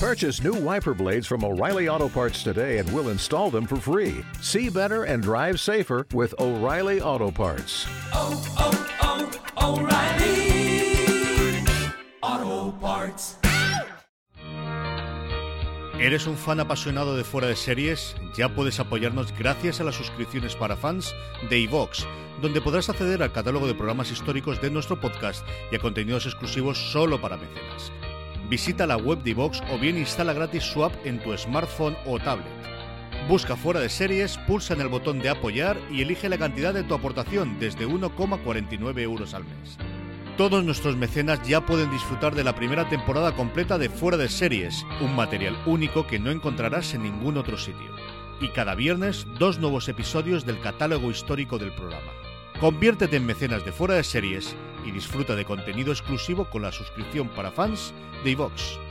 Purchase 0.00 0.42
new 0.42 0.54
wiper 0.54 0.94
blades 0.94 1.26
from 1.26 1.44
O'Reilly 1.44 1.86
Auto 1.86 2.08
Parts 2.08 2.42
today 2.42 2.78
and 2.78 2.90
we'll 2.90 3.10
install 3.10 3.50
them 3.50 3.66
for 3.66 3.76
free. 3.76 4.24
See 4.40 4.70
better 4.70 5.04
and 5.04 5.22
drive 5.22 5.60
safer 5.60 6.06
with 6.14 6.34
O'Reilly 6.38 7.02
Auto 7.02 7.30
Parts. 7.30 7.86
oh, 8.14 8.32
oh, 8.56 9.30
O'Reilly 9.60 10.96
Auto 12.22 12.72
Parts. 12.80 13.36
¿Eres 16.00 16.26
un 16.26 16.38
fan 16.38 16.60
apasionado 16.60 17.14
de 17.14 17.22
fuera 17.22 17.48
de 17.48 17.54
series? 17.56 18.16
Ya 18.34 18.48
puedes 18.48 18.80
apoyarnos 18.80 19.36
gracias 19.38 19.82
a 19.82 19.84
las 19.84 19.96
suscripciones 19.96 20.56
para 20.56 20.78
fans 20.78 21.14
de 21.50 21.58
iVox, 21.58 22.06
donde 22.40 22.62
podrás 22.62 22.88
acceder 22.88 23.22
al 23.22 23.32
catálogo 23.32 23.66
de 23.66 23.74
programas 23.74 24.10
históricos 24.10 24.62
de 24.62 24.70
nuestro 24.70 24.98
podcast 24.98 25.46
y 25.70 25.76
a 25.76 25.78
contenidos 25.78 26.24
exclusivos 26.24 26.78
solo 26.90 27.20
para 27.20 27.36
mecenas. 27.36 27.92
Visita 28.50 28.84
la 28.84 28.96
web 28.96 29.22
de 29.22 29.30
iVox 29.30 29.62
o 29.70 29.78
bien 29.78 29.96
instala 29.96 30.32
gratis 30.32 30.64
su 30.64 30.84
app 30.84 30.92
en 31.06 31.20
tu 31.20 31.38
smartphone 31.38 31.96
o 32.04 32.18
tablet. 32.18 32.48
Busca 33.28 33.54
fuera 33.54 33.78
de 33.78 33.88
series, 33.88 34.38
pulsa 34.38 34.74
en 34.74 34.80
el 34.80 34.88
botón 34.88 35.20
de 35.20 35.28
apoyar 35.28 35.78
y 35.88 36.02
elige 36.02 36.28
la 36.28 36.36
cantidad 36.36 36.74
de 36.74 36.82
tu 36.82 36.94
aportación 36.94 37.60
desde 37.60 37.86
1,49 37.86 38.98
euros 39.02 39.34
al 39.34 39.44
mes. 39.44 39.78
Todos 40.36 40.64
nuestros 40.64 40.96
mecenas 40.96 41.40
ya 41.46 41.64
pueden 41.64 41.92
disfrutar 41.92 42.34
de 42.34 42.42
la 42.42 42.56
primera 42.56 42.88
temporada 42.88 43.36
completa 43.36 43.78
de 43.78 43.88
Fuera 43.88 44.16
de 44.16 44.28
Series, 44.28 44.84
un 45.00 45.14
material 45.14 45.56
único 45.64 46.08
que 46.08 46.18
no 46.18 46.32
encontrarás 46.32 46.92
en 46.94 47.04
ningún 47.04 47.36
otro 47.36 47.56
sitio. 47.56 47.94
Y 48.40 48.48
cada 48.48 48.74
viernes, 48.74 49.28
dos 49.38 49.60
nuevos 49.60 49.88
episodios 49.88 50.44
del 50.44 50.60
catálogo 50.60 51.08
histórico 51.12 51.56
del 51.56 51.72
programa. 51.72 52.10
Conviértete 52.58 53.16
en 53.16 53.26
mecenas 53.26 53.64
de 53.64 53.70
Fuera 53.70 53.94
de 53.94 54.02
Series 54.02 54.56
y 54.84 54.90
disfruta 54.90 55.36
de 55.36 55.44
contenido 55.44 55.92
exclusivo 55.92 56.44
con 56.50 56.62
la 56.62 56.72
suscripción 56.72 57.28
para 57.28 57.50
fans 57.50 57.92
de 58.24 58.30
iVox. 58.30 58.89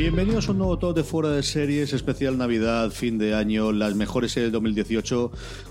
Bienvenidos 0.00 0.48
a 0.48 0.52
un 0.52 0.58
nuevo 0.58 0.78
top 0.78 0.96
de 0.96 1.04
fuera 1.04 1.28
de 1.28 1.42
series, 1.42 1.92
especial 1.92 2.38
Navidad, 2.38 2.90
fin 2.90 3.18
de 3.18 3.34
año, 3.34 3.70
las 3.70 3.94
mejores 3.94 4.32
series 4.32 4.50
de 4.50 4.52
2018. 4.52 5.30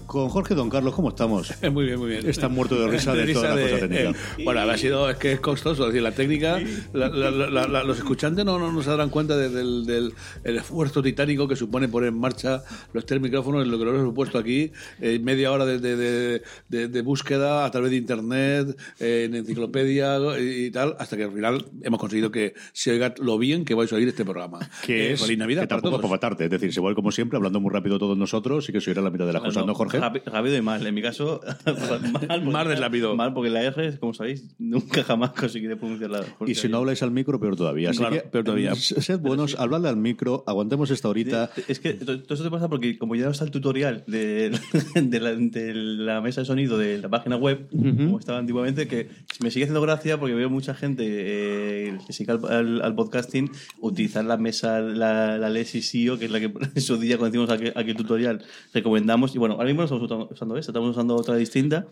Con 0.09 0.27
Jorge 0.29 0.55
Don 0.55 0.71
Carlos, 0.71 0.95
¿cómo 0.95 1.09
estamos? 1.09 1.53
Muy 1.71 1.85
bien, 1.85 1.99
muy 1.99 2.09
bien. 2.09 2.27
Está 2.27 2.49
muerto 2.49 2.73
de 2.81 2.87
risa 2.87 3.13
de, 3.13 3.31
toda 3.31 3.49
la 3.49 3.55
risa 3.55 3.69
cosa 3.75 3.87
de- 3.87 3.95
técnica. 3.95 4.19
eh, 4.39 4.43
bueno, 4.43 4.59
ha 4.61 4.75
sido, 4.75 5.07
es 5.07 5.17
que 5.17 5.33
es 5.33 5.39
costoso, 5.39 5.83
es 5.83 5.89
decir, 5.89 6.01
la 6.01 6.13
técnica, 6.13 6.59
la- 6.93 7.09
la- 7.09 7.29
la- 7.29 7.67
la- 7.67 7.83
los 7.83 7.95
escuchantes 7.99 8.43
no, 8.43 8.57
no, 8.57 8.71
no 8.71 8.81
se 8.81 8.89
darán 8.89 9.11
cuenta 9.11 9.37
de- 9.37 9.49
del, 9.49 9.85
del- 9.85 10.13
el 10.43 10.57
esfuerzo 10.57 11.03
titánico 11.03 11.47
que 11.47 11.55
supone 11.55 11.87
poner 11.89 12.09
en 12.09 12.19
marcha 12.19 12.63
los 12.91 13.05
tres 13.05 13.21
micrófonos, 13.21 13.67
lo 13.67 13.77
que 13.77 13.85
lo 13.85 13.99
hemos 13.99 14.15
puesto 14.15 14.39
aquí, 14.39 14.71
eh, 14.99 15.19
media 15.21 15.51
hora 15.51 15.67
de, 15.67 15.77
de- 15.77 15.95
de- 15.95 16.41
de- 16.69 16.87
de 16.87 17.01
búsqueda 17.03 17.63
a 17.65 17.69
través 17.69 17.91
de 17.91 17.97
internet, 17.97 18.75
eh, 18.99 19.25
en 19.29 19.35
enciclopedia 19.35 20.17
y, 20.39 20.71
tal, 20.71 20.95
hasta 20.97 21.17
que 21.17 21.25
al 21.25 21.33
final 21.33 21.67
hemos 21.83 21.99
conseguido 21.99 22.31
que 22.31 22.55
se 22.73 22.89
oiga 22.89 23.13
lo 23.19 23.37
bien 23.37 23.63
que 23.63 23.75
vais 23.75 23.93
a 23.93 23.95
oír 23.95 24.07
este 24.07 24.25
programa. 24.25 24.57
Que 24.83 25.09
Eh, 25.09 25.13
es 25.13 25.21
feliz 25.21 25.37
Navidad 25.37 25.61
que 25.61 25.67
para 25.67 25.81
tampoco 25.83 25.97
todos. 26.01 26.09
para 26.09 26.15
matarte, 26.15 26.45
es 26.45 26.49
decir, 26.49 26.73
se 26.73 26.79
vuelve 26.79 26.95
como 26.95 27.11
siempre, 27.11 27.37
hablando 27.37 27.59
muy 27.59 27.71
rápido 27.71 27.99
todos 27.99 28.17
nosotros 28.17 28.67
y 28.69 28.71
que 28.73 28.81
se 28.81 28.89
oirá 28.89 29.03
la 29.03 29.11
mitad 29.11 29.27
de 29.27 29.33
las 29.33 29.43
cosas, 29.43 29.67
¿no, 29.67 29.75
Jorge? 29.75 29.98
Rápido, 29.99 30.25
rápido 30.31 30.57
y 30.57 30.61
mal. 30.61 30.85
En 30.85 30.93
mi 30.93 31.01
caso, 31.01 31.41
mal. 32.27 32.43
Más 32.43 32.79
rápido. 32.79 33.15
Mal, 33.15 33.33
porque 33.33 33.49
la 33.49 33.63
R, 33.63 33.97
como 33.99 34.13
sabéis, 34.13 34.45
nunca 34.57 35.03
jamás 35.03 35.31
conseguiré 35.31 35.75
pronunciarla. 35.75 36.23
Y 36.45 36.55
si 36.55 36.67
no 36.69 36.77
habláis 36.77 37.01
al 37.03 37.11
micro, 37.11 37.39
peor 37.39 37.55
todavía. 37.55 37.89
Así 37.91 37.99
Claro, 37.99 38.15
que, 38.15 38.21
peor 38.21 38.43
todavía. 38.45 38.71
s- 38.73 39.01
Sed 39.01 39.19
buenos, 39.19 39.55
habladle 39.59 39.89
al 39.89 39.97
micro, 39.97 40.43
aguantemos 40.47 40.89
esta 40.91 41.09
horita. 41.09 41.49
Es 41.67 41.79
que 41.79 41.93
to- 41.93 42.21
todo 42.21 42.33
eso 42.33 42.43
te 42.43 42.49
pasa 42.51 42.67
porque 42.69 42.97
como 42.97 43.15
ya 43.15 43.25
no 43.25 43.31
está 43.31 43.43
el 43.45 43.51
tutorial 43.51 44.03
de, 44.07 44.51
de, 44.95 45.19
la, 45.19 45.35
de 45.35 45.73
la 45.73 46.21
mesa 46.21 46.41
de 46.41 46.45
sonido 46.45 46.77
de 46.77 46.97
la 46.99 47.09
página 47.09 47.35
web, 47.37 47.67
como 47.71 48.19
estaba 48.19 48.37
antiguamente, 48.39 48.87
que 48.87 49.09
me 49.41 49.51
sigue 49.51 49.65
haciendo 49.65 49.81
gracia 49.81 50.19
porque 50.19 50.33
veo 50.35 50.49
mucha 50.49 50.73
gente 50.73 51.03
eh, 51.07 51.97
que 52.07 52.13
sigue 52.13 52.31
al, 52.31 52.45
al- 52.45 52.81
al 52.81 52.95
podcasting 52.95 53.51
utilizar 53.81 54.25
la 54.25 54.37
mesa, 54.37 54.79
la, 54.79 55.37
la 55.37 55.49
Lexi 55.49 55.81
SEO, 55.81 56.17
que 56.17 56.25
es 56.25 56.31
la 56.31 56.39
que 56.39 56.51
en 56.75 56.81
su 56.81 56.97
día 56.97 57.17
cuando 57.17 57.37
hicimos 57.37 57.49
aquel, 57.49 57.73
aquel 57.75 57.95
tutorial 57.95 58.43
recomendamos. 58.73 59.35
Y 59.35 59.37
bueno, 59.39 59.55
ahora 59.55 59.67
mismo 59.67 59.87
estamos 59.95 60.31
usando- 60.31 60.57
esta, 60.57 60.71
estamos 60.71 60.89
usando 60.91 61.15
otra 61.15 61.35
distinta, 61.35 61.87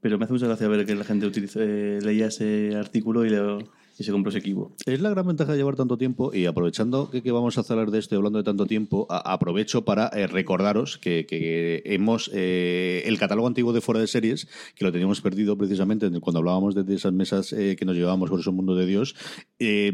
pero 0.00 0.18
me 0.18 0.24
hace 0.24 0.32
mucha 0.32 0.46
gracia 0.46 0.68
ver 0.68 0.84
que 0.86 0.94
la 0.94 1.04
gente 1.04 1.26
utiliza, 1.26 1.60
eh, 1.62 1.98
leía 2.02 2.26
ese 2.26 2.74
artículo 2.76 3.24
y, 3.24 3.30
lo- 3.30 3.58
y 4.02 4.04
se 4.04 4.12
compró 4.12 4.30
ese 4.30 4.40
equipo. 4.40 4.74
Es 4.84 5.00
la 5.00 5.10
gran 5.10 5.26
ventaja 5.26 5.52
de 5.52 5.58
llevar 5.58 5.76
tanto 5.76 5.96
tiempo 5.96 6.34
y 6.34 6.46
aprovechando 6.46 7.08
que, 7.10 7.30
vamos 7.30 7.56
a 7.56 7.62
hablar 7.72 7.90
de 7.90 8.00
esto 8.00 8.14
y 8.14 8.18
hablando 8.18 8.38
de 8.38 8.44
tanto 8.44 8.66
tiempo, 8.66 9.06
aprovecho 9.08 9.84
para 9.84 10.08
eh, 10.08 10.26
recordaros 10.26 10.98
que, 10.98 11.82
hemos 11.84 12.30
eh, 12.34 13.02
el 13.06 13.18
catálogo 13.18 13.46
antiguo 13.46 13.72
de 13.72 13.80
fuera 13.80 14.00
de 14.00 14.08
series, 14.08 14.48
que 14.74 14.84
lo 14.84 14.92
teníamos 14.92 15.20
perdido 15.20 15.56
precisamente 15.56 16.06
en- 16.06 16.20
cuando 16.20 16.40
hablábamos 16.40 16.74
de, 16.74 16.94
esas 16.94 17.12
mesas 17.12 17.52
eh, 17.52 17.76
que 17.78 17.84
nos 17.84 17.96
llevábamos 17.96 18.28
por 18.28 18.40
ese 18.40 18.50
mundo 18.50 18.74
de 18.74 18.86
Dios, 18.86 19.14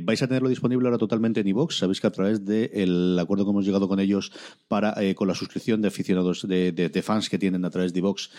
vais 0.00 0.22
a 0.22 0.26
tenerlo 0.26 0.48
disponible 0.48 0.88
ahora 0.88 0.98
totalmente 0.98 1.40
en 1.40 1.48
iVox. 1.48 1.76
Sabéis 1.76 2.00
que 2.00 2.06
a 2.06 2.10
través 2.10 2.44
del 2.44 3.18
acuerdo 3.18 3.44
que 3.44 3.50
hemos 3.50 3.66
llegado 3.66 3.88
con 3.88 4.00
ellos 4.00 4.32
para 4.66 4.96
con 5.14 5.28
la 5.28 5.34
suscripción 5.34 5.82
de 5.82 5.88
aficionados 5.88 6.48
de, 6.48 7.02
fans 7.04 7.28
que 7.28 7.38
tienen 7.38 7.64
a 7.64 7.70
través 7.70 7.92
de 7.92 7.98
iVox, 7.98 8.30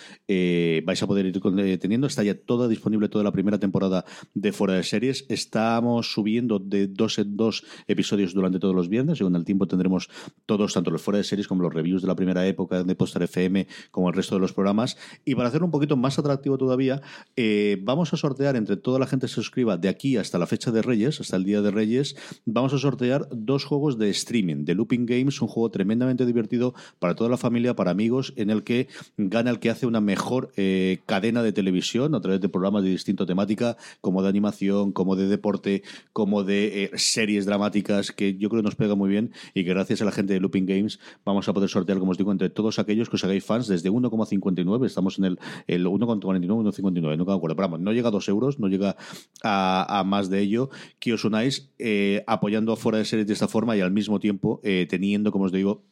vais 0.84 1.04
a 1.04 1.08
poder 1.08 1.28
ir 1.28 1.40
teniendo. 1.80 2.08
Está 2.08 2.24
ya 2.24 2.34
toda 2.34 2.68
disponible 2.68 3.10
toda 3.10 3.24
la 3.24 3.32
primera 3.32 3.60
temporada 3.60 4.06
de 4.34 4.52
fuera 4.52 4.74
de 4.74 4.84
series. 4.84 5.26
Estamos 5.60 6.14
subiendo 6.14 6.58
de 6.58 6.88
dos 6.88 7.20
en 7.20 7.36
dos 7.36 7.66
episodios 7.86 8.34
durante 8.34 8.60
todos 8.60 8.74
los 8.74 8.88
viernes 8.88 9.20
con 9.20 9.36
el 9.36 9.44
tiempo 9.44 9.68
tendremos 9.68 10.10
todos, 10.46 10.74
tanto 10.74 10.90
los 10.90 11.02
fuera 11.02 11.18
de 11.18 11.26
series 11.26 11.50
como 11.50 11.64
los 11.64 11.74
reviews 11.74 12.02
de 12.02 12.08
la 12.08 12.16
primera 12.16 12.48
época 12.48 12.84
de 12.84 12.96
Postar 12.96 13.24
FM, 13.24 13.68
como 13.92 14.08
el 14.08 14.16
resto 14.16 14.36
de 14.36 14.42
los 14.42 14.54
programas. 14.54 14.98
Y 15.26 15.36
para 15.36 15.50
hacerlo 15.50 15.66
un 15.66 15.72
poquito 15.72 15.98
más 15.98 16.18
atractivo 16.18 16.58
todavía, 16.58 17.02
eh, 17.36 17.78
vamos 17.82 18.14
a 18.14 18.18
sortear 18.18 18.56
entre 18.56 18.78
toda 18.78 19.00
la 19.00 19.06
gente 19.06 19.26
que 19.26 19.30
se 19.30 19.36
suscriba 19.36 19.76
de 19.76 19.90
aquí 19.90 20.16
hasta 20.16 20.38
la 20.38 20.48
fecha 20.48 20.72
de 20.72 20.82
Reyes, 20.82 21.20
hasta 21.20 21.36
el 21.36 21.44
día 21.44 21.62
de 21.62 21.72
Reyes, 21.72 22.16
vamos 22.46 22.74
a 22.74 22.78
sortear 22.78 23.28
dos 23.32 23.66
juegos 23.66 23.98
de 23.98 24.10
streaming, 24.12 24.64
de 24.64 24.76
Looping 24.76 25.06
Games, 25.06 25.42
un 25.42 25.50
juego 25.50 25.70
tremendamente 25.72 26.26
divertido 26.26 26.74
para 27.00 27.16
toda 27.16 27.30
la 27.30 27.38
familia, 27.38 27.76
para 27.76 27.92
amigos, 27.92 28.34
en 28.38 28.50
el 28.50 28.64
que 28.64 28.88
gana 29.18 29.52
el 29.52 29.60
que 29.60 29.70
hace 29.70 29.86
una 29.88 30.00
mejor 30.00 30.52
eh, 30.56 31.00
cadena 31.06 31.44
de 31.44 31.52
televisión 31.52 32.16
a 32.16 32.22
través 32.22 32.40
de 32.40 32.48
programas 32.48 32.84
de 32.84 32.92
distinta 32.92 33.26
temática, 33.26 33.76
como 34.00 34.24
de 34.24 34.30
animación, 34.30 34.94
como 34.94 35.18
de 35.18 35.28
deporte, 35.40 35.84
como 36.14 36.44
de 36.44 36.84
eh, 36.84 36.92
series 36.96 37.46
dramáticas, 37.46 38.12
que 38.12 38.38
yo 38.38 38.50
creo 38.50 38.62
nos 38.62 38.76
pega 38.76 38.96
muy 38.96 39.10
bien 39.10 39.32
y 39.54 39.64
que 39.64 39.70
gracias 39.70 40.02
a 40.02 40.06
la 40.06 40.12
gente 40.12 40.34
de 40.34 40.40
Looping 40.40 40.66
Games 40.66 41.00
vamos 41.26 41.48
a 41.48 41.54
poder 41.54 41.70
sortear, 41.70 41.98
como 42.00 42.12
os 42.12 42.18
digo, 42.18 42.32
entre 42.32 42.50
todos 42.50 42.78
aquellos 42.80 43.10
que 43.10 43.16
os 43.16 43.24
hagáis 43.24 43.44
fans 43.44 43.68
desde 43.68 43.90
1,59, 43.90 44.86
estamos 44.86 45.18
en 45.18 45.26
el, 45.26 45.40
el 45.68 45.86
1,49, 45.86 46.46
1,59, 46.46 47.18
no 47.18 47.26
me 47.26 47.34
acuerdo, 47.34 47.56
pero 47.56 47.70
vamos, 47.70 47.80
no 47.80 47.94
llega 47.94 48.10
a 48.10 48.12
2 48.12 48.30
euros, 48.30 48.60
no 48.60 48.68
llega 48.68 48.96
a, 49.44 50.00
a 50.00 50.04
más 50.04 50.30
de 50.30 50.42
ello, 50.42 50.70
que 51.00 51.14
os 51.14 51.24
unáis 51.24 51.72
eh, 51.80 52.24
apoyando 52.28 52.74
a 52.74 52.78
fuera 52.78 52.98
de 52.98 53.06
series 53.06 53.28
de 53.28 53.34
esta 53.34 53.48
forma 53.48 53.78
y 53.78 53.82
al 53.82 53.92
mismo 53.92 54.20
tiempo 54.20 54.60
eh, 54.64 54.86
teniendo, 54.90 55.32
como 55.32 55.46
os 55.46 55.52
digo, 55.52 55.84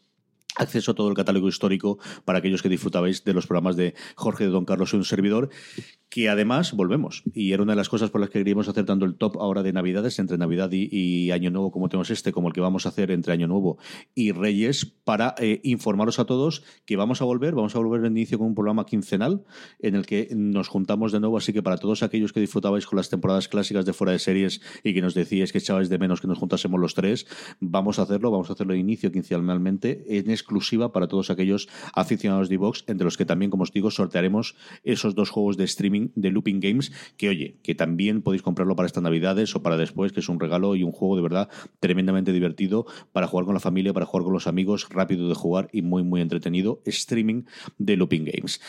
acceso 0.58 0.92
a 0.92 0.96
todo 0.96 1.10
el 1.10 1.16
catálogo 1.16 1.48
histórico 1.48 2.00
para 2.26 2.40
aquellos 2.40 2.62
que 2.62 2.70
disfrutabais 2.70 3.24
de 3.24 3.34
los 3.34 3.48
programas 3.48 3.76
de 3.76 3.94
Jorge 4.16 4.46
de 4.46 4.50
Don 4.52 4.66
Carlos 4.66 4.94
y 4.94 4.98
un 4.98 5.06
servidor 5.06 5.50
que 6.10 6.30
además 6.30 6.74
volvemos. 6.74 7.24
Y 7.34 7.52
era 7.52 7.64
una 7.64 7.74
de 7.74 7.78
las 7.78 7.90
cosas 7.90 8.10
por 8.10 8.22
las 8.22 8.30
que 8.30 8.40
queríamos 8.40 8.68
hacer 8.68 8.86
tanto 8.86 9.06
el 9.06 9.16
top 9.16 9.38
ahora 9.40 9.64
de 9.64 9.74
Navidades, 9.74 10.20
entre 10.20 10.38
Navidad 10.38 10.70
y, 10.72 11.32
Año 11.32 11.52
Nuevo, 11.52 11.72
como 11.72 11.90
tenemos 11.90 12.10
este, 12.10 12.32
como 12.32 12.48
el 12.48 12.54
que 12.54 12.62
vamos 12.62 12.86
a 12.86 12.90
hacer 12.90 13.12
entre 13.12 13.34
Año 13.34 13.48
Nuevo 13.48 13.78
y 14.16 14.32
Reyes, 14.32 14.86
para 14.86 15.36
eh, 15.38 15.60
informaros 15.64 16.20
a 16.20 16.26
todos 16.26 16.64
que 16.86 16.96
vamos 16.96 17.22
a 17.22 17.26
volver, 17.26 17.56
vamos 17.56 17.76
a 17.76 17.80
volver 17.80 18.06
en 18.06 18.18
inicio 18.18 18.38
con 18.38 18.48
un 18.48 18.56
programa 18.56 18.86
quincenal 18.86 19.44
en 19.80 19.96
el 19.96 20.06
que 20.06 20.30
nos 20.36 20.68
juntamos 20.68 21.12
de 21.12 21.20
nuevo. 21.20 21.38
Así 21.38 21.54
que 21.54 21.62
para 21.62 21.78
todos 21.78 22.04
aquellos 22.04 22.34
que 22.34 22.40
disfrutabais 22.40 22.86
con 22.86 22.98
las 22.98 23.10
temporadas 23.10 23.48
clásicas 23.48 23.86
de 23.86 23.94
fuera 23.94 24.14
de 24.14 24.20
series 24.20 24.62
y 24.84 24.94
que 24.94 25.02
nos 25.02 25.14
decíais 25.14 25.52
que 25.52 25.58
echabais 25.58 25.90
de 25.90 25.98
menos 25.98 26.22
que 26.22 26.28
nos 26.28 26.38
juntásemos 26.38 26.80
los 26.80 26.94
tres, 26.94 27.28
vamos 27.60 28.00
a 28.00 28.04
hacerlo, 28.04 28.32
vamos 28.32 28.50
a 28.50 28.54
hacerlo 28.54 28.74
de 28.74 28.80
inicio 28.80 29.12
quincenalmente 29.12 30.06
en 30.18 30.30
exclusiva 30.48 30.94
para 30.94 31.08
todos 31.08 31.30
aquellos 31.30 31.68
aficionados 31.94 32.48
de 32.48 32.58
Vox, 32.58 32.86
entre 32.88 33.04
los 33.04 33.18
que 33.18 33.26
también, 33.26 33.52
como 33.52 33.64
os 33.64 33.74
digo, 33.74 33.92
sortearemos 33.92 34.56
esos 34.84 35.14
dos 35.14 35.30
juegos 35.30 35.58
de 35.58 35.66
streaming 35.66 36.10
de 36.16 36.32
Looping 36.32 36.62
Games, 36.62 36.94
que 37.18 37.28
oye, 37.28 37.58
que 37.64 37.76
también 37.76 38.22
podéis 38.22 38.42
comprarlo 38.42 38.76
para 38.76 38.88
estas 38.88 39.04
navidades 39.04 39.54
o 39.56 39.62
para 39.62 39.76
después, 39.76 40.14
que 40.14 40.22
es 40.22 40.30
un 40.30 40.40
regalo 40.40 40.76
y 40.76 40.84
un 40.84 40.94
juego 40.94 41.18
de 41.18 41.22
verdad 41.22 41.50
tremendamente 41.82 42.32
divertido 42.32 42.86
para 43.12 43.28
jugar 43.28 43.46
con 43.46 43.54
la 43.54 43.60
familia, 43.60 43.94
para 43.94 44.06
jugar 44.06 44.24
con 44.24 44.34
los 44.34 44.48
amigos, 44.48 44.88
rápido 44.90 45.28
de 45.28 45.36
jugar 45.36 45.68
y 45.74 45.82
muy, 45.82 46.04
muy 46.04 46.22
entretenido. 46.22 46.82
Streaming 46.86 47.44
de 47.78 47.98
Looping 47.98 48.26
Games. 48.26 48.62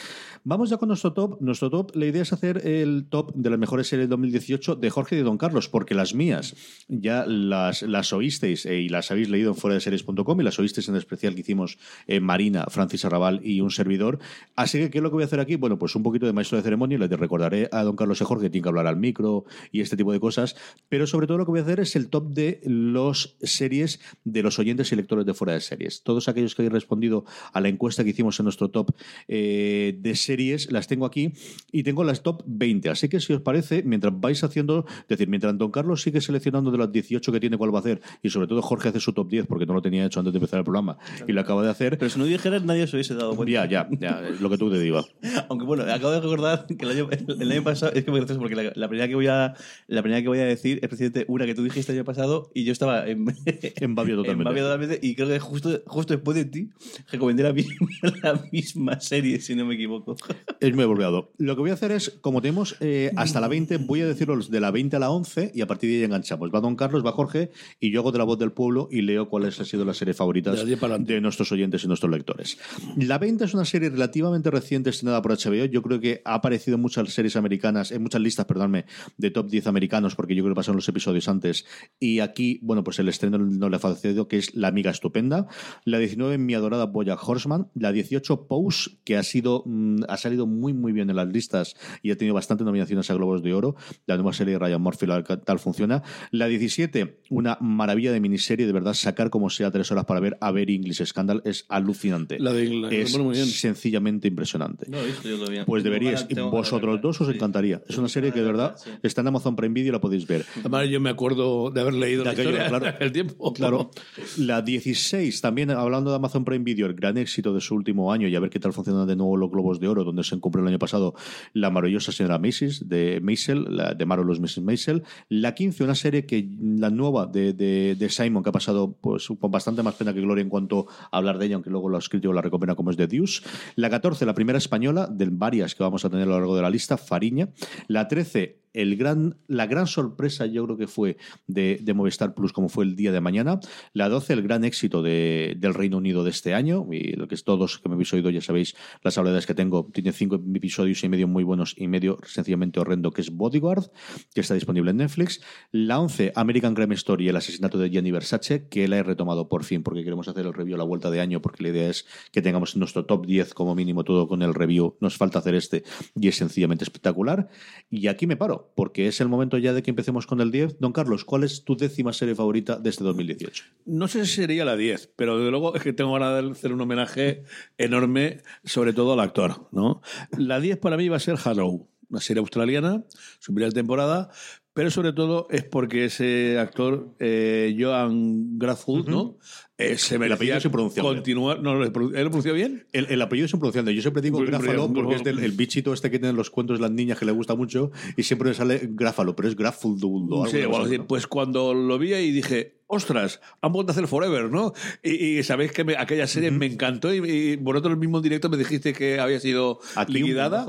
Vamos 0.43 0.71
ya 0.71 0.79
con 0.79 0.89
nuestro 0.89 1.13
top. 1.13 1.41
Nuestro 1.41 1.71
top, 1.71 1.95
la 1.95 2.07
idea 2.07 2.23
es 2.23 2.33
hacer 2.33 2.67
el 2.67 3.07
top 3.09 3.35
de 3.35 3.51
las 3.51 3.59
mejores 3.59 3.87
series 3.87 4.09
de 4.09 4.11
2018 4.11 4.77
de 4.77 4.91
Jorge 4.91 5.15
y 5.15 5.19
de 5.19 5.25
Don 5.25 5.39
Carlos, 5.39 5.69
porque 5.69 5.95
las 5.95 6.15
mías 6.15 6.57
ya 6.89 7.25
las, 7.27 7.83
las 7.83 8.13
oísteis 8.13 8.67
eh, 8.67 8.81
y 8.81 8.89
las 8.89 9.11
habéis 9.11 9.29
leído 9.29 9.51
en 9.51 9.57
fuera 9.57 9.79
y 9.79 10.43
las 10.43 10.59
oísteis 10.59 10.89
en 10.89 10.95
el 10.95 11.01
especial 11.01 11.35
que 11.35 11.41
hicimos 11.41 11.68
en 12.07 12.23
Marina, 12.23 12.67
Francis 12.69 13.05
Arrabal 13.05 13.41
y 13.43 13.61
un 13.61 13.71
servidor. 13.71 14.19
Así 14.57 14.79
que, 14.79 14.91
¿qué 14.91 14.99
es 14.99 15.03
lo 15.03 15.11
que 15.11 15.15
voy 15.15 15.23
a 15.23 15.27
hacer 15.27 15.41
aquí? 15.41 15.57
Bueno, 15.57 15.79
pues 15.79 15.95
un 15.97 16.03
poquito 16.03 16.27
de 16.27 16.33
maestro 16.33 16.57
de 16.57 16.63
ceremonia, 16.63 16.99
les 16.99 17.11
recordaré 17.11 17.69
a 17.73 17.83
don 17.83 17.97
Carlos 17.97 18.21
y 18.21 18.25
Jorge 18.25 18.47
que 18.47 18.51
tiene 18.51 18.63
que 18.63 18.69
hablar 18.69 18.87
al 18.87 18.97
micro 18.97 19.45
y 19.73 19.81
este 19.81 19.97
tipo 19.97 20.13
de 20.13 20.21
cosas, 20.21 20.57
pero 20.89 21.07
sobre 21.07 21.27
todo 21.27 21.39
lo 21.39 21.45
que 21.45 21.51
voy 21.51 21.61
a 21.61 21.63
hacer 21.63 21.81
es 21.81 21.97
el 21.97 22.09
top 22.09 22.31
de 22.31 22.61
los 22.65 23.37
series 23.43 24.01
de 24.25 24.43
los 24.43 24.59
oyentes 24.59 24.93
y 24.93 24.97
lectores 24.97 25.27
de 25.27 25.35
fuera 25.35 25.53
de 25.53 25.61
series. 25.61 26.03
Todos 26.03 26.29
aquellos 26.29 26.55
que 26.55 26.63
habéis 26.63 26.73
respondido 26.73 27.25
a 27.53 27.61
la 27.61 27.69
encuesta 27.69 28.05
que 28.05 28.11
hicimos 28.11 28.39
en 28.41 28.45
nuestro 28.45 28.71
top 28.71 28.95
eh, 29.27 29.97
de 29.99 30.15
series, 30.15 30.71
las 30.71 30.87
tengo 30.87 31.07
aquí 31.07 31.33
y 31.73 31.83
tengo 31.83 32.05
las 32.05 32.23
top 32.23 32.43
20. 32.47 32.91
Así 32.91 33.09
que 33.09 33.21
si 33.21 33.33
os 33.33 33.41
parece, 33.41 33.83
mientras 33.83 34.19
vais 34.19 34.43
haciendo, 34.45 34.87
es 35.03 35.09
decir, 35.09 35.29
mientras 35.29 35.57
don 35.57 35.71
Carlos 35.71 36.03
sigue 36.03 36.21
seleccionando 36.21 36.71
de 36.71 36.79
las 36.79 36.93
18 36.93 37.33
que 37.33 37.41
tiene 37.41 37.57
cuál 37.57 37.75
va 37.75 37.79
a 37.79 37.81
hacer 37.81 38.01
y 38.23 38.31
sobre 38.31 38.47
todo 38.47 38.63
Jorge 38.63 38.89
hace 38.89 39.01
su 39.01 39.13
top 39.13 39.29
10 39.29 39.47
porque 39.47 39.67
no 39.67 39.75
lo 39.75 39.83
tenía 39.83 40.05
hecho 40.05 40.21
antes 40.21 40.33
de 40.33 40.39
empezar 40.39 40.59
el 40.59 40.65
programa 40.65 40.99
y 41.27 41.33
lo 41.33 41.41
acaba 41.41 41.58
de 41.63 41.71
hacer. 41.71 41.99
Pero 41.99 42.11
si 42.11 42.19
no 42.19 42.25
dijeras, 42.25 42.63
nadie 42.65 42.87
se 42.87 42.97
hubiese 42.97 43.15
dado 43.15 43.35
cuenta. 43.37 43.67
Ya, 43.67 43.69
ya, 43.69 43.89
ya, 44.01 44.29
es 44.29 44.41
lo 44.41 44.51
que 44.51 44.59
tú 44.59 44.71
te 44.71 44.79
digo. 44.79 45.07
Aunque 45.49 45.65
bueno, 45.65 45.83
acabo 45.85 46.11
de 46.13 46.21
recordar 46.21 46.67
que 46.67 46.77
el 46.85 46.91
año, 46.91 47.09
el 47.41 47.53
año 47.53 47.63
pasado, 47.65 47.93
es 47.95 48.05
que 48.05 48.11
me 48.11 48.19
gracioso 48.19 48.41
porque 48.41 48.55
la, 48.57 48.73
la 48.75 48.89
primera 48.89 49.09
que 49.09 49.15
voy 49.15 49.27
a 49.27 49.55
la 49.87 50.03
primera 50.03 50.23
que 50.23 50.29
voy 50.29 50.39
a 50.39 50.45
decir 50.45 50.79
es 50.83 50.89
precisamente 50.89 51.25
una 51.29 51.47
que 51.47 51.55
tú 51.55 51.63
dijiste 51.63 51.93
el 51.93 51.99
año 51.99 52.05
pasado 52.05 52.51
y 52.55 52.65
yo 52.65 52.73
estaba 52.73 53.07
en, 53.09 53.25
En 53.77 53.95
Babio 53.95 54.17
totalmente. 54.17 54.43
en 54.43 54.45
Babio 54.45 54.63
totalmente 54.65 54.99
y 55.07 55.15
creo 55.15 55.29
que 55.29 55.39
justo, 55.39 55.81
justo 55.87 56.15
después 56.15 56.37
de 56.37 56.45
ti 56.45 56.69
recomendé 57.11 57.43
la, 57.43 57.53
misma- 57.53 57.89
la 58.23 58.43
misma 58.53 59.01
serie, 59.01 59.41
si 59.41 59.55
no 59.55 59.65
me 59.67 59.75
equivoco. 59.75 60.17
Es 60.61 60.75
muy 60.75 60.85
volveado. 60.85 61.33
Lo 61.39 61.55
que 61.55 61.61
voy 61.61 61.71
a 61.71 61.75
hacer 61.75 61.93
es, 61.93 62.19
como 62.21 62.41
tenemos 62.43 62.77
eh, 62.81 63.13
hasta 63.17 63.41
la 63.41 63.49
20, 63.49 63.79
voy 63.79 64.01
a 64.03 64.07
decirlos 64.07 64.51
de 64.51 64.61
la 64.61 64.71
20 64.71 64.97
a 64.97 64.99
la 64.99 65.11
11 65.11 65.53
y 65.55 65.61
a 65.61 65.67
partir 65.67 65.91
de 65.91 65.97
ahí 65.97 66.05
enganchamos. 66.05 66.51
Va 66.55 66.61
Don 66.61 66.77
Carlos, 66.77 67.05
va 67.05 67.13
Jorge 67.13 67.51
y 67.81 67.91
yo 67.91 68.01
hago 68.01 68.13
de 68.13 68.19
la 68.19 68.25
voz 68.25 68.39
del 68.39 68.53
pueblo 68.53 68.89
y 68.91 69.03
leo 69.03 69.29
cuáles 69.29 69.59
han 69.61 69.67
sido 69.67 69.85
las 69.85 69.97
series 69.97 70.17
favoritas 70.17 70.65
De 70.65 70.77
de 70.99 71.21
nuestros 71.21 71.48
oyentes 71.53 71.85
y 71.85 71.89
nuestros 71.89 72.11
lectores. 72.11 72.59
La 72.97 73.19
20 73.19 73.45
es 73.45 73.55
una 73.55 73.65
serie 73.65 73.91
relativamente 73.91 74.51
reciente 74.51 74.91
estrenada 74.91 75.23
por 75.23 75.33
HBO. 75.33 75.65
Yo 75.67 75.83
creo 75.83 76.01
que 76.01 76.23
ha 76.25 76.35
aparecido 76.35 76.77
en 76.77 76.83
muchas 76.83 77.13
series 77.13 77.37
americanas, 77.37 77.93
en 77.93 78.03
muchas 78.03 78.21
listas, 78.21 78.47
perdónme, 78.47 78.87
de 79.17 79.31
top 79.31 79.49
10 79.49 79.67
americanos, 79.67 80.15
porque 80.15 80.35
yo 80.35 80.43
creo 80.43 80.55
que 80.55 80.59
pasaron 80.59 80.77
los 80.77 80.89
episodios 80.89 81.29
antes. 81.29 81.67
Y 82.01 82.21
aquí, 82.21 82.59
bueno, 82.63 82.85
pues 82.85 82.99
el 82.99 83.09
estreno 83.09 83.39
no 83.39 83.69
le 83.69 83.77
ha 83.77 83.79
fallecido, 83.79 84.29
que 84.29 84.39
es 84.39 84.55
La 84.55 84.69
Amiga 84.69 84.91
Estupenda. 84.91 85.47
La 85.85 85.99
19, 85.99 86.39
Mi 86.39 86.55
Adorada 86.55 86.87
Boya 86.87 87.15
Horseman. 87.15 87.69
La 87.75 87.93
18, 87.93 88.47
Pose, 88.49 88.91
que 89.05 89.17
ha 89.17 89.23
sido 89.23 89.63
mm, 89.67 90.03
ha 90.09 90.17
salido 90.17 90.47
muy, 90.47 90.73
muy 90.73 90.93
bien 90.93 91.11
en 91.11 91.17
las 91.17 91.29
listas 91.29 91.77
y 92.03 92.11
ha 92.11 92.17
tenido 92.17 92.35
bastantes 92.35 92.65
nominaciones 92.65 93.11
a 93.11 93.15
Globos 93.15 93.43
de 93.43 93.55
Oro. 93.55 93.77
La 94.07 94.17
nueva 94.17 94.33
serie 94.33 94.55
de 94.55 94.59
Ryan 94.59 94.81
Murphy, 94.81 95.07
la 95.07 95.23
tal 95.23 95.59
funciona. 95.59 96.03
La 96.31 96.47
17, 96.47 97.21
una 97.31 97.59
maravilla 97.61 98.13
de 98.13 98.21
miniserie, 98.21 98.67
de 98.67 98.73
verdad, 98.73 98.95
sacar 98.95 99.31
como 99.31 99.51
sea 99.51 99.71
tres 99.71 99.91
horas 99.93 100.05
para 100.05 100.21
ver 100.21 100.39
a 100.41 100.51
ver 100.51 100.71
English 100.71 101.05
Scandal 101.05 101.28
es 101.45 101.65
alucinante. 101.69 102.39
La 102.39 102.53
de 102.53 102.65
Inglaterra, 102.67 103.03
es 103.03 103.11
bueno, 103.13 103.25
muy 103.27 103.35
bien. 103.35 103.47
sencillamente 103.47 104.29
impresionante. 104.29 104.87
No 104.89 104.99
lo 104.99 105.03
he 105.05 105.07
visto 105.07 105.29
yo 105.29 105.37
todavía. 105.39 105.65
Pues 105.65 105.83
deberíais, 105.85 106.27
vosotros 106.51 107.01
dos 107.01 107.21
os 107.21 107.29
encantaría. 107.35 107.83
Es 107.89 107.99
una 107.99 108.09
serie 108.09 108.33
que 108.33 108.41
de 108.41 108.47
verdad 108.47 108.77
Sí. 108.77 108.91
está 109.03 109.21
en 109.23 109.29
Amazon 109.29 109.57
Prime 109.57 109.75
Video 109.75 109.91
y 109.91 109.93
la 109.93 110.01
podéis 110.01 110.27
ver. 110.27 110.45
Además, 110.61 110.89
yo 110.89 111.01
me 111.01 111.11
acuerdo 111.11 111.71
de 111.71 111.81
haber 111.81 111.95
leído 111.95 112.21
De 112.21 112.27
la 112.27 112.31
aquello, 112.33 112.51
historia 112.51 112.69
claro. 112.69 112.97
el 113.01 113.13
tiempo. 113.13 113.53
Claro. 113.53 113.91
La 114.37 114.63
16, 114.63 115.41
también 115.41 115.71
hablando 115.71 116.11
de 116.11 116.17
Amazon 116.17 116.45
Prime 116.45 116.65
Video, 116.65 116.87
el 116.87 116.95
gran 116.95 117.17
éxito 117.19 117.53
de 117.53 117.61
su 117.61 117.75
último 117.75 118.13
año 118.13 118.29
y 118.29 118.37
a 118.37 118.41
ver 118.41 118.51
qué 118.51 118.61
tal 118.61 118.73
funcionan 118.73 119.07
de 119.07 119.17
nuevo 119.17 119.37
los 119.37 119.51
Globos 119.51 119.81
de 119.81 119.89
Oro, 119.89 120.05
donde 120.05 120.23
se 120.25 120.39
cumplió 120.39 120.63
el 120.63 120.69
año 120.69 120.79
pasado 120.79 121.15
la 121.53 121.71
maravillosa 121.71 122.13
señora 122.13 122.39
Macy's 122.39 122.89
de 122.89 123.21
Maisel, 123.23 123.65
la 123.71 123.95
de 123.95 124.07
Marvelous 124.07 124.41
Mrs. 124.41 124.61
Maisel. 124.63 125.03
La 125.29 125.55
15, 125.55 125.85
una 125.85 125.95
serie 125.95 126.27
que 126.27 126.49
la 126.61 126.91
nueva 126.91 127.27
de, 127.27 127.53
de, 127.53 127.97
de 127.99 128.09
Simon, 128.09 128.43
que 128.43 128.51
ha 128.51 128.53
pasado 128.53 128.97
pues 129.01 129.29
con 129.41 129.51
bastante 129.51 129.83
más 129.83 129.95
pena 129.95 130.13
que 130.15 130.21
gloria 130.21 130.43
en 130.43 130.49
cuanto 130.49 130.87
a 131.11 131.18
hablar 131.19 131.39
de 131.39 131.47
ella, 131.47 131.55
aunque 131.57 131.71
luego 131.71 131.89
lo 131.89 131.97
ha 131.97 132.01
escrito 132.01 132.33
la 132.33 132.43
recompensa 132.43 132.75
como 132.75 132.91
es 132.91 132.97
de 132.97 133.07
Deuce. 133.07 133.43
La 133.77 133.91
14, 133.91 134.27
la 134.27 134.35
primera 134.35 134.59
española, 134.59 135.09
de 135.11 135.29
varias 135.31 135.75
que 135.75 135.83
vamos 135.83 136.05
a 136.05 136.11
tener 136.11 136.25
a 136.25 136.31
lo 136.31 136.39
largo 136.39 136.57
de 136.57 136.63
la 136.63 136.71
lista, 136.71 136.97
Fariña. 136.97 137.51
La 137.87 138.09
13, 138.09 138.63
la 138.73 139.67
gran 139.67 139.87
sorpresa 139.87 140.47
yo 140.47 140.65
creo 140.65 140.77
que 140.77 140.87
fue 140.87 141.17
de, 141.47 141.83
Movistar 141.95 142.35
Plus 142.35 142.53
como 142.53 142.69
fue 142.69 142.85
el 142.85 142.97
día 142.97 143.13
de 143.13 143.21
mañana. 143.21 143.61
La 143.93 144.09
12, 144.09 144.33
el 144.33 144.43
gran 144.43 144.65
éxito 144.65 145.03
de- 145.03 145.57
del 145.59 145.75
Reino 145.75 145.97
Unido 145.97 146.25
de 146.25 146.31
este 146.31 146.55
año. 146.55 146.87
Y 146.93 147.13
lo 147.13 147.29
que 147.29 147.35
es 147.35 147.45
todos 147.45 147.79
que 147.79 147.89
me 147.89 147.95
habéis 147.95 148.13
oído 148.13 148.31
ya 148.31 148.41
sabéis 148.41 148.77
las 149.03 149.19
habilidades 149.19 149.47
que 149.47 149.55
tengo. 149.55 149.91
Tiene 149.93 150.13
cinco 150.13 150.37
episodios 150.37 151.03
y 151.05 151.09
medio 151.09 151.29
muy 151.29 151.45
buenos 151.45 151.75
y 151.77 151.89
medio 151.89 152.19
sencillamente 152.25 152.81
horrendo 152.81 153.11
que 153.11 153.21
es 153.23 153.31
Bodyguard, 153.31 153.91
que 154.35 154.41
está 154.41 154.55
disponible 154.55 154.91
en 154.91 154.99
Netflix. 154.99 155.41
La 155.73 155.99
11, 156.01 156.33
American 156.35 156.75
Crime 156.75 156.95
Story, 156.95 157.29
el 157.29 157.37
asesinato 157.37 157.79
de 157.79 157.91
Gianni 157.91 158.11
Versace, 158.11 158.69
que 158.69 158.89
la 158.89 158.99
he 158.99 159.03
retomado 159.03 159.49
por 159.49 159.65
fin 159.65 159.83
porque 159.83 160.05
queremos 160.05 160.29
hacer 160.29 160.47
el 160.47 160.55
review 160.55 160.77
a 160.77 160.79
la 160.79 160.85
vuelta 160.85 161.11
de 161.11 161.21
año 161.21 161.41
porque 161.43 161.63
la 161.63 161.71
idea 161.71 161.89
es 161.89 162.07
que 162.33 162.43
tengamos 162.43 162.77
nuestro 162.77 163.07
top 163.07 163.27
10 163.27 163.55
como 163.55 163.75
mínimo 163.75 164.05
todo 164.05 164.29
con 164.29 164.43
el 164.43 164.55
review. 164.55 164.97
Nos 165.01 165.17
falta 165.17 165.39
hacer 165.39 165.55
este 165.55 165.85
y 166.15 166.29
es 166.29 166.37
sencillamente 166.37 166.85
espectacular. 166.85 167.49
Y 167.91 168.07
aquí 168.09 168.27
me 168.27 168.37
paro, 168.37 168.58
porque 168.75 169.07
es 169.07 169.21
el 169.21 169.29
momento 169.29 169.59
ya 169.59 169.73
de 169.73 169.83
que 169.83 169.91
empecemos 169.91 170.27
con 170.27 170.41
el 170.41 170.51
10. 170.51 170.79
Don 170.79 170.93
Carlos, 170.93 171.25
¿cuál 171.25 171.45
es 171.45 171.65
tu 171.65 171.77
décima 171.77 172.13
serie 172.13 172.35
favorita 172.35 172.77
de 172.77 172.91
este 172.91 173.05
2018? 173.05 173.65
No 173.87 174.09
sé 174.09 174.25
si 174.27 174.35
sería 174.37 174.65
la 174.65 174.77
10, 174.77 175.15
pero 175.17 175.39
desde 175.39 175.51
luego 175.51 175.75
es 175.75 175.83
que 175.83 175.93
tengo 175.93 176.13
ganas 176.13 176.43
de 176.43 176.51
hacer 176.51 176.73
un 176.73 176.81
homenaje 176.81 177.45
enorme, 177.77 178.43
sobre 178.65 178.93
todo 178.93 179.13
al 179.13 179.21
actor. 179.21 179.69
¿no? 179.73 180.03
La 180.37 180.61
10 180.61 180.79
para 180.79 180.97
mí 180.97 181.09
va 181.09 181.17
a 181.17 181.21
ser 181.21 181.37
Hello, 181.45 181.89
una 182.11 182.21
serie 182.21 182.41
australiana, 182.41 183.05
su 183.39 183.53
primera 183.53 183.73
temporada, 183.73 184.31
pero 184.79 184.91
sobre 184.91 185.13
todo 185.13 185.49
es 185.51 185.65
porque 185.65 186.05
ese 186.05 186.59
actor, 186.59 187.15
eh, 187.19 187.77
Joan 187.79 188.59
Grathwood, 188.59 189.09
¿no? 189.09 189.39
Eh, 189.79 189.97
se 189.97 190.19
merecía 190.19 190.35
apellido 190.35 190.57
es 190.59 190.65
impronunciable. 190.65 191.15
continuar. 191.15 191.63
No, 191.63 191.81
¿Él 191.85 191.93
lo 191.93 191.93
pronunció 191.93 192.53
bien? 192.53 192.87
El, 192.93 193.07
el 193.11 193.23
apellido 193.23 193.47
es 193.47 193.53
impronunciable. 193.53 193.95
Yo 193.95 194.03
siempre 194.03 194.23
digo 194.23 194.41
Gráfalo 194.41 194.93
porque 194.93 195.15
es 195.15 195.25
del, 195.25 195.39
el 195.39 195.53
bichito 195.53 195.93
este 195.93 196.11
que 196.11 196.19
tienen 196.19 196.37
los 196.37 196.51
cuentos 196.51 196.79
de 196.79 196.83
las 196.83 196.91
niñas 196.91 197.17
que 197.17 197.25
le 197.25 197.33
gusta 197.33 197.55
mucho 197.55 197.93
y 198.17 198.25
siempre 198.25 198.49
me 198.49 198.55
sale 198.55 198.81
Gráfalo, 198.91 199.37
pero 199.37 199.49
es 199.49 199.55
Grafuldundo. 199.55 200.47
Sí, 200.47 200.65
bueno, 200.65 201.07
pues 201.07 201.29
cuando 201.29 201.75
lo 201.75 201.97
vi 201.97 202.13
y 202.13 202.33
dije, 202.33 202.78
ostras, 202.89 203.41
han 203.61 203.71
vuelto 203.73 203.93
a 203.93 203.95
hacer 203.95 204.09
Forever, 204.09 204.51
¿no? 204.51 204.73
Y, 205.03 205.39
y 205.39 205.43
sabéis 205.45 205.73
que 205.73 205.85
me- 205.85 205.97
aquella 205.97 206.27
serie 206.27 206.51
me 206.51 206.67
encantó 206.67 207.15
y, 207.15 207.19
y 207.19 207.57
vosotros 207.57 207.93
el 207.93 207.99
mismo 207.99 208.21
directo 208.21 208.49
me 208.49 208.57
dijiste 208.57 208.93
que 208.93 209.21
había 209.21 209.39
sido 209.39 209.79
Aquí 209.95 210.15
liquidada 210.15 210.67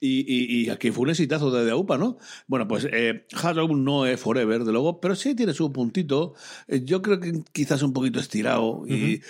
y, 0.00 0.70
aquí 0.70 0.90
fue 0.90 1.04
un 1.04 1.10
exitazo 1.10 1.50
de, 1.50 1.64
de 1.64 1.70
AUPA, 1.70 1.98
¿no? 1.98 2.18
Bueno, 2.46 2.66
pues 2.66 2.88
eh, 2.90 3.26
Harrow 3.42 3.76
no 3.76 4.06
es 4.06 4.18
Forever, 4.18 4.64
de 4.64 4.72
luego, 4.72 5.00
pero 5.00 5.14
sí 5.14 5.34
tiene 5.34 5.52
su 5.52 5.70
puntito. 5.72 6.34
Eh, 6.66 6.82
yo 6.84 7.02
creo 7.02 7.20
que 7.20 7.42
quizás 7.52 7.82
un 7.82 7.92
poquito 7.92 8.18
estirado 8.18 8.84
y, 8.88 9.20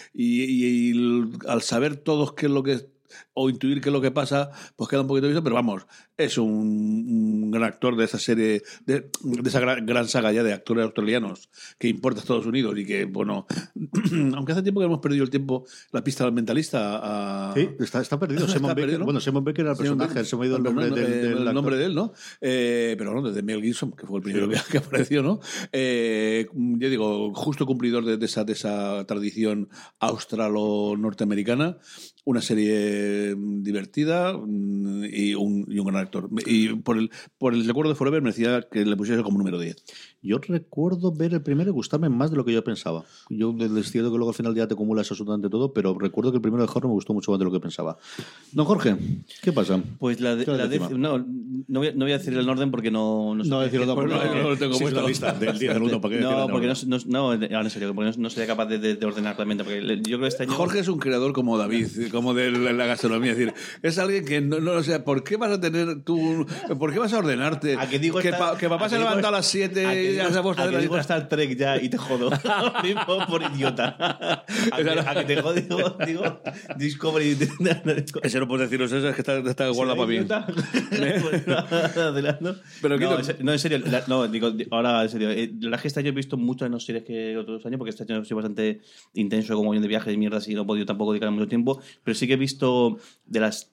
al 1.47 1.63
saber 1.63 1.97
todos 1.97 2.33
qué 2.35 2.47
es 2.47 2.53
lo 2.53 2.63
que 2.63 2.87
o 3.35 3.51
intuir 3.51 3.81
qué 3.81 3.89
es 3.89 3.93
lo 3.93 4.01
que 4.01 4.11
pasa, 4.11 4.51
pues 4.77 4.89
queda 4.89 5.03
un 5.03 5.07
poquito 5.07 5.29
visto, 5.29 5.43
pero 5.43 5.55
vamos, 5.55 5.87
es 6.17 6.39
un, 6.39 6.49
un 6.49 7.51
gran 7.51 7.65
actor 7.65 7.97
de 7.97 8.05
esa 8.05 8.19
serie, 8.19 8.63
de, 8.85 9.11
de 9.23 9.49
esa 9.49 9.61
gran, 9.61 9.87
gran 9.87 10.09
saga 10.09 10.33
ya 10.33 10.43
de 10.43 10.53
actores 10.53 10.85
australianos 10.85 11.49
que 11.79 11.89
importa 11.89 12.21
a 12.21 12.23
Estados 12.23 12.47
Unidos 12.47 12.77
y 12.79 12.85
que, 12.85 13.05
bueno, 13.05 13.47
aunque 14.35 14.53
hace 14.53 14.63
tiempo 14.63 14.81
que 14.81 14.87
hemos 14.87 15.01
perdido 15.01 15.25
el 15.25 15.31
tiempo, 15.31 15.65
la 15.93 16.03
pista 16.03 16.25
del 16.25 16.33
mentalista 16.33 17.51
a... 17.51 17.55
Sí, 17.55 17.71
está, 17.79 18.01
está 18.01 18.19
perdido. 18.19 18.39
Está 18.49 18.59
Simon 18.59 18.71
Baker, 18.71 18.83
perdido, 18.83 18.99
¿no? 19.01 19.05
bueno, 19.05 19.21
Simon 19.21 19.45
Baker 19.45 19.65
era 19.65 19.73
el 19.73 19.77
Simon 19.77 19.99
personaje, 19.99 20.15
Baker, 20.15 20.27
se 20.27 20.37
me 20.37 20.45
ha 20.45 20.47
ido 20.47 20.57
el 20.57 20.63
nombre 20.63 20.89
no, 20.89 20.95
del, 20.97 21.05
del 21.07 21.49
el 21.49 21.55
nombre 21.55 21.77
de 21.77 21.85
él, 21.85 21.95
¿no? 21.95 22.13
Eh, 22.41 22.95
pero 22.99 23.15
no, 23.15 23.23
desde 23.23 23.43
Mel 23.43 23.63
Gibson, 23.63 23.93
que 23.93 24.07
fue 24.07 24.19
el 24.19 24.23
primero 24.23 24.49
que, 24.49 24.57
que 24.71 24.79
apareció, 24.79 25.23
¿no? 25.23 25.41
Eh, 25.73 26.49
yo 26.53 26.91
digo, 26.91 27.35
justo 27.35 27.67
cumplidor 27.67 28.05
de, 28.05 28.17
de 28.17 28.27
esa, 28.27 28.45
de 28.45 28.53
esa 28.53 29.05
tradición 29.07 29.69
australo-norteamericana 30.01 31.79
una 32.25 32.41
serie 32.41 33.35
divertida 33.37 34.33
mm, 34.33 35.05
y 35.05 35.35
un, 35.35 35.67
y 35.69 35.79
un 35.79 35.87
gran 35.87 36.03
actor. 36.03 36.29
Y 36.47 36.75
por 36.75 36.99
el, 36.99 37.11
por 37.39 37.55
el 37.55 37.67
recuerdo 37.67 37.91
de 37.91 37.97
Forever 37.97 38.23
me 38.23 38.31
decía 38.31 38.67
que 38.71 38.85
le 38.85 38.97
pusiese 38.97 39.23
como 39.23 39.39
número 39.39 39.59
10. 39.59 39.77
Yo 40.21 40.39
recuerdo 40.39 41.13
ver 41.13 41.33
el 41.35 41.43
primero 41.43 41.71
y 41.71 41.73
gustarme 41.73 42.09
más 42.09 42.31
de 42.31 42.37
lo 42.37 42.45
que 42.45 42.53
yo 42.53 42.65
pensaba. 42.65 43.05
Yo 43.31 43.55
es 43.79 43.91
cierto 43.93 44.11
que 44.11 44.17
luego 44.17 44.31
al 44.31 44.35
final 44.35 44.53
ya 44.55 44.67
te 44.67 44.75
acumulas 44.75 45.09
absolutamente 45.11 45.49
todo, 45.49 45.73
pero 45.73 45.97
recuerdo 45.97 46.33
que 46.33 46.37
el 46.39 46.43
primero 46.43 46.65
de 46.65 46.69
Horror 46.69 46.87
me 46.89 46.93
gustó 46.95 47.15
mucho 47.15 47.31
más 47.31 47.39
de 47.39 47.45
lo 47.45 47.53
que 47.53 47.61
pensaba. 47.61 47.97
Don 48.53 48.67
Jorge, 48.67 48.97
¿qué 49.43 49.53
pasa? 49.53 49.81
Pues 50.01 50.21
la, 50.21 50.35
de- 50.35 50.45
¿Qué 50.45 50.51
es 50.51 50.59
la 50.59 50.67
décima- 50.67 50.91
no, 50.99 51.19
no, 51.19 51.79
voy 51.81 51.89
a, 51.89 51.93
no 51.93 52.05
voy 52.05 52.13
a 52.13 52.19
decir 52.19 52.35
el 52.37 52.49
orden 52.49 52.71
porque 52.73 52.91
no... 52.91 53.35
No. 53.37 53.45
No, 53.45 53.61
decirlo 53.61 53.87
tampoco. 53.87 54.09
no, 54.09 54.35
no 54.43 54.51
lo 54.51 54.57
tengo 54.57 54.77
puesto. 54.79 55.01
la 55.03 55.07
lista 55.09 55.33
del 55.33 55.57
10 55.59 55.75
al 55.77 55.83
1, 55.83 56.01
¿para 56.01 56.15
qué 56.17 56.21
No, 56.21 56.49
porque 56.49 56.67
no, 56.67 56.75
no, 57.07 57.33
en 57.35 57.71
serio, 57.71 57.95
porque 57.95 58.11
no, 58.11 58.17
no 58.19 58.31
sería 58.31 58.47
capaz 58.49 58.67
de, 58.67 58.79
de- 58.81 58.97
de 58.97 59.07
ordenar 59.07 59.37
realmente. 59.37 59.63
Porque 59.63 59.81
yo 59.99 60.03
creo 60.03 60.21
que 60.21 60.27
este 60.27 60.43
año. 60.43 60.53
Jorge 60.53 60.81
es 60.81 60.89
un 60.89 60.99
creador 60.99 61.33
como 61.33 61.57
David, 61.59 61.87
como 62.11 62.35
de 62.35 62.51
la 62.51 62.73
la 62.73 62.87
gastronomía. 62.87 63.33
Es 63.33 63.39
decir, 63.39 63.55
es 63.83 63.99
alguien 63.99 64.25
que 64.25 64.41
no, 64.41 64.59
no 64.61 64.73
o 64.73 64.83
sea, 64.83 65.05
¿por 65.05 65.23
qué 65.23 65.37
vas 65.37 65.53
a 65.53 65.61
tener 65.61 66.03
tú, 66.03 66.45
por 66.79 66.93
qué 66.93 66.99
vas 66.99 67.13
a 67.13 67.19
ordenarte? 67.19 67.77
¿A 67.79 67.89
que 67.89 67.99
digo 68.01 68.19
que, 68.19 68.29
esta- 68.31 68.53
pa- 68.53 68.59
que 68.59 68.69
papá 68.69 68.87
a 68.87 68.89
se 68.89 68.99
levanta 68.99 69.29
a 69.29 69.31
las 69.33 69.47
7 69.47 70.18
a 70.21 70.39
ha 70.39 70.43
puesto 70.43 70.63
a 70.63 70.67
que 70.67 70.73
la 70.73 70.79
digo? 70.81 70.99
Star 70.99 71.29
Trek 71.29 71.57
ya 71.57 71.81
y 71.81 71.89
te 71.89 71.97
jodo. 71.99 72.31
Mismo 72.83 73.27
por 73.29 73.43
idiota. 73.43 73.97
A 74.73 74.77
que, 74.83 74.91
a 74.91 75.15
que 75.15 75.25
te 75.35 75.43
jodo, 75.43 75.55
digo, 75.55 75.97
digo 76.07 76.41
Discovery. 76.77 77.37
Ese 78.23 78.41
no 78.41 78.49
puedes 78.49 78.69
decirlo, 78.71 78.87
ese 78.87 79.09
es 79.09 79.15
que 79.15 79.21
está, 79.21 79.39
está 79.39 79.69
guardado 79.69 79.99
para 79.99 80.09
mí. 80.09 80.19
Adelante. 81.97 82.51
Pero 82.83 82.99
no, 82.99 83.19
no, 83.41 83.53
en 83.53 83.59
serio, 83.59 83.79
la- 83.87 84.05
no, 84.07 84.27
digo, 84.29 84.51
di- 84.51 84.67
ahora 84.71 85.03
en 85.03 85.09
serio, 85.11 85.31
eh, 85.31 85.49
la 85.61 85.67
verdad 85.71 85.75
es 85.79 85.83
que 85.83 85.89
este 85.89 86.01
año 86.01 86.09
he 86.11 86.13
visto 86.13 86.37
muchas 86.37 86.69
menos 86.69 86.85
series 86.85 87.05
que 87.05 87.37
otros 87.37 87.65
años, 87.67 87.79
porque 87.79 87.91
este 87.91 88.03
año 88.05 88.21
he 88.21 88.25
sido 88.25 88.37
bastante 88.37 88.81
intenso 89.15 89.55
como 89.57 89.71
bien 89.71 89.83
de 89.83 89.89
viajes 89.89 90.13
y 90.13 90.17
mierdas 90.17 90.49
y 90.49 90.55
no 90.55 90.63
he 90.63 90.65
podido 90.65 90.87
tampoco 90.87 91.13
dedicar 91.13 91.31
mucho 91.31 91.49
tiempo, 91.49 91.81
pero 92.05 92.15
sí 92.15 92.27
que 92.27 92.35
he 92.35 92.37
visto 92.37 92.99
de 93.27 93.41
las 93.41 93.73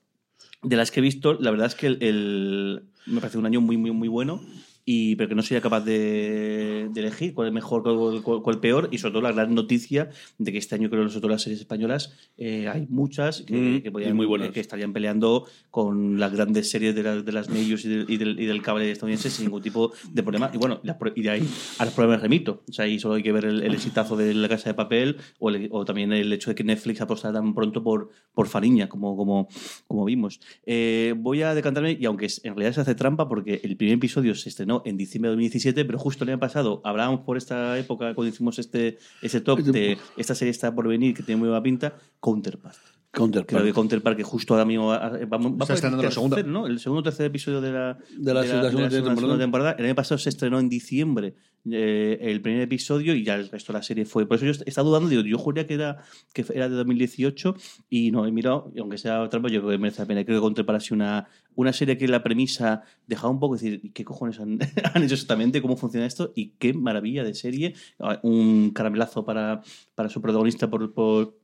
de 0.64 0.76
las 0.78 0.90
que 0.90 1.00
he 1.00 1.04
visto, 1.04 1.34
la 1.40 1.52
verdad 1.52 1.68
es 1.68 1.76
que 1.76 1.88
el, 1.88 1.98
el- 2.02 2.84
me 3.06 3.20
parece 3.22 3.38
un 3.38 3.46
año 3.46 3.62
muy, 3.62 3.78
muy, 3.78 3.92
muy 3.92 4.08
bueno. 4.08 4.42
Y, 4.88 5.16
pero 5.16 5.30
que 5.30 5.36
no 5.36 5.42
sería 5.42 5.62
capaz 5.62 5.82
de, 5.82 6.90
de 6.94 7.00
elegir 7.02 7.34
cuál 7.34 7.48
es 7.48 7.54
mejor, 7.54 7.82
cuál, 7.82 8.22
cuál- 8.22 8.42
cuál 8.44 8.60
peor, 8.60 8.90
y 8.92 9.00
sobre 9.00 9.14
todo 9.14 9.22
la 9.24 9.32
gran 9.32 9.56
noticia 9.56 10.10
de 10.38 10.52
que 10.52 10.60
este 10.60 10.76
año 10.76 10.90
creo 10.92 11.04
que 11.04 11.10
sobre 11.10 11.22
todo 11.22 11.32
las 11.32 11.42
series 11.42 11.60
españolas 11.62 12.14
eh, 12.38 12.68
hay 12.68 12.86
muchas 12.90 13.42
que, 13.42 13.56
Mm, 13.56 13.82
que, 13.82 13.92
podían- 13.92 14.16
muy 14.16 14.26
buenas. 14.28 14.50
que 14.52 14.60
estarían 14.60 14.94
peleando 14.94 15.46
con 15.72 16.20
las 16.20 16.32
grandes 16.32 16.70
series 16.70 16.94
de, 16.94 17.02
la- 17.04 17.22
de 17.22 17.32
las 17.32 17.50
medios 17.50 17.84
y, 17.86 17.90
del- 17.90 18.06
y 18.10 18.18
del, 18.18 18.40
y 18.40 18.46
del 18.46 18.62
cable 18.62 18.92
estadounidense 18.92 19.30
sin 19.32 19.46
ningún 19.46 19.64
tipo 19.64 19.92
de 20.12 20.22
problema. 20.22 20.52
Y 20.54 20.58
bueno, 20.58 20.80
y 21.16 21.22
de 21.24 21.30
ahí 21.32 21.48
a 21.80 21.86
los 21.86 21.94
problemas 21.96 22.22
remito. 22.22 22.62
O 22.70 22.72
sea, 22.74 22.86
ahí 22.86 23.00
solo 23.00 23.16
hay 23.16 23.24
que 23.24 23.32
ver 23.32 23.46
el, 23.46 23.64
el 23.64 23.74
exitazo 23.74 24.16
de 24.16 24.34
La 24.36 24.48
Casa 24.50 24.70
de 24.70 24.76
Papel 24.76 25.18
o, 25.40 25.50
el- 25.50 25.68
o 25.72 25.84
también 25.84 26.14
el 26.14 26.32
hecho 26.32 26.52
de 26.52 26.56
que 26.56 26.64
Netflix 26.64 27.02
apostara 27.02 27.34
tan 27.34 27.56
pronto 27.56 27.82
por, 27.84 28.10
por 28.34 28.48
Fariña, 28.48 28.88
como, 28.88 29.18
como, 29.18 29.48
como 29.88 30.06
vimos. 30.06 30.40
Eh, 30.68 31.16
voy 31.18 31.42
a 31.42 31.56
decantarme, 31.56 31.98
y 32.00 32.06
aunque 32.06 32.28
en 32.44 32.54
realidad 32.56 32.74
se 32.76 32.82
hace 32.82 32.94
trampa 32.94 33.28
porque 33.28 33.62
el 33.64 33.76
primer 33.78 33.96
episodio 33.96 34.36
se 34.36 34.50
estrenó 34.50 34.75
en 34.86 34.98
diciembre 34.98 35.30
de 35.30 35.36
2017, 35.36 35.86
pero 35.86 36.00
justo 36.00 36.24
el 36.24 36.32
año 36.32 36.40
pasado 36.40 36.82
hablábamos 36.84 37.22
por 37.22 37.38
esta 37.38 37.78
época 37.78 38.14
cuando 38.14 38.34
hicimos 38.34 38.60
este, 38.60 38.98
ese 39.22 39.42
top 39.42 39.60
de 39.60 39.98
esta 40.18 40.36
serie 40.36 40.52
está 40.52 40.74
por 40.74 40.88
venir 40.88 41.14
que 41.14 41.24
tiene 41.24 41.40
muy 41.40 41.50
buena 41.50 41.64
pinta, 41.64 41.96
Counterpart. 42.20 42.95
Counterpart. 43.16 43.50
Creo 43.50 43.64
que 43.64 43.74
Counterpart, 43.74 44.18
que 44.18 44.24
justo 44.24 44.54
ahora 44.54 44.66
mismo 44.66 44.88
va, 44.88 44.98
va- 45.10 45.38
va 45.38 45.66
el 45.68 45.74
estrenando 45.74 46.04
la 46.04 46.12
segunda. 46.12 46.44
¿no? 46.44 46.68
El 46.68 46.80
segundo 46.80 47.00
o 47.00 47.04
tercer 47.04 47.26
episodio 47.28 47.62
de 47.62 47.72
la, 47.72 47.98
De 48.18 48.34
la- 48.34 48.42
de 48.42 48.48
la 48.48 48.70
segunda 48.70 48.90
temporada. 48.90 49.16
segunda 49.16 49.38
temporada. 49.40 49.72
El 49.80 49.86
año 49.86 49.96
pasado 49.96 50.18
se 50.18 50.30
estrenó 50.30 50.60
en 50.60 50.70
diciembre 50.70 51.36
eh, 51.72 52.20
el 52.22 52.42
primer 52.42 52.62
episodio 52.62 53.16
y 53.16 53.24
ya 53.24 53.34
el 53.36 53.50
resto 53.50 53.74
de 53.74 53.80
la 53.80 53.84
serie 53.84 54.06
fue. 54.06 54.28
Por 54.28 54.38
eso 54.38 54.46
yo 54.46 54.52
est- 54.52 54.64
estaba 54.68 54.88
dudando, 54.88 55.10
digo, 55.10 55.24
yo 55.24 55.38
juraría 55.40 55.66
que 55.66 55.74
era, 55.74 55.98
que 56.34 56.46
era 56.54 56.70
de 56.70 56.76
2018 56.76 57.56
y 57.90 58.12
no 58.12 58.26
he 58.28 58.32
mirado, 58.32 58.72
y 58.76 58.80
aunque 58.80 58.98
sea 59.00 59.28
trampa, 59.30 59.50
yo 59.50 59.62
creo 59.62 59.72
que 59.72 59.78
merece 59.80 60.02
la 60.04 60.08
pena. 60.08 60.24
Creo 60.26 60.38
que 60.40 60.42
Counterpart 60.44 60.78
ha 60.78 60.80
sido 60.80 60.96
una, 60.98 61.28
una 61.56 61.74
serie 61.74 61.98
que 61.98 62.08
la 62.08 62.22
premisa 62.22 62.84
dejaba 63.08 63.32
un 63.32 63.40
poco 63.40 63.56
decir, 63.56 63.82
¿qué 63.94 64.04
cojones 64.04 64.40
han, 64.40 64.60
han 64.94 65.04
hecho 65.04 65.16
exactamente? 65.16 65.60
¿Cómo 65.62 65.76
funciona 65.76 66.06
esto? 66.06 66.32
Y 66.36 66.50
qué 66.60 66.74
maravilla 66.74 67.24
de 67.24 67.34
serie. 67.34 67.74
Ah, 68.00 68.20
Un 68.22 68.70
caramelazo 68.72 69.26
para, 69.26 69.62
para 69.96 70.10
su 70.10 70.22
protagonista 70.22 70.70
por- 70.70 70.94
por 70.94 71.36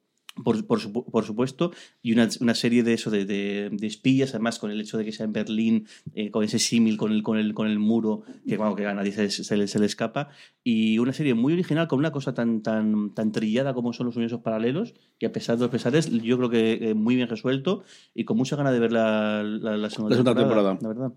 por, 0.43 0.65
por, 0.65 0.79
por 0.91 1.25
supuesto, 1.25 1.71
y 2.01 2.13
una, 2.13 2.29
una 2.39 2.55
serie 2.55 2.83
de 2.83 2.93
eso, 2.93 3.09
de, 3.11 3.25
de- 3.25 3.69
de 3.71 3.87
espías, 3.87 4.31
además 4.33 4.59
con 4.59 4.71
el 4.71 4.79
hecho 4.81 4.97
de 4.97 5.05
que 5.05 5.11
sea 5.11 5.25
en 5.25 5.33
Berlín, 5.33 5.87
eh, 6.13 6.31
con 6.31 6.43
ese 6.43 6.59
símil 6.59 6.97
con 6.97 7.11
el, 7.11 7.23
con, 7.23 7.37
el, 7.37 7.53
con 7.53 7.67
el 7.67 7.79
muro, 7.79 8.23
que, 8.47 8.57
bueno, 8.57 8.75
que 8.75 8.85
a 8.87 8.93
nadie 8.93 9.11
se, 9.11 9.29
se 9.29 9.57
le, 9.57 9.67
se 9.67 9.79
le 9.79 9.85
escapa, 9.85 10.29
y 10.63 10.97
una 10.99 11.13
serie 11.13 11.33
muy 11.33 11.53
original 11.53 11.87
con 11.87 11.99
una 11.99 12.11
cosa 12.11 12.33
tan, 12.33 12.61
tan, 12.61 13.13
tan 13.13 13.31
trillada 13.31 13.73
como 13.73 13.93
son 13.93 14.05
los 14.07 14.15
universos 14.15 14.41
paralelos, 14.41 14.93
y 15.19 15.25
a 15.25 15.31
pesar 15.31 15.57
de 15.57 15.61
los 15.63 15.71
pesares, 15.71 16.09
yo 16.11 16.37
creo 16.37 16.49
que 16.49 16.89
eh, 16.89 16.93
muy 16.93 17.15
bien 17.15 17.27
resuelto, 17.27 17.83
y 18.15 18.23
con 18.25 18.37
mucha 18.37 18.55
ganas 18.55 18.73
de 18.73 18.79
ver 18.79 18.91
la, 18.91 19.43
la, 19.43 19.77
la 19.77 19.89
segunda, 19.89 20.15
La 20.15 20.21
segunda 20.23 20.35
temporada. 20.35 20.77
La 20.81 20.87
verdad. 20.87 21.11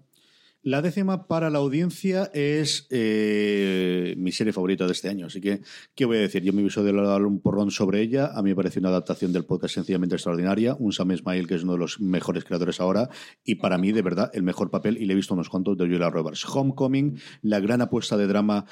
La 0.64 0.80
décima 0.80 1.26
para 1.26 1.50
la 1.50 1.58
audiencia 1.58 2.30
es 2.32 2.86
eh, 2.88 4.14
mi 4.16 4.32
serie 4.32 4.50
favorita 4.50 4.86
de 4.86 4.92
este 4.92 5.10
año. 5.10 5.26
Así 5.26 5.38
que, 5.38 5.60
¿qué 5.94 6.06
voy 6.06 6.16
a 6.16 6.20
decir? 6.20 6.42
Yo 6.42 6.54
me 6.54 6.62
de 6.62 6.92
dar 7.02 7.26
un 7.26 7.40
porrón 7.40 7.70
sobre 7.70 8.00
ella. 8.00 8.30
A 8.34 8.42
mí 8.42 8.48
me 8.48 8.56
parece 8.56 8.80
una 8.80 8.88
adaptación 8.88 9.30
del 9.30 9.44
podcast 9.44 9.74
sencillamente 9.74 10.14
extraordinaria. 10.14 10.74
Un 10.78 10.94
Sam 10.94 11.12
Ismail, 11.12 11.46
que 11.46 11.56
es 11.56 11.64
uno 11.64 11.74
de 11.74 11.80
los 11.80 12.00
mejores 12.00 12.44
creadores 12.44 12.80
ahora. 12.80 13.10
Y 13.44 13.56
para 13.56 13.76
mí, 13.76 13.92
de 13.92 14.00
verdad, 14.00 14.30
el 14.32 14.42
mejor 14.42 14.70
papel, 14.70 14.96
y 14.96 15.04
le 15.04 15.12
he 15.12 15.16
visto 15.16 15.34
unos 15.34 15.50
cuantos, 15.50 15.76
de 15.76 15.84
Julia 15.84 16.08
Roberts. 16.08 16.46
Homecoming, 16.46 17.18
la 17.42 17.60
gran 17.60 17.82
apuesta 17.82 18.16
de 18.16 18.26
drama 18.26 18.64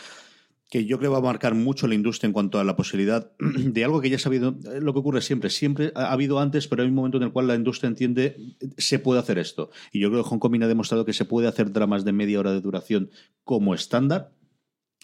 que 0.72 0.86
yo 0.86 0.98
creo 0.98 1.12
va 1.12 1.18
a 1.18 1.20
marcar 1.20 1.54
mucho 1.54 1.86
la 1.86 1.94
industria 1.94 2.28
en 2.28 2.32
cuanto 2.32 2.58
a 2.58 2.64
la 2.64 2.76
posibilidad 2.76 3.30
de 3.38 3.84
algo 3.84 4.00
que 4.00 4.08
ya 4.08 4.16
ha 4.16 4.18
sabido, 4.18 4.56
eh, 4.72 4.80
lo 4.80 4.94
que 4.94 5.00
ocurre 5.00 5.20
siempre, 5.20 5.50
siempre 5.50 5.92
ha 5.94 6.10
habido 6.10 6.40
antes, 6.40 6.66
pero 6.66 6.82
hay 6.82 6.88
un 6.88 6.94
momento 6.94 7.18
en 7.18 7.24
el 7.24 7.30
cual 7.30 7.46
la 7.46 7.54
industria 7.54 7.88
entiende 7.88 8.38
eh, 8.58 8.68
se 8.78 8.98
puede 8.98 9.20
hacer 9.20 9.36
esto. 9.36 9.70
Y 9.92 10.00
yo 10.00 10.08
creo 10.08 10.22
que 10.22 10.30
Homecoming 10.30 10.62
ha 10.62 10.68
demostrado 10.68 11.04
que 11.04 11.12
se 11.12 11.26
puede 11.26 11.46
hacer 11.46 11.72
dramas 11.74 12.06
de 12.06 12.12
media 12.12 12.40
hora 12.40 12.52
de 12.52 12.62
duración 12.62 13.10
como 13.44 13.74
estándar. 13.74 14.32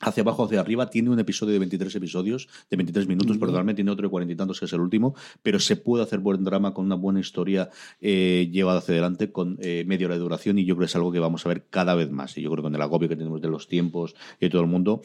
Hacia 0.00 0.22
abajo, 0.22 0.44
hacia 0.44 0.60
arriba, 0.60 0.88
tiene 0.88 1.10
un 1.10 1.18
episodio 1.18 1.52
de 1.52 1.58
23 1.58 1.94
episodios, 1.96 2.48
de 2.70 2.76
23 2.76 3.06
minutos, 3.08 3.36
perdóname, 3.36 3.74
tiene 3.74 3.90
otro 3.90 4.04
de 4.04 4.10
40 4.10 4.32
y 4.32 4.36
tantos, 4.36 4.60
que 4.60 4.66
es 4.66 4.72
el 4.72 4.80
último, 4.80 5.16
pero 5.42 5.58
se 5.58 5.76
puede 5.76 6.04
hacer 6.04 6.20
buen 6.20 6.44
drama 6.44 6.72
con 6.72 6.86
una 6.86 6.94
buena 6.94 7.18
historia 7.18 7.68
eh, 8.00 8.48
llevada 8.50 8.78
hacia 8.78 8.94
adelante 8.94 9.32
con 9.32 9.58
eh, 9.60 9.84
media 9.88 10.06
hora 10.06 10.14
de 10.14 10.20
duración 10.20 10.56
y 10.58 10.64
yo 10.64 10.76
creo 10.76 10.86
que 10.86 10.90
es 10.90 10.96
algo 10.96 11.10
que 11.10 11.18
vamos 11.18 11.44
a 11.44 11.48
ver 11.50 11.66
cada 11.68 11.94
vez 11.96 12.10
más. 12.10 12.38
Y 12.38 12.42
yo 12.42 12.48
creo 12.48 12.62
que 12.62 12.66
con 12.68 12.74
el 12.76 12.80
agobio 12.80 13.08
que 13.08 13.16
tenemos 13.16 13.42
de 13.42 13.48
los 13.48 13.66
tiempos 13.66 14.14
y 14.40 14.46
de 14.46 14.50
todo 14.50 14.62
el 14.62 14.68
mundo, 14.68 15.02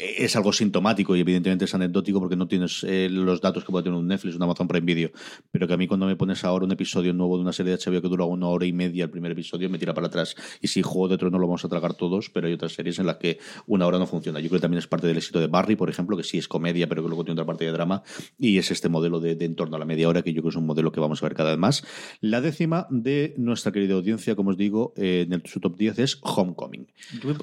es 0.00 0.36
algo 0.36 0.52
sintomático 0.52 1.16
y 1.16 1.20
evidentemente 1.20 1.64
es 1.64 1.74
anecdótico 1.74 2.20
porque 2.20 2.36
no 2.36 2.48
tienes 2.48 2.84
eh, 2.84 3.08
los 3.10 3.40
datos 3.40 3.64
que 3.64 3.70
puede 3.70 3.84
tener 3.84 3.98
un 3.98 4.06
Netflix, 4.06 4.36
un 4.36 4.42
Amazon 4.42 4.68
Prime 4.68 4.84
Video, 4.84 5.10
pero 5.50 5.66
que 5.66 5.74
a 5.74 5.76
mí 5.76 5.86
cuando 5.86 6.06
me 6.06 6.16
pones 6.16 6.44
ahora 6.44 6.64
un 6.64 6.72
episodio 6.72 7.12
nuevo 7.12 7.36
de 7.36 7.42
una 7.42 7.52
serie 7.52 7.76
de 7.76 7.78
HBO 7.78 8.00
que 8.00 8.08
dura 8.08 8.24
una 8.24 8.48
hora 8.48 8.66
y 8.66 8.72
media 8.72 9.04
el 9.04 9.10
primer 9.10 9.32
episodio, 9.32 9.68
me 9.68 9.78
tira 9.78 9.94
para 9.94 10.06
atrás. 10.06 10.34
Y 10.60 10.68
si 10.68 10.82
Juego 10.82 11.08
de 11.08 11.18
Tronos 11.18 11.40
lo 11.40 11.46
vamos 11.46 11.64
a 11.64 11.68
tragar 11.68 11.94
todos, 11.94 12.30
pero 12.30 12.46
hay 12.46 12.52
otras 12.52 12.72
series 12.72 12.98
en 12.98 13.06
las 13.06 13.16
que 13.16 13.38
una 13.66 13.86
hora 13.86 13.98
no 13.98 14.06
funciona. 14.06 14.40
Yo 14.40 14.48
creo 14.48 14.58
que 14.58 14.62
también 14.62 14.78
es 14.78 14.86
parte 14.86 15.06
del 15.06 15.16
éxito 15.16 15.40
de 15.40 15.46
Barry, 15.46 15.76
por 15.76 15.90
ejemplo, 15.90 16.16
que 16.16 16.22
sí 16.22 16.38
es 16.38 16.48
comedia, 16.48 16.88
pero 16.88 17.02
que 17.02 17.08
luego 17.08 17.24
tiene 17.24 17.40
otra 17.40 17.46
parte 17.46 17.64
de 17.64 17.72
drama, 17.72 18.02
y 18.38 18.58
es 18.58 18.70
este 18.70 18.88
modelo 18.88 19.20
de, 19.20 19.32
en 19.32 19.54
torno 19.54 19.76
a 19.76 19.78
la 19.78 19.84
media 19.84 20.08
hora 20.08 20.22
que 20.22 20.32
yo 20.32 20.42
creo 20.42 20.50
que 20.50 20.56
es 20.56 20.60
un 20.60 20.66
modelo 20.66 20.92
que 20.92 21.00
vamos 21.00 21.22
a 21.22 21.26
ver 21.26 21.34
cada 21.34 21.50
vez 21.50 21.58
más. 21.58 21.84
La 22.20 22.40
décima 22.40 22.86
de 22.90 23.34
nuestra 23.36 23.72
querida 23.72 23.94
audiencia, 23.94 24.34
como 24.34 24.50
os 24.50 24.56
digo, 24.56 24.92
eh, 24.96 25.24
en 25.26 25.32
el, 25.32 25.42
su 25.46 25.60
top 25.60 25.76
10 25.76 25.98
es 25.98 26.18
Homecoming. 26.22 26.86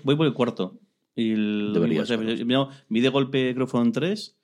Voy 0.04 0.16
por 0.16 0.26
el 0.26 0.34
cuarto. 0.34 0.80
Y 1.18 1.32
el- 1.32 1.72
yo- 2.38 2.46
no, 2.46 2.70
vi 2.90 3.02
de 3.02 3.10
golpe, 3.10 3.54
creo 3.54 3.66
que 3.66 3.72
fueron 3.72 3.92
tres. 3.92 4.36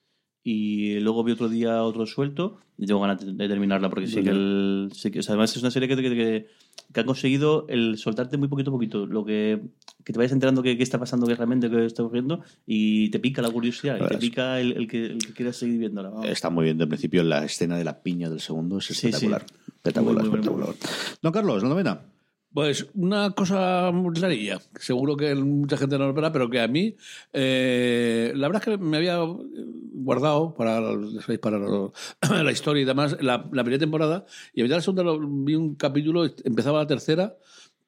Y 0.46 1.00
luego 1.00 1.24
vi 1.24 1.32
otro 1.32 1.48
día 1.48 1.84
otro 1.84 2.06
suelto. 2.06 2.58
Y 2.78 2.86
tengo 2.86 3.00
ganas 3.00 3.26
de, 3.26 3.48
terminarla 3.48 3.90
porque 3.90 4.08
sí 4.08 4.22
que, 4.24 4.30
el, 4.32 4.90
sí 4.94 5.10
que 5.12 5.20
o 5.20 5.24
sea, 5.24 5.34
además 5.34 5.56
es 5.56 5.62
una 5.62 5.72
serie 5.72 5.88
que, 5.88 5.96
que, 5.96 6.02
que- 6.02 6.48
que 6.92 7.00
han 7.00 7.06
conseguido 7.06 7.66
el 7.70 7.98
soltarte 7.98 8.36
muy 8.38 8.48
poquito 8.50 8.70
a 8.72 8.74
poquito. 8.74 9.06
Lo 9.06 9.24
que, 9.24 9.62
que 10.04 10.12
te 10.12 10.18
vayas 10.18 10.32
enterando 10.34 10.62
qué 10.62 10.72
está 10.80 11.00
pasando, 11.00 11.26
qué 11.28 11.36
realmente 11.36 11.70
qué 11.70 11.86
está 11.86 12.04
ocurriendo. 12.04 12.42
Y 12.68 13.10
te 13.10 13.20
pica 13.20 13.42
la 13.42 13.50
curiosidad. 13.52 13.98
Y 14.04 14.08
te 14.08 14.18
pica 14.18 14.60
el, 14.60 14.74
el 14.74 14.88
que, 14.88 15.06
el 15.06 15.20
que 15.20 15.34
quieras 15.34 15.56
seguir 15.56 15.78
viéndola. 15.80 16.10
vamos. 16.10 16.26
Está 16.28 16.50
muy 16.50 16.66
bien. 16.66 16.78
De 16.78 16.86
principio, 16.88 17.24
la 17.24 17.46
escena 17.46 17.78
de 17.78 17.84
la 17.86 18.02
piña 18.04 18.30
del 18.30 18.42
segundo 18.42 18.80
es 18.80 18.90
espectacular. 18.92 19.46
sí. 19.48 19.56
Espectacular, 19.68 20.24
Muy, 20.24 20.30
muy, 20.30 20.40
muy, 20.42 20.50
espectacular. 20.50 20.76
Don 21.22 21.32
Carlos, 21.32 21.64
la 21.64 21.70
novena. 21.70 22.02
Pues 22.54 22.88
una 22.94 23.32
cosa 23.32 23.92
que 24.74 24.84
seguro 24.86 25.18
que 25.18 25.34
mucha 25.34 25.76
gente 25.76 25.98
no 25.98 26.04
lo 26.06 26.10
espera, 26.12 26.32
pero 26.32 26.50
que 26.50 26.60
a 26.60 26.68
mí, 26.68 26.96
eh, 27.34 28.32
la 28.36 28.48
verdad 28.48 28.62
es 28.68 28.78
que 28.78 28.84
me 28.84 28.98
había 28.98 29.18
guardado 29.96 30.54
para, 30.54 30.80
para 31.42 31.58
la 32.44 32.52
historia 32.52 32.84
y 32.84 32.86
demás 32.86 33.18
la, 33.22 33.50
la 33.52 33.64
primera 33.64 33.80
temporada, 33.80 34.26
y 34.54 34.62
a 34.62 34.64
mitad 34.66 34.76
de 34.76 34.78
la 34.78 34.82
segunda 34.84 35.04
lo- 35.04 35.20
vi 35.20 35.56
un 35.56 35.74
capítulo, 35.76 36.26
empezaba 36.44 36.80
la 36.80 36.88
tercera 36.88 37.36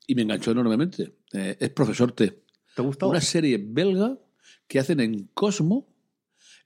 y 0.07 0.15
me 0.15 0.23
enganchó 0.23 0.51
enormemente. 0.51 1.13
Eh, 1.33 1.57
es 1.59 1.69
Profesor 1.69 2.11
T. 2.11 2.27
¿Te 2.75 2.81
ha 2.81 2.85
gustado? 2.85 3.11
Una 3.11 3.21
serie 3.21 3.63
belga 3.63 4.17
que 4.67 4.79
hacen 4.79 4.99
en 4.99 5.29
Cosmo 5.33 5.87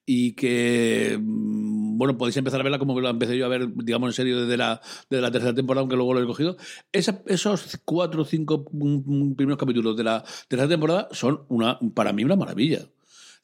y 0.06 0.32
que, 0.34 1.20
mm, 1.22 1.69
bueno, 2.00 2.18
podéis 2.18 2.38
empezar 2.38 2.62
a 2.62 2.64
verla 2.64 2.80
como 2.80 2.98
la 3.02 3.10
empecé 3.10 3.38
yo 3.38 3.46
a 3.46 3.50
ver, 3.50 3.68
digamos, 3.76 4.08
en 4.08 4.14
serio 4.14 4.40
desde 4.40 4.56
la, 4.56 4.80
desde 5.10 5.22
la 5.22 5.32
tercera 5.32 5.54
temporada, 5.54 5.82
aunque 5.82 5.98
luego 5.98 6.14
lo 6.14 6.24
he 6.24 6.26
cogido. 6.26 6.56
Esos 6.94 7.78
cuatro 7.84 8.22
o 8.22 8.26
cinco 8.26 8.66
mm, 8.72 9.32
mm, 9.32 9.36
primeros 9.36 9.60
capítulos 9.60 9.98
de 9.98 10.06
la 10.06 10.24
tercera 10.48 10.70
temporada 10.70 11.10
son, 11.12 11.42
una, 11.50 11.78
para 11.94 12.14
mí, 12.14 12.24
una 12.24 12.38
maravilla. 12.38 12.88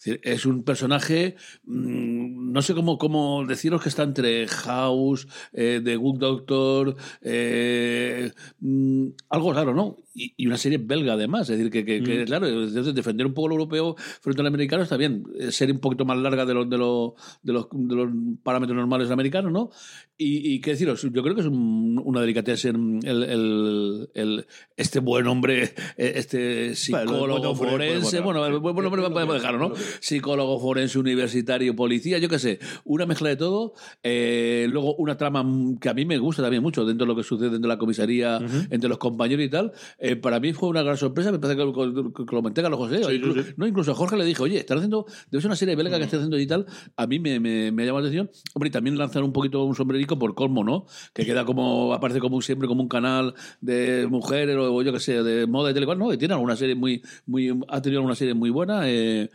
Es 0.03 0.45
un 0.45 0.63
personaje, 0.63 1.35
mm, 1.63 2.51
no 2.51 2.61
sé 2.61 2.75
cómo, 2.75 2.97
cómo 2.97 3.43
deciros 3.47 3.81
que 3.81 3.89
está 3.89 4.03
entre 4.03 4.47
House, 4.47 5.27
eh, 5.53 5.81
The 5.83 5.95
Good 5.95 6.19
Doctor, 6.19 6.95
eh, 7.21 8.31
mm, 8.59 9.07
algo 9.29 9.53
raro, 9.53 9.73
¿no? 9.73 9.97
Y, 10.17 10.33
y 10.37 10.47
una 10.47 10.57
serie 10.57 10.77
belga 10.77 11.13
además, 11.13 11.49
es 11.49 11.57
decir, 11.57 11.69
que, 11.71 11.83
que- 11.83 12.01
que, 12.03 12.23
claro, 12.25 12.47
entonces 12.47 12.93
defender 12.95 13.25
un 13.25 13.33
poco 13.33 13.49
lo 13.49 13.55
europeo 13.55 13.95
frente 14.21 14.41
al 14.41 14.47
americano 14.47 14.83
está 14.83 14.95
bien, 14.95 15.23
Eh, 15.39 15.51
ser 15.51 15.69
un 15.71 15.79
poquito 15.79 16.05
más 16.05 16.17
larga 16.17 16.45
de 16.45 16.53
los, 16.53 16.69
de 16.69 16.77
los, 16.77 17.13
de 17.43 17.51
los, 17.53 17.67
de 17.73 17.95
los 17.95 18.09
parámetros 18.43 18.77
normales 18.77 19.11
americanos, 19.11 19.51
¿no? 19.51 19.71
Y, 20.17 20.53
y 20.53 20.61
qué 20.61 20.71
deciros, 20.71 21.01
yo 21.01 21.21
creo 21.21 21.35
que 21.35 21.41
es 21.41 21.47
un- 21.47 22.01
una 22.05 22.21
delicatesen 22.21 22.99
el, 23.03 23.23
el, 23.23 24.09
el- 24.13 24.45
este 24.77 24.99
buen 24.99 25.27
hombre, 25.27 25.73
este 25.97 26.75
psicólogo 26.75 27.25
bueno, 27.55 27.55
forense, 27.71 28.19
bueno, 28.21 28.39
bueno, 28.39 28.55
el 28.55 28.59
buen 28.61 28.85
hombre 28.85 29.01
podemos 29.09 29.35
dejarlo, 29.35 29.59
¿no? 29.69 29.75
Psicólogo 29.99 30.59
forense, 30.59 30.99
universitario, 30.99 31.75
policía, 31.75 32.17
yo 32.19 32.29
qué 32.29 32.39
sé, 32.39 32.59
una 32.83 33.05
mezcla 33.05 33.29
de 33.29 33.35
todo. 33.35 33.73
eh, 34.03 34.67
luego 34.71 34.95
una 34.95 35.17
trama 35.17 35.45
que 35.79 35.89
a 35.89 35.93
mí 35.93 36.05
me 36.05 36.17
gusta 36.17 36.41
también 36.41 36.61
mucho 36.63 36.85
dentro 36.85 37.05
de 37.05 37.13
lo 37.13 37.15
que 37.15 37.23
sucede 37.23 37.49
dentro 37.49 37.67
de 37.69 37.75
la 37.75 37.77
comisaría, 37.77 38.39
entre 38.69 38.89
los 38.89 38.97
compañeros 38.97 39.45
y 39.45 39.49
tal. 39.49 39.71
Eh, 39.99 40.15
para 40.15 40.39
mí 40.39 40.53
fue 40.53 40.69
una 40.69 40.83
gran 40.83 40.97
sorpresa, 40.97 41.31
me 41.31 41.39
parece 41.39 41.57
que, 41.59 41.73
que- 41.73 42.13
que 42.13 42.19
lo 42.35 42.41
comenté 42.41 42.61
Carlos 42.61 42.79
José. 42.79 43.01
incluso, 43.15 43.41
No, 43.57 43.67
incluso 43.67 43.91
a 43.91 43.95
Jorge 43.95 44.17
le 44.17 44.25
dije, 44.25 44.41
oye, 44.43 44.57
están 44.59 44.77
haciendo, 44.77 45.05
debe 45.31 45.41
ser 45.41 45.49
una 45.49 45.55
serie 45.55 45.75
belga 45.75 45.97
que 45.97 46.03
esté 46.05 46.17
haciendo 46.17 46.39
y 46.39 46.47
tal. 46.47 46.65
A 46.95 47.07
mí 47.07 47.19
me, 47.19 47.39
me, 47.39 47.71
me 47.71 47.83
ha 47.83 47.85
llamado 47.85 48.03
la 48.03 48.09
atención. 48.09 48.29
Hombre, 48.53 48.69
y 48.69 48.71
también 48.71 48.97
lanzar 48.97 49.23
un 49.23 49.33
poquito 49.33 49.63
un 49.63 49.75
sombrerico 49.75 50.17
por 50.19 50.33
colmo, 50.35 50.63
¿no? 50.63 50.85
Que 51.13 51.25
queda 51.25 51.45
como, 51.45 51.93
aparece 51.93 52.19
como 52.19 52.41
siempre 52.41 52.67
como 52.67 52.81
un 52.81 52.89
canal 52.89 53.33
de 53.61 54.07
mujeres 54.09 54.55
o 54.57 54.81
yo 54.81 54.93
qué 54.93 54.99
sé, 54.99 55.23
de 55.23 55.47
moda 55.47 55.71
y 55.71 55.73
tal 55.73 55.83
y 55.83 55.85
cual, 55.85 55.99
¿no? 55.99 56.13
Y 56.13 56.17
tiene 56.17 56.33
alguna 56.33 56.55
serie 56.55 56.75
muy, 56.75 57.01
muy, 57.25 57.57
ha 57.69 57.81
tenido 57.81 57.99
alguna 57.99 58.15
serie 58.15 58.33
muy 58.33 58.49
buena. 58.49 58.89
eh, 58.89 59.29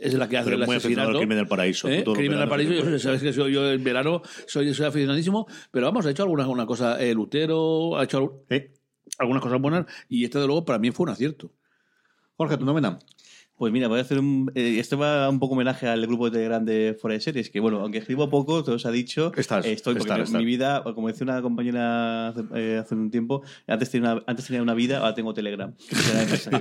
es 0.00 0.14
la 0.14 0.28
que 0.28 0.36
hace 0.38 0.54
el 0.54 0.64
muy 0.64 0.76
asesinato. 0.76 1.10
al 1.10 1.16
Crimen 1.18 1.38
del 1.38 1.46
Paraíso. 1.48 1.88
¿Eh? 1.88 2.04
Crimen 2.04 2.38
del 2.38 2.48
Paraíso, 2.48 2.72
yo, 2.72 2.98
sabes 2.98 3.22
que 3.22 3.32
soy- 3.32 3.52
yo 3.52 3.70
en 3.70 3.82
verano 3.84 4.22
soy, 4.46 4.72
soy 4.74 4.86
aficionadísimo, 4.86 5.46
pero 5.70 5.86
vamos, 5.86 6.06
ha 6.06 6.10
hecho 6.10 6.22
alguna 6.22 6.46
una 6.48 6.66
cosa, 6.66 7.00
eh, 7.02 7.14
Lutero, 7.14 7.96
ha 7.98 8.04
hecho 8.04 8.44
eh, 8.50 8.72
algunas 9.18 9.42
cosas 9.42 9.60
buenas 9.60 9.86
y 10.08 10.24
este 10.24 10.38
de 10.38 10.46
luego 10.46 10.64
para 10.64 10.78
mí 10.78 10.90
fue 10.90 11.04
un 11.04 11.10
acierto. 11.10 11.52
Jorge, 12.36 12.56
tu 12.56 12.64
novena. 12.64 12.98
Pues 13.62 13.72
mira, 13.72 13.86
voy 13.86 14.00
a 14.00 14.02
hacer 14.02 14.18
un. 14.18 14.50
eh, 14.56 14.78
esto 14.80 14.98
va 14.98 15.28
un 15.30 15.38
poco 15.38 15.54
homenaje 15.54 15.86
al 15.86 16.04
grupo 16.04 16.24
de 16.24 16.32
Telegram 16.32 16.64
de 16.64 16.98
Fuera 17.00 17.14
de 17.14 17.20
Series, 17.20 17.48
que 17.48 17.60
bueno, 17.60 17.78
aunque 17.78 17.98
escribo 17.98 18.28
poco, 18.28 18.64
todo 18.64 18.76
se 18.76 18.88
ha 18.88 18.90
dicho. 18.90 19.30
Estás, 19.36 19.64
eh, 19.64 19.72
estoy, 19.72 19.94
porque 19.94 20.10
estás, 20.10 20.32
mi- 20.32 20.44
vida, 20.44 20.82
como 20.82 21.06
decía 21.06 21.22
una 21.22 21.40
compañera 21.42 22.26
hace, 22.30 22.40
eh, 22.56 22.78
hace 22.82 22.96
un 22.96 23.12
tiempo, 23.12 23.42
antes 23.68 23.88
tenía, 23.88 24.14
una, 24.14 24.22
antes 24.26 24.46
tenía 24.48 24.62
una 24.62 24.74
vida, 24.74 24.98
ahora 24.98 25.14
tengo 25.14 25.32
Telegram. 25.32 25.72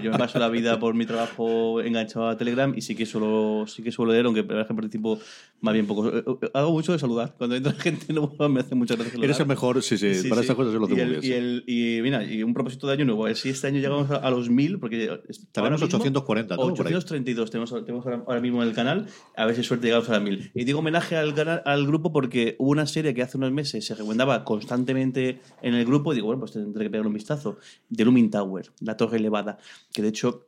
Yo 0.03 0.11
me 0.11 0.17
paso 0.19 0.37
la 0.37 0.47
vida 0.49 0.79
por 0.79 0.93
mi 0.93 1.07
trabajo 1.07 1.81
enganchado 1.81 2.27
a 2.29 2.37
Telegram 2.37 2.71
y 2.77 2.81
sí 2.81 2.93
que 2.93 3.07
suelo, 3.07 3.65
sí 3.65 3.81
que 3.81 3.91
suelo 3.91 4.11
leer, 4.11 4.27
aunque 4.27 4.43
por 4.43 4.57
ejemplo 4.57 4.83
participo 4.83 5.17
más 5.61 5.73
bien 5.73 5.87
poco. 5.87 6.11
Hago 6.53 6.71
mucho 6.71 6.91
de 6.91 6.99
saludar. 6.99 7.33
Cuando 7.35 7.55
entra 7.55 7.71
gente 7.73 8.13
nueva 8.13 8.47
me 8.47 8.59
hace 8.59 8.75
muchas 8.75 8.97
veces 8.99 9.13
saludar. 9.13 9.25
Eres 9.25 9.39
el 9.39 9.47
mejor, 9.47 9.81
sí, 9.81 9.97
sí, 9.97 10.13
Sí, 10.13 10.29
para 10.29 10.41
sí. 10.41 10.45
estas 10.45 10.55
cosas 10.55 10.71
se 10.73 10.77
lo 10.77 10.85
hace 10.85 10.93
y 10.93 10.97
muy 10.97 11.03
el, 11.03 11.09
bien. 11.09 11.23
y, 11.23 11.25
sí. 11.25 11.33
el- 11.33 11.63
y 11.65 12.01
mira, 12.03 12.23
y 12.23 12.43
un 12.43 12.53
propósito 12.53 12.85
de 12.85 12.93
año 12.93 13.05
nuevo, 13.05 13.23
a 13.23 13.29
ver 13.29 13.37
si 13.37 13.49
este 13.49 13.65
año 13.65 13.79
llegamos 13.79 14.11
a, 14.11 14.29
los 14.29 14.51
1000, 14.51 14.77
porque 14.77 15.09
mismo- 15.27 15.85
840, 15.87 16.55
¿no? 16.57 16.61
Ahí. 16.91 16.97
832 16.97 17.51
tenemos, 17.51 17.85
tenemos 17.85 18.05
ahora, 18.05 18.41
mismo 18.41 18.61
en 18.61 18.69
el 18.69 18.75
canal, 18.75 19.07
a 19.35 19.45
ver 19.45 19.55
si 19.55 19.63
suerte 19.63 19.87
llegamos 19.87 20.09
a 20.09 20.13
las 20.13 20.21
1000. 20.21 20.51
Y 20.53 20.63
digo 20.63 20.79
homenaje 20.79 21.17
al, 21.17 21.33
al 21.65 21.87
grupo 21.87 22.11
porque 22.11 22.55
hubo 22.59 22.71
una 22.71 22.85
serie 22.85 23.13
que 23.13 23.21
hace 23.21 23.37
unos 23.37 23.51
meses 23.51 23.85
se 23.85 23.95
recomendaba 23.95 24.43
constantemente 24.43 25.41
en 25.61 25.73
el 25.73 25.85
grupo, 25.85 26.11
y 26.11 26.15
digo, 26.15 26.27
bueno, 26.27 26.39
pues 26.39 26.51
tendré 26.53 26.85
que 26.85 26.89
pegarle 26.89 27.07
un 27.07 27.13
vistazo, 27.13 27.57
de 27.89 28.05
Lumin 28.05 28.29
Tower, 28.29 28.71
la 28.81 28.97
torre 28.97 29.17
elevada, 29.17 29.57
que 29.93 30.01
de 30.01 30.09
hecho... 30.09 30.45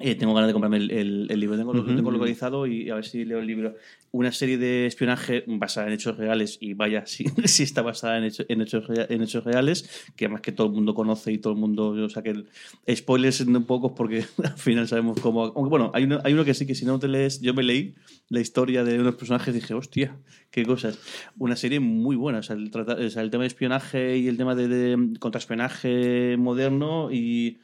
eh, 0.00 0.14
tengo 0.14 0.32
ganas 0.34 0.46
de 0.48 0.52
comprarme 0.52 0.76
el, 0.78 0.90
el- 0.90 1.26
el 1.30 1.40
libro, 1.40 1.56
tengo, 1.56 1.72
lo 1.74 1.84
tengo 1.84 2.10
localizado 2.12 2.66
y 2.66 2.88
a 2.90 2.94
ver 2.94 3.04
si 3.04 3.24
leo 3.24 3.40
el 3.40 3.46
libro. 3.46 3.74
Una 4.12 4.30
serie 4.32 4.56
de 4.56 4.86
espionaje 4.86 5.44
basada 5.46 5.88
en 5.88 5.92
hechos 5.92 6.16
reales, 6.16 6.56
y 6.60 6.72
vaya, 6.74 7.04
si, 7.06 7.24
si 7.44 7.62
está 7.64 7.82
basada 7.82 8.16
en, 8.18 8.24
hecho- 8.24 8.44
en 8.48 8.60
hechos, 8.62 8.84
en 8.88 9.22
hechos 9.22 9.44
reales, 9.44 10.08
que 10.16 10.26
además 10.26 10.40
que 10.42 10.52
todo 10.52 10.68
el 10.68 10.72
mundo 10.72 10.94
conoce 10.94 11.32
y 11.32 11.38
todo 11.38 11.52
el 11.52 11.58
mundo, 11.58 11.88
o 11.90 12.08
sea 12.08 12.22
que 12.22 12.30
el, 12.30 12.46
spoilers 12.94 13.40
un 13.40 13.64
pocos 13.64 13.92
porque 13.96 14.24
al 14.44 14.56
final 14.56 14.86
sabemos 14.88 15.18
cómo... 15.20 15.44
Aunque 15.46 15.68
bueno, 15.70 15.90
hay 15.94 16.04
uno, 16.04 16.20
hay 16.24 16.32
uno 16.32 16.44
que 16.44 16.54
sí, 16.54 16.64
que 16.66 16.74
si 16.74 16.84
no 16.86 16.98
te 16.98 17.08
lees, 17.08 17.40
yo 17.40 17.52
me 17.52 17.62
leí 17.62 17.94
la 18.30 18.40
historia 18.40 18.84
de 18.84 19.00
unos 19.00 19.16
personajes 19.16 19.54
y 19.54 19.60
dije, 19.60 19.74
hostia, 19.74 20.16
qué 20.50 20.64
cosas. 20.64 20.98
Una 21.38 21.56
serie 21.56 21.80
muy 21.80 22.14
buena, 22.16 22.38
o 22.38 22.42
sea, 22.42 22.56
el, 22.56 22.70
o 22.74 23.10
sea, 23.10 23.22
el 23.22 23.30
tema 23.30 23.42
de 23.42 23.48
espionaje 23.48 24.16
y 24.18 24.28
el 24.28 24.36
tema 24.36 24.54
de, 24.54 24.68
de 24.68 25.18
contraespionaje 25.18 26.36
moderno 26.38 27.10
y 27.10 27.58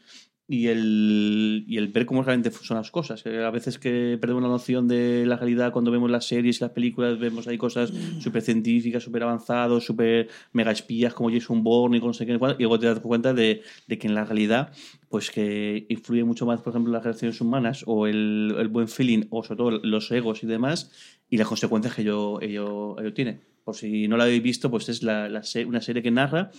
y 0.46 0.66
el, 0.66 1.64
y 1.66 1.78
el 1.78 1.88
ver 1.88 2.04
cómo 2.04 2.22
realmente 2.22 2.50
son 2.50 2.76
las 2.76 2.90
cosas. 2.90 3.24
Eh, 3.24 3.42
A 3.42 3.50
veces 3.50 3.78
que 3.78 4.18
perdemos 4.20 4.42
la 4.42 4.48
noción 4.50 4.86
de 4.86 5.24
la 5.26 5.36
realidad 5.36 5.72
cuando 5.72 5.90
vemos 5.90 6.10
las 6.10 6.26
series 6.26 6.58
y 6.58 6.60
las 6.60 6.70
películas, 6.72 7.18
vemos 7.18 7.48
ahí 7.48 7.56
cosas 7.56 7.92
súper 8.20 8.42
científicas, 8.42 9.02
súper 9.02 9.22
avanzadas, 9.22 9.84
súper 9.84 10.28
mega 10.52 10.70
espías 10.70 11.14
como 11.14 11.30
Jason 11.30 11.62
Bourne 11.64 11.96
y 11.96 12.00
con 12.00 12.08
no 12.08 12.14
sé 12.14 12.26
qué, 12.26 12.32
y 12.32 12.36
luego 12.38 12.78
te 12.78 12.86
das 12.86 13.00
cuenta 13.00 13.32
de, 13.32 13.62
de 13.86 13.98
que 13.98 14.06
en 14.06 14.14
la 14.14 14.24
realidad 14.26 14.70
pues 15.08 15.30
que 15.30 15.86
influye 15.88 16.24
mucho 16.24 16.44
más, 16.44 16.60
por 16.60 16.72
ejemplo, 16.72 16.92
las 16.92 17.04
relaciones 17.04 17.40
humanas 17.40 17.82
o 17.86 18.06
el, 18.06 18.54
el 18.58 18.68
buen 18.68 18.88
feeling 18.88 19.24
o 19.30 19.42
sobre 19.44 19.56
todo 19.58 19.70
los 19.70 20.10
egos 20.10 20.42
y 20.42 20.46
demás 20.46 20.90
y 21.30 21.38
las 21.38 21.48
consecuencias 21.48 21.94
que 21.94 22.02
ello, 22.02 22.40
ello, 22.42 22.98
ello 23.00 23.14
tiene. 23.14 23.40
Por 23.64 23.76
si 23.76 24.08
no 24.08 24.16
la 24.18 24.24
habéis 24.24 24.42
visto, 24.42 24.70
pues 24.70 24.88
es 24.90 25.02
la, 25.02 25.28
la 25.30 25.42
se- 25.42 25.64
una 25.64 25.80
serie 25.80 26.02
que 26.02 26.10
narra 26.10 26.50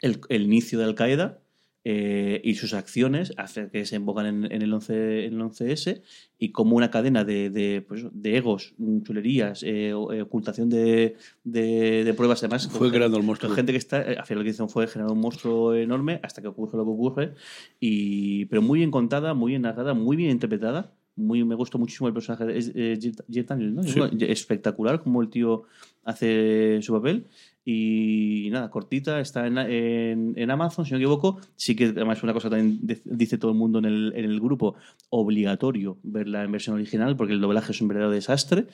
el, 0.00 0.20
el 0.28 0.42
inicio 0.42 0.78
de 0.78 0.84
Al 0.84 0.94
Qaeda 0.94 1.40
eh, 1.88 2.40
y 2.42 2.54
sus 2.56 2.74
acciones 2.74 3.32
hace 3.36 3.68
que 3.70 3.86
se 3.86 3.94
embocan 3.94 4.26
en, 4.26 4.50
en 4.52 4.60
el 4.62 4.72
11, 4.72 5.26
en 5.26 5.34
el 5.34 5.40
11S 5.40 6.02
y 6.36 6.50
como 6.50 6.74
una 6.74 6.90
cadena 6.90 7.22
de, 7.24 7.48
de, 7.48 7.80
pues, 7.86 8.06
de 8.10 8.36
egos, 8.36 8.74
chulerías, 9.04 9.62
eh, 9.62 9.90
eh, 9.90 9.94
ocultación 9.94 10.68
de, 10.68 11.14
de, 11.44 12.02
de 12.04 12.14
pruebas 12.14 12.42
además. 12.42 12.66
Fue 12.68 12.90
creando 12.90 13.16
el 13.18 13.22
monstruo. 13.22 13.52
Gente 13.54 13.70
que 13.70 13.78
está, 13.78 14.02
eh, 14.02 14.16
al 14.18 14.26
final 14.26 14.40
lo 14.40 14.44
que 14.44 14.50
hicieron 14.50 14.68
fue 14.68 14.88
generar 14.88 15.12
un 15.12 15.20
monstruo 15.20 15.74
enorme 15.76 16.18
hasta 16.24 16.42
que 16.42 16.48
ocurre 16.48 16.76
lo 16.76 16.84
que 16.84 16.90
ocurre, 16.90 17.34
y, 17.78 18.46
pero 18.46 18.62
muy 18.62 18.80
bien 18.80 18.90
contada, 18.90 19.34
muy 19.34 19.52
bien 19.52 19.62
narrada, 19.62 19.94
muy 19.94 20.16
bien 20.16 20.30
interpretada. 20.30 20.92
Muy, 21.18 21.42
me 21.44 21.54
gustó 21.54 21.78
muchísimo 21.78 22.08
el 22.08 22.14
personaje 22.14 22.44
de 22.44 22.58
es- 22.58 23.46
Daniels, 23.46 23.72
¿no? 23.74 23.82
Sí. 23.84 24.00
Espectacular 24.20 25.02
como 25.02 25.22
el 25.22 25.30
tío 25.30 25.62
hace 26.06 26.80
su 26.80 26.94
papel. 26.94 27.26
Y 27.68 28.48
nada, 28.52 28.70
cortita, 28.70 29.18
está 29.20 29.46
en, 29.46 29.58
en, 29.58 30.32
en 30.36 30.50
Amazon, 30.52 30.84
si 30.86 30.92
no 30.92 30.98
me 30.98 31.02
equivoco. 31.04 31.40
Sí 31.56 31.74
que 31.74 31.86
además 31.86 32.22
una 32.22 32.32
cosa 32.32 32.48
también 32.48 32.78
de- 32.86 33.02
dice 33.04 33.38
todo 33.38 33.50
el 33.50 33.56
mundo 33.58 33.80
en 33.80 33.86
el, 33.86 34.12
en 34.14 34.24
el 34.24 34.40
grupo, 34.40 34.76
obligatorio 35.10 35.98
verla 36.04 36.44
en 36.44 36.52
versión 36.52 36.76
original 36.76 37.16
porque 37.16 37.32
el 37.32 37.40
doblaje 37.40 37.72
es 37.72 37.80
un 37.80 37.88
verdadero 37.88 38.12
desastre. 38.12 38.66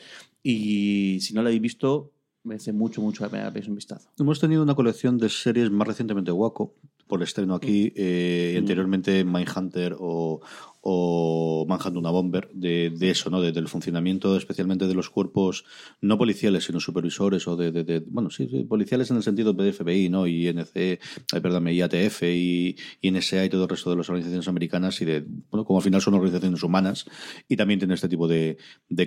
Y 0.42 1.18
si 1.20 1.32
no 1.32 1.42
la 1.42 1.48
habéis 1.48 1.62
visto, 1.62 2.12
merece 2.44 2.72
mucho, 2.72 3.00
mucho 3.00 3.24
la 3.24 3.30
pena 3.30 3.52
que 3.52 3.66
un 3.68 3.76
vistazo. 3.76 4.10
Hemos 4.18 4.38
tenido 4.40 4.62
una 4.62 4.74
colección 4.74 5.16
de 5.16 5.28
series 5.30 5.70
más 5.70 5.88
recientemente 5.88 6.30
Waco, 6.30 6.74
por 7.06 7.22
estreno 7.22 7.54
aquí, 7.54 7.92
eh, 7.96 8.56
anteriormente 8.58 9.24
Mindhunter 9.24 9.96
o, 9.98 10.40
o 10.84 11.64
Manhunt 11.68 11.96
una 11.96 12.10
Bomber, 12.10 12.50
de, 12.52 12.90
de 12.90 13.10
eso, 13.10 13.30
¿no? 13.30 13.40
De- 13.40 13.52
del 13.52 13.68
funcionamiento 13.68 14.36
especialmente 14.36 14.88
de 14.88 14.94
los 14.94 15.10
cuerpos 15.10 15.64
no 16.00 16.18
policiales, 16.18 16.64
sino 16.64 16.80
supervisores 16.80 17.46
o 17.46 17.56
de, 17.56 18.02
bueno, 18.08 18.30
sí, 18.30 18.46
policiales 18.68 19.10
en 19.10 19.16
el 19.18 19.22
sentido 19.22 19.52
de 19.52 19.72
FBI, 19.72 20.08
¿no? 20.08 20.26
Y 20.26 20.48
eh, 20.48 20.98
perdón, 21.30 21.68
IATF 21.68 22.22
y, 22.24 22.76
NSA 23.02 23.44
y 23.44 23.48
todo 23.48 23.64
el 23.64 23.68
resto 23.68 23.90
de 23.90 23.96
las 23.96 24.08
organizaciones 24.08 24.48
americanas 24.48 25.00
y 25.00 25.04
de, 25.04 25.24
bueno, 25.50 25.64
como 25.64 25.78
al 25.78 25.84
final 25.84 26.00
son 26.00 26.14
organizaciones 26.14 26.62
humanas 26.62 27.04
y 27.48 27.56
también 27.56 27.78
tiene 27.78 27.94
este 27.94 28.08
tipo 28.08 28.26
de, 28.26 28.56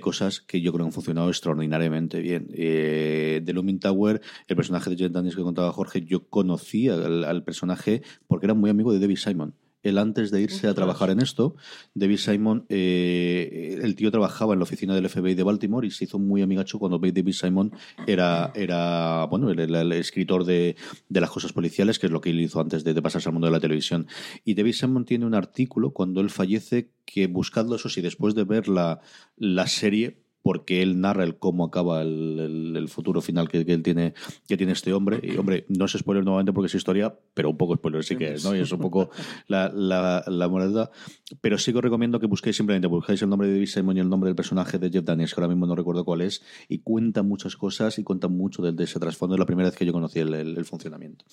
cosas 0.00 0.40
que 0.40 0.60
yo 0.60 0.72
creo 0.72 0.84
que 0.84 0.88
han 0.88 0.92
funcionado 0.92 1.28
extraordinariamente 1.28 2.20
bien. 2.20 2.48
Eh, 2.54 3.42
de 3.44 3.52
Looming 3.52 3.80
Tower, 3.80 4.20
el 4.46 4.56
personaje 4.56 4.90
de 4.90 4.96
Jet 4.96 5.12
Daniels 5.12 5.36
que 5.36 5.42
contaba 5.42 5.72
Jorge, 5.72 6.04
yo 6.04 6.26
conocía 6.28 6.94
al, 6.94 7.24
al 7.24 7.44
personaje 7.44 8.02
porque 8.26 8.46
era 8.46 8.54
muy 8.54 8.70
amigo 8.70 8.92
de 8.92 9.00
David 9.00 9.16
Simon. 9.16 9.54
Él 9.82 9.98
antes 9.98 10.30
de 10.30 10.42
irse 10.42 10.66
a 10.66 10.74
trabajar 10.74 11.10
en 11.10 11.20
esto, 11.20 11.54
David 11.94 12.16
Simon, 12.18 12.66
eh, 12.68 13.78
el 13.82 13.94
tío 13.94 14.10
trabajaba 14.10 14.52
en 14.54 14.58
la 14.58 14.64
oficina 14.64 14.94
del 14.94 15.08
FBI 15.08 15.34
de 15.34 15.42
Baltimore 15.42 15.86
y 15.86 15.90
se 15.90 16.04
hizo 16.04 16.18
muy 16.18 16.42
amigacho 16.42 16.78
cuando 16.78 16.98
David 16.98 17.32
Simon 17.32 17.72
era, 18.06 18.50
era 18.54 19.26
bueno, 19.26 19.50
el, 19.50 19.60
el- 19.60 19.74
el 19.74 19.92
escritor 19.92 20.44
de, 20.44 20.76
de 21.08 21.20
las 21.20 21.30
cosas 21.30 21.52
policiales, 21.52 21.98
que 21.98 22.06
es 22.06 22.12
lo 22.12 22.20
que 22.20 22.30
él 22.30 22.40
hizo 22.40 22.60
antes 22.60 22.82
de, 22.84 22.94
de 22.94 23.02
pasarse 23.02 23.28
al 23.28 23.34
mundo 23.34 23.46
de 23.46 23.52
la 23.52 23.60
televisión. 23.60 24.06
Y 24.44 24.54
David 24.54 24.72
Simon 24.72 25.04
tiene 25.04 25.26
un 25.26 25.34
artículo 25.34 25.90
cuando 25.92 26.20
él 26.20 26.30
fallece 26.30 26.90
que 27.04 27.26
buscadlo, 27.28 27.76
eso 27.76 27.88
sí, 27.88 28.00
después 28.00 28.34
de 28.34 28.44
ver 28.44 28.68
la, 28.68 29.00
la 29.36 29.66
serie, 29.68 30.16
porque 30.46 30.80
él 30.80 31.00
narra 31.00 31.24
el 31.24 31.38
cómo 31.38 31.64
acaba 31.64 32.02
el, 32.02 32.38
el- 32.38 32.76
el 32.76 32.88
futuro 32.88 33.20
final 33.20 33.48
que, 33.48 33.66
que 33.66 33.72
él 33.72 33.82
tiene, 33.82 34.14
que 34.46 34.56
tiene 34.56 34.72
este 34.74 34.92
hombre. 34.92 35.18
Y, 35.20 35.36
hombre, 35.38 35.64
no 35.68 35.86
es 35.86 35.92
spoiler 35.92 36.22
nuevamente 36.24 36.52
porque 36.52 36.66
es 36.68 36.74
historia, 36.76 37.12
pero 37.34 37.50
un 37.50 37.56
poco 37.56 37.74
spoiler 37.74 38.04
sí 38.04 38.14
que 38.14 38.34
es, 38.34 38.44
¿no? 38.44 38.54
Y 38.54 38.60
es 38.60 38.70
un 38.70 38.78
poco 38.78 39.10
la, 39.48 39.68
la, 39.74 40.22
la 40.28 40.48
moneda. 40.48 40.92
Pero 41.40 41.58
sí 41.58 41.72
que 41.72 41.78
os 41.78 41.82
recomiendo 41.84 42.20
que 42.20 42.26
busquéis 42.28 42.54
simplemente, 42.56 42.86
buscáis 42.86 43.20
el 43.22 43.28
nombre 43.28 43.48
de 43.48 43.54
David 43.54 43.66
Simon 43.66 43.96
y 43.96 44.00
el 44.00 44.08
nombre 44.08 44.28
del 44.28 44.36
personaje 44.36 44.78
de 44.78 44.88
Jeff 44.90 45.02
Daniels, 45.04 45.34
que 45.34 45.40
ahora 45.40 45.48
mismo 45.52 45.66
no 45.66 45.74
recuerdo 45.74 46.04
cuál 46.04 46.20
es, 46.20 46.42
y 46.68 46.78
cuenta 46.78 47.24
muchas 47.24 47.56
cosas 47.56 47.98
y 47.98 48.04
cuenta 48.04 48.28
mucho 48.28 48.62
del, 48.62 48.76
de 48.76 48.84
ese 48.84 49.00
trasfondo. 49.00 49.34
Es 49.34 49.40
la 49.40 49.46
primera 49.46 49.68
vez 49.68 49.76
que 49.76 49.84
yo 49.84 49.92
conocí 49.92 50.20
el, 50.20 50.32
el- 50.32 50.56
el 50.56 50.64
funcionamiento. 50.64 51.24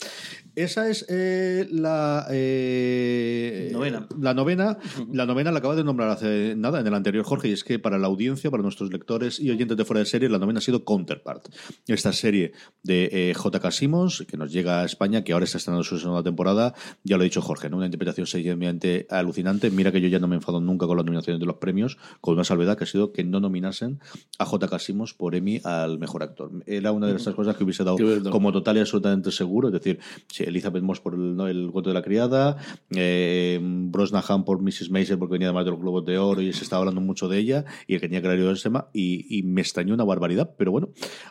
Esa 0.56 0.90
es 0.90 1.06
eh, 1.10 1.68
la 1.72 2.26
eh, 2.32 3.70
Novena. 3.72 4.08
La 4.20 4.34
novena, 4.34 4.78
la 5.12 5.26
novena 5.28 5.52
la 5.52 5.60
acaba 5.60 5.76
de 5.76 5.84
nombrar 5.84 6.10
hace 6.10 6.56
nada 6.58 6.80
en 6.80 6.88
el 6.88 6.94
anterior 6.96 7.24
Jorge, 7.24 7.50
y 7.50 7.52
es 7.52 7.64
que 7.64 7.78
para 7.78 8.00
la 8.00 8.08
audiencia, 8.08 8.50
para 8.50 8.64
nuestros 8.64 8.90
lectores 8.90 9.03
y 9.40 9.50
oyentes 9.50 9.78
de 9.78 9.86
fuera 9.86 10.00
de 10.00 10.06
serie, 10.06 10.30
la 10.30 10.40
novena 10.40 10.60
ha 10.60 10.62
sido 10.62 10.84
Counterpart. 10.84 11.50
Esta 11.88 12.14
serie 12.14 12.54
de 12.84 13.10
eh, 13.12 13.34
J.K. 13.34 13.72
Simmons, 13.72 14.26
que 14.28 14.38
nos 14.38 14.52
llega 14.52 14.82
a 14.82 14.86
España, 14.86 15.24
que 15.24 15.34
ahora 15.34 15.46
está 15.46 15.58
estrenando 15.58 15.84
su 15.84 15.98
segunda 16.00 16.24
temporada, 16.24 16.74
ya 17.04 17.18
lo 17.18 17.22
ha 17.22 17.26
dicho 17.26 17.42
Jorge, 17.42 17.70
¿no? 17.70 17.78
una 17.78 17.86
interpretación 17.86 18.28
sencillamente 18.28 19.08
alucinante. 19.10 19.70
Mira 19.72 19.92
que 19.92 20.02
yo 20.02 20.08
ya 20.08 20.20
no 20.20 20.28
me 20.28 20.36
enfado 20.36 20.62
nunca 20.62 20.88
con 20.88 20.98
las 20.98 21.06
nominaciones 21.06 21.40
de 21.40 21.46
los 21.46 21.58
premios, 21.58 21.98
con 22.22 22.36
una 22.36 22.44
salvedad 22.44 22.78
que 22.78 22.84
ha 22.84 22.88
sido 22.88 23.12
que 23.12 23.24
no 23.24 23.40
nominasen 23.40 24.00
a 24.40 24.46
J.K. 24.46 24.80
Simmons 24.80 25.14
por 25.14 25.36
Emmy 25.36 25.62
al 25.64 26.00
mejor 26.00 26.24
actor. 26.24 26.52
Era 26.66 26.92
una 26.92 27.08
de 27.08 27.16
esas 27.16 27.36
cosas 27.36 27.56
que 27.56 27.64
hubiese 27.64 27.84
dado 27.84 27.98
como 28.30 28.52
total 28.52 28.78
y 28.78 28.80
absolutamente 28.82 29.32
seguro. 29.32 29.68
Es 29.68 29.74
decir, 29.74 30.00
Elizabeth 30.40 30.84
Moss 30.84 31.00
por 31.00 31.14
el, 31.14 31.36
¿no? 31.36 31.48
el 31.48 31.70
cuento 31.72 31.90
de 31.90 31.94
la 31.94 32.02
criada, 32.02 32.58
eh, 32.92 33.60
Brosnahan 33.62 34.46
por 34.46 34.62
Mrs. 34.62 34.90
Maisel 34.90 35.18
porque 35.18 35.34
venía 35.34 35.48
además 35.48 35.66
de 35.66 35.72
los 35.72 35.80
Globos 35.80 36.06
de 36.06 36.18
Oro 36.18 36.42
y 36.42 36.54
se 36.54 36.64
estaba 36.64 36.82
hablando 36.82 37.02
mucho 37.02 37.28
de 37.28 37.40
ella 37.40 37.66
y 37.88 37.96
el 37.96 38.02
que 38.02 38.08
tenía 38.08 38.22
que 38.22 38.28
el 38.34 38.58
y, 38.94 39.42
me 39.44 39.62
extrañó 39.62 39.94
una 39.94 40.04
barbaridad. 40.04 40.56
Pero 40.58 40.72
bueno, 40.72 40.90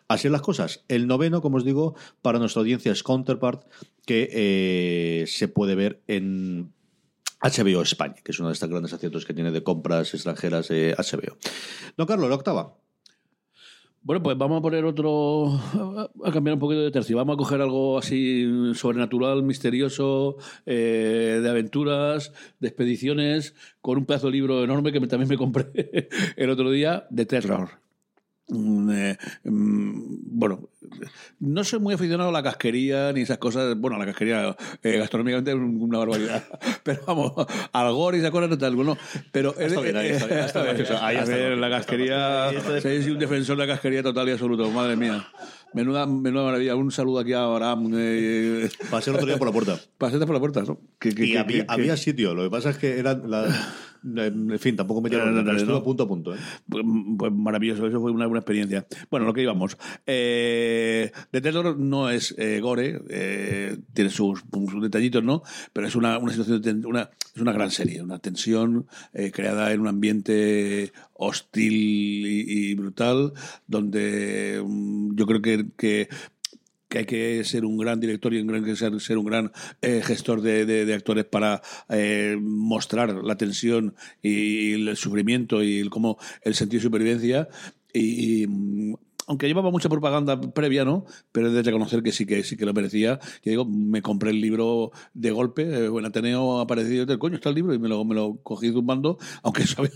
así 0.09 0.29
las 0.29 0.43
cosas. 0.43 0.85
El 0.89 1.07
noveno, 1.07 1.43
como 1.43 1.57
os 1.57 1.65
digo, 1.65 1.95
para 2.23 2.39
nuestra 2.39 2.61
audiencia 2.61 2.93
es 2.93 3.03
Counterpart, 3.03 3.67
que 4.07 4.29
eh, 4.33 5.27
se 5.27 5.49
puede 5.49 5.75
ver 5.75 6.03
en 6.07 6.73
HBO 7.43 7.83
España, 7.83 8.17
que 8.23 8.33
es 8.33 8.39
uno 8.39 8.49
de 8.49 8.55
estos 8.55 8.69
grandes 8.69 8.93
aciertos 8.93 9.27
que 9.27 9.35
tiene 9.35 9.51
de 9.51 9.63
compras 9.63 10.15
extranjeras 10.15 10.71
eh, 10.71 10.95
HBO. 10.97 11.37
Don 11.97 12.07
Carlos, 12.07 12.29
la 12.29 12.37
octava. 12.37 12.77
Bueno, 14.05 14.21
pues 14.21 14.37
vamos 14.37 14.59
a 14.59 14.63
poner 14.63 14.85
otro. 14.85 15.47
a 16.25 16.33
cambiar 16.33 16.55
un 16.55 16.61
poquito 16.61 16.81
de 16.81 16.91
tercio. 16.91 17.17
Vamos 17.17 17.35
a 17.35 17.37
coger 17.37 17.61
algo 17.61 17.99
así 17.99 18.73
sobrenatural, 18.75 19.45
misterioso, 19.45 20.39
eh, 20.67 21.39
de 21.41 21.49
aventuras, 21.49 22.33
de 22.59 22.69
expediciones, 22.69 23.55
con 23.81 23.99
un 23.99 24.07
pedazo 24.07 24.27
de 24.27 24.33
libro 24.33 24.65
enorme 24.65 24.91
que 24.91 25.01
también 25.07 25.29
me 25.29 25.37
compré 25.37 25.71
el 26.37 26.51
otro 26.51 26.71
día, 26.71 27.07
de 27.11 27.27
terror. 27.27 27.82
Eh, 28.49 29.17
mm, 29.45 30.39
bueno, 30.39 30.69
no 31.41 31.65
soy 31.65 31.79
muy 31.79 31.95
aficionado 31.95 32.31
a 32.31 32.33
la 32.33 32.43
casquería 32.43 33.13
ni 33.13 33.23
esas 33.23 33.39
cosas. 33.39 33.77
Bueno, 33.79 33.99
la 33.99 34.07
casquería 34.07 34.57
eh, 34.83 34.99
gastronómicamente 34.99 35.53
es 35.53 35.57
una 35.57 35.99
barbaridad. 35.99 36.43
Pero 36.83 37.03
vamos, 37.07 37.33
al 37.73 37.93
gore 37.93 38.19
y 38.19 38.21
esas 38.21 38.33
cosas 38.33 38.51
no 38.51 38.59
tal. 38.59 38.75
Bueno, 38.77 38.99
pero 39.31 39.55
Está 39.59 39.81
bien, 39.81 39.97
ahí 39.97 40.09
está 40.09 40.27
bien, 40.27 40.39
está 40.41 40.63
bien. 40.63 40.77
Ahí 41.01 41.17
está 41.17 41.31
ver, 41.31 41.49
bien. 41.49 41.61
la 41.61 41.71
casquería. 41.71 42.51
Soy 42.81 43.11
un 43.11 43.19
defensor 43.19 43.57
de 43.57 43.67
la 43.67 43.73
casquería 43.73 44.03
total 44.03 44.29
y 44.29 44.33
absoluto. 44.33 44.69
Madre 44.71 44.97
mía. 44.97 45.27
Menuda, 45.75 46.07
menuda 46.07 46.45
maravilla. 46.45 46.77
Un 46.77 46.91
saludo 46.91 47.19
aquí 47.21 47.33
a 47.33 47.45
Abraham. 47.45 47.91
Eh, 47.95 48.69
Pasé 48.91 49.11
el 49.11 49.17
otro 49.17 49.27
día 49.27 49.39
por 49.39 49.49
la 49.49 49.53
puerta. 49.53 49.79
Pasaste 49.99 50.27
por 50.27 50.35
la 50.35 50.41
puerta, 50.41 50.63
¿no? 50.63 50.79
Que- 50.99 51.15
que- 51.15 51.27
Y 51.27 51.33
que- 51.33 51.39
había, 51.39 51.65
había 51.69 51.97
sitio, 51.97 52.35
lo 52.35 52.43
que 52.45 52.51
pasa 52.51 52.71
es 52.71 52.79
que 52.79 52.99
eran. 52.99 53.31
La, 53.31 53.47
en 54.05 54.59
fin, 54.59 54.75
tampoco 54.75 55.01
me 55.01 55.09
No, 55.11 55.27
no, 55.27 55.43
no, 55.45 55.53
no. 55.53 55.83
punto 55.85 56.03
a 56.03 56.09
punto. 56.09 56.35
¿eh? 56.35 56.39
Pues, 56.69 56.85
pues 57.17 57.33
maravilloso, 57.33 57.87
eso 57.87 58.01
fue 58.01 58.11
una 58.11 58.27
buena 58.27 58.41
experiencia. 58.41 58.85
Bueno, 59.11 59.27
lo 59.27 59.33
que 59.33 59.43
íbamos. 59.43 59.77
Eh, 60.07 61.13
The 61.31 61.41
Terror 61.41 61.79
no 61.79 62.11
es 62.11 62.35
eh, 62.37 62.59
gore, 62.61 63.01
eh, 63.09 63.77
tiene 63.95 64.11
sus, 64.11 64.43
sus 64.71 64.83
detallitos, 64.83 65.23
¿no? 65.23 65.43
Pero 65.73 65.87
es 65.87 65.95
una, 65.95 66.19
una 66.19 66.33
situación, 66.33 66.61
de 66.61 66.73
ten- 66.73 66.85
una, 66.85 67.11
es 67.35 67.41
una 67.41 67.53
gran 67.53 67.71
serie, 67.71 68.03
una 68.03 68.19
tensión 68.19 68.87
eh, 69.15 69.31
creada 69.31 69.73
en 69.73 69.81
un 69.81 69.87
ambiente 69.87 70.93
hostil 71.27 71.73
y, 72.27 72.75
brutal, 72.75 73.33
donde 73.67 74.63
mm, 74.65 75.15
yo 75.17 75.27
creo 75.27 75.43
que, 75.43 75.67
que 75.77 76.09
hay 76.99 77.07
que 77.07 77.43
ser 77.45 77.65
un 77.65 77.79
gran 77.79 78.01
director 78.01 78.35
y 78.35 78.41
un 78.41 78.47
gran, 78.49 78.77
ser, 78.77 79.01
ser 79.01 79.19
un 79.19 79.25
gran 79.25 79.53
eh, 79.81 80.03
gestor 80.05 80.43
de, 80.43 80.67
de- 80.67 80.95
actores 80.95 81.25
para 81.25 81.63
eh, 81.89 82.37
mostrar 82.41 83.15
la 83.25 83.37
tensión 83.37 83.95
y 84.23 84.73
el 84.75 84.97
sufrimiento 84.97 85.63
y 85.63 85.79
el, 85.79 85.91
cómo 85.91 86.19
el 86.43 86.55
sentido 86.55 86.81
de 86.81 86.85
supervivencia. 86.89 87.49
Y, 87.95 88.47
mm, 88.47 88.95
aunque 89.27 89.47
llevaba 89.47 89.71
mucha 89.71 89.89
propaganda 89.89 90.41
previa, 90.41 90.85
¿no? 90.85 91.05
Pero 91.31 91.49
he 91.49 91.51
de 91.53 91.63
reconocer 91.63 92.03
que 92.03 92.13
sí 92.13 92.27
que 92.27 92.43
sí 92.43 92.57
que 92.57 92.67
lo 92.67 92.73
merecía. 92.75 93.21
Y 93.45 93.51
digo, 93.51 93.65
me 93.65 94.03
compré 94.03 94.31
el 94.31 94.41
libro 94.41 94.91
de 95.15 95.31
golpe, 95.31 95.63
eh, 95.63 95.87
en 95.87 96.05
Ateneo 96.05 96.61
aparecido, 96.61 97.07
del 97.07 97.19
coño, 97.19 97.37
está 97.37 97.49
el 97.51 97.55
libro, 97.55 97.73
y 97.75 97.79
me 97.79 97.89
lo, 97.89 98.05
me 98.05 98.15
lo 98.15 98.39
cogí 98.43 98.73
zumbando, 98.73 99.19
aunque 99.43 99.67
sabía 99.67 99.91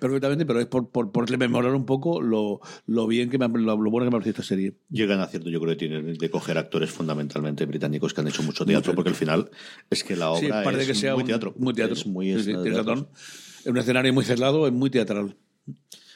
perfectamente, 0.00 0.44
pero 0.46 0.60
es 0.60 0.66
por, 0.66 0.90
por, 0.90 1.12
por 1.12 1.30
rememorar 1.30 1.74
un 1.74 1.86
poco 1.86 2.20
lo, 2.20 2.60
lo 2.86 3.06
bien 3.06 3.30
que 3.30 3.38
me, 3.38 3.48
lo, 3.48 3.76
lo 3.76 3.90
bueno 3.90 4.04
que 4.04 4.10
me 4.10 4.16
ha 4.16 4.20
parecido 4.20 4.32
esta 4.32 4.42
serie. 4.42 4.74
Y 4.90 5.02
el 5.02 5.08
gran 5.08 5.20
acierto, 5.20 5.48
yo 5.50 5.60
creo 5.60 5.72
que 5.76 5.78
tiene 5.88 6.02
de 6.02 6.30
coger 6.30 6.58
actores 6.58 6.90
fundamentalmente 6.90 7.64
británicos 7.66 8.12
que 8.14 8.20
han 8.20 8.28
hecho 8.28 8.42
mucho 8.42 8.66
teatro, 8.66 8.94
porque 8.94 9.10
al 9.10 9.16
final 9.16 9.50
es 9.90 10.02
que 10.04 10.16
la 10.16 10.34
Sí, 10.36 10.46
obra 10.46 10.62
parece 10.64 10.82
es 10.82 10.88
que 10.88 10.94
sea 10.94 11.14
muy 11.14 11.22
un- 11.22 11.26
teatro. 11.28 11.54
Muy 11.56 11.72
teatro. 11.74 11.94
Es 11.94 12.06
muy 12.06 12.26
Sí, 12.26 12.32
es 12.38 12.44
sí, 12.46 12.52
teatro. 12.64 13.08
Es 13.60 13.66
un 13.66 13.76
escenario 13.78 14.12
muy 14.12 14.24
cerrado, 14.24 14.66
es 14.66 14.72
muy 14.72 14.90
teatral. 14.90 15.36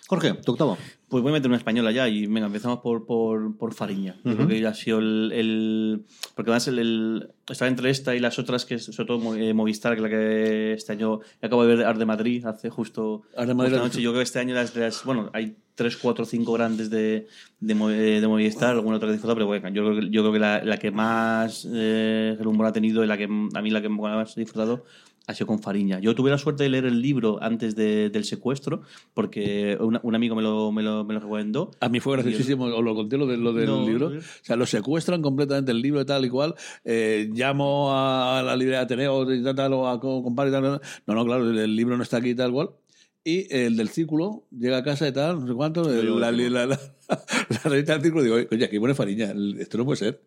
Jorge, 0.09 0.35
tu 0.35 0.52
octava. 0.52 0.76
Pues 1.09 1.23
voy 1.23 1.31
a 1.31 1.35
meter 1.35 1.49
una 1.49 1.57
española 1.57 1.92
ya 1.92 2.09
y 2.09 2.27
venga, 2.27 2.47
empezamos 2.47 2.81
por, 2.81 3.07
por, 3.07 3.57
por 3.57 3.73
Fariña. 3.75 4.16
Yo 4.25 4.35
creo 4.35 4.49
que 4.49 4.66
ha 4.66 4.75
sido 4.75 4.99
el, 4.99 5.31
el- 5.33 6.05
Porque 6.35 6.51
además 6.51 6.66
el, 6.66 6.79
el- 6.81 7.29
estaba 7.49 7.69
entre 7.69 7.90
esta 7.90 8.16
y 8.16 8.19
las 8.19 8.40
otras, 8.40 8.64
que 8.64 8.75
es 8.75 8.87
sobre 8.87 9.07
todo 9.07 9.37
eh, 9.37 9.55
Movistar, 9.55 9.92
que 9.92 9.99
es 9.99 10.03
la 10.03 10.09
que 10.09 10.73
este 10.73 10.92
año 10.92 11.21
acabo 11.40 11.64
de 11.64 11.77
ver 11.77 11.87
Art 11.87 11.99
de 12.01 12.07
Madrid 12.07 12.45
hace 12.45 12.71
justo 12.71 13.23
Art 13.37 13.47
de 13.47 13.55
Madrid, 13.55 13.73
justo 13.75 13.85
anoche. 13.85 14.03
Yo 14.03 14.11
creo 14.11 14.19
que 14.21 14.25
este 14.25 14.40
año 14.40 14.55
las, 14.57 14.75
las- 14.75 15.05
bueno, 15.05 15.31
hay 15.33 15.55
tres, 15.77 15.97
cuatro, 15.97 16.25
cinco 16.25 16.55
grandes 16.55 16.90
de, 16.90 17.29
de, 17.61 17.73
eh, 17.75 18.21
de 18.21 18.27
Movistar, 18.27 18.71
alguna 18.71 18.97
otra 18.97 19.07
que 19.07 19.12
disfruta, 19.12 19.35
pero 19.35 19.47
bueno, 19.47 19.69
yo 19.69 19.85
creo 19.85 20.01
que, 20.01 20.11
yo 20.11 20.23
creo 20.23 20.33
que 20.33 20.38
la, 20.40 20.64
la 20.64 20.77
que 20.79 20.90
más 20.90 21.69
eh, 21.73 22.37
ha 22.64 22.73
tenido 22.73 23.05
y 23.05 23.07
la 23.07 23.16
que 23.16 23.25
a 23.25 23.62
mí 23.62 23.71
la 23.71 23.81
que 23.81 23.88
más 23.88 24.37
he 24.37 24.40
disfrutado 24.40 24.85
ha 25.27 25.35
sido 25.35 25.47
con 25.49 25.59
Fariña. 25.61 25.99
Yo 25.99 26.15
tuve 26.15 26.31
la 26.31 26.39
suerte 26.39 26.62
de 26.62 26.69
leer 26.71 26.85
el 26.85 27.01
libro 27.03 27.39
antes 27.43 27.75
de- 27.75 28.11
del 28.11 28.25
secuestro, 28.25 28.83
porque 29.15 29.77
una- 29.81 30.01
un 30.03 30.15
amigo 30.15 30.37
me 30.37 30.43
lo, 30.43 30.71
me 30.73 30.83
lo, 30.83 31.05
me 31.05 31.15
lo 31.15 31.21
recomendó. 31.21 31.71
A 31.81 31.89
mí 31.89 31.99
fue 32.01 32.12
graciosísimo, 32.15 32.65
os 32.67 32.85
lo 32.85 32.95
conté 32.95 33.17
lo, 33.19 33.27
de, 33.27 33.37
lo 33.37 33.53
del 33.53 33.67
No, 33.67 33.85
libro. 33.87 34.07
O 34.09 34.21
sea, 34.43 34.57
lo 34.57 34.67
secuestran 34.67 35.23
completamente 35.23 35.73
el 35.73 35.81
libro 35.83 36.01
y 36.01 36.05
tal 36.05 36.25
y 36.25 36.29
cual. 36.29 36.55
Eh, 36.85 37.29
llamo 37.33 37.91
a 37.93 38.43
la 38.45 38.55
librería 38.57 38.79
de 38.79 38.85
Ateneo 38.85 39.33
y 39.33 39.43
tal, 39.55 39.73
o 39.73 39.89
a 39.89 39.99
co- 40.01 40.23
compadre 40.23 40.51
y 40.51 40.53
tal. 40.53 40.81
No, 41.07 41.15
no, 41.15 41.25
claro, 41.25 41.51
el, 41.51 41.59
el 41.59 41.75
libro 41.77 41.97
no 41.97 42.03
está 42.03 42.19
aquí 42.19 42.31
y 42.31 42.35
tal 42.35 42.53
cual. 42.53 42.71
Y 43.29 43.53
el 43.53 43.77
del 43.77 43.89
círculo 43.89 44.45
llega 44.57 44.77
a 44.77 44.85
casa 44.85 45.09
y 45.09 45.12
tal, 45.12 45.41
no 45.41 45.47
sé 45.49 45.53
cuánto. 45.55 45.91
el- 45.93 46.21
la, 46.21 46.31
la, 46.31 46.67
la, 46.67 46.67
la 47.09 47.61
revista 47.65 47.95
del 47.95 48.03
círculo 48.03 48.23
digo, 48.23 48.37
oye, 48.53 48.65
aquí 48.65 48.79
pone 48.79 48.95
Fariña, 48.95 49.35
esto 49.59 49.79
no 49.79 49.85
puede 49.85 49.97
ser. 49.97 50.23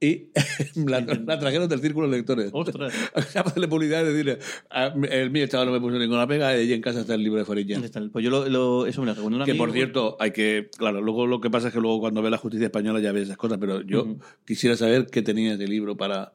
Y 0.00 0.30
la, 0.84 1.06
trajeron 1.38 1.68
del 1.68 1.80
círculo 1.80 2.08
de 2.10 2.16
lectores. 2.16 2.50
Ostras. 2.52 2.92
Hacerle 3.14 3.68
publicidad 3.68 4.02
y 4.02 4.08
decirle, 4.08 4.38
"Ah, 4.68 4.92
el 5.12 5.30
mío 5.30 5.46
chaval 5.46 5.68
no 5.68 5.72
me 5.74 5.80
puso 5.80 5.96
ninguna 5.96 6.26
pega 6.26 6.60
y 6.60 6.72
en 6.72 6.80
casa 6.82 7.02
está 7.02 7.14
el 7.14 7.22
libro 7.22 7.38
de 7.38 7.44
Fariña. 7.44 7.74
¿Dónde 7.74 7.86
está 7.86 8.00
el- 8.00 8.10
Pues 8.10 8.24
yo 8.24 8.30
lo, 8.32 8.48
lo- 8.48 8.86
eso 8.86 9.00
me 9.00 9.06
lo 9.06 9.14
recomendó 9.14 9.38
un 9.38 9.44
Que 9.44 9.52
amigo. 9.52 9.64
por 9.66 9.72
cierto, 9.72 10.16
hay 10.18 10.32
que. 10.32 10.70
Claro, 10.76 11.00
luego 11.00 11.28
lo 11.28 11.40
que 11.40 11.50
pasa 11.50 11.68
es 11.68 11.72
que 11.74 11.78
luego 11.80 12.00
cuando 12.00 12.20
ve 12.20 12.30
la 12.30 12.38
justicia 12.38 12.66
española 12.66 12.98
ya 12.98 13.12
ves 13.12 13.24
esas 13.24 13.36
cosas, 13.36 13.58
pero 13.60 13.80
yo 13.82 14.02
Ujú. 14.02 14.18
quisiera 14.44 14.76
saber 14.76 15.06
qué 15.06 15.22
tenía 15.22 15.54
ese 15.54 15.68
libro 15.68 15.96
para. 15.96 16.32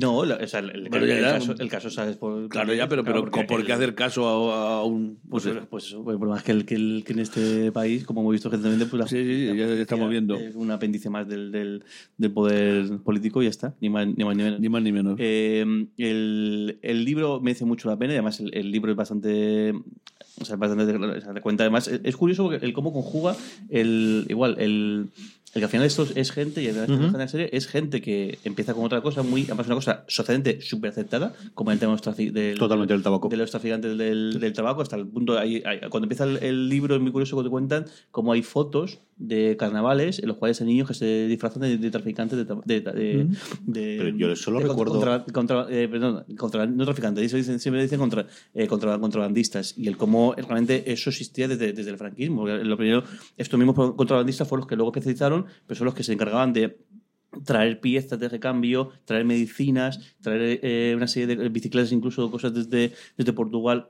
No, 0.00 0.16
o 0.18 0.46
sea, 0.46 0.60
el, 0.60 0.70
el- 0.70 0.86
el 0.94 1.20
caso, 1.22 1.54
el 1.58 1.68
caso, 1.68 1.90
¿sabes? 1.90 2.16
Por, 2.16 2.48
Claro, 2.48 2.72
ya, 2.72 2.88
pero, 2.88 3.04
pero 3.04 3.24
¿por 3.30 3.64
qué 3.66 3.72
hacer 3.72 3.94
caso 3.94 4.50
a, 4.52 4.78
a 4.78 4.84
un. 4.84 5.18
Pues, 5.28 5.44
Pues, 5.44 5.56
pues 5.68 5.84
eso, 5.86 6.02
pues, 6.02 6.16
por 6.16 6.28
más 6.28 6.42
que, 6.42 6.52
el, 6.52 6.64
que, 6.64 6.76
el- 6.76 7.02
que 7.04 7.12
en 7.12 7.18
este 7.18 7.72
país, 7.72 8.04
como 8.04 8.20
hemos 8.22 8.32
visto 8.32 8.48
recientemente, 8.48 8.86
pues 8.86 9.00
la 9.00 9.06
Sí, 9.08 9.16
sí, 9.22 9.46
ya- 9.48 9.54
ya 9.54 9.82
estamos 9.82 10.08
viendo. 10.08 10.34
Es 10.36 10.54
un 10.54 10.70
apéndice 10.70 11.10
más 11.10 11.28
del, 11.28 11.52
del, 11.52 11.84
del 12.16 12.30
poder 12.30 12.98
político 13.04 13.42
y 13.42 13.46
ya 13.46 13.50
está, 13.50 13.74
ni 13.80 13.90
más 13.90 14.06
ni, 14.06 14.24
más, 14.24 14.34
ni 14.36 14.42
menos. 14.44 14.60
ni 14.60 14.68
más 14.70 14.82
ni 14.82 14.92
menos. 14.92 15.16
Eh, 15.18 15.86
el, 15.98 16.78
el 16.80 17.04
libro 17.04 17.40
merece 17.40 17.64
mucho 17.64 17.88
la 17.88 17.98
pena 17.98 18.12
y 18.14 18.16
además 18.16 18.40
el, 18.40 18.70
libro 18.72 18.90
es 18.92 18.96
bastante. 18.96 19.74
O 20.40 20.44
sea, 20.44 20.56
bastante. 20.56 20.96
O 20.96 21.20
sea, 21.20 21.34
te 21.34 21.40
cuenta 21.42 21.64
además. 21.64 21.88
Es, 21.88 22.00
es 22.02 22.16
curioso 22.16 22.50
el 22.52 22.72
cómo 22.72 22.92
conjuga 22.92 23.36
el. 23.68 24.24
Igual, 24.28 24.56
el. 24.58 25.08
El 25.54 25.60
que 25.60 25.64
al 25.64 25.70
final 25.70 25.86
esto 25.86 26.06
es 26.14 26.30
gente, 26.32 26.62
y 26.62 26.68
al 26.68 26.86
final 26.86 27.12
de 27.12 27.18
la 27.18 27.28
serie 27.28 27.50
es 27.52 27.66
gente 27.66 28.00
que 28.00 28.38
empieza 28.44 28.72
con 28.74 28.84
otra 28.84 29.02
cosa, 29.02 29.22
muy, 29.22 29.44
además 29.44 29.66
una 29.66 29.74
cosa 29.76 30.04
socialmente 30.08 30.60
súper 30.62 30.90
aceptada, 30.90 31.34
como 31.54 31.70
el 31.72 31.78
tema 31.78 31.94
del, 32.16 32.58
Totalmente 32.58 32.94
del 32.94 33.02
tabaco. 33.02 33.28
de 33.28 33.36
los 33.36 33.50
traficantes 33.50 33.98
del, 33.98 34.38
del 34.40 34.52
tabaco, 34.54 34.80
hasta 34.82 34.96
el 34.96 35.06
punto, 35.06 35.38
ahí- 35.38 35.62
ahí- 35.66 35.80
cuando 35.90 36.06
empieza 36.06 36.24
el, 36.24 36.38
el 36.38 36.68
libro 36.68 36.94
es 36.96 37.00
muy 37.02 37.12
curioso 37.12 37.36
cuando 37.36 37.50
te 37.50 37.52
cuentan 37.52 37.84
cómo 38.10 38.32
hay 38.32 38.42
fotos 38.42 38.98
de 39.18 39.56
carnavales 39.58 40.18
en 40.18 40.26
los 40.26 40.36
cuales 40.38 40.60
hay 40.60 40.66
niños 40.66 40.88
que 40.88 40.94
se 40.94 41.26
disfrazan 41.28 41.62
de, 41.62 41.76
de 41.76 41.90
traficantes 41.90 42.38
de, 42.38 42.44
de, 42.64 42.80
de- 43.66 43.96
Pero 43.98 44.08
yo 44.16 44.34
solo 44.36 44.58
recuerdo- 44.60 44.92
contra, 44.94 45.24
contra- 45.32 45.66
eh, 45.70 45.86
perdón, 45.86 46.24
contra- 46.38 46.66
no 46.66 46.84
traficantes, 46.84 47.24
eso 47.26 47.36
dicen- 47.36 47.58
siempre 47.60 47.82
dicen 47.82 47.98
contra, 48.00 48.26
eh, 48.54 48.66
contra 48.66 48.98
contrabandistas 48.98 49.74
y 49.76 49.86
el 49.86 49.96
cómo 49.96 50.34
realmente 50.34 50.90
eso 50.90 51.10
existía 51.10 51.46
desde, 51.46 51.72
desde 51.72 51.90
el 51.90 51.98
franquismo. 51.98 52.48
Lo 52.48 52.76
primero, 52.76 53.04
estos 53.36 53.58
mismos 53.58 53.94
contrabandistas 53.94 54.48
fueron 54.48 54.62
los 54.62 54.68
que 54.68 54.76
luego 54.76 54.90
especializaron, 54.90 55.41
pero 55.66 55.78
son 55.78 55.86
los 55.86 55.94
que 55.94 56.02
se 56.02 56.12
encargaban 56.12 56.52
de 56.52 56.78
traer 57.44 57.80
piezas 57.80 58.18
de 58.18 58.28
recambio, 58.28 58.90
traer 59.04 59.24
medicinas, 59.24 60.14
traer 60.20 60.60
eh, 60.62 60.92
una 60.94 61.08
serie 61.08 61.34
de 61.34 61.48
bicicletas, 61.48 61.92
incluso 61.92 62.30
cosas 62.30 62.52
desde, 62.52 62.92
desde 63.16 63.32
Portugal 63.32 63.88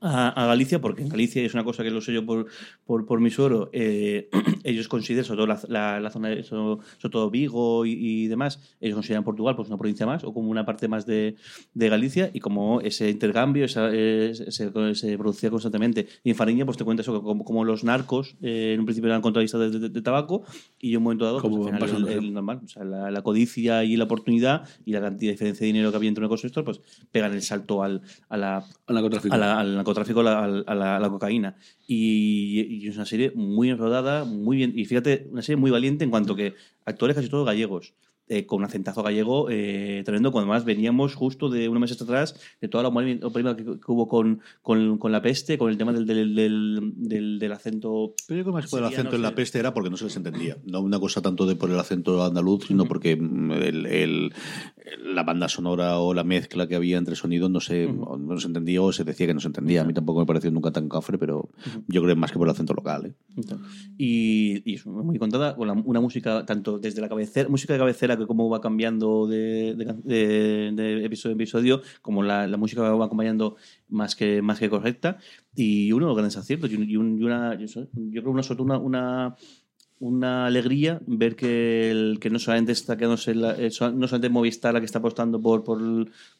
a, 0.00 0.28
a 0.28 0.46
Galicia, 0.46 0.80
porque 0.80 1.02
en 1.02 1.08
Galicia 1.08 1.42
es 1.42 1.54
una 1.54 1.64
cosa 1.64 1.82
que 1.82 1.90
lo 1.90 2.00
sé 2.00 2.12
yo 2.12 2.24
por, 2.26 2.46
por, 2.84 3.06
por 3.06 3.20
mi 3.20 3.30
suero, 3.30 3.70
eh, 3.72 4.28
ellos 4.64 4.88
consideran, 4.88 5.24
sobre 5.24 5.38
todo 5.38 5.46
la, 5.46 5.60
la, 5.68 6.00
la 6.00 6.10
zona 6.10 6.28
de 6.28 6.42
sobre, 6.44 6.82
sobre 6.98 7.12
todo 7.12 7.30
Vigo 7.30 7.84
y, 7.86 7.92
y 7.92 8.26
demás, 8.28 8.60
ellos 8.80 8.94
consideran 8.94 9.24
Portugal 9.24 9.56
pues 9.56 9.68
una 9.68 9.78
provincia 9.78 10.06
más 10.06 10.24
o 10.24 10.32
como 10.34 10.50
una 10.50 10.64
parte 10.64 10.88
más 10.88 11.06
de, 11.06 11.36
de 11.74 11.88
Galicia 11.88 12.30
y 12.32 12.40
como 12.40 12.80
ese 12.80 13.10
intercambio 13.10 13.64
esa, 13.64 13.88
eh, 13.92 14.32
se, 14.34 14.94
se 14.94 15.18
producía 15.18 15.50
constantemente. 15.50 16.06
Y 16.22 16.30
en 16.30 16.36
Fariña 16.36 16.64
pues 16.64 16.76
te 16.76 16.84
cuenta 16.84 17.02
eso, 17.02 17.12
que 17.14 17.22
como, 17.24 17.44
como 17.44 17.64
los 17.64 17.84
narcos 17.84 18.36
eh, 18.42 18.72
en 18.74 18.80
un 18.80 18.86
principio 18.86 19.08
eran 19.08 19.22
contrabandistas 19.22 19.72
de, 19.72 19.88
de- 19.88 20.02
tabaco 20.02 20.42
y 20.80 20.90
en 20.92 20.98
un 20.98 21.02
momento 21.04 21.24
dado 21.24 21.40
pues, 21.40 21.52
al 21.72 21.78
final, 21.78 21.80
el- 22.12 22.18
el 22.24 22.34
normal, 22.34 22.60
o 22.64 22.68
sea, 22.68 22.84
la, 22.84 23.10
la 23.10 23.22
codicia 23.22 23.84
y 23.84 23.96
la 23.96 24.04
oportunidad 24.04 24.68
y 24.84 24.92
la 24.92 25.00
cantidad 25.00 25.30
de 25.30 25.32
diferencia 25.34 25.60
de 25.64 25.72
dinero 25.72 25.90
que 25.90 25.96
había 25.96 26.08
entre 26.08 26.20
una 26.22 26.28
cosa 26.28 26.46
y 26.46 26.50
otra, 26.50 26.62
pues 26.64 26.80
pegan 27.10 27.32
el 27.32 27.42
salto 27.42 27.82
al, 27.82 28.02
a 28.28 28.36
la, 28.36 28.56
Al 28.86 28.94
narcotráfico. 28.94 29.34
a 29.34 29.38
la- 29.38 29.60
narcotráfico, 29.84 30.20
a 30.20 30.22
la, 30.24 30.44
a 30.44 30.74
la- 30.74 30.96
a 30.96 31.00
la 31.00 31.08
cocaína. 31.10 31.56
Y, 31.86 32.62
y 32.84 32.88
es 32.88 32.96
una 32.96 33.04
serie 33.06 33.32
muy 33.34 33.72
rodada, 33.74 34.24
muy 34.24 34.56
bien. 34.56 34.72
Y 34.74 34.84
fíjate, 34.86 35.28
una 35.30 35.42
serie 35.42 35.56
muy 35.60 35.70
valiente 35.70 36.04
en 36.04 36.10
cuanto 36.10 36.34
que 36.34 36.54
actores 36.84 37.14
casi 37.16 37.28
todos 37.28 37.46
gallegos. 37.46 37.94
eh, 38.26 38.46
con 38.46 38.60
un 38.60 38.64
acentazo 38.64 39.02
gallego 39.02 39.48
eh, 39.50 40.00
tremendo, 40.02 40.32
cuando 40.32 40.48
más 40.48 40.64
veníamos 40.64 41.14
justo 41.14 41.50
de 41.50 41.68
unos 41.68 41.82
meses 41.82 42.00
atrás 42.00 42.34
de 42.58 42.68
toda 42.68 42.82
la 42.82 42.88
problema 43.32 43.54
que, 43.54 43.64
que 43.64 43.92
hubo 43.92 44.08
con, 44.08 44.40
con, 44.62 44.96
con 44.96 45.12
la 45.12 45.20
peste, 45.20 45.58
con 45.58 45.68
el 45.70 45.76
tema 45.76 45.92
del, 45.92 46.06
del, 46.06 46.34
del, 46.34 47.38
acento. 47.52 48.14
Pero 48.26 48.38
yo 48.38 48.44
creo 48.44 48.54
que 48.54 48.62
más 48.62 48.70
por 48.70 48.78
el 48.80 48.86
acento 48.86 49.10
no 49.10 49.16
en 49.16 49.22
la 49.22 49.34
peste 49.34 49.58
era 49.58 49.74
porque 49.74 49.90
no 49.90 49.98
se 49.98 50.04
les 50.04 50.16
entendía. 50.16 50.56
No 50.64 50.80
una 50.80 50.98
cosa 50.98 51.20
tanto 51.20 51.44
de 51.44 51.54
por 51.54 51.70
el 51.70 51.78
acento 51.78 52.24
andaluz, 52.24 52.64
sino 52.66 52.86
porque 52.86 53.14
mm, 53.14 53.52
el, 53.52 53.86
el- 53.86 54.32
la 55.02 55.22
banda 55.22 55.48
sonora 55.48 55.98
o 55.98 56.12
la 56.12 56.24
mezcla 56.24 56.66
que 56.68 56.74
había 56.74 56.98
entre 56.98 57.16
sonidos 57.16 57.50
no 57.50 57.60
se, 57.60 57.86
o 57.86 58.18
no 58.18 58.38
se 58.38 58.46
entendía 58.48 58.82
o 58.82 58.92
se 58.92 59.02
decía 59.04 59.26
que 59.26 59.32
no 59.34 59.40
se 59.40 59.46
entendía. 59.48 59.80
A 59.80 59.84
mí 59.84 59.94
tampoco 59.94 60.20
me 60.20 60.26
pareció 60.26 60.50
nunca 60.50 60.70
tan 60.72 60.88
cafre, 60.90 61.16
pero 61.16 61.48
yo 61.88 62.02
creo 62.02 62.14
que 62.14 62.20
más 62.20 62.30
que 62.32 62.38
por 62.38 62.46
el 62.48 62.52
acento 62.52 62.74
local. 62.74 63.06
¿eh? 63.06 63.14
Y, 63.96 64.62
y 64.70 64.74
es 64.74 64.86
muy 64.86 65.18
contada 65.18 65.56
con 65.56 65.68
la- 65.68 65.72
una 65.72 66.00
música, 66.00 66.44
tanto 66.44 66.78
desde 66.78 67.00
la 67.00 67.08
cabecera, 67.08 67.48
música 67.48 67.72
de 67.72 67.78
cabecera, 67.78 68.16
que 68.18 68.26
cómo 68.26 68.48
va 68.50 68.60
cambiando 68.60 69.26
de, 69.26 69.74
de, 69.74 69.94
de- 70.04 70.72
de 70.72 71.04
episodio 71.04 71.32
en 71.34 71.40
episodio, 71.40 71.82
como 72.02 72.22
la, 72.22 72.46
la 72.46 72.56
música 72.56 72.82
va 72.82 73.04
acompañando 73.06 73.56
más 73.88 74.14
que, 74.16 74.42
más 74.42 74.58
que 74.58 74.68
correcta. 74.68 75.18
Y 75.54 75.92
uno 75.92 76.06
de 76.06 76.08
los 76.10 76.16
grandes 76.16 76.36
aciertos. 76.36 76.70
Y, 76.70 76.76
un- 76.76 76.90
y 76.90 76.96
un- 76.96 77.18
y 77.18 77.22
una, 77.24 77.54
yo, 77.58 77.66
creo 78.22 78.30
una, 78.32 78.78
una, 78.78 79.36
una, 80.00 80.46
alegría 80.46 81.00
ver 81.06 81.36
que, 81.36 81.90
el, 81.90 82.18
que 82.20 82.28
no 82.30 82.38
solamente 82.38 82.72
está 82.72 82.96
quedándose 82.96 83.34
la- 83.34 83.52
eh, 83.54 83.70
so- 83.70 83.90
no 83.92 84.06
solamente 84.08 84.28
Movistar 84.28 84.74
la 84.74 84.80
que 84.80 84.86
está 84.86 84.98
apostando 84.98 85.40
por 85.40 85.64
por 85.64 85.78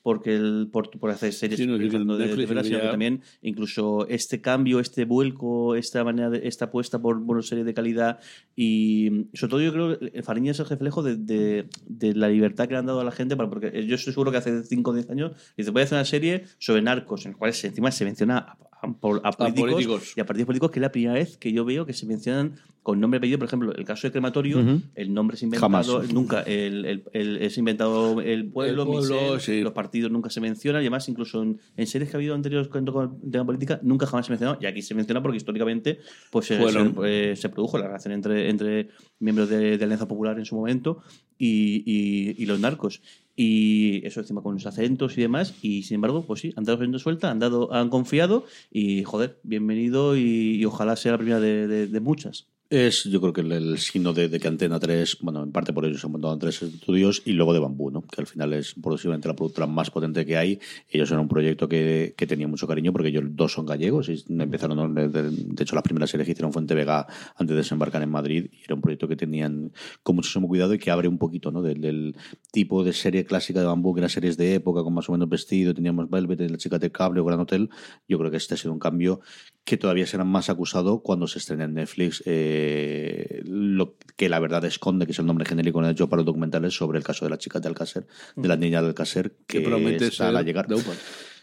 porque 0.03 0.35
el, 0.35 0.69
por, 0.71 0.91
por 0.91 1.11
hacer 1.11 1.33
series 1.33 1.61
Sí, 1.61 1.67
no, 1.67 1.79
de, 2.19 2.25
de, 2.27 2.37
sino 2.65 2.79
que 2.79 2.85
también 2.91 3.23
incluso 3.43 4.07
este 4.09 4.41
cambio, 4.41 4.81
este 4.81 5.05
vuelco, 5.05 5.77
esta 5.77 6.03
manera 6.05 6.31
de, 6.31 6.47
esta 6.49 6.67
apuesta 6.67 7.01
por 7.01 7.17
una 7.17 7.43
serie 7.43 7.65
de 7.65 7.73
calidad 7.75 8.19
y 8.57 9.27
sobre 9.35 9.51
todo 9.51 9.61
yo 9.61 9.73
creo 9.73 9.99
que 9.99 10.23
Fariña 10.23 10.51
es 10.53 10.61
el 10.61 10.67
reflejo 10.67 11.03
de, 11.03 11.17
de- 11.17 11.69
de 11.87 12.15
la 12.15 12.29
libertad 12.29 12.67
que 12.67 12.73
le 12.75 12.79
han 12.79 12.87
dado 12.87 13.01
a 13.01 13.05
la 13.05 13.13
gente 13.13 13.37
para, 13.37 13.49
porque 13.49 13.87
yo 13.87 13.95
estoy 13.95 14.13
seguro 14.13 14.31
que 14.31 14.39
hace 14.39 14.63
5 14.65 14.91
o 14.91 14.95
10 14.95 15.09
años 15.11 15.33
dice 15.57 15.71
voy 15.71 15.83
a 15.83 15.85
hacer 15.85 15.97
una 15.97 16.05
serie 16.05 16.45
sobre 16.59 16.83
narcos 16.83 17.25
en 17.27 17.33
la 17.33 17.39
cual 17.39 17.53
se- 17.55 17.69
encima 17.69 17.91
se 17.91 18.05
menciona 18.05 18.39
a, 18.39 18.57
a- 18.85 19.33
políticos, 19.33 19.71
políticos. 19.73 20.13
y 20.17 20.21
a 20.21 20.27
partidos 20.27 20.47
políticos 20.47 20.71
que 20.71 20.79
es 20.79 20.83
la 20.83 20.93
primera 20.93 21.15
vez 21.15 21.37
que 21.37 21.53
yo 21.53 21.65
veo 21.65 21.87
que 21.87 21.93
se 21.93 22.07
mencionan 22.07 22.55
con 22.83 23.01
nombre 23.01 23.17
y 23.17 23.19
apellido 23.19 23.39
por 23.39 23.47
ejemplo 23.47 23.75
el 23.75 23.85
caso 23.85 24.07
de 24.07 24.13
crematorio 24.13 24.59
el 24.95 25.15
nombre 25.15 25.37
es 25.37 25.43
inventado 25.43 25.71
Jamás. 25.71 26.13
nunca 26.13 26.43
el, 26.43 26.85
el- 26.85 27.05
el- 27.13 27.37
es 27.39 27.57
inventado 27.57 28.21
el 28.21 28.47
pueblo, 28.51 28.85
pueblo, 28.87 29.41
sí. 29.41 29.63
los 29.63 29.73
partidos 29.73 30.11
nunca 30.13 30.29
se 30.29 30.41
mencionan 30.41 30.83
y 30.83 30.85
además 30.87 31.09
incluso 31.09 31.43
en, 31.43 31.59
en 31.77 31.87
series 31.87 32.11
que 32.11 32.17
ha 32.17 32.19
habido 32.19 32.35
anteriores 32.35 32.69
con 32.69 32.87
el 32.87 33.31
tema 33.31 33.47
política 33.47 33.81
nunca 33.83 34.07
jamás 34.07 34.27
se 34.27 34.33
mencionó 34.33 34.59
y 34.61 34.67
aquí 34.67 34.83
se 34.83 34.95
menciona 34.95 35.23
porque 35.23 35.39
históricamente 35.39 36.01
pues 36.31 36.47
se, 36.47 36.59
eh, 37.07 37.35
se 37.37 37.49
produjo 37.49 37.79
la 37.79 37.87
relación 37.87 38.13
entre, 38.13 38.51
entre 38.51 38.89
miembros 39.19 39.49
de, 39.49 39.79
de 39.79 39.85
Alianza 39.85 40.07
Popular 40.07 40.39
en 40.39 40.45
su 40.45 40.55
momento 40.55 41.01
y, 41.39 41.83
y- 41.87 42.43
y 42.43 42.47
los 42.47 42.61
narcos 42.61 43.01
y 43.37 44.07
eso 44.07 44.21
encima 44.21 44.43
con 44.43 44.55
los 44.55 44.67
acentos 44.67 45.17
y 45.19 45.23
demás 45.23 45.55
y 45.63 45.83
sin 45.83 45.97
embargo 45.97 46.25
pues 46.27 46.41
sí 46.41 46.53
han 46.57 46.65
dado 46.65 46.79
rienda 46.79 46.99
suelta 46.99 47.31
han 47.31 47.39
dado 47.41 47.73
han 47.73 47.89
confiado 47.91 48.45
y 48.71 49.03
joder 49.05 49.41
bienvenido 49.43 50.17
y, 50.17 50.65
ojalá 50.65 50.97
sea 50.97 51.13
la 51.13 51.19
primera 51.19 51.41
de- 51.41 51.87
de 51.89 52.01
muchas 52.01 52.49
Es, 52.77 53.05
yo 53.05 53.21
creo 53.21 53.33
que 53.33 53.41
el, 53.43 53.79
signo 53.79 54.13
de, 54.13 54.29
de 54.29 54.41
que 54.41 54.49
Antena 54.49 54.81
3, 54.81 55.19
bueno, 55.21 55.45
en 55.45 55.53
parte 55.53 55.73
por 55.73 55.85
ello 55.85 55.97
se 55.97 56.07
han 56.09 56.11
montado 56.13 56.37
tres 56.39 56.61
estudios 56.61 57.23
y 57.25 57.31
luego 57.31 57.53
de 57.53 57.61
Bambú, 57.61 57.93
¿no? 57.93 58.03
que 58.03 58.21
al 58.21 58.27
final 58.27 58.53
es 58.53 58.75
posiblemente 58.75 59.29
la 59.29 59.37
productora 59.37 59.69
más 59.69 59.93
potente 59.93 60.27
que 60.27 60.37
hay. 60.37 60.59
Ellos 60.91 61.09
eran 61.11 61.21
un 61.21 61.29
proyecto 61.29 61.69
que, 61.69 62.15
que 62.17 62.27
tenía 62.27 62.49
mucho 62.49 62.67
cariño 62.67 62.91
porque 62.93 63.11
ellos 63.11 63.23
dos 63.29 63.53
son 63.53 63.65
gallegos 63.65 64.09
y 64.09 64.25
empezaron, 64.29 64.93
de, 64.93 65.09
de- 65.09 65.31
de 65.31 65.63
hecho, 65.63 65.77
las 65.77 65.85
primeras 65.85 66.11
series 66.11 66.27
que 66.27 66.33
hicieron 66.33 66.53
fue 66.53 66.63
en 66.63 66.67
Vega 66.67 67.07
antes 67.37 67.51
de 67.55 67.59
desembarcar 67.63 68.03
en 68.03 68.11
Madrid 68.11 68.47
y 68.51 68.65
era 68.65 68.75
un 68.75 68.81
proyecto 68.81 69.07
que 69.07 69.15
tenían 69.15 69.71
con 70.03 70.17
muchísimo 70.17 70.49
cuidado 70.49 70.75
y 70.75 70.79
que 70.81 70.91
abre 70.91 71.07
un 71.07 71.19
poquito 71.19 71.53
¿no? 71.53 71.63
del, 71.63 71.81
del 71.81 72.17
tipo 72.51 72.83
de 72.83 72.93
serie 72.93 73.25
clásica 73.25 73.61
de 73.61 73.67
Bambú, 73.67 73.95
que 73.95 74.01
eran 74.01 74.11
series 74.11 74.37
de 74.37 74.55
época 74.55 74.83
con 74.83 74.93
más 74.95 75.09
o 75.09 75.13
menos 75.13 75.29
vestido, 75.29 75.75
teníamos 75.75 76.11
Velvet, 76.11 76.41
La 76.51 76.57
chica 76.57 76.81
del 76.81 76.91
cable 76.91 77.21
o 77.21 77.25
Gran 77.25 77.39
Hotel. 77.39 77.71
Yo 78.09 78.19
creo 78.19 78.33
que 78.33 78.39
este 78.39 78.55
ha 78.55 78.57
sido 78.57 78.73
un 78.73 78.81
cambio 78.81 79.21
que 79.65 79.77
todavía 79.79 80.07
será 80.07 80.25
más 80.25 80.51
acusado 80.51 81.01
cuando 81.01 81.27
se 81.27 81.39
estrene 81.39 81.65
en 81.65 81.75
Netflix 81.75 82.23
eh, 82.27 83.41
lo 83.45 83.95
que 84.17 84.29
la 84.29 84.39
verdad 84.39 84.65
esconde, 84.65 85.07
que 85.07 85.13
es 85.13 85.19
el 85.19 85.27
nombre 85.27 85.47
genérico 85.47 85.79
en 85.79 85.87
el 85.87 85.93
hecho 85.93 86.09
para 86.09 86.19
los 86.21 86.27
documentales 86.27 86.75
sobre 86.75 86.99
el 86.99 87.05
caso 87.05 87.25
de 87.25 87.31
la 87.31 87.39
chica 87.39 87.61
de 87.61 87.69
Alcácer, 87.69 88.07
de 88.37 88.49
la 88.49 88.57
niña 88.57 88.83
de 88.83 88.89
Alcácer, 88.89 89.33
que, 89.47 89.59
Que 89.59 89.65
promete 89.65 90.07
está 90.09 90.27
ser 90.29 90.37
a 90.37 90.43
llegar. 90.43 90.67
de 90.67 90.75
UPA. 90.75 90.93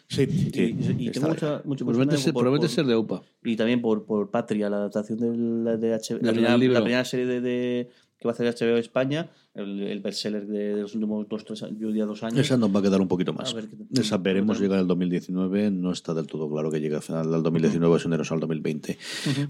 Sí, 0.07 0.23
y, 0.23 0.51
sí, 0.51 0.75
y 0.99 1.09
tengo 1.09 1.29
mucha, 1.29 1.61
mucho 1.63 1.85
Promete 1.85 2.17
ser, 2.17 2.33
por- 2.33 2.43
promete 2.43 2.65
por- 2.65 2.69
ser 2.69 2.85
de 2.85 2.95
UPA. 2.97 3.21
y 3.45 3.55
también 3.55 3.81
por, 3.81 4.05
por 4.05 4.29
Patria, 4.29 4.69
la 4.69 4.77
adaptación 4.77 5.17
de 5.19 5.27
la 5.71 5.77
de 5.77 5.89
la, 5.89 6.31
primera, 6.33 6.57
la 6.57 6.81
primera 6.83 7.05
serie 7.05 7.25
de, 7.25 7.39
de- 7.41 7.89
que 8.21 8.27
va 8.27 8.33
a 8.33 8.35
hacer 8.35 8.45
HBO 8.53 8.77
España, 8.77 9.31
el, 9.55 9.81
el 9.81 9.99
bestseller 9.99 10.45
de, 10.45 10.75
de 10.75 10.81
los 10.83 10.93
últimos 10.93 11.27
dos, 11.27 11.43
tres 11.43 11.61
yo 11.79 11.87
diría 11.87 12.05
dos 12.05 12.21
años. 12.21 12.37
Esa 12.37 12.55
nos 12.55 12.73
va 12.73 12.79
a 12.79 12.83
quedar 12.83 13.01
un 13.01 13.07
poquito 13.07 13.33
más. 13.33 13.51
Ver 13.51 13.67
Esa 13.93 14.19
veremos 14.19 14.59
llegar 14.59 14.77
al 14.77 14.85
2019. 14.85 15.71
No 15.71 15.91
está 15.91 16.13
del 16.13 16.27
todo 16.27 16.47
claro 16.47 16.69
que 16.69 16.79
llegue 16.79 16.95
al 16.95 17.01
final 17.01 17.31
del 17.31 17.41
2019 17.41 17.95
o 17.95 17.97
si 17.97 18.07
no, 18.07 18.15
al 18.15 18.39
2020. 18.39 18.97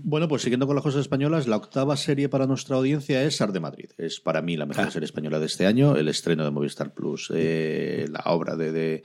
Bueno, 0.03 0.29
pues 0.29 0.43
siguiendo 0.43 0.67
con 0.67 0.75
las 0.75 0.83
cosas 0.83 1.01
españolas, 1.01 1.49
la 1.49 1.57
octava 1.57 1.97
serie 1.97 2.29
para 2.29 2.47
nuestra 2.47 2.77
audiencia 2.77 3.21
es 3.25 3.35
Sar 3.35 3.51
de 3.51 3.59
Madrid. 3.59 3.89
Es 3.97 4.21
para 4.21 4.41
mí 4.41 4.55
la 4.55 4.65
mejor 4.65 4.89
serie 4.89 5.05
española 5.05 5.37
de 5.39 5.47
este 5.47 5.65
año. 5.65 5.97
El 5.97 6.07
estreno 6.07 6.45
de 6.45 6.51
Movistar 6.51 6.93
Plus, 6.93 7.29
eh, 7.35 8.07
la 8.09 8.21
obra 8.31 8.55
de. 8.55 8.71
de 8.71 9.03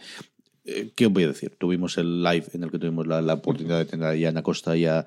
eh, 0.65 0.93
¿Qué 0.95 1.07
os 1.07 1.13
voy 1.13 1.25
a 1.25 1.29
decir? 1.29 1.57
Tuvimos 1.59 1.99
el 1.99 2.23
live 2.23 2.47
en 2.53 2.63
el 2.63 2.71
que 2.71 2.79
tuvimos 2.79 3.09
la, 3.09 3.21
la 3.21 3.35
oportunidad 3.35 3.79
de 3.79 3.87
tener 3.87 4.07
a 4.07 4.29
Ana 4.29 4.45
Costa 4.45 4.77
y 4.77 4.85
a, 4.87 5.05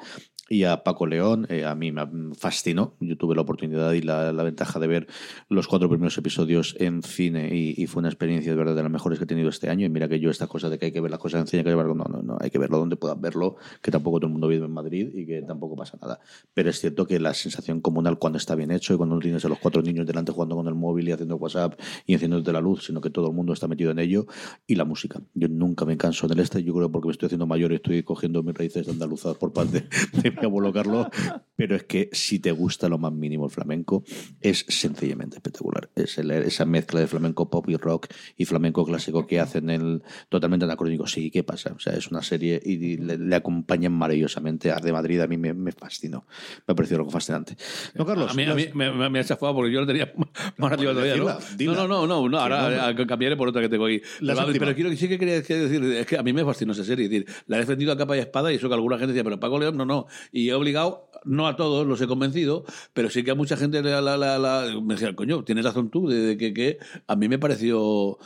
y 0.50 0.64
a 0.64 0.84
Paco 0.84 1.08
León. 1.08 1.46
Eh, 1.50 1.66
a 1.66 1.76
mí 1.76 1.92
me 1.92 2.02
fascinó. 2.36 2.96
Yo 3.00 3.18
tuve 3.18 3.36
la 3.36 3.42
oportunidad 3.42 3.94
y 3.94 4.02
la, 4.02 4.34
la 4.34 4.44
ventaja 4.44 4.80
de 4.80 4.88
ver 4.88 5.08
los 5.48 5.68
cuatro 5.68 5.90
primeros 5.90 6.18
episodios 6.18 6.76
en 6.80 7.04
cine 7.04 7.56
y, 7.56 7.82
y 7.82 7.88
fue 7.88 8.02
una 8.02 8.10
experiencia 8.10 8.52
de 8.52 8.58
verdad 8.58 8.76
de 8.76 8.84
las 8.84 8.92
mejores 8.92 9.20
que 9.20 9.26
he 9.26 9.28
tenido 9.28 9.50
este 9.50 9.70
año. 9.70 9.86
Y 9.86 9.90
mira 9.90 10.08
que 10.08 10.20
yo 10.20 10.30
esta 10.30 10.48
cosa 10.48 10.70
de 10.70 10.80
que 10.80 10.88
hay 10.88 10.92
que 10.92 11.02
ver 11.02 11.12
las 11.12 11.20
cosas 11.20 11.42
en 11.42 11.48
cine, 11.48 11.60
hay 11.62 11.66
que 11.66 11.76
verlo, 11.76 11.96
no, 11.96 12.06
no, 12.06 12.22
no, 12.22 12.38
hay 12.40 12.50
que 12.50 12.58
verlo 12.58 12.80
donde 12.80 12.96
puedas 12.96 13.20
verlo, 13.20 13.58
que 13.82 13.92
tampoco 13.92 14.20
todo 14.20 14.28
el 14.28 14.34
mundo 14.34 14.48
vive 14.48 14.66
en 14.66 14.72
Madrid 14.72 15.10
y 15.14 15.26
que 15.26 15.42
tampoco 15.42 15.76
pasa 15.76 15.98
nada. 16.02 16.20
Pero 16.54 16.70
es 16.70 16.80
cierto 16.80 17.06
que 17.06 17.20
la 17.20 17.34
sensación 17.34 17.82
comunal 17.82 18.18
cuando 18.18 18.38
está 18.38 18.56
bien 18.56 18.72
hecho 18.72 18.94
y 18.94 18.98
cuando 18.98 19.16
no 19.16 19.22
tienes 19.22 19.46
a 19.46 19.50
los 19.50 19.60
cuatro 19.60 19.82
niños 19.82 20.06
delante 20.06 20.32
jugando 20.32 20.56
con 20.56 20.68
el 20.68 20.76
móvil 20.76 21.10
y 21.10 21.12
haciendo 21.12 21.36
WhatsApp 21.36 21.80
y 22.06 22.14
encendiéndote 22.14 22.52
la 22.52 22.62
luz, 22.62 22.86
sino 22.86 23.02
que 23.02 23.10
todo 23.10 23.28
el 23.28 23.34
mundo 23.34 23.54
está 23.54 23.68
metido 23.68 23.92
en 23.92 24.00
ello 24.00 24.26
y 24.68 24.76
la 24.76 24.86
música. 24.86 25.22
Yo 25.34 25.48
nunca 25.48 25.86
me 25.86 25.98
canso 25.98 26.28
del 26.28 26.40
este, 26.40 26.64
yo 26.64 26.74
creo 26.74 26.92
porque 26.92 27.08
me 27.08 27.12
estoy 27.12 27.28
haciendo 27.28 27.48
mayor 27.48 27.72
y 27.72 27.76
estoy 27.76 28.04
cogiendo 28.04 28.42
mis 28.44 28.56
raíces 28.56 28.86
de 28.86 28.92
andaluzas 28.92 29.36
por 29.38 29.54
parte 29.54 29.88
de 30.24 30.32
mi 30.40 30.46
abuelo 30.46 30.72
Carlos, 30.74 31.08
pero 31.56 31.76
es 31.76 31.84
que 31.84 32.10
si 32.14 32.40
te 32.40 32.52
gusta 32.52 32.88
lo 32.90 32.98
más 32.98 33.12
mínimo 33.12 33.46
el 33.46 33.52
flamenco, 33.52 34.04
es 34.42 34.66
sencillamente 34.68 35.38
espectacular. 35.38 35.90
Es 35.96 36.18
el- 36.18 36.32
esa 36.32 36.66
mezcla 36.66 37.00
de 37.00 37.08
flamenco 37.08 37.50
pop 37.50 37.68
y 37.70 37.76
rock 37.76 38.08
y 38.38 38.46
flamenco 38.46 38.86
clásico 38.86 39.28
que 39.28 39.40
hacen 39.40 39.70
el 39.70 40.02
totalmente 40.30 40.66
anacrónico. 40.66 41.08
Sí, 41.08 41.30
¿qué 41.32 41.44
pasa? 41.44 41.74
O 41.76 41.80
sea, 41.80 41.94
es 41.94 42.10
una 42.10 42.22
serie 42.22 42.62
y 42.64 42.98
le, 42.98 43.18
le 43.18 43.36
acompañan 43.36 43.92
maravillosamente. 43.94 44.72
Art 44.72 44.84
de 44.84 44.94
Madrid 44.94 45.20
a 45.22 45.28
mí 45.28 45.38
me, 45.38 45.54
me 45.54 45.72
fascinó. 45.72 46.26
Me 46.68 46.72
ha 46.72 46.76
parecido 46.76 47.00
algo 47.00 47.12
fascinante. 47.12 47.58
No, 47.96 48.06
Carlos. 48.06 48.32
A 48.32 48.34
mí, 48.34 48.44
a 48.44 48.54
mí 48.56 48.66
me, 48.74 49.10
me- 49.10 49.20
ha 49.20 49.24
chafado 49.24 49.54
porque 49.56 49.72
yo 49.74 49.82
lo 49.82 49.88
tenía 49.88 50.14
más 50.58 50.72
arriba 50.72 50.92
todavía, 50.94 51.16
¿no? 51.18 51.26
No, 51.26 51.74
no, 51.88 51.88
no, 51.88 52.08
no, 52.08 52.30
no, 52.30 52.38
Que 52.38 52.54
ahora 52.54 52.94
no, 52.94 53.08
cambiaré 53.08 53.36
por 53.36 53.50
otra 53.50 53.62
que 53.62 53.70
tengo 53.70 53.86
ahí. 53.86 54.02
Pero, 54.20 54.60
pero 54.60 54.76
quiero, 54.76 54.96
sí 54.96 55.08
que 55.10 55.20
quería 55.20 55.42
que 55.44 55.56
decir, 55.56 55.84
es 55.84 56.06
que 56.08 56.18
a 56.18 56.24
mí 56.24 56.32
me 56.34 56.46
fascinó 56.46 56.72
esa 56.74 56.84
serie. 56.86 57.06
Es 57.06 57.12
decir, 57.12 57.28
la 57.48 57.58
he 57.58 57.60
defendido 57.60 57.92
a 57.92 57.98
capa 57.98 58.16
y 58.16 58.20
espada 58.22 58.52
y 58.52 58.56
eso 58.56 58.68
que 58.70 58.76
alguna 58.76 58.98
gente 58.98 59.14
decía, 59.14 59.24
pero 59.24 59.40
Paco 59.40 59.60
León, 59.60 59.76
no, 59.76 59.86
no. 59.86 60.08
Y 60.32 60.50
he 60.50 60.54
obligado, 60.54 61.10
no 61.26 61.48
a 61.48 61.56
todos 61.56 61.86
los 61.88 62.00
he 62.02 62.08
convencido, 62.08 62.64
pero 62.94 63.10
sí 63.10 63.24
que 63.24 63.32
a 63.32 63.36
mucha 63.36 63.58
gente 63.58 63.82
la, 63.82 64.02
la, 64.02 64.80
me 64.82 64.94
decía, 64.96 65.16
coño, 65.16 65.44
tienes 65.44 65.66
razón 65.66 65.90
tú, 65.90 66.08
de, 66.08 66.20
de 66.22 66.38
que, 66.38 66.54
que 66.54 66.78
a 67.08 67.16
mí 67.16 67.28
me 67.28 67.40
pareció 67.40 68.18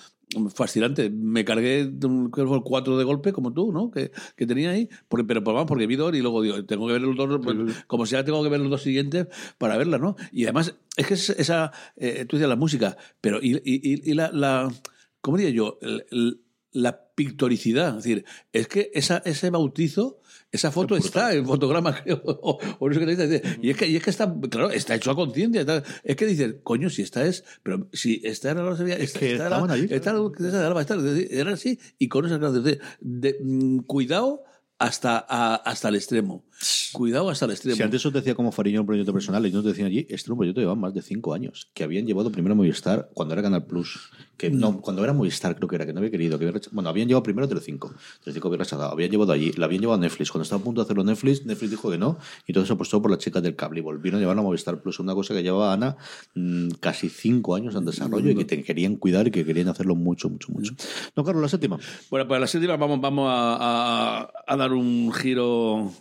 fascinante. 0.56 1.10
Me 1.10 1.46
cargué 1.46 1.92
cuatro 2.64 2.98
de 2.98 3.04
golpe, 3.04 3.32
como 3.34 3.54
tú, 3.54 3.72
¿no? 3.72 3.92
Que, 3.92 4.12
que 4.36 4.46
tenía 4.48 4.72
ahí. 4.72 4.90
Porque, 5.08 5.26
pero 5.26 5.42
vamos, 5.42 5.66
porque 5.66 5.86
vi 5.88 5.96
dos 5.96 6.14
y 6.16 6.22
luego 6.22 6.42
digo, 6.42 6.66
tengo 6.66 6.88
que 6.88 6.94
ver 6.94 7.02
los 7.04 7.16
dos, 7.16 7.40
pues, 7.44 7.56
como 7.88 8.06
sea, 8.06 8.24
tengo 8.26 8.42
que 8.44 8.50
ver 8.50 8.60
los 8.60 8.70
dos 8.70 8.82
siguientes 8.82 9.28
para 9.58 9.78
verla, 9.78 9.98
¿no? 9.98 10.16
Y 10.32 10.44
además, 10.46 10.76
es 10.98 11.08
que 11.08 11.14
es- 11.14 11.30
esa, 11.32 11.72
eh, 11.98 12.26
tú 12.28 12.38
decías 12.38 12.50
la 12.50 12.56
música, 12.56 12.98
pero 13.22 13.40
y, 13.42 13.58
y, 13.64 14.10
y- 14.10 14.14
la, 14.14 14.32
la, 14.32 14.72
¿cómo 15.22 15.38
diría 15.38 15.54
yo? 15.54 15.78
La 16.72 17.06
pictoricidad. 17.14 17.90
Es 17.98 18.04
decir, 18.04 18.26
es 18.52 18.68
que 18.68 18.90
esa, 18.96 19.18
ese 19.26 19.52
bautizo, 19.52 20.20
esa 20.54 20.72
foto 20.72 20.96
está 20.96 21.34
en 21.34 21.46
fotograma, 21.46 21.94
creo, 22.04 22.22
o, 22.26 22.58
o 22.80 22.88
no 22.88 22.94
sé 22.94 23.00
qué 23.02 23.16
te 23.16 23.28
dice. 23.28 23.58
Y 23.62 23.72
es 23.72 23.76
que, 23.78 23.88
y 23.88 23.96
es 23.98 24.04
que 24.04 24.10
está, 24.12 24.34
claro, 24.50 24.70
está 24.72 24.96
hecho 24.96 25.12
a 25.12 25.16
conciencia. 25.16 25.66
Es 26.04 26.16
que 26.16 26.26
dices, 26.26 26.56
coño, 26.64 26.90
si 26.90 27.02
esta 27.02 27.26
es, 27.26 27.44
pero 27.64 27.90
si 27.92 28.22
esta 28.24 28.52
era 28.52 28.64
la 28.64 28.78
Sevilla, 28.78 28.96
esta, 28.96 29.20
que 29.20 29.32
esta 29.34 29.44
estaban 29.46 29.66
era, 29.66 29.74
allí. 29.74 29.88
esta 29.92 30.12
era 31.32 31.52
así, 31.52 31.80
y 31.98 32.08
con 32.08 32.26
esas 32.26 32.40
grados 32.40 32.64
de, 32.64 32.80
de, 33.02 33.38
mm, 33.44 33.80
cuidado 33.80 34.44
hasta, 34.80 35.18
a- 35.28 35.56
hasta 35.56 35.90
el 35.90 35.96
extremo. 35.96 36.46
Cuidado 36.94 37.30
hasta 37.30 37.46
el 37.46 37.52
extremo. 37.52 37.76
Si 37.76 37.84
antes 37.84 38.06
os 38.06 38.14
decía 38.14 38.36
como 38.36 38.52
Fariño 38.52 38.82
un 38.82 38.88
proyecto 38.88 39.14
personal 39.14 39.46
y 39.46 39.52
no 39.52 39.62
te 39.62 39.70
decían 39.70 39.88
allí, 39.88 40.00
este 40.10 40.28
era 40.28 40.34
un 40.34 40.38
proyecto 40.38 40.60
que 40.60 40.62
llevaba 40.64 40.80
más 40.80 40.94
de 40.94 41.02
cinco 41.02 41.34
años, 41.34 41.70
que 41.74 41.84
habían 41.84 42.06
llevado 42.06 42.32
primero 42.32 42.54
a 42.54 42.56
Movistar 42.56 43.10
cuando 43.14 43.34
era 43.34 43.42
Canal 43.44 43.66
Plus, 43.66 44.10
que 44.38 44.50
no, 44.50 44.82
cuando 44.82 45.04
era 45.04 45.14
Movistar 45.14 45.56
creo 45.56 45.68
que 45.68 45.76
era, 45.76 45.86
que 45.86 45.94
no 45.94 46.00
había 46.00 46.12
querido, 46.12 46.38
que 46.40 46.48
había 46.48 46.62
bueno, 46.72 46.90
habían 46.90 47.08
llevado 47.08 47.24
primero 47.24 47.46
a 47.46 47.50
Telecinco, 47.50 47.94
Telecinco 48.24 48.48
había 48.48 48.60
rechazado, 48.60 48.92
habían 48.92 49.12
llevado 49.12 49.32
allí, 49.32 49.52
la 49.54 49.66
habían 49.66 49.82
llevado 49.82 50.00
a 50.00 50.02
Netflix, 50.02 50.32
cuando 50.32 50.44
estaba 50.44 50.62
a 50.62 50.64
punto 50.64 50.82
de 50.82 50.86
hacerlo 50.86 51.04
Netflix, 51.04 51.46
Netflix 51.46 51.72
dijo 51.72 51.90
que 51.92 51.98
no, 51.98 52.18
y 52.48 52.52
entonces 52.52 52.72
apostó 52.72 53.02
por 53.02 53.12
las 53.12 53.20
chicas 53.20 53.42
del 53.44 53.56
cable 53.56 53.80
y 53.80 53.84
volvieron 53.84 54.18
a 54.18 54.22
llevarlo 54.22 54.42
a 54.42 54.46
Movistar 54.46 54.82
Plus, 54.82 55.00
una 55.00 55.14
cosa 55.14 55.34
que 55.34 55.44
llevaba 55.44 55.74
Ana 55.74 55.98
mm, 56.36 56.70
casi 56.80 57.10
cinco 57.10 57.56
años 57.56 57.76
en 57.76 57.86
desarrollo 57.86 58.30
y 58.32 58.36
que 58.36 58.46
te 58.46 58.64
querían 58.64 58.96
cuidar 58.98 59.28
y 59.28 59.32
que 59.32 59.46
querían 59.46 59.70
hacerlo 59.70 59.96
mucho, 59.96 60.30
mucho, 60.30 60.52
mucho. 60.52 60.74
No, 61.16 61.24
Carlos, 61.24 61.42
la 61.42 61.50
séptima. 61.50 61.78
Bueno, 62.10 62.28
pues 62.28 62.40
la 62.42 62.48
séptima 62.48 62.78
vamos, 62.78 63.00
vamos 63.02 63.28
a, 63.30 63.58
a- 64.22 64.30
a 64.48 64.58
dar 64.58 64.74
un 64.74 65.12
giro, 65.14 65.92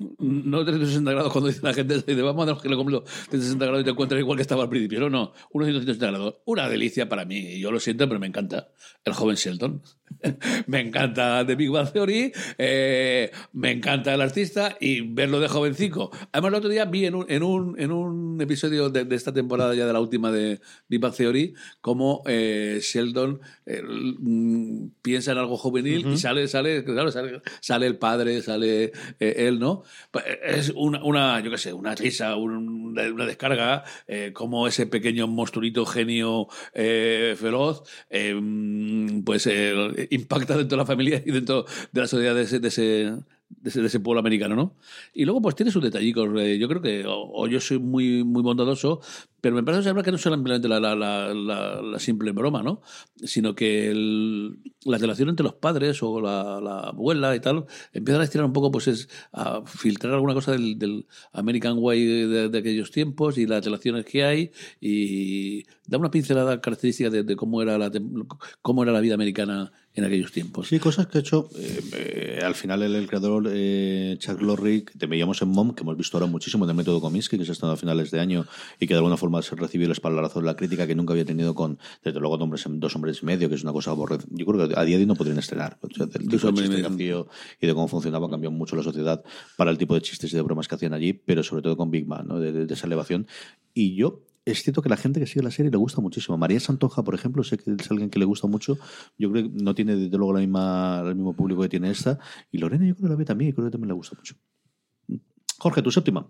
no 0.53 0.59
de 0.59 0.65
360 0.67 1.11
grados 1.11 1.33
cuando 1.33 1.49
dice 1.49 1.61
la 1.63 1.73
gente, 1.73 1.95
dice, 1.95 2.23
vamos 2.23 2.43
a 2.45 2.53
dar 2.53 2.61
giro 2.61 2.77
completo 2.77 3.01
de 3.01 3.07
360 3.07 3.65
grados 3.65 3.81
y 3.81 3.85
te 3.85 3.91
encuentras 3.91 4.21
igual 4.21 4.37
que 4.37 4.43
estaba 4.43 4.63
al 4.63 4.69
principio. 4.69 5.01
No, 5.01 5.11
no, 5.11 5.33
unos 5.51 5.67
180 5.67 6.07
grados. 6.07 6.35
Una 6.45 6.69
delicia 6.69 7.09
para 7.09 7.25
mí, 7.25 7.59
yo 7.59 7.73
lo 7.73 7.81
siento, 7.81 8.07
pero 8.07 8.21
me 8.21 8.27
encanta. 8.27 8.69
El 9.05 9.15
joven 9.15 9.37
Sheldon. 9.37 9.83
me 10.67 10.81
encanta 10.81 11.45
The 11.47 11.55
Big 11.55 11.71
Bang 11.71 11.91
Theory, 11.93 12.33
eh, 12.59 13.31
me 13.53 13.71
encanta 13.71 14.15
el 14.15 14.21
artista 14.21 14.77
y 14.81 15.01
verlo 15.03 15.41
de 15.41 15.49
jovencico. 15.49 16.11
Además, 16.33 16.49
el 16.51 16.55
otro 16.57 16.71
día 16.71 16.85
vi 16.85 17.07
en 17.07 17.15
un, 17.15 17.27
en 17.31 17.43
un, 17.43 17.79
en 17.81 17.93
un 17.93 18.41
episodio 18.41 18.91
de, 18.91 19.05
de 19.05 19.17
esta 19.17 19.33
temporada, 19.33 19.75
ya 19.75 19.87
de 19.87 19.93
la 19.93 20.01
última 20.01 20.31
de 20.31 20.61
Big 20.89 21.01
Bang 21.01 21.15
Theory, 21.15 21.55
cómo 21.81 22.23
eh, 22.27 22.79
Sheldon 22.83 23.41
eh, 23.67 23.83
mm, 23.83 24.87
piensa 25.03 25.33
en 25.33 25.39
algo 25.39 25.57
juvenil 25.57 26.07
y 26.13 26.17
sale, 26.19 26.49
sale, 26.49 26.85
claro, 26.85 27.11
sale, 27.11 27.41
sale 27.61 27.87
el 27.87 27.97
padre, 27.97 28.43
sale 28.43 28.93
él, 29.19 29.59
¿no? 29.59 29.83
Pues, 30.11 30.25
Es 30.45 30.73
una, 30.75 31.03
una 31.05 31.41
yo 31.41 31.51
qué 31.51 31.59
sé, 31.59 31.73
una 31.73 31.95
risa, 31.95 32.37
un- 32.37 32.99
una 32.99 33.25
descarga, 33.27 33.85
como 34.35 34.67
ese 34.67 34.87
pequeño 34.87 35.27
monstruito 35.27 35.87
genio 35.87 36.49
feroz, 36.75 37.83
mm, 38.11 39.21
pues 39.23 39.49
impacta 40.11 40.57
dentro 40.57 40.77
de 40.77 40.83
la 40.83 40.87
familia 40.87 41.23
y 41.25 41.31
dentro 41.31 41.65
de 41.93 42.01
la 42.01 42.07
sociedad 42.07 42.35
de 42.35 42.43
ese, 42.43 42.59
de 42.61 42.69
ese, 42.69 42.83
de 42.83 43.69
ese, 43.71 43.81
de 43.81 43.87
ese 43.87 44.01
pueblo 44.01 44.21
americano, 44.21 44.57
¿no? 44.57 44.77
Y 45.13 45.25
luego, 45.25 45.43
pues 45.43 45.55
tiene 45.55 45.71
sus 45.73 45.83
detallicos. 45.83 46.29
eh, 46.41 46.59
yo 46.59 46.69
creo 46.69 46.81
que, 46.83 47.05
o, 47.07 47.31
o 47.33 47.47
yo 47.49 47.61
soy 47.61 47.79
muy, 47.79 48.25
muy 48.25 48.43
bondadoso, 48.43 49.01
pero 49.41 49.55
me 49.57 49.63
parece 49.63 49.93
que 50.03 50.11
no 50.11 50.17
es 50.17 50.23
solamente 50.23 50.69
la, 50.69 50.81
la, 50.81 50.95
la, 50.95 51.35
la- 51.35 51.99
simple 51.99 52.33
broma, 52.33 52.63
¿no? 52.63 52.81
Sino 53.17 53.55
que 53.55 53.91
el- 53.91 54.59
la 54.85 54.99
relación 54.99 55.29
entre 55.29 55.45
los 55.45 55.55
padres 55.55 56.03
o 56.03 56.21
la, 56.21 56.61
la 56.61 56.79
abuela 56.91 57.35
y 57.37 57.41
tal 57.41 57.67
empiezan 57.93 58.21
a 58.21 58.25
estirar 58.25 58.47
un 58.47 58.53
poco, 58.53 58.71
pues 58.71 58.89
es 58.89 59.09
a 59.33 59.63
filtrar 59.67 60.15
alguna 60.15 60.35
cosa 60.35 60.53
del, 60.53 60.79
del 60.79 61.07
American 61.33 61.77
Way 61.79 62.05
de, 62.27 62.49
de 62.49 62.59
aquellos 62.59 62.91
tiempos 62.91 63.39
y 63.39 63.47
las 63.47 63.65
relaciones 63.65 64.05
que 64.05 64.25
hay 64.25 64.51
y 64.81 65.65
da 65.87 65.99
una 65.99 66.11
pincelada 66.11 66.61
característica 66.61 67.11
de, 67.11 67.23
de 67.23 67.37
cómo, 67.37 67.63
era 67.63 67.79
la, 67.79 67.91
cómo 68.63 68.83
era 68.83 68.93
la 68.93 69.01
vida 69.01 69.15
americana 69.15 69.73
en 69.95 70.05
aquellos 70.05 70.33
tiempos. 70.33 70.69
Sí, 70.69 70.79
cosas 70.79 71.07
que 71.07 71.19
ha 71.19 71.21
hecho 71.21 71.49
eh, 71.59 71.81
eh, 71.95 72.41
al 72.43 72.55
final 72.55 72.83
el, 72.83 72.95
el 72.95 73.07
creador 73.07 73.49
eh, 73.53 74.17
Chuck 74.19 74.41
Lorre, 74.41 74.85
que 74.85 74.99
te 74.99 75.07
veíamos 75.07 75.43
en 75.43 75.49
MOM, 75.49 75.75
que 75.75 75.83
hemos 75.83 75.97
visto 75.99 76.17
ahora 76.17 76.27
muchísimo 76.31 76.65
en 76.65 76.71
el 76.71 76.77
método 76.77 77.01
Comiskey, 77.01 77.39
que 77.39 77.45
se 77.45 77.51
ha 77.51 77.53
estado 77.53 77.73
a 77.73 77.77
finales 77.77 78.11
de 78.11 78.19
año 78.21 78.47
y 78.81 78.87
que 78.87 78.95
de 78.95 78.99
alguna 78.99 79.17
forma 79.19 79.43
se 79.43 79.55
recibió 79.55 79.87
el 79.87 79.93
espaldarazo 79.93 80.41
de 80.41 80.47
la 80.47 80.57
crítica 80.57 80.87
que 80.87 80.95
nunca 80.95 81.13
había 81.13 81.25
tenido 81.27 81.55
con, 81.55 81.79
desde 82.03 82.21
luego, 82.21 82.37
dos 82.39 82.45
hombres, 82.45 82.65
dos 82.67 82.97
hombres 82.97 83.19
y 83.23 83.27
medio, 83.27 83.49
que 83.51 83.55
es 83.57 83.63
una 83.65 83.73
cosa 83.73 83.91
aborrecida. 83.91 84.29
Yo 84.31 84.47
creo 84.47 84.67
que 84.69 84.75
a 84.79 84.85
día 84.85 84.97
de 84.97 85.03
hoy 85.03 85.07
no 85.07 85.15
podrían 85.15 85.39
estrenar. 85.39 85.79
O 85.83 85.89
sea, 85.95 86.07
del 86.07 86.23
tipo 86.29 86.47
de 86.47 86.53
chiste 86.55 86.97
que 86.97 87.25
y 87.61 87.67
de 87.67 87.75
cómo 87.75 87.89
funcionaba 87.89 88.31
cambió 88.31 88.51
mucho 88.51 88.77
la 88.77 88.83
sociedad 88.83 89.23
para 89.57 89.71
el 89.71 89.77
tipo 89.79 89.95
de 89.95 90.01
chistes 90.01 90.33
y 90.33 90.37
de 90.37 90.43
bromas 90.43 90.69
que 90.69 90.75
hacían 90.75 90.95
allí, 90.95 91.13
pero 91.13 91.43
sobre 91.43 91.63
todo 91.63 91.77
con 91.77 91.91
Big 91.91 92.07
Man, 92.07 92.27
¿no? 92.29 92.41
de, 92.41 92.53
de- 92.53 92.67
de 92.67 92.75
esa 92.75 92.87
elevación. 92.87 93.27
Y 93.75 93.95
yo 93.95 94.21
es 94.45 94.63
cierto 94.63 94.83
que 94.83 94.89
la 94.89 94.97
gente 94.97 95.21
que 95.21 95.27
sigue 95.27 95.43
la 95.43 95.51
serie 95.51 95.71
le 95.71 95.77
gusta 95.77 96.01
muchísimo. 96.01 96.37
María 96.37 96.59
Santoja, 96.61 97.03
por 97.05 97.15
ejemplo, 97.15 97.45
sé 97.45 97.59
que 97.59 97.73
es 97.79 97.91
alguien 97.91 98.11
que 98.11 98.19
le 98.19 98.25
gusta 98.25 98.47
mucho. 98.49 98.77
Yo 99.19 99.31
creo 99.31 99.45
que 99.45 99.51
no 99.63 99.75
tiene 99.75 99.97
desde 99.97 100.17
luego 100.17 100.33
la 100.33 100.41
misma, 100.41 101.03
el 101.07 101.15
mismo 101.15 101.35
público 101.35 101.63
que 101.63 101.69
tiene 101.69 101.91
esta. 101.91 102.19
Y 102.51 102.59
Lorena 102.59 102.87
yo 102.87 102.95
creo 102.95 103.07
que 103.07 103.11
la 103.11 103.17
ve 103.17 103.25
también 103.25 103.51
y 103.51 103.53
creo 103.53 103.67
que 103.67 103.73
también 103.73 103.89
le 103.89 103.95
gusta 103.95 104.17
mucho. 104.17 104.35
Jorge, 105.59 105.83
tu 105.83 105.91
séptima. 105.91 106.27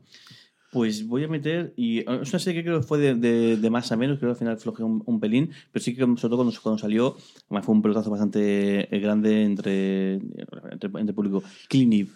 Pues 0.72 1.07
voy 1.07 1.25
a 1.25 1.29
meter, 1.29 1.75
y 1.77 1.98
eh, 1.98 2.07
es 2.22 2.31
una 2.31 2.38
serie 2.38 2.62
que 2.62 2.66
creo 2.66 2.81
que 2.81 2.87
fue 2.87 2.98
de, 2.98 3.57
de- 3.57 3.70
más 3.70 3.92
a 3.92 3.96
menos, 3.96 4.18
creo 4.18 4.31
que 4.31 4.33
al 4.33 4.38
final 4.38 4.59
flojeó 4.59 4.87
un, 4.87 5.20
pelín, 5.20 5.51
pero 5.70 5.85
sí 5.85 5.94
que 5.94 6.01
sobre 6.01 6.16
todo 6.16 6.37
cuando, 6.37 6.55
cuando 6.62 6.79
salió, 6.79 7.14
fue 7.62 7.75
un 7.75 7.83
pelotazo 7.83 8.11
bastante 8.11 8.94
eh, 8.94 9.01
grande 9.01 9.42
entre, 9.42 10.14
entre, 10.14 10.90
entre 10.98 11.12
público. 11.12 11.42
Clean 11.68 11.92
Eve. 11.92 12.11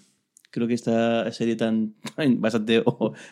Creo 0.50 0.66
que 0.68 0.74
esta 0.74 1.30
serie 1.32 1.56
tan, 1.56 1.94
tan 2.16 2.40
bastante, 2.40 2.82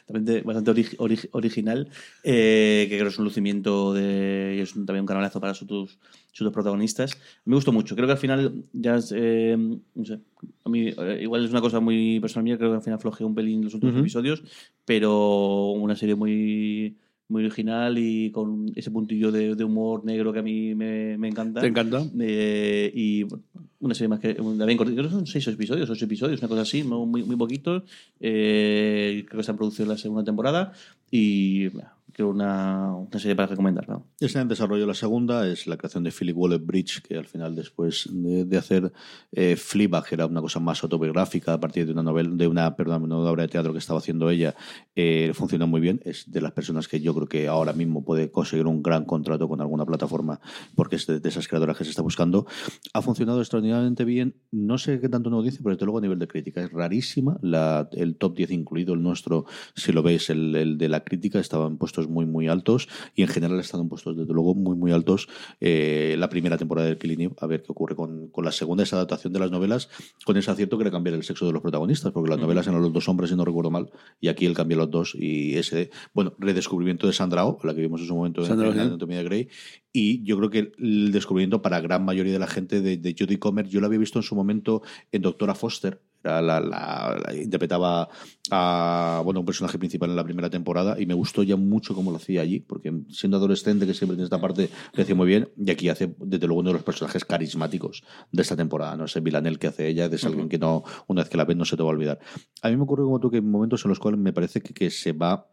bastante, 0.09 0.43
bastante 0.43 0.71
ori- 0.73 0.97
ori- 0.99 1.29
original, 1.33 1.89
eh, 2.23 2.87
que 2.89 2.97
creo 2.97 3.07
que 3.09 3.13
es 3.13 3.19
un 3.19 3.25
lucimiento 3.25 3.95
de, 3.95 4.57
y 4.59 4.61
es 4.61 4.73
también 4.75 5.01
un 5.01 5.07
canalazo 5.07 5.41
para 5.41 5.55
sus, 5.55 5.69
sus 5.69 6.45
dos 6.45 6.53
protagonistas. 6.53 7.17
Me 7.45 7.55
gustó 7.55 7.73
mucho. 7.73 7.95
Creo 7.95 8.07
que 8.07 8.13
al 8.13 8.19
final 8.19 8.65
ya 8.73 8.99
eh, 9.13 9.57
no 9.95 10.05
sé, 10.05 10.19
a 10.65 10.69
mí 10.69 10.89
eh, 10.89 11.19
igual 11.23 11.45
es 11.45 11.51
una 11.51 11.61
cosa 11.61 11.81
muy 11.81 12.21
personal 12.21 12.45
mía, 12.45 12.57
creo 12.59 12.71
que 12.71 12.77
al 12.77 12.83
final 12.83 12.99
flojeó 13.01 13.27
un 13.27 13.35
pelín 13.35 13.65
los 13.65 13.75
últimos 13.75 13.95
episodios, 14.01 14.43
pero 14.85 15.71
una 15.71 15.97
serie 15.97 16.15
muy 16.15 16.97
muy 17.29 17.45
original 17.45 17.97
y 17.99 18.31
con 18.31 18.71
ese 18.75 18.91
puntillo 18.91 19.33
de, 19.33 19.55
de 19.55 19.65
humor 19.65 20.05
negro 20.05 20.33
que 20.33 20.41
a 20.41 20.43
mí 20.43 20.75
me, 20.75 21.17
me 21.17 21.29
encanta. 21.29 21.61
¿Te 21.61 21.67
encanta? 21.67 22.05
Eh, 22.21 22.93
y 22.95 23.23
bueno, 23.23 23.45
una 23.81 23.95
serie 23.95 24.09
más 24.09 24.21
que 24.21 24.35
también 24.35 24.77
cortita, 24.77 25.01
creo 25.01 25.11
que 25.11 25.17
son 25.17 25.27
seis 25.27 25.47
episodios, 25.49 25.89
ocho 25.89 26.05
episodios, 26.05 26.41
una 26.41 26.49
cosa 26.49 26.63
así, 26.63 26.83
muy, 26.85 27.23
muy 27.23 27.37
poquitos. 27.37 27.83
Eh, 28.21 29.25
creo 29.27 29.39
que 29.39 29.41
está 29.41 29.53
en 29.53 29.59
producción 29.59 29.89
la 29.89 29.97
segunda 29.97 30.25
temporada 30.25 30.73
y 31.11 31.69
bueno, 31.69 31.91
creo 32.15 32.31
una, 32.31 32.95
una 32.95 33.19
serie 33.19 33.35
para 33.35 33.49
recomendar. 33.49 33.89
¿no? 33.89 34.07
Está 34.19 34.41
en 34.41 34.49
desarrollo 34.49 34.87
la 34.87 34.95
segunda, 34.95 35.47
es 35.47 35.67
la 35.67 35.77
creación 35.77 36.05
de 36.05 36.13
Philip 36.13 36.37
Waller 36.37 36.61
Bridge, 36.61 37.03
que 37.03 37.17
al 37.17 37.27
final 37.27 37.55
después 37.55 38.09
de, 38.11 38.57
hacer 38.57 38.93
eh, 39.33 39.57
Fleabag, 39.57 40.05
era 40.13 40.27
una 40.27 40.41
cosa 40.41 40.61
más 40.61 40.83
autobiográfica 40.83 41.53
a 41.53 41.61
partir 41.61 41.87
de 41.87 41.93
una 41.93 42.03
novela, 42.03 42.31
de 42.33 42.47
una, 42.47 42.75
perdón, 42.77 43.03
una 43.03 43.17
obra 43.17 43.43
de 43.43 43.49
teatro 43.49 43.73
que 43.73 43.79
estaba 43.79 43.99
haciendo 43.99 44.31
ella, 44.31 44.55
eh, 44.95 45.33
funcionó 45.35 45.67
muy 45.67 45.81
bien. 45.81 46.01
Es 46.05 46.31
de 46.31 46.41
las 46.41 46.53
personas 46.53 46.89
que 46.89 47.01
yo 47.01 47.15
creo 47.15 47.27
que 47.27 47.49
ahora 47.49 47.73
mismo 47.73 48.05
puede 48.05 48.31
conseguir 48.31 48.67
un 48.67 48.83
gran 48.83 49.05
contrato 49.05 49.49
con 49.49 49.61
alguna 49.61 49.85
plataforma, 49.85 50.41
porque 50.75 50.97
es 50.97 51.07
de, 51.07 51.21
de 51.21 51.29
esas 51.29 51.49
creadoras 51.49 51.77
que 51.77 51.85
se 51.85 51.91
está 51.91 52.03
buscando. 52.03 52.47
Ha 52.93 53.03
funcionado 53.03 53.41
extraordinariamente 53.41 54.05
bien. 54.05 54.37
No 54.53 54.79
sé 54.79 55.01
qué 55.01 55.09
tanto 55.09 55.31
nos 55.31 55.45
dice, 55.45 55.59
pero 55.63 55.75
desde 55.75 55.85
luego 55.85 55.99
a 55.99 56.03
nivel 56.03 56.19
de 56.21 56.29
crítica 56.29 56.63
es 56.63 56.71
rarísima. 56.71 57.39
La, 57.43 57.89
el 57.93 58.17
top 58.17 58.37
10 58.37 58.53
incluido 58.53 58.95
el 58.95 59.03
nuestro, 59.03 59.47
si 59.75 59.93
lo 59.93 60.03
veis, 60.03 60.31
el, 60.31 60.55
el 60.55 60.79
de 60.79 60.89
la 60.89 61.03
crítica, 61.03 61.41
estaban 61.41 61.77
puestos 61.77 62.04
puestos 62.05 62.09
muy, 62.13 62.27
muy 62.27 62.49
altos 62.49 62.89
y 63.15 63.23
en 63.23 63.29
general 63.29 63.59
están 63.61 63.81
en 63.81 63.89
puestos, 63.89 64.17
desde 64.17 64.33
luego, 64.33 64.55
muy, 64.55 64.77
muy 64.77 64.93
altos 64.93 65.29
eh, 65.61 66.17
la 66.19 66.29
primera 66.29 66.57
temporada 66.57 66.89
del 66.89 66.99
Killing 66.99 67.21
Eve, 67.21 67.35
a 67.41 67.47
ver 67.47 67.63
qué 67.63 67.73
ocurre 67.73 67.95
con, 67.95 68.29
con 68.29 68.45
la 68.45 68.53
segunda, 68.53 68.83
esa 68.83 68.97
adaptación 68.97 69.33
de 69.33 69.41
las 69.41 69.51
novelas, 69.51 69.89
con 70.25 70.37
ese 70.37 70.51
acierto 70.51 70.77
que 70.79 70.85
era 70.85 70.91
cambiar 70.91 71.15
el 71.15 71.23
sexo 71.23 71.47
de 71.47 71.53
los 71.53 71.63
protagonistas, 71.63 72.13
porque 72.13 72.31
las 72.31 72.39
novelas 72.39 72.67
eran 72.67 72.81
los 72.81 72.93
dos 72.93 73.09
hombres, 73.09 73.31
si 73.31 73.37
no 73.37 73.45
recuerdo 73.45 73.71
mal, 73.71 73.91
y 74.21 74.29
aquí 74.29 74.47
él 74.47 74.55
cambia 74.55 74.77
los 74.77 74.91
dos 74.91 75.15
y 75.15 75.57
ese, 75.57 75.91
bueno, 76.13 76.35
redescubrimiento 76.39 77.07
de 77.07 77.13
Sandrao, 77.13 77.59
la 77.63 77.75
que 77.75 77.81
vimos 77.81 78.01
en 78.01 78.07
su 78.07 78.15
momento 78.15 78.43
en, 78.43 78.47
Sandra 78.47 78.69
en 78.69 78.81
Anatomía 78.81 79.19
de 79.19 79.25
Grey, 79.25 79.49
y 79.93 80.25
yo 80.25 80.37
creo 80.39 80.51
que 80.51 80.73
el 80.79 81.13
descubrimiento 81.13 81.63
para 81.63 81.81
gran 81.81 82.05
mayoría 82.05 82.33
de 82.33 82.39
la 82.39 82.47
gente 82.47 82.81
de, 82.81 82.97
de 82.97 83.15
Jodie 83.19 83.39
Comer, 83.39 83.69
yo 83.69 83.81
lo 83.81 83.87
había 83.87 83.99
visto 83.99 84.19
en 84.19 84.25
su 84.25 84.35
momento 84.35 84.83
en 85.13 85.23
Doctora 85.23 85.55
Foster, 85.55 86.01
la, 86.25 86.61
la- 86.61 86.61
la- 86.61 87.35
interpretaba 87.35 88.09
a 88.51 89.23
bueno 89.25 89.41
un 89.41 89.47
personaje 89.47 89.79
principal 89.79 90.11
en 90.11 90.17
la 90.17 90.25
primera 90.25 90.51
temporada 90.51 91.01
y 91.01 91.07
me 91.07 91.15
gustó 91.15 91.43
ya 91.43 91.57
mucho 91.57 91.95
cómo 91.95 92.11
lo 92.11 92.17
hacía 92.17 92.43
allí, 92.43 92.61
porque 92.61 92.93
siendo 93.11 93.37
adolescente, 93.39 93.87
que 93.87 93.95
siempre 93.95 94.17
tiene 94.17 94.25
esta 94.25 94.41
parte, 94.41 94.69
lo 94.93 95.03
hacía 95.03 95.15
muy 95.15 95.27
bien, 95.27 95.49
y 95.57 95.71
aquí 95.71 95.89
hace 95.89 96.15
desde 96.19 96.47
luego 96.47 96.61
uno 96.61 96.71
de 96.71 96.75
los 96.75 96.83
personajes 96.83 97.25
carismáticos 97.25 98.03
de 98.33 98.43
esta 98.43 98.57
temporada, 98.57 98.97
no 98.97 99.05
ese 99.05 99.21
Villanel 99.21 99.59
que 99.59 99.69
hace 99.69 99.89
ella, 99.89 100.07
es 100.07 100.25
alguien 100.25 100.49
que 100.49 100.59
no, 100.59 100.83
una 101.07 101.23
vez 101.23 101.31
que 101.31 101.37
la 101.37 101.45
ves 101.45 101.57
no 101.57 101.65
se 101.65 101.77
te 101.77 101.83
va 101.83 101.89
a 101.89 101.93
olvidar. 101.93 102.19
A 102.63 102.69
mí 102.71 102.77
me 102.77 102.83
ocurre 102.83 103.03
como 103.05 103.21
tú 103.21 103.31
que 103.31 103.37
hay 103.39 103.43
momentos 103.43 103.85
en 103.85 103.89
los 103.91 103.99
cuales 103.99 104.21
me 104.21 104.33
parece 104.33 104.61
que, 104.61 104.73
que 104.75 104.91
se 104.91 105.13
va 105.13 105.47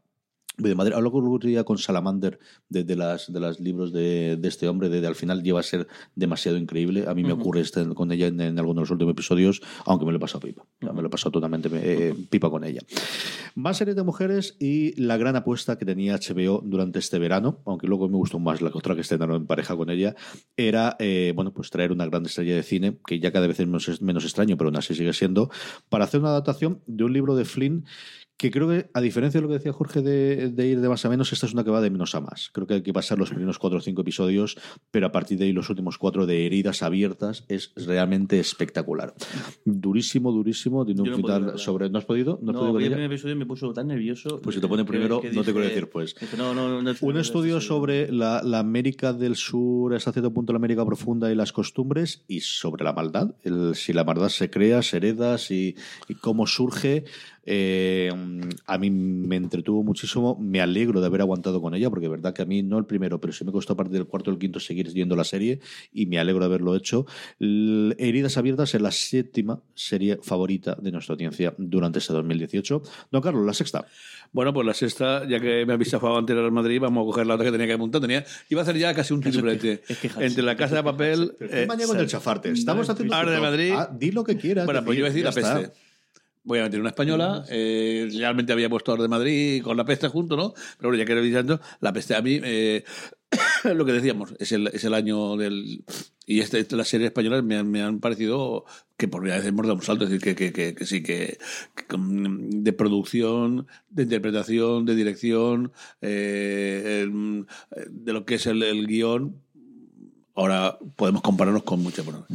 de 0.58 0.76
madre. 0.76 0.96
Hablo 0.96 1.12
con 1.12 1.78
Salamander 1.78 2.40
de, 2.70 2.84
de 2.84 2.96
las 2.96 3.32
de 3.32 3.40
los 3.40 3.60
libros 3.60 3.92
de, 3.94 4.38
de 4.38 4.48
este 4.48 4.68
hombre, 4.68 4.90
de, 4.90 5.02
de 5.02 5.08
al 5.08 5.16
final 5.16 5.44
lleva 5.44 5.60
a 5.60 5.64
ser 5.64 5.88
demasiado 6.16 6.58
increíble. 6.58 7.06
A 7.08 7.14
mí 7.14 7.24
me 7.24 7.32
ocurre 7.34 7.62
este, 7.62 7.88
con 7.94 8.12
ella 8.12 8.28
en, 8.28 8.40
en 8.42 8.60
algunos 8.60 8.76
de 8.76 8.82
los 8.82 8.92
últimos 8.92 9.14
episodios, 9.14 9.62
aunque 9.86 10.06
me 10.06 10.12
lo 10.12 10.18
he 10.18 10.20
pasado 10.20 10.42
pipa. 10.42 10.66
Me 10.82 11.02
lo 11.02 11.08
he 11.08 11.10
pasado 11.10 11.32
totalmente 11.32 11.70
eh, 11.74 12.14
pipa 12.30 12.50
con 12.50 12.64
ella. 12.64 12.82
Más 13.56 13.78
series 13.78 13.96
de 13.96 14.04
mujeres 14.04 14.56
y 14.60 15.00
la 15.02 15.18
gran 15.18 15.36
apuesta 15.36 15.78
que 15.78 15.86
tenía 15.86 16.18
HBO 16.18 16.62
durante 16.64 17.00
este 17.00 17.20
verano, 17.20 17.60
aunque 17.66 17.88
luego 17.88 18.08
me 18.08 18.18
gustó 18.18 18.40
más 18.40 18.62
la 18.62 18.72
otra 18.74 18.96
que 18.96 19.02
estrenaron 19.02 19.38
en 19.38 19.48
pareja 19.48 19.76
con 19.76 19.90
ella, 19.90 20.16
era 20.58 20.96
eh, 21.00 21.34
bueno 21.36 21.54
pues 21.54 21.70
traer 21.70 21.92
una 21.92 22.06
gran 22.06 22.26
estrella 22.26 22.56
de 22.56 22.64
cine, 22.64 22.98
que 23.06 23.20
ya 23.20 23.32
cada 23.32 23.48
vez 23.48 23.60
es 23.60 23.68
menos, 23.68 24.02
menos 24.02 24.24
extraño, 24.24 24.58
pero 24.58 24.70
aún 24.70 24.78
así 24.78 24.96
sigue 24.96 25.14
siendo, 25.14 25.50
para 25.90 26.06
hacer 26.06 26.20
una 26.20 26.30
adaptación 26.30 26.82
de 26.88 27.04
un 27.04 27.14
libro 27.14 27.36
de 27.36 27.46
Flynn 27.46 27.86
que 28.42 28.50
creo 28.50 28.68
que, 28.68 28.90
a 28.92 29.02
diferencia 29.02 29.40
de 29.40 29.44
lo 29.44 29.48
que 29.50 29.54
decía 29.60 29.72
Jorge 29.72 30.02
de, 30.02 30.50
de 30.50 30.68
ir 30.68 30.82
de 30.82 30.90
más 30.90 31.06
a 31.06 31.10
menos, 31.10 31.32
esta 31.32 31.46
es 31.46 31.54
una 31.54 31.64
que 31.64 31.70
va 31.70 31.80
de 31.80 31.92
menos 31.92 32.16
a 32.16 32.22
más. 32.22 32.50
Creo 32.52 32.66
que 32.66 32.74
hay 32.74 32.82
que 32.82 32.92
pasar 32.92 33.20
los 33.20 33.30
primeros 33.30 33.60
cuatro 33.60 33.78
o 33.78 33.82
cinco 33.82 34.02
episodios, 34.02 34.58
pero 34.90 35.06
a 35.06 35.12
partir 35.12 35.38
de 35.38 35.46
ahí 35.46 35.54
los 35.54 35.70
últimos 35.70 36.00
cuatro 36.00 36.26
de 36.26 36.48
heridas 36.48 36.82
abiertas 36.82 37.46
es 37.50 37.72
realmente 37.76 38.40
espectacular. 38.40 39.14
Durísimo, 39.64 40.32
durísimo. 40.32 40.86
Tiene 40.86 41.02
un 41.04 41.10
no 41.12 41.16
final 41.18 41.60
sobre. 41.60 41.90
¿No 41.92 42.00
has 42.00 42.06
podido? 42.06 42.40
¿No 42.42 42.52
No, 42.52 42.70
el 42.80 42.86
primer 42.88 43.02
episodio 43.02 43.36
me 43.36 43.46
puso 43.46 43.72
tan 43.74 43.88
nervioso. 43.90 44.42
Pues 44.42 44.56
si 44.56 44.62
te 44.62 44.68
pone 44.68 44.86
primero, 44.86 45.22
que 45.22 45.32
no 45.32 45.44
te 45.44 45.52
quiero 45.52 45.68
decir, 45.68 45.90
pues. 45.90 46.16
no, 46.36 46.56
no, 46.56 46.82
no, 46.82 46.92
Un 47.02 47.18
estudio 47.18 47.56
no, 47.56 47.62
sobre 47.62 48.12
la, 48.12 48.42
la 48.44 48.58
América 48.58 49.14
del 49.14 49.36
Sur, 49.36 49.94
hasta 49.94 50.12
cierto 50.12 50.34
punto 50.34 50.52
la 50.52 50.58
América 50.58 50.84
profunda 50.84 51.32
y 51.32 51.36
las 51.36 51.54
costumbres, 51.54 52.24
y 52.28 52.40
sobre 52.40 52.84
la 52.84 52.94
maldad, 52.94 53.36
el- 53.44 53.76
si 53.76 53.94
la 53.94 54.04
maldad 54.04 54.30
se 54.30 54.50
crea, 54.50 54.82
se 54.82 54.98
hereda, 54.98 55.38
si, 55.38 55.76
y 56.10 56.16
cómo 56.16 56.48
surge. 56.48 57.04
Eh, 57.46 58.12
a 58.68 58.78
mí 58.78 58.90
me 58.92 59.36
entretuvo 59.36 59.84
muchísimo, 59.84 60.38
me 60.40 60.62
alegro 60.62 61.02
de 61.02 61.08
haber 61.08 61.22
aguantado 61.22 61.62
con 61.62 61.74
ella, 61.74 61.90
porque 61.90 62.06
es 62.06 62.12
verdad 62.12 62.34
que 62.34 62.44
a 62.44 62.46
mí 62.46 62.62
no 62.62 62.78
el 62.78 62.86
primero, 62.86 63.20
pero 63.20 63.34
sí 63.34 63.44
me 63.44 63.52
costó 63.52 63.74
a 63.74 63.76
partir 63.78 63.94
del 63.96 64.06
cuarto 64.06 64.30
o 64.30 64.34
el 64.34 64.40
quinto 64.40 64.60
seguir 64.60 64.92
viendo 64.94 65.16
la 65.16 65.24
serie, 65.24 65.60
y 65.92 66.06
me 66.06 66.20
alegro 66.20 66.42
de 66.42 66.46
haberlo 66.46 66.76
hecho. 66.76 67.06
L- 67.40 67.96
Heridas 67.98 68.38
Abiertas 68.38 68.74
es 68.76 68.82
la 68.82 68.92
séptima 68.92 69.60
serie 69.74 70.20
favorita 70.22 70.78
de 70.80 70.92
nuestra 70.92 71.14
audiencia 71.14 71.54
durante 71.58 72.00
este 72.00 72.14
2018. 72.14 72.82
Don 73.12 73.22
Carlos, 73.22 73.46
la 73.46 73.54
sexta. 73.54 73.86
Bueno, 74.34 74.54
pues 74.54 74.66
la 74.66 74.74
sexta, 74.74 75.28
ya 75.28 75.40
que 75.40 75.66
me 75.66 75.74
habéis 75.74 75.94
afado 75.94 76.18
antes 76.18 76.38
al 76.38 76.52
Madrid, 76.52 76.80
vamos 76.80 77.02
a 77.04 77.06
coger 77.06 77.28
la 77.28 77.34
otra 77.36 77.46
que 77.48 77.52
tenía 77.52 77.68
que 77.68 77.74
apuntar. 77.74 78.00
Tenía, 78.02 78.24
iba 78.50 78.62
a 78.62 78.64
hacer 78.64 78.78
ya 78.78 78.94
casi 78.94 79.14
un 79.14 79.20
triplete. 79.22 79.82
es 79.90 79.98
que 79.98 80.08
Hansi, 80.08 80.24
Entre 80.24 80.44
la 80.44 80.56
casa 80.56 80.76
de 80.76 80.84
papel. 80.84 81.34
Eh, 81.42 81.66
mañana 81.68 81.88
con 81.88 82.00
el 82.00 82.08
chafarte. 82.08 82.52
Estamos 82.52 82.90
haciendo 82.90 83.14
Ahora 83.16 83.32
de. 83.32 83.40
Madrid. 83.42 83.74
Ah, 83.76 83.90
di 83.94 84.12
lo 84.12 84.24
que 84.24 84.38
quieras. 84.38 84.66
Bueno, 84.66 84.86
pues 84.86 84.96
yo 84.98 85.00
iba 85.00 85.08
a 85.08 85.12
decir 85.12 85.24
la 85.26 85.30
está. 85.32 85.74
Voy 86.44 86.60
a 86.60 86.64
meter 86.64 86.80
una 86.80 86.90
española. 86.90 87.46
eh, 87.50 88.10
realmente 88.18 88.52
había 88.54 88.70
puesto 88.70 88.96
de 88.98 89.08
Madrid 89.08 89.62
con 89.64 89.78
la 89.78 89.86
peste 89.86 90.08
junto, 90.08 90.36
¿no? 90.36 90.54
Pero 90.78 90.90
bueno, 90.90 90.98
ya 90.98 91.06
que 91.06 91.22
dicho, 91.22 91.60
la 91.82 91.94
peste 91.94 92.16
a 92.16 92.22
mí, 92.22 92.40
eh, 92.44 92.84
lo 93.76 93.86
que 93.86 93.94
decíamos, 93.94 94.34
es 94.40 94.52
el, 94.52 94.68
es 94.68 94.84
el 94.84 94.94
año 94.96 95.38
del. 95.38 95.84
Y 96.26 96.40
este, 96.40 96.66
las 96.76 96.88
series 96.88 97.10
españolas 97.10 97.44
me 97.44 97.58
han, 97.58 97.70
me 97.70 97.82
han 97.84 98.00
parecido 98.00 98.66
que 98.98 99.08
por 99.08 99.22
primera 99.22 99.38
vez 99.40 99.48
hemos 99.48 99.64
dado 99.66 99.76
un 99.76 99.82
salto, 99.84 100.06
es 100.06 100.10
decir, 100.10 100.24
que, 100.24 100.36
que, 100.36 100.54
que, 100.54 100.74
que 100.76 100.86
sí, 100.86 101.04
que, 101.04 101.38
de 101.98 102.74
producción, 102.74 103.68
de 103.90 104.04
interpretación, 104.04 104.86
de 104.86 104.96
dirección, 104.96 105.72
eh, 106.02 107.02
el- 107.04 107.46
de 107.90 108.14
lo 108.14 108.26
que 108.26 108.36
es 108.36 108.46
el, 108.48 108.64
el 108.64 108.88
guion, 108.88 109.36
ahora 110.36 110.78
podemos 110.96 111.22
compararnos 111.22 111.64
con 111.64 111.82
muchas. 111.84 112.06
bueno. 112.06 112.26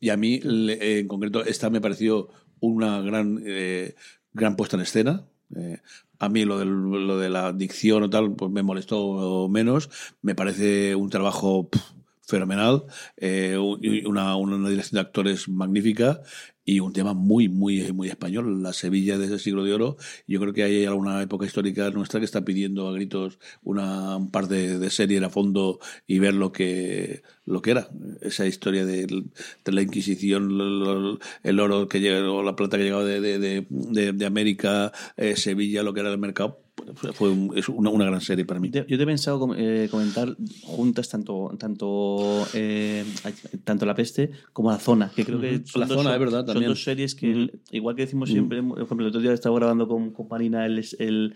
Y 0.00 0.10
a 0.10 0.16
mí, 0.16 0.40
en 0.44 1.08
concreto, 1.08 1.44
esta 1.44 1.70
me 1.70 1.80
pareció 1.80 2.28
una 2.60 3.00
gran, 3.00 3.40
eh, 3.44 3.94
gran 4.32 4.56
puesta 4.56 4.76
en 4.76 4.82
escena. 4.82 5.24
Eh, 5.56 5.78
a 6.18 6.28
mí 6.28 6.44
lo, 6.44 6.58
del- 6.58 6.70
lo 7.06 7.18
de 7.18 7.28
la 7.30 7.52
dicción 7.52 8.02
o 8.02 8.10
tal, 8.10 8.34
pues 8.34 8.50
me 8.50 8.62
molestó 8.62 9.48
menos. 9.48 9.90
Me 10.22 10.34
parece 10.34 10.94
un 10.94 11.10
trabajo 11.10 11.68
fenomenal, 12.26 12.84
eh, 13.16 13.56
una, 14.06 14.36
una 14.36 14.68
dirección 14.68 14.96
de 14.96 15.00
actores 15.00 15.48
magnífica 15.48 16.20
y 16.64 16.80
un 16.80 16.92
tema 16.92 17.14
muy, 17.14 17.48
muy, 17.48 17.92
muy 17.92 18.08
español, 18.08 18.62
la 18.62 18.72
Sevilla 18.72 19.18
de 19.18 19.26
ese 19.26 19.38
siglo 19.38 19.62
de 19.64 19.72
oro. 19.72 19.96
Yo 20.26 20.40
creo 20.40 20.52
que 20.52 20.64
hay 20.64 20.84
alguna 20.84 21.22
época 21.22 21.46
histórica 21.46 21.90
nuestra 21.90 22.18
que 22.20 22.26
está 22.26 22.44
pidiendo 22.44 22.88
a 22.88 22.92
gritos 22.92 23.38
una, 23.62 24.16
un 24.16 24.30
par 24.32 24.48
de, 24.48 24.78
de 24.78 24.90
series 24.90 25.22
a 25.22 25.30
fondo 25.30 25.78
y 26.08 26.18
ver 26.18 26.34
lo 26.34 26.50
que, 26.52 27.22
lo 27.44 27.62
que 27.62 27.70
era 27.70 27.88
esa 28.20 28.46
historia 28.46 28.84
de, 28.84 29.06
de 29.06 29.72
la 29.72 29.82
Inquisición, 29.82 31.18
el 31.42 31.60
oro 31.60 31.88
que 31.88 32.00
llegó, 32.00 32.42
la 32.42 32.56
plata 32.56 32.76
que 32.78 32.84
llegaba 32.84 33.04
de, 33.04 33.20
de, 33.20 33.38
de, 33.38 33.66
de- 33.70 34.12
de 34.12 34.26
América, 34.26 34.92
eh, 35.16 35.36
Sevilla, 35.36 35.82
lo 35.82 35.94
que 35.94 36.00
era 36.00 36.10
el 36.10 36.18
mercado. 36.18 36.65
Fue- 37.14 37.30
un- 37.30 37.52
es 37.56 37.68
una, 37.68 37.90
una 37.90 38.04
gran 38.04 38.20
serie 38.20 38.44
para 38.44 38.60
mí. 38.60 38.70
Yo 38.70 38.84
te, 38.86 38.94
he 38.94 39.06
pensado 39.06 39.48
eh, 39.56 39.88
comentar 39.90 40.36
juntas 40.62 41.08
tanto 41.08 41.50
tanto 41.58 42.46
eh, 42.54 43.04
tanto 43.64 43.86
la 43.86 43.94
peste 43.94 44.30
como 44.52 44.70
la 44.70 44.78
zona, 44.78 45.10
que 45.14 45.24
creo 45.24 45.40
que 45.40 45.62
son, 45.64 45.80
La 45.80 45.86
dos, 45.86 45.96
Zona, 45.96 46.10
son- 46.10 46.12
es 46.14 46.20
verdad, 46.20 46.46
son 46.46 46.62
dos 46.68 46.84
series 46.84 47.14
que, 47.14 47.50
igual 47.72 47.96
que 47.96 48.02
decimos 48.02 48.28
siempre, 48.28 48.62
por 48.62 48.80
ejemplo, 48.82 49.06
el 49.06 49.08
otro 49.08 49.20
día 49.20 49.32
estaba 49.32 49.56
grabando 49.56 49.88
con, 49.88 50.10
con 50.12 50.28
Marina 50.28 50.66
el, 50.66 50.84
el, 50.98 51.34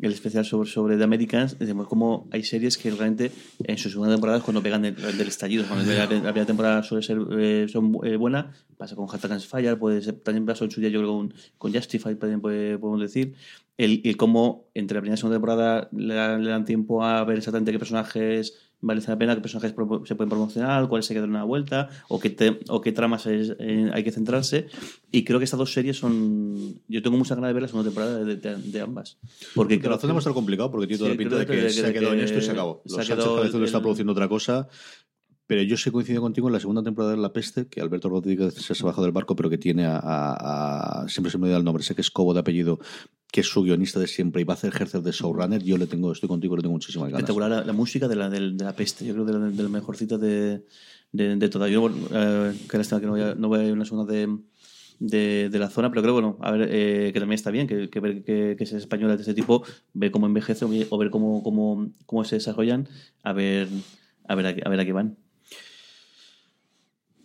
el 0.00 0.12
especial 0.12 0.44
sobre, 0.44 0.68
sobre 0.70 0.96
The 0.96 1.04
Americans, 1.04 1.58
decimos 1.58 1.88
como 1.88 2.28
hay 2.30 2.44
series 2.44 2.76
que 2.78 2.90
realmente 2.90 3.32
en 3.64 3.78
su 3.78 3.88
segunda 3.90 4.12
temporada 4.12 4.38
es 4.38 4.44
cuando 4.44 4.62
pegan 4.62 4.82
del, 4.82 4.94
del 4.94 5.28
estallido, 5.28 5.64
cuando 5.66 5.90
la, 5.90 6.00
la 6.04 6.08
primera 6.08 6.46
temporada 6.46 6.82
suele 6.82 7.02
ser 7.02 7.18
eh, 7.38 7.66
son, 7.68 7.96
eh, 8.04 8.16
buena, 8.16 8.52
pasa 8.76 8.94
con 8.94 9.06
Hashtag 9.06 9.40
Fire, 9.40 9.78
puede 9.78 10.02
ser, 10.02 10.14
también 10.16 10.44
pasó 10.46 10.64
en 10.64 10.70
su 10.70 10.80
día 10.80 10.90
yo 10.90 11.00
creo 11.00 11.12
con, 11.16 11.34
con 11.58 11.72
Justify, 11.74 12.14
también 12.16 12.40
podemos 12.40 13.00
decir, 13.00 13.34
el, 13.78 14.00
el 14.04 14.16
cómo 14.16 14.68
entre 14.74 14.96
la 14.96 15.00
primera 15.00 15.14
y 15.14 15.18
segunda 15.18 15.36
temporada 15.36 15.88
le, 15.92 16.14
dan- 16.14 16.44
le 16.44 16.50
dan 16.50 16.64
tiempo 16.64 17.04
a 17.04 17.24
ver 17.24 17.38
exactamente 17.38 17.72
qué 17.72 17.78
personajes 17.78 18.54
vale 18.84 19.00
la 19.06 19.16
pena, 19.16 19.34
qué 19.36 19.40
personajes 19.40 19.70
se 20.08 20.14
pueden 20.16 20.28
promocionar, 20.28 20.88
cuáles 20.88 21.06
se 21.06 21.14
quedan 21.14 21.26
en 21.30 21.36
una 21.36 21.44
vuelta, 21.44 21.88
o 22.08 22.18
qué, 22.18 22.30
te- 22.30 22.58
o 22.68 22.80
qué 22.80 22.90
tramas 22.90 23.26
es- 23.26 23.54
eh, 23.60 23.88
hay 23.94 24.02
que 24.02 24.10
centrarse. 24.10 24.66
Y 25.12 25.22
creo 25.22 25.38
que 25.38 25.44
estas 25.44 25.58
dos 25.58 25.72
series 25.72 25.96
son. 25.98 26.80
Yo 26.88 27.00
tengo 27.00 27.16
mucha 27.16 27.36
ganas 27.36 27.50
de 27.50 27.54
ver 27.54 27.62
la 27.62 27.68
segunda 27.68 27.88
temporada 27.90 28.24
de, 28.24 28.36
de- 28.36 28.56
de 28.56 28.80
ambas. 28.80 29.18
Porque 29.54 29.78
Que 29.80 29.88
la 29.88 29.98
zona 29.98 30.14
va 30.14 30.16
a 30.16 30.18
que- 30.18 30.22
estar 30.22 30.34
complicado 30.34 30.70
porque 30.72 30.88
tiene 30.88 30.98
toda 30.98 31.10
Sí, 31.10 31.16
la 31.16 31.18
pinta 31.18 31.36
de 31.38 31.46
que, 31.46 31.52
que- 31.52 31.70
se 31.70 31.80
ha 31.86 31.92
que- 31.92 31.98
quedado 32.00 32.14
en 32.14 32.20
esto 32.20 32.38
y 32.38 32.42
se 32.42 32.50
acabó. 32.50 32.82
se 32.84 32.90
Los 32.96 32.98
ha 32.98 33.16
Sánchez 33.16 33.54
el- 33.54 33.64
está 33.64 33.80
produciendo 33.80 34.12
otra 34.12 34.28
cosa. 34.28 34.68
Pero 35.46 35.62
yo 35.62 35.76
sí 35.76 35.90
coincido 35.90 36.20
contigo 36.22 36.48
en 36.48 36.52
la 36.54 36.60
segunda 36.60 36.82
temporada 36.82 37.12
de 37.14 37.18
La 37.20 37.32
Peste, 37.32 37.66
que 37.68 37.80
Alberto 37.80 38.08
Rodríguez 38.08 38.54
se 38.54 38.72
ha 38.72 38.86
bajado 38.86 39.02
del 39.04 39.12
barco, 39.12 39.36
pero 39.36 39.50
que 39.50 39.58
tiene 39.58 39.84
a, 39.86 39.96
a- 39.98 41.02
a- 41.02 41.08
Siempre 41.08 41.30
se 41.30 41.38
me 41.38 41.44
olvida 41.44 41.58
el 41.58 41.64
nombre, 41.64 41.82
sé 41.84 41.94
que 41.94 42.00
es 42.00 42.10
Cobo 42.10 42.32
de 42.34 42.40
apellido, 42.40 42.78
que 43.32 43.40
es 43.40 43.48
su 43.48 43.62
guionista 43.62 43.98
de 43.98 44.06
siempre 44.06 44.42
y 44.42 44.44
va 44.44 44.52
a 44.54 44.56
hacer 44.58 44.72
ejercer 44.74 45.00
de 45.02 45.10
showrunner. 45.10 45.62
Yo 45.62 45.76
le 45.78 45.86
tengo, 45.86 46.12
estoy 46.12 46.28
contigo, 46.28 46.54
le 46.54 46.62
tengo 46.62 46.74
muchísimas 46.74 47.08
ganas. 47.08 47.20
espectacular 47.22 47.50
la, 47.50 47.64
la 47.64 47.72
música 47.72 48.06
de 48.06 48.14
la, 48.14 48.28
del- 48.30 48.56
de 48.58 48.64
la 48.64 48.76
peste. 48.76 49.06
Yo 49.06 49.14
creo 49.14 49.24
de 49.24 49.32
la, 49.32 49.38
de 49.50 49.62
la 49.62 49.68
mejorcita 49.70 50.18
de, 50.18 50.62
de, 51.12 51.36
de 51.36 51.48
todas. 51.48 51.70
Yo, 51.70 51.88
eh, 52.12 52.52
que 52.68 52.78
no 53.06 53.10
voy 53.12 53.20
a, 53.22 53.34
no 53.34 53.48
voy 53.48 53.60
a 53.60 53.64
ir 53.64 53.70
a 53.70 53.72
una 53.72 53.86
segunda 53.86 54.12
de, 54.12 54.28
de, 55.00 55.48
de 55.50 55.58
la 55.58 55.70
zona, 55.70 55.88
pero 55.90 56.02
creo 56.02 56.12
bueno, 56.12 56.36
a 56.42 56.50
ver, 56.52 56.68
eh, 56.70 57.10
que 57.12 57.20
también 57.20 57.36
está 57.36 57.50
bien 57.50 57.66
que, 57.66 57.88
que 57.88 58.00
ver 58.00 58.22
que, 58.22 58.54
que 58.56 58.64
es 58.64 58.72
española 58.74 59.16
de 59.16 59.22
ese 59.22 59.32
tipo, 59.34 59.64
ver 59.94 60.10
cómo 60.10 60.26
envejece 60.26 60.66
o 60.90 60.98
ver 60.98 61.08
cómo, 61.10 61.42
cómo, 61.42 61.90
cómo 62.06 62.24
se 62.24 62.36
desarrollan, 62.36 62.86
a 63.22 63.32
ver 63.32 63.66
a 64.28 64.34
ver 64.34 64.46
a, 64.46 64.50
a 64.66 64.68
ver 64.70 64.78
a 64.80 64.84
qué 64.84 64.92
van. 64.92 65.16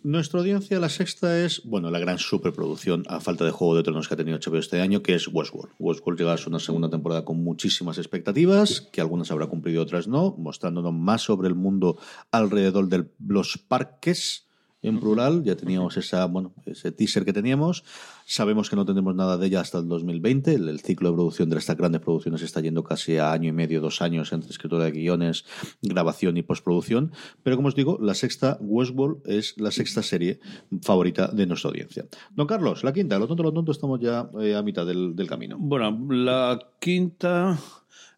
Nuestra 0.04 0.38
audiencia, 0.38 0.78
la 0.78 0.88
sexta, 0.88 1.44
es, 1.44 1.62
bueno, 1.64 1.90
la 1.90 1.98
gran 1.98 2.18
superproducción 2.18 3.02
a 3.08 3.18
falta 3.18 3.44
de 3.44 3.50
Juego 3.50 3.74
de 3.74 3.82
Tronos 3.82 4.06
que 4.06 4.14
ha 4.14 4.16
tenido 4.16 4.38
HBO 4.38 4.58
este 4.58 4.80
año, 4.80 5.02
que 5.02 5.14
es 5.14 5.26
Westworld. 5.26 5.74
Westworld 5.80 6.20
llega 6.20 6.34
a 6.34 6.38
una 6.46 6.60
segunda 6.60 6.88
temporada 6.88 7.24
con 7.24 7.42
muchísimas 7.42 7.98
expectativas, 7.98 8.80
que 8.92 9.00
algunas 9.00 9.32
habrá 9.32 9.48
cumplido 9.48 9.80
y 9.80 9.82
otras 9.82 10.06
no, 10.06 10.36
mostrándonos 10.38 10.94
más 10.94 11.22
sobre 11.22 11.48
el 11.48 11.56
mundo 11.56 11.98
alrededor 12.30 12.88
de 12.88 13.10
los 13.18 13.58
parques 13.58 14.47
en 14.82 15.00
plural. 15.00 15.42
Ya 15.44 15.56
teníamos 15.56 15.96
esa, 15.96 16.24
bueno, 16.26 16.52
ese 16.66 16.92
teaser 16.92 17.24
que 17.24 17.32
teníamos. 17.32 17.84
Sabemos 18.26 18.68
que 18.70 18.76
no 18.76 18.84
tendremos 18.84 19.14
nada 19.14 19.36
de 19.38 19.46
ella 19.46 19.60
hasta 19.60 19.78
el 19.78 19.88
2020. 19.88 20.54
El, 20.54 20.68
el 20.68 20.80
ciclo 20.80 21.08
de 21.10 21.14
producción 21.16 21.48
de 21.50 21.58
estas 21.58 21.76
grandes 21.76 22.00
producciones 22.00 22.42
está 22.42 22.60
yendo 22.60 22.84
casi 22.84 23.16
a 23.16 23.32
año 23.32 23.48
y 23.48 23.52
medio, 23.52 23.80
dos 23.80 24.02
años 24.02 24.32
entre 24.32 24.50
escritura 24.50 24.84
de 24.84 24.90
guiones, 24.92 25.44
grabación 25.82 26.36
y 26.36 26.42
postproducción. 26.42 27.12
Pero 27.42 27.56
como 27.56 27.68
os 27.68 27.74
digo, 27.74 27.98
la 28.00 28.14
sexta 28.14 28.58
Westworld 28.60 29.22
es 29.28 29.54
la 29.58 29.70
sexta 29.70 30.02
serie 30.02 30.40
favorita 30.82 31.28
de 31.28 31.46
nuestra 31.46 31.70
audiencia. 31.70 32.06
Don 32.34 32.46
Carlos, 32.46 32.84
la 32.84 32.92
quinta, 32.92 33.18
lo 33.18 33.26
tonto, 33.26 33.42
lo 33.42 33.52
tonto, 33.52 33.72
estamos 33.72 33.98
ya 34.00 34.28
eh, 34.40 34.54
a 34.54 34.62
mitad 34.62 34.86
del, 34.86 35.16
del 35.16 35.26
camino. 35.26 35.56
Bueno, 35.58 35.98
la 36.10 36.58
quinta 36.80 37.58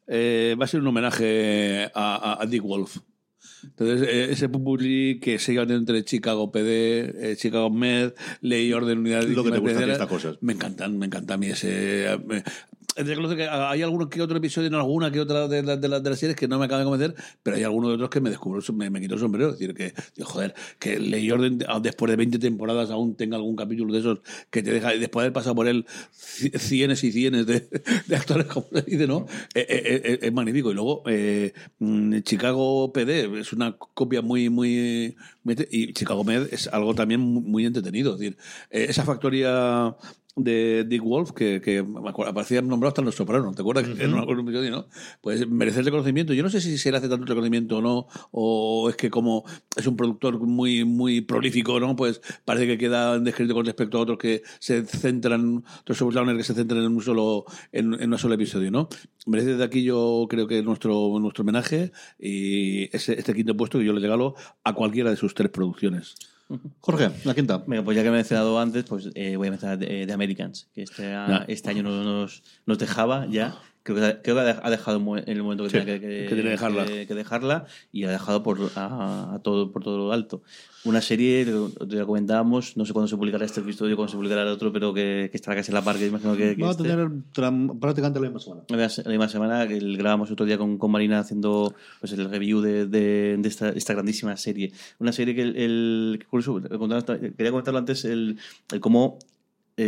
eh, 0.06 0.56
va 0.60 0.64
a 0.64 0.68
ser 0.68 0.80
un 0.80 0.88
homenaje 0.88 1.84
a, 1.94 2.16
a- 2.34 2.42
a 2.42 2.46
Dick 2.46 2.62
Wolf. 2.64 2.98
Entonces, 3.62 4.08
eh, 4.08 4.28
ese 4.32 4.48
popurrí 4.48 5.20
que 5.20 5.38
se 5.38 5.52
lleva 5.52 5.72
entre 5.72 6.04
Chicago 6.04 6.50
PD, 6.50 7.32
eh, 7.32 7.36
Chicago 7.36 7.70
Med, 7.70 8.12
Ley 8.40 8.72
Orden 8.72 8.98
Unidad 8.98 9.22
Lo 9.24 9.44
que 9.44 9.50
te 9.52 9.58
gusta 9.58 9.84
estas 9.84 10.08
cosas. 10.08 10.36
Me 10.40 10.52
encantan, 10.52 10.98
me 10.98 11.06
encanta 11.06 11.34
a 11.34 11.36
mí 11.36 11.46
ese. 11.48 12.18
me- 12.26 12.42
reconocer 12.42 12.50
hay 12.96 13.82
alguno 13.82 14.08
que 14.08 14.20
otro 14.20 14.36
episodio 14.36 14.68
en 14.68 14.74
alguna 14.74 15.10
que 15.10 15.20
otra 15.20 15.48
de, 15.48 15.62
la- 15.62 15.76
de, 15.76 15.88
la- 15.88 16.00
de 16.00 16.10
las 16.10 16.18
series 16.18 16.36
que 16.36 16.48
no 16.48 16.58
me 16.58 16.64
acaba 16.66 16.80
de 16.80 16.84
convencer, 16.84 17.14
pero 17.42 17.56
hay 17.56 17.62
algunos 17.62 17.90
de 17.90 17.94
otros 17.94 18.10
que 18.10 18.20
me 18.20 18.30
descubro, 18.30 18.60
me, 18.74 18.90
me 18.90 19.00
quito 19.00 19.14
el 19.14 19.20
sombrero. 19.20 19.50
Es 19.50 19.58
decir, 19.58 19.74
que, 19.74 19.94
joder, 20.22 20.54
que 20.78 20.98
Ley 20.98 21.30
Orden 21.30 21.58
ah, 21.68 21.80
después 21.80 22.10
de 22.10 22.16
20 22.16 22.38
temporadas 22.38 22.90
aún 22.90 23.14
tenga 23.14 23.36
algún 23.36 23.56
capítulo 23.56 23.92
de 23.92 24.00
esos 24.00 24.18
que 24.50 24.62
te 24.62 24.72
deja, 24.72 24.90
después 24.90 25.22
de 25.22 25.26
haber 25.26 25.32
pasado 25.32 25.54
por 25.54 25.68
él 25.68 25.86
ci- 26.12 26.56
cienes 26.58 27.02
y 27.04 27.12
cienes 27.12 27.46
de, 27.46 27.68
actores, 28.16 28.46
como 28.46 28.66
se 28.72 28.82
dice, 28.82 29.06
¿no? 29.06 29.26
Eh, 29.54 29.66
eh, 29.68 30.02
eh, 30.04 30.18
es 30.22 30.32
magnífico. 30.32 30.70
Y 30.70 30.74
luego, 30.74 31.02
mm, 31.78 32.18
Chicago 32.20 32.92
PD 32.92 33.40
es 33.40 33.52
una 33.52 33.76
copia 33.76 34.22
muy, 34.22 34.50
muy. 34.50 35.16
y 35.70 35.92
Chicago 35.92 36.24
Med 36.24 36.48
es 36.52 36.68
algo 36.68 36.94
también 36.94 37.20
muy, 37.20 37.64
entretenido. 37.66 38.14
Es 38.14 38.20
decir, 38.20 38.36
esa 38.70 39.04
factoría 39.04 39.94
de 40.36 40.84
Dick 40.84 41.02
Wolf, 41.02 41.32
que, 41.32 41.60
que 41.60 41.84
aparecía 42.26 42.62
nombrado 42.62 42.88
hasta 42.88 43.00
en 43.00 43.06
Los 43.06 43.16
Sopranos, 43.16 43.54
¿te 43.54 43.62
acuerdas? 43.62 43.86
En 43.98 44.14
episodio, 44.14 44.70
¿no? 44.70 44.86
Pues 45.20 45.48
merece 45.48 45.80
el 45.80 45.86
reconocimiento. 45.86 46.32
Yo 46.34 46.42
no 46.42 46.50
sé 46.50 46.60
si 46.60 46.78
se 46.78 46.90
le 46.90 46.98
hace 46.98 47.08
tanto 47.08 47.26
reconocimiento 47.26 47.78
o 47.78 47.82
no, 47.82 48.06
o 48.30 48.88
es 48.88 48.96
que 48.96 49.10
como 49.10 49.44
es 49.76 49.86
un 49.86 49.96
productor 49.96 50.38
muy, 50.40 50.84
muy 50.84 51.20
prolífico, 51.20 51.80
¿no? 51.80 51.96
Pues 51.96 52.20
parece 52.44 52.66
que 52.66 52.78
queda 52.78 53.18
descrito 53.18 53.54
con 53.54 53.66
respecto 53.66 53.98
a 53.98 54.02
otros 54.02 54.18
que 54.18 54.42
se 54.58 54.84
centran, 54.84 55.64
otros 55.80 55.98
que 56.36 56.44
se 56.44 56.54
centran 56.54 56.80
en 56.80 56.92
un 56.92 57.02
solo, 57.02 57.44
en, 57.72 57.94
en 58.00 58.12
un 58.12 58.18
solo 58.18 58.34
episodio, 58.34 58.70
¿no? 58.70 58.88
Merece 59.26 59.56
de 59.56 59.64
aquí 59.64 59.82
yo 59.82 60.26
creo 60.28 60.46
que 60.46 60.62
nuestro, 60.62 61.18
nuestro 61.20 61.42
homenaje 61.42 61.92
y 62.18 62.94
ese, 62.96 63.18
este 63.18 63.34
quinto 63.34 63.56
puesto 63.56 63.78
que 63.78 63.84
yo 63.84 63.92
le 63.92 64.00
regalo 64.00 64.34
a 64.64 64.74
cualquiera 64.74 65.10
de 65.10 65.16
sus 65.16 65.34
tres 65.34 65.50
producciones. 65.50 66.14
Jorge, 66.80 67.10
la 67.24 67.34
quinta. 67.34 67.62
Venga, 67.66 67.84
pues 67.84 67.96
ya 67.96 68.02
que 68.02 68.08
he 68.08 68.12
mencionado 68.12 68.58
antes, 68.58 68.84
pues 68.84 69.08
eh, 69.14 69.36
voy 69.36 69.48
a 69.48 69.50
mencionar 69.50 69.78
The, 69.78 70.06
The 70.06 70.12
Americans, 70.12 70.68
que 70.74 70.82
este, 70.82 71.02
Ya. 71.02 71.44
este 71.48 71.70
año 71.70 71.82
nos, 71.82 72.42
nos 72.66 72.78
dejaba 72.78 73.26
ya. 73.26 73.56
Creo 73.82 73.96
que, 73.96 74.20
creo 74.22 74.36
que 74.36 74.42
ha 74.62 74.70
dejado 74.70 74.98
en 74.98 75.24
en 75.30 75.36
el 75.36 75.42
momento 75.42 75.64
que 75.64 75.70
Sí, 75.70 75.78
tenía 75.78 75.98
que, 75.98 76.06
que- 76.06 76.22
que 76.22 76.26
tiene 76.28 76.42
que 76.42 76.48
dejarla. 76.50 76.84
que- 76.84 77.14
dejarla 77.14 77.64
y 77.92 78.04
ha 78.04 78.10
dejado 78.10 78.42
por, 78.42 78.58
a, 78.76 79.34
a 79.34 79.38
todo, 79.42 79.72
por 79.72 79.82
todo 79.82 79.96
lo 79.96 80.12
alto. 80.12 80.42
Una 80.84 81.00
serie, 81.00 81.44
lo- 81.46 81.70
ya 81.86 82.04
comentábamos, 82.04 82.76
no 82.76 82.84
sé 82.84 82.92
cuándo 82.92 83.08
se 83.08 83.16
publicará 83.16 83.44
este 83.44 83.60
episodio, 83.60 83.96
cuándo 83.96 84.10
se 84.10 84.16
publicará 84.16 84.42
el 84.42 84.48
otro, 84.48 84.70
pero 84.72 84.92
que, 84.92 85.30
estará 85.32 85.56
casi 85.56 85.72
a 85.72 85.74
la 85.74 85.82
par, 85.82 85.96
que 85.96 86.06
imagino 86.06 86.36
que, 86.36 86.54
Va 86.56 86.68
a 86.68 86.70
este- 86.72 86.82
tener 86.84 87.08
prácticamente 87.80 88.20
la 88.20 88.26
misma 88.30 88.40
semana. 88.40 88.62
la 88.68 88.76
misma- 89.10 89.28
semana 89.28 89.66
que 89.68 89.78
grabamos 89.78 90.30
otro 90.30 90.44
día 90.46 90.58
con, 90.58 90.76
con 90.78 90.90
Marina 90.90 91.18
haciendo 91.20 91.74
pues 92.00 92.12
el 92.12 92.28
review 92.30 92.60
de, 92.60 92.86
de- 92.86 93.36
de 93.38 93.48
esta, 93.48 93.70
esta 93.70 93.94
grandísima 93.94 94.36
serie. 94.36 94.72
Una 94.98 95.12
serie 95.12 95.34
que 95.34 95.42
el, 95.42 95.56
el- 95.56 96.26
curioso, 96.28 96.60
contaba- 96.78 97.18
quería 97.18 97.50
comentarlo 97.50 97.78
antes 97.78 98.04
el, 98.04 98.38
el 98.72 98.80
cómo 98.80 99.18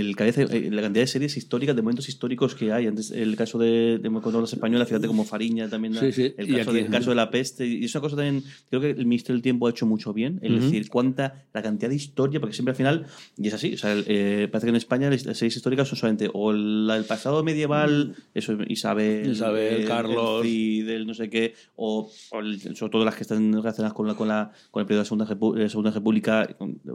el, 0.01 0.17
cabeza- 0.17 0.43
eh, 0.43 0.69
la 0.71 0.83
cantidad 0.83 1.03
de 1.03 1.07
series 1.07 1.37
históricas, 1.37 1.75
de 1.77 1.83
momentos 1.83 2.09
históricos 2.09 2.55
que 2.55 2.73
hay. 2.73 2.87
Antes, 2.87 3.11
el 3.11 3.37
caso 3.37 3.59
de, 3.59 3.99
de 3.99 4.09
hablas 4.09 4.53
española, 4.53 4.87
fíjate 4.87 5.07
como 5.07 5.25
Fariña 5.25 5.69
también. 5.69 5.95
Sí, 5.95 6.13
sí. 6.13 6.35
El, 6.37 6.51
Y 6.51 6.57
caso 6.57 6.71
aquí- 6.71 6.79
de, 6.81 6.85
el 6.87 6.91
caso 6.91 7.11
de 7.11 7.17
la 7.17 7.31
peste. 7.31 7.67
Y 7.67 7.85
es 7.85 7.95
una 7.95 8.01
cosa 8.03 8.17
también, 8.17 8.43
creo 8.71 8.81
que 8.81 8.91
el 8.91 9.07
Ministerio 9.07 9.35
del 9.37 9.43
Tiempo 9.43 9.67
ha 9.67 9.71
hecho 9.71 9.87
mucho 9.87 10.13
bien. 10.13 10.39
Es 10.43 10.51
Ujú. 10.51 10.61
decir, 10.61 10.89
cuánta, 10.89 11.45
la 11.53 11.63
cantidad 11.63 11.91
de 11.91 11.97
historia, 11.97 12.41
porque 12.41 12.55
siempre 12.55 12.71
al 12.73 12.77
final, 12.77 13.07
y 13.37 13.49
es 13.49 13.55
así, 13.55 13.75
o 13.75 13.79
sea, 13.79 13.93
el- 13.93 14.05
eh, 14.07 14.49
parece 14.51 14.67
que 14.67 14.71
en 14.71 14.77
España 14.77 15.11
las 15.11 15.23
series 15.23 15.57
históricas 15.57 15.89
son 15.89 15.99
solamente 15.99 16.31
o 16.33 16.53
la- 16.53 16.97
el 16.97 17.05
pasado 17.05 17.43
medieval, 17.45 18.15
eso 18.35 18.57
Isabel, 18.69 19.31
Isabel, 19.33 19.83
el- 19.83 19.87
Carlos. 19.89 20.45
el 20.45 20.51
Cid, 20.51 20.89
el 20.89 21.07
no 21.07 21.15
sé 21.15 21.29
qué, 21.29 21.55
o, 21.77 22.11
o 22.31 22.43
sobre 22.75 22.91
todo 22.91 23.05
las 23.05 23.15
que 23.17 23.23
están 23.23 23.53
relacionadas 23.53 23.93
con 23.95 24.07
la, 24.07 24.15
con 24.15 24.29
la 24.29 24.53
con 24.71 24.81
el 24.81 24.87
periodo 24.87 25.01
de 25.01 25.05
la 25.05 25.05
Segunda, 25.05 25.27
Repu- 25.27 25.55
de 25.55 25.63
la 25.65 25.69
Segunda 25.69 25.91
República. 25.91 26.43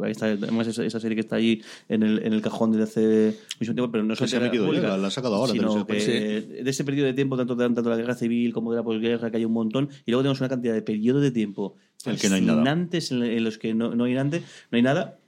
ahí 0.03 0.11
está, 0.11 0.25
además, 0.27 0.67
esa, 0.67 0.83
esa 0.85 0.99
serie 0.99 1.15
que 1.15 1.21
está 1.21 1.35
ahí 1.37 1.61
en 1.89 2.03
el, 2.03 2.19
en 2.25 2.33
el 2.33 2.41
cajón 2.41 2.71
desde 2.71 2.86
hace 2.87 3.37
mucho 3.59 3.73
tiempo, 3.73 3.91
pero 3.91 4.03
no 4.03 4.15
Que 4.15 4.27
se 4.27 4.37
ha 4.37 4.39
metido 4.39 4.65
República, 4.65 4.97
la 4.97 5.07
ha 5.07 5.11
sacado 5.11 5.35
ahora, 5.35 5.53
Sino 5.53 5.85
que 5.85 5.97
española. 5.97 6.63
de 6.63 6.69
ese 6.69 6.83
periodo 6.83 7.07
de 7.07 7.13
tiempo, 7.13 7.37
tanto 7.37 7.55
de, 7.55 7.65
tanto 7.65 7.83
de 7.83 7.89
la 7.89 7.97
guerra 7.97 8.15
civil 8.15 8.53
como 8.53 8.71
de 8.71 8.77
la 8.77 8.83
posguerra, 8.83 9.29
que 9.31 9.37
hay 9.37 9.45
un 9.45 9.53
montón, 9.53 9.89
y 10.05 10.11
luego 10.11 10.23
tenemos 10.23 10.39
una 10.39 10.49
cantidad 10.49 10.73
de 10.73 10.81
periodos 10.81 11.21
de 11.21 11.31
tiempo 11.31 11.75
el 12.05 12.19
que 12.19 12.29
no 12.29 12.35
hay 12.35 12.41
nada. 12.41 12.63
en, 12.71 13.43
los 13.43 13.57
que 13.57 13.73
no, 13.73 13.95
no 13.95 14.05
hay 14.05 14.13
nada, 14.13 14.39
no 14.71 14.75
hay 14.75 14.81
nada. 14.81 15.19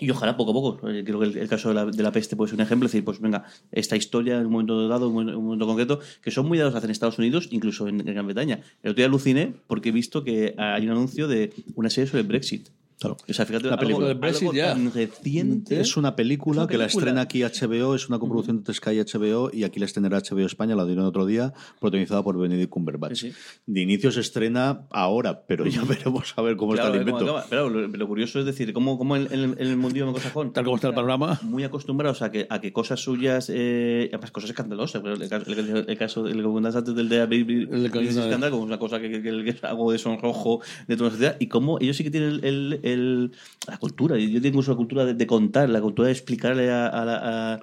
Y 0.00 0.10
ojalá 0.10 0.36
poco 0.36 0.52
a 0.52 0.54
poco. 0.54 0.88
Eh, 0.88 1.02
Creo 1.04 1.18
que 1.18 1.26
el, 1.26 1.36
el 1.38 1.48
caso 1.48 1.70
de 1.70 1.74
la, 1.74 1.84
de 1.86 2.02
la 2.02 2.12
peste 2.12 2.36
puede 2.36 2.50
ser 2.50 2.54
un 2.56 2.60
ejemplo. 2.64 2.86
Es 2.86 2.92
decir, 2.92 3.04
pues 3.04 3.20
venga, 3.20 3.44
esta 3.72 3.96
historia 3.96 4.38
en 4.38 4.46
un 4.46 4.52
momento 4.52 4.86
dado, 4.86 5.08
en 5.08 5.16
un 5.16 5.28
un 5.34 5.44
momento 5.44 5.66
concreto, 5.66 5.98
que 6.22 6.30
son 6.30 6.46
muy 6.46 6.56
dados 6.56 6.74
a 6.74 6.78
hacer 6.78 6.88
en 6.88 6.92
Estados 6.92 7.18
Unidos, 7.18 7.48
incluso 7.50 7.88
en, 7.88 8.00
en 8.00 8.06
Gran 8.06 8.24
Bretaña. 8.24 8.60
El 8.84 8.92
otro 8.92 8.98
día 8.98 9.06
aluciné 9.06 9.54
porque 9.66 9.88
he 9.88 9.92
visto 9.92 10.22
que 10.22 10.54
hay 10.56 10.84
un 10.84 10.92
anuncio 10.92 11.26
de 11.26 11.52
una 11.74 11.90
serie 11.90 12.06
sobre 12.08 12.20
el 12.20 12.28
Brexit. 12.28 12.68
Claro. 13.00 13.16
O 13.28 13.32
sea, 13.32 13.46
fíjate, 13.46 13.66
La 13.66 13.74
algo- 13.74 13.80
película 13.80 14.08
del 14.08 14.18
Brexit 14.18 14.52
ya. 14.52 14.72
tan 14.74 14.92
reciente. 14.92 15.80
Es 15.80 15.96
una 15.96 16.16
película 16.16 16.62
Es 16.62 16.64
una 16.64 16.66
que 16.68 16.78
la 16.78 16.84
película. 16.86 17.02
estrena 17.04 17.20
aquí 17.22 17.42
HBO, 17.44 17.94
es 17.94 18.08
una 18.08 18.18
coproducción 18.18 18.56
entre 18.58 18.74
Sky 18.74 18.90
y 18.90 18.98
HBO 19.00 19.50
y 19.52 19.64
aquí 19.64 19.78
la 19.78 19.86
estrenará 19.86 20.18
HBO 20.18 20.44
España, 20.46 20.74
la 20.74 20.84
dieron 20.84 21.04
otro 21.04 21.24
día, 21.26 21.52
protagonizada 21.80 22.22
por 22.24 22.38
Benedict 22.38 22.70
Cumberbatch. 22.70 23.14
Sí, 23.16 23.30
sí. 23.32 23.36
De 23.66 23.80
inicio 23.82 24.10
se 24.10 24.20
estrena 24.20 24.82
ahora, 24.90 25.42
pero 25.46 25.64
ya 25.66 25.82
veremos 25.84 26.32
a 26.36 26.42
ver 26.42 26.56
cómo 26.56 26.72
Claro, 26.72 26.88
está 26.88 26.98
el 26.98 27.04
cómo 27.06 27.18
invento. 27.20 27.36
acaba. 27.38 27.46
Pero 27.48 27.68
lo, 27.70 27.86
lo 27.86 28.08
curioso 28.08 28.40
es 28.40 28.46
decir, 28.46 28.72
cómo, 28.72 28.98
cómo 28.98 29.16
en, 29.16 29.28
en- 29.32 29.44
en 29.58 29.66
el 29.66 29.76
mundillo 29.76 30.06
anglosajón, 30.06 30.52
Tal 30.52 30.64
como 30.64 30.76
está 30.76 30.88
el 30.88 30.94
panorama. 30.94 31.38
muy 31.42 31.62
acostumbrados 31.64 32.22
a 32.22 32.30
que, 32.32 32.46
a 32.50 32.60
que 32.60 32.72
cosas 32.72 33.00
suyas, 33.00 33.50
eh, 33.54 34.08
además 34.12 34.30
cosas 34.32 34.50
escandalosas, 34.50 35.02
pero 35.02 35.14
el, 35.14 35.28
caso- 35.28 35.50
el, 35.50 35.84
el 35.88 35.98
caso, 35.98 36.26
el 36.26 36.36
que 36.36 36.42
comentabas 36.42 36.76
antes 36.76 36.94
del 36.94 37.08
de 37.08 37.20
Baby 37.20 37.68
El 37.70 37.90
de 37.90 38.12
Scandal, 38.12 38.50
como 38.50 38.64
una 38.64 38.78
cosa 38.78 39.00
que, 39.00 39.08
que, 39.10 39.22
que- 39.22 39.44
que 39.44 39.50
es 39.50 39.62
algo 39.64 39.92
de 39.92 39.98
sonrojo 39.98 40.60
de 40.88 40.96
toda 40.96 41.10
la 41.10 41.14
sociedad, 41.16 41.36
y 41.38 41.46
cómo 41.46 41.78
ellos 41.80 41.96
sí 41.96 42.02
que 42.04 42.10
tienen 42.10 42.40
el, 42.42 42.80
el- 42.92 43.32
la 43.66 43.78
cultura, 43.78 44.16
yo 44.18 44.40
tengo 44.42 44.62
la 44.62 44.74
cultura 44.76 45.04
de, 45.04 45.14
contar, 45.26 45.68
la 45.70 45.80
cultura 45.80 46.06
de 46.06 46.12
explicarle 46.12 46.70
a, 46.70 46.86
a 46.88 47.54
a- 47.54 47.60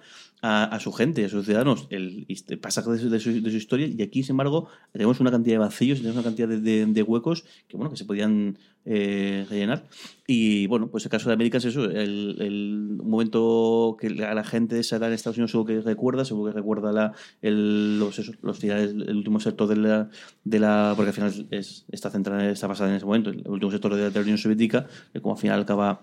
a, 0.47 0.65
a 0.75 0.79
su 0.79 0.91
gente, 0.91 1.25
a 1.25 1.29
sus 1.29 1.45
ciudadanos, 1.45 1.87
el, 1.89 2.25
el 2.27 2.59
pasaje 2.59 2.91
de 2.91 2.99
su, 2.99 3.09
de, 3.09 3.19
su, 3.19 3.41
de 3.41 3.49
su 3.49 3.57
historia. 3.57 3.87
Y 3.87 4.01
aquí, 4.01 4.21
sin 4.23 4.33
embargo, 4.33 4.67
tenemos 4.91 5.19
una 5.19 5.31
cantidad 5.31 5.55
de 5.55 5.59
vacíos, 5.59 5.97
tenemos 5.99 6.17
una 6.17 6.23
cantidad 6.23 6.47
de, 6.47 6.85
de- 6.85 7.03
huecos 7.03 7.45
que, 7.67 7.77
bueno, 7.77 7.89
que 7.91 7.97
se 7.97 8.05
podían 8.05 8.57
eh, 8.85 9.45
rellenar. 9.49 9.85
Y 10.27 10.67
bueno, 10.67 10.87
pues 10.87 11.03
el 11.05 11.11
caso 11.11 11.29
de 11.29 11.33
América 11.33 11.57
es 11.57 11.65
eso, 11.65 11.85
el, 11.85 12.37
el 12.39 12.97
momento 13.03 13.97
que 13.99 14.09
la, 14.09 14.33
la 14.33 14.43
gente 14.43 14.75
de 14.75 14.81
esa 14.81 14.97
edad 14.97 15.09
en 15.09 15.13
Estados 15.15 15.37
Unidos 15.37 15.51
seguro 15.51 15.67
que 15.67 15.81
recuerda, 15.81 16.25
seguro 16.25 16.51
que 16.51 16.57
recuerda 16.57 16.91
la, 16.91 17.13
el, 17.41 17.99
los, 17.99 18.17
esos, 18.19 18.35
los 18.41 18.63
el 18.63 19.15
último 19.15 19.39
sector 19.39 19.67
de 19.67 19.75
la, 19.77 20.09
de 20.43 20.59
la 20.59 20.93
porque 20.95 21.09
al 21.09 21.15
final 21.15 21.47
es, 21.51 21.85
está 21.91 22.09
centrada, 22.09 22.49
está 22.49 22.67
basada 22.67 22.89
en 22.89 22.97
ese 22.97 23.05
momento, 23.05 23.29
el 23.29 23.47
último 23.47 23.71
sector 23.71 23.93
de 23.95 24.01
la, 24.01 24.09
de 24.09 24.15
la 24.15 24.21
Unión 24.21 24.37
Soviética, 24.37 24.87
que 25.13 25.21
como 25.21 25.35
al 25.35 25.41
final 25.41 25.61
acaba 25.61 26.01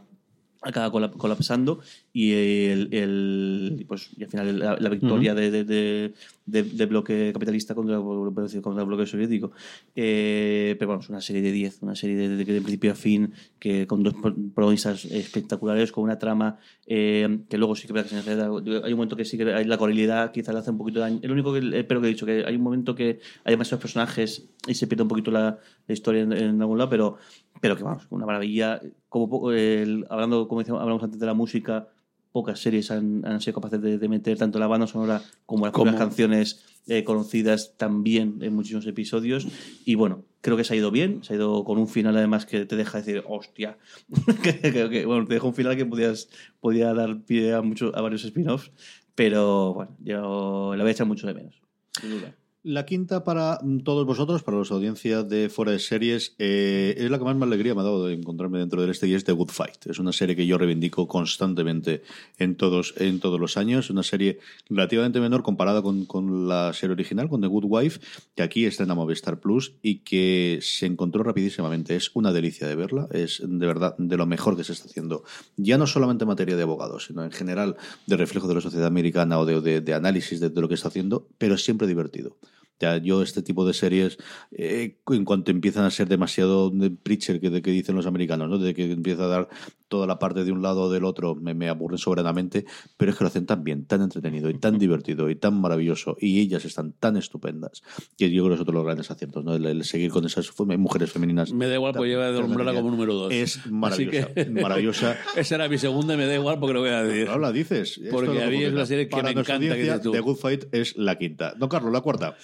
acaba 0.63 0.91
colap- 0.93 1.17
colapsando 1.17 1.81
y 2.13 2.33
el, 2.33 2.89
el- 2.95 3.85
pues 3.89 4.11
y 4.17 4.23
al 4.25 4.31
final 4.31 4.59
la, 4.59 4.77
la 4.79 4.89
victoria 4.89 5.35
de, 5.35 5.51
de, 5.51 5.65
de, 5.65 6.13
de- 6.47 6.63
de 6.63 6.87
bloque 6.87 7.31
capitalista 7.33 7.75
contra, 7.75 7.99
contra 8.01 8.83
el 8.83 8.87
bloque 8.89 9.07
soviético. 9.07 9.53
Eh, 9.97 10.77
pero 10.79 10.89
bueno 10.89 11.03
es 11.03 11.09
una 11.11 11.21
serie 11.21 11.43
de 11.43 11.53
10 11.53 11.83
una 11.83 11.95
serie 11.95 12.17
de, 12.17 12.45
principio 12.45 12.93
a 12.93 12.95
fin 12.95 13.33
que 13.59 13.87
con 13.87 14.03
dos 14.03 14.15
pro- 14.15 14.35
protagonistas 14.55 15.05
espectaculares 15.05 15.93
con 15.93 16.05
una 16.05 16.19
trama 16.19 16.59
eh, 16.87 17.41
que 17.49 17.59
luego 17.59 17.77
sí 17.77 17.87
que, 17.87 17.93
que 17.95 18.05
se 18.05 18.15
necesita- 18.17 18.47
hay 18.85 18.93
un 18.93 18.97
momento 18.99 19.17
que 19.17 19.25
sí 19.25 19.37
que 19.37 19.53
hay 19.53 19.65
la 19.65 19.79
correlidad 19.79 20.33
quizás 20.33 20.55
le 20.55 20.61
hace 20.61 20.71
un 20.71 20.79
poquito 20.79 21.01
daño. 21.01 21.19
El 21.23 21.31
único 21.33 21.53
que 21.53 21.85
pero 21.85 22.01
que 22.01 22.07
he 22.07 22.11
dicho 22.11 22.27
que 22.27 22.45
hay 22.47 22.57
un 22.57 22.63
momento 22.63 22.95
que 22.95 23.21
hay 23.45 23.53
demasiados 23.53 23.83
personajes 23.83 24.47
y 24.67 24.75
se 24.75 24.87
pierde 24.87 25.03
un 25.03 25.09
poquito 25.09 25.31
la, 25.31 25.59
la 25.87 25.93
historia 25.95 26.23
en, 26.23 26.33
en 26.33 26.61
algún 26.61 26.79
lado 26.79 26.89
pero 26.91 27.17
pero 27.63 27.77
que 27.77 27.85
vamos, 27.85 28.07
una 28.11 28.27
maravilla. 28.27 28.81
Como 29.09 29.53
el- 29.53 30.05
hablando, 30.11 30.49
como 30.49 30.61
decíamos, 30.61 30.83
hablamos 30.83 31.03
antes 31.05 31.21
de 31.21 31.27
la 31.27 31.33
música, 31.35 31.87
pocas 32.33 32.59
series 32.59 32.91
han, 32.91 33.25
han 33.25 33.41
sido 33.41 33.55
capaces 33.55 33.81
de, 33.81 33.99
de 33.99 34.09
meter 34.09 34.37
tanto 34.37 34.59
la 34.59 34.67
banda 34.67 34.87
sonora 34.89 35.23
como 35.47 35.67
las 35.67 35.73
Como- 35.73 35.97
canciones 35.97 36.65
eh, 36.89 37.05
conocidas 37.05 37.75
también 37.77 38.39
en 38.41 38.53
muchísimos 38.55 38.85
episodios. 38.89 39.47
Y 39.85 39.95
bueno, 39.95 40.25
creo 40.41 40.57
que 40.57 40.65
se 40.65 40.75
ha 40.75 40.77
ido 40.77 40.91
bien, 40.91 41.23
se 41.23 41.35
ha 41.35 41.37
ido 41.37 41.63
con 41.63 41.79
un 41.79 41.87
final 41.87 42.17
además 42.17 42.45
que 42.47 42.67
te 42.67 42.75
deja 42.75 42.99
decir, 42.99 43.23
hostia. 43.29 43.79
que, 44.43 44.59
que- 44.61 44.91
que, 44.91 45.07
bueno, 45.07 45.25
te 45.27 45.35
deja 45.35 45.47
un 45.47 45.55
final 45.55 45.77
que 45.77 45.87
podías, 45.87 46.29
podía 46.61 46.93
dar 46.95 47.21
pie 47.23 47.55
a, 47.55 47.63
mucho, 47.63 47.93
a 47.97 48.01
varios 48.01 48.25
spin-offs, 48.25 48.73
pero 49.15 49.75
bueno, 49.75 49.97
yo 50.03 50.75
la 50.75 50.83
voy 50.83 50.89
a 50.89 50.93
echar 50.93 51.07
mucho 51.07 51.29
de 51.29 51.35
menos. 51.35 51.63
sin 52.01 52.11
duda. 52.11 52.35
La 52.65 52.87
quinta 52.87 53.25
para 53.25 53.59
mm, 53.61 53.81
todos 53.81 54.07
vosotros, 54.07 54.45
para 54.45 54.57
los 54.57 54.71
audiencias 54.71 55.29
de 55.29 55.49
fuera 55.49 55.73
de 55.73 55.81
series, 55.81 56.37
eh, 56.39 56.95
es 56.97 57.11
la 57.11 57.19
que 57.19 57.25
más 57.25 57.35
me 57.35 57.45
alegría 57.45 57.75
me 57.75 57.81
ha 57.81 57.85
dado 57.85 58.07
de 58.07 58.15
encontrarme 58.15 58.61
dentro 58.61 58.81
del 58.81 58.91
este 58.91 59.09
y 59.09 59.15
es 59.15 59.25
The 59.25 59.33
Good 59.33 59.49
Fight. 59.51 59.87
Es 59.87 59.99
una 59.99 60.13
serie 60.13 60.37
que 60.37 60.47
yo 60.47 60.59
reivindico 60.59 61.09
constantemente 61.09 62.03
en 62.39 62.55
todos, 62.55 62.95
en 62.99 63.19
todos 63.19 63.41
los 63.41 63.57
años. 63.57 63.91
Una 63.91 64.05
serie 64.05 64.39
relativamente 64.71 65.19
menor 65.19 65.43
comparada 65.43 65.83
con, 65.83 66.05
con 66.05 66.47
la 66.47 66.73
serie 66.73 66.93
original, 66.93 67.29
con 67.29 67.41
The 67.41 67.49
Good 67.49 67.65
Wife, 67.67 68.01
que 68.37 68.45
aquí 68.45 68.65
está 68.65 68.85
en 68.85 68.91
la 68.91 68.95
Movistar 68.95 69.41
Plus 69.41 69.73
y 69.83 69.97
que 69.99 70.61
se 70.63 70.87
encontró 70.87 71.25
rapidísimamente. 71.25 71.97
Es 71.97 72.13
una 72.15 72.33
delicia 72.33 72.69
de 72.69 72.77
verla. 72.77 73.09
Es 73.11 73.43
de 73.45 73.67
verdad 73.67 73.97
de 73.99 74.17
lo 74.17 74.27
mejor 74.27 74.57
que 74.57 74.63
se 74.63 74.73
está 74.73 74.87
haciendo. 74.87 75.25
Ya 75.57 75.79
no 75.79 75.89
solamente 75.89 76.23
en 76.23 76.29
materia 76.29 76.55
de 76.55 76.63
abogados, 76.63 77.07
sino 77.07 77.25
en 77.25 77.33
general 77.33 77.75
de 78.07 78.17
reflejo 78.17 78.47
de 78.47 78.55
la 78.55 78.61
sociedad 78.61 78.87
americana 78.87 79.41
o 79.41 79.47
de, 79.47 79.81
de- 79.81 79.95
análisis 79.95 80.39
de, 80.39 80.49
lo 80.61 80.69
que 80.69 80.75
está 80.75 80.87
haciendo, 80.87 81.27
pero 81.39 81.59
siempre 81.59 81.89
divertido. 81.89 82.37
Ya, 82.83 82.97
yo 82.97 83.23
este 83.23 83.43
tipo 83.43 83.65
de 83.65 83.75
series, 83.75 84.19
eh, 84.51 84.99
en 85.09 85.25
cuanto 85.25 85.53
empiezan 85.53 85.85
a 85.85 85.91
ser 85.93 86.09
demasiado 86.09 86.69
de 86.69 86.91
preacher 86.91 87.41
que, 87.41 87.49
de 87.49 87.63
que 87.63 87.71
dicen 87.71 87.95
los 87.95 88.07
americanos, 88.07 88.49
¿no? 88.51 88.59
de 88.59 88.75
que 88.75 88.91
empieza 88.91 89.23
a 89.23 89.29
dar 89.29 89.49
toda 89.93 90.07
la 90.07 90.19
parte 90.19 90.43
de 90.45 90.51
un 90.53 90.63
lado 90.63 90.85
o 90.85 90.91
del 90.91 91.05
otro, 91.05 91.35
me, 91.35 91.53
me 91.53 91.69
aburren 91.69 91.99
soberanamente, 91.99 92.65
pero 92.97 93.13
es 93.13 93.19
que 93.19 93.25
lo 93.25 93.29
hacen 93.29 93.45
tan 93.45 93.63
bien, 93.63 93.85
tan 93.85 94.01
entretenido 94.01 94.49
y 94.49 94.59
tan 94.59 94.79
divertido 94.79 95.29
y 95.29 95.37
tan 95.37 95.61
maravilloso, 95.61 96.17
y 96.19 96.41
ellas 96.41 96.65
están 96.65 96.93
tan 96.95 97.19
estupendas, 97.19 97.83
que 98.17 98.31
yo 98.31 98.43
creo 98.45 98.49
que 98.49 98.55
es 98.55 98.61
otro 98.63 98.73
de 98.73 98.77
los 98.79 98.85
grandes 98.87 99.11
aciertos, 99.11 99.45
¿no? 99.45 99.55
el, 99.55 99.67
el 99.67 99.85
seguir 99.85 100.11
con 100.11 100.25
esas 100.25 100.51
mujeres 100.59 101.13
femeninas. 101.13 101.53
Me 101.53 101.67
da 101.67 101.75
igual, 101.75 101.93
pues 101.93 102.09
lleva 102.09 102.31
de 102.33 102.41
nombrarla 102.41 102.73
como 102.73 102.91
número 102.91 103.13
dos. 103.13 103.33
Es 103.35 103.67
maravillosa, 103.67 104.33
que- 104.33 104.45
maravillosa. 104.51 105.19
Esa 105.37 105.57
era 105.57 105.69
mi 105.69 105.77
segunda 105.77 106.15
y 106.15 106.17
me 106.17 106.25
da 106.25 106.35
igual 106.35 106.59
porque 106.59 106.73
lo 106.73 106.81
voy 106.81 106.89
a 106.89 107.03
decir. 107.03 107.29
Ahora 107.29 107.43
la 107.49 107.53
dices. 107.53 108.01
Porque 108.11 108.43
a 108.43 108.49
mí 108.49 108.65
es 108.65 108.73
una 108.73 108.87
serie 108.87 109.05
que 109.09 109.11
Para 109.11 109.33
me 109.35 109.41
encanta, 109.41 109.77
que 109.77 109.99
tú. 110.03 110.13
The 110.13 110.21
Good 110.21 110.37
Fight 110.37 110.65
es 110.73 110.97
la 110.97 111.19
quinta. 111.19 111.53
Don 111.55 111.69
Carlos, 111.69 111.93
la 111.93 112.01
cuarta. 112.01 112.35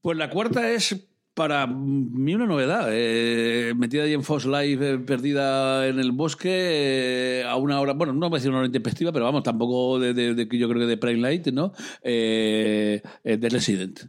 Pues 0.00 0.16
la 0.16 0.30
cuarta 0.30 0.70
es 0.70 1.08
para 1.34 1.66
mí 1.66 2.34
una 2.34 2.46
novedad. 2.46 2.88
eh, 2.92 3.74
metida 3.76 4.04
ahí 4.04 4.12
en 4.12 4.22
Fox 4.22 4.46
Live, 4.46 4.94
eh, 4.94 4.98
perdida 4.98 5.86
en 5.88 5.98
el 5.98 6.12
bosque, 6.12 7.40
eh, 7.40 7.44
a 7.44 7.56
una 7.56 7.80
hora, 7.80 7.92
bueno, 7.92 8.12
no 8.12 8.28
voy 8.30 8.36
a 8.36 8.38
decir 8.38 8.50
una 8.50 8.58
hora 8.60 8.66
intempestiva, 8.66 9.12
pero 9.12 9.24
vamos, 9.24 9.42
tampoco 9.42 9.98
de, 9.98 10.14
de- 10.14 10.34
de- 10.34 10.58
yo 10.58 10.68
creo 10.68 10.80
que 10.80 10.86
de 10.86 10.96
Prime 10.96 11.20
Light, 11.20 11.48
¿no? 11.48 11.72
Eh, 12.02 13.02
The 13.24 13.48
Resident. 13.48 14.00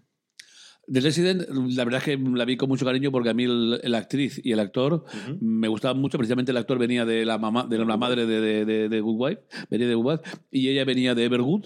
The 0.88 1.00
Resident, 1.02 1.48
la 1.50 1.84
verdad 1.84 1.98
es 1.98 2.04
que 2.06 2.18
la 2.18 2.46
vi 2.46 2.58
con 2.58 2.70
mucho 2.70 2.86
cariño 2.86 3.12
porque 3.12 3.30
a 3.30 3.34
mí 3.34 3.46
el- 3.46 3.82
la 3.84 3.98
actriz 3.98 4.40
y 4.44 4.52
el 4.52 4.60
actor 4.60 5.04
me 5.42 5.68
gustaban 5.68 6.00
mucho. 6.00 6.20
Precisamente 6.20 6.52
el 6.52 6.58
actor 6.58 6.78
venía 6.78 7.06
de 7.06 7.26
la 7.26 7.40
mamá, 7.40 7.66
de 7.68 7.80
la 7.84 7.98
madre 7.98 8.28
de, 8.28 8.40
de, 8.40 8.66
de- 8.66 8.90
de 8.90 9.02
Good 9.02 9.16
Wife, 9.20 9.42
venía 9.72 9.88
de 9.88 9.96
Good 9.96 10.06
Wife, 10.06 10.24
y 10.52 10.70
ella 10.70 10.86
venía 10.86 11.16
de 11.16 11.24
Evergood, 11.26 11.66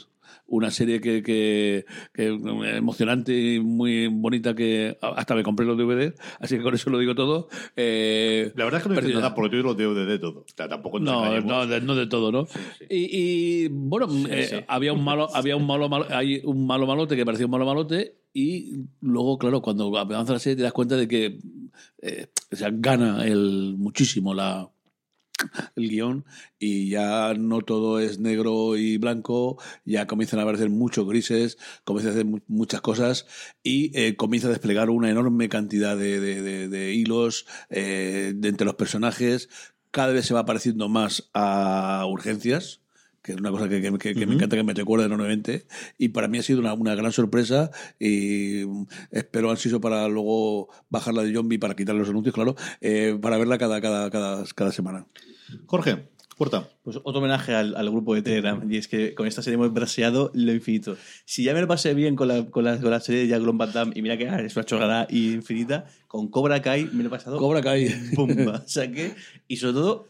una 0.50 0.72
serie 0.72 1.00
que, 1.02 1.22
que, 1.24 1.86
que 2.14 2.26
emocionante 2.78 3.34
y 3.56 3.60
muy 3.60 4.08
bonita 4.08 4.56
que 4.56 4.98
hasta 5.02 5.36
me 5.36 5.44
compré 5.44 5.66
los 5.66 5.78
DVD, 5.78 6.14
así 6.40 6.58
que 6.58 6.64
con 6.64 6.74
eso 6.76 6.90
lo 6.90 7.00
digo 7.00 7.16
todo. 7.16 7.48
Eh, 7.76 8.52
La 8.56 8.66
verdad 8.66 8.80
es 8.80 8.84
que 8.84 8.90
no 8.90 8.96
perdida. 8.96 9.20
nada 9.22 9.36
yo 9.36 9.64
los 9.64 9.78
DVD 9.78 10.06
de 10.08 10.20
todo. 10.20 10.40
O 10.42 10.46
sea, 10.56 10.68
tampoco 10.68 11.00
No, 11.00 11.40
no, 11.42 11.66
de, 11.68 11.82
no 11.82 11.96
de 11.96 12.08
todo, 12.08 12.32
¿no? 12.32 12.48
Y, 12.90 13.66
y, 13.66 13.68
bueno, 13.70 14.08
eh, 14.30 14.66
había 14.68 14.94
un 14.94 15.04
malo, 15.04 15.28
había 15.36 15.56
un 15.56 15.66
malo, 15.66 15.88
malo- 15.90 16.08
hay 16.10 16.42
un 16.44 16.66
malo 16.68 16.86
malote 16.88 17.16
que 17.16 17.26
parecía 17.26 17.46
un 17.46 17.52
malo 17.52 17.66
malote 17.66 18.16
y 18.34 18.74
luego, 19.02 19.38
claro, 19.38 19.62
cuando 19.62 19.98
avanza 19.98 20.34
la 20.34 20.40
serie 20.40 20.58
te 20.58 20.64
das 20.64 20.74
cuenta 20.74 20.96
de 20.98 21.08
que 21.08 21.40
eh, 22.02 22.28
o 22.52 22.56
sea, 22.56 22.70
gana 22.72 23.26
el 23.26 23.76
muchísimo 23.78 24.34
la 24.34 24.70
el 25.76 25.90
guion 25.90 26.26
y 26.60 26.90
ya 26.90 27.34
no 27.36 27.62
todo 27.62 28.00
es 28.00 28.20
negro 28.20 28.76
y 28.78 28.98
blanco, 28.98 29.58
ya 29.86 30.08
comienzan 30.08 30.40
a 30.40 30.44
aparecer 30.44 30.70
muchos 30.70 31.08
grises, 31.08 31.58
comienzan 31.84 32.12
a 32.12 32.14
hacer 32.16 32.26
mu- 32.26 32.40
muchas 32.48 32.82
cosas 32.82 33.26
y 33.64 33.92
eh, 34.00 34.16
comienza 34.16 34.48
a 34.48 34.52
desplegar 34.52 34.90
una 34.90 35.10
enorme 35.10 35.50
cantidad 35.50 35.98
de, 35.98 36.20
de- 36.20 36.94
hilos 36.94 37.46
eh, 37.70 38.34
entre 38.44 38.66
los 38.66 38.76
personajes. 38.76 39.50
Cada 39.92 40.14
vez 40.14 40.26
se 40.26 40.34
va 40.34 40.46
pareciendo 40.46 40.88
más 40.90 41.30
a 41.34 42.06
urgencias, 42.08 42.82
que 43.22 43.34
es 43.34 43.38
una 43.38 43.52
cosa 43.52 43.68
que, 43.70 43.82
que- 43.82 43.98
que- 43.98 44.16
que 44.16 44.26
me 44.26 44.36
encanta 44.36 44.56
que 44.56 44.64
me 44.64 44.74
recuerda 44.74 45.06
enormemente. 45.06 45.66
Y 45.98 46.10
para 46.10 46.28
mí 46.28 46.38
ha 46.38 46.44
sido 46.44 46.60
una, 46.60 46.74
una 46.74 46.96
gran 46.96 47.12
sorpresa 47.12 47.72
y 48.00 48.64
mm, 48.66 48.86
espero 49.12 49.52
ansioso 49.52 49.82
para 49.82 50.08
luego 50.08 50.70
bajarla 50.90 51.24
de 51.24 51.34
zombie 51.34 51.60
para 51.60 51.76
quitar 51.76 51.96
los 51.96 52.10
anuncios, 52.10 52.34
claro, 52.34 52.56
eh, 52.82 53.18
para 53.22 53.38
verla 53.38 53.58
cada, 53.58 53.82
cada, 53.82 54.10
cada, 54.10 54.44
cada 54.56 54.72
semana. 54.72 55.06
Jorge, 55.66 56.08
cuarta. 56.38 56.70
Pues 56.84 56.98
otro 57.04 57.20
homenaje 57.20 57.54
al, 57.54 57.76
al 57.76 57.90
grupo 57.90 58.16
de 58.16 58.22
Telegram. 58.22 58.62
Y 58.72 58.78
es 58.78 58.88
que 58.88 59.14
con 59.14 59.28
esta 59.28 59.42
serie 59.42 59.56
hemos 59.56 59.74
braseado 59.74 60.32
lo 60.34 60.54
infinito. 60.54 60.96
Si 61.26 61.44
ya 61.44 61.54
me 61.54 61.62
lo 61.62 61.68
pasé 61.68 61.94
bien 61.94 62.16
con 62.16 62.28
la, 62.30 62.46
con 62.46 62.64
la, 62.64 62.80
con 62.80 62.90
la 62.92 63.00
serie 63.02 63.22
de 63.22 63.28
Jack 63.28 63.44
Van 63.44 63.72
Damme 63.74 63.92
y 63.96 64.02
mira 64.02 64.18
que 64.18 64.30
ah, 64.30 64.40
es 64.42 64.56
una 64.56 64.66
chorrada 64.66 65.08
infinita, 65.10 65.86
con 66.08 66.30
Cobra 66.30 66.62
Kai 66.62 66.86
me 66.94 67.04
lo 67.04 67.08
he 67.08 67.12
pasado 67.12 67.38
Cobra 67.38 67.62
Kai. 67.62 67.94
bomba. 68.16 68.62
O 68.66 68.68
sea 68.70 68.90
que, 68.92 69.14
y 69.48 69.58
sobre 69.58 69.74
todo, 69.74 70.08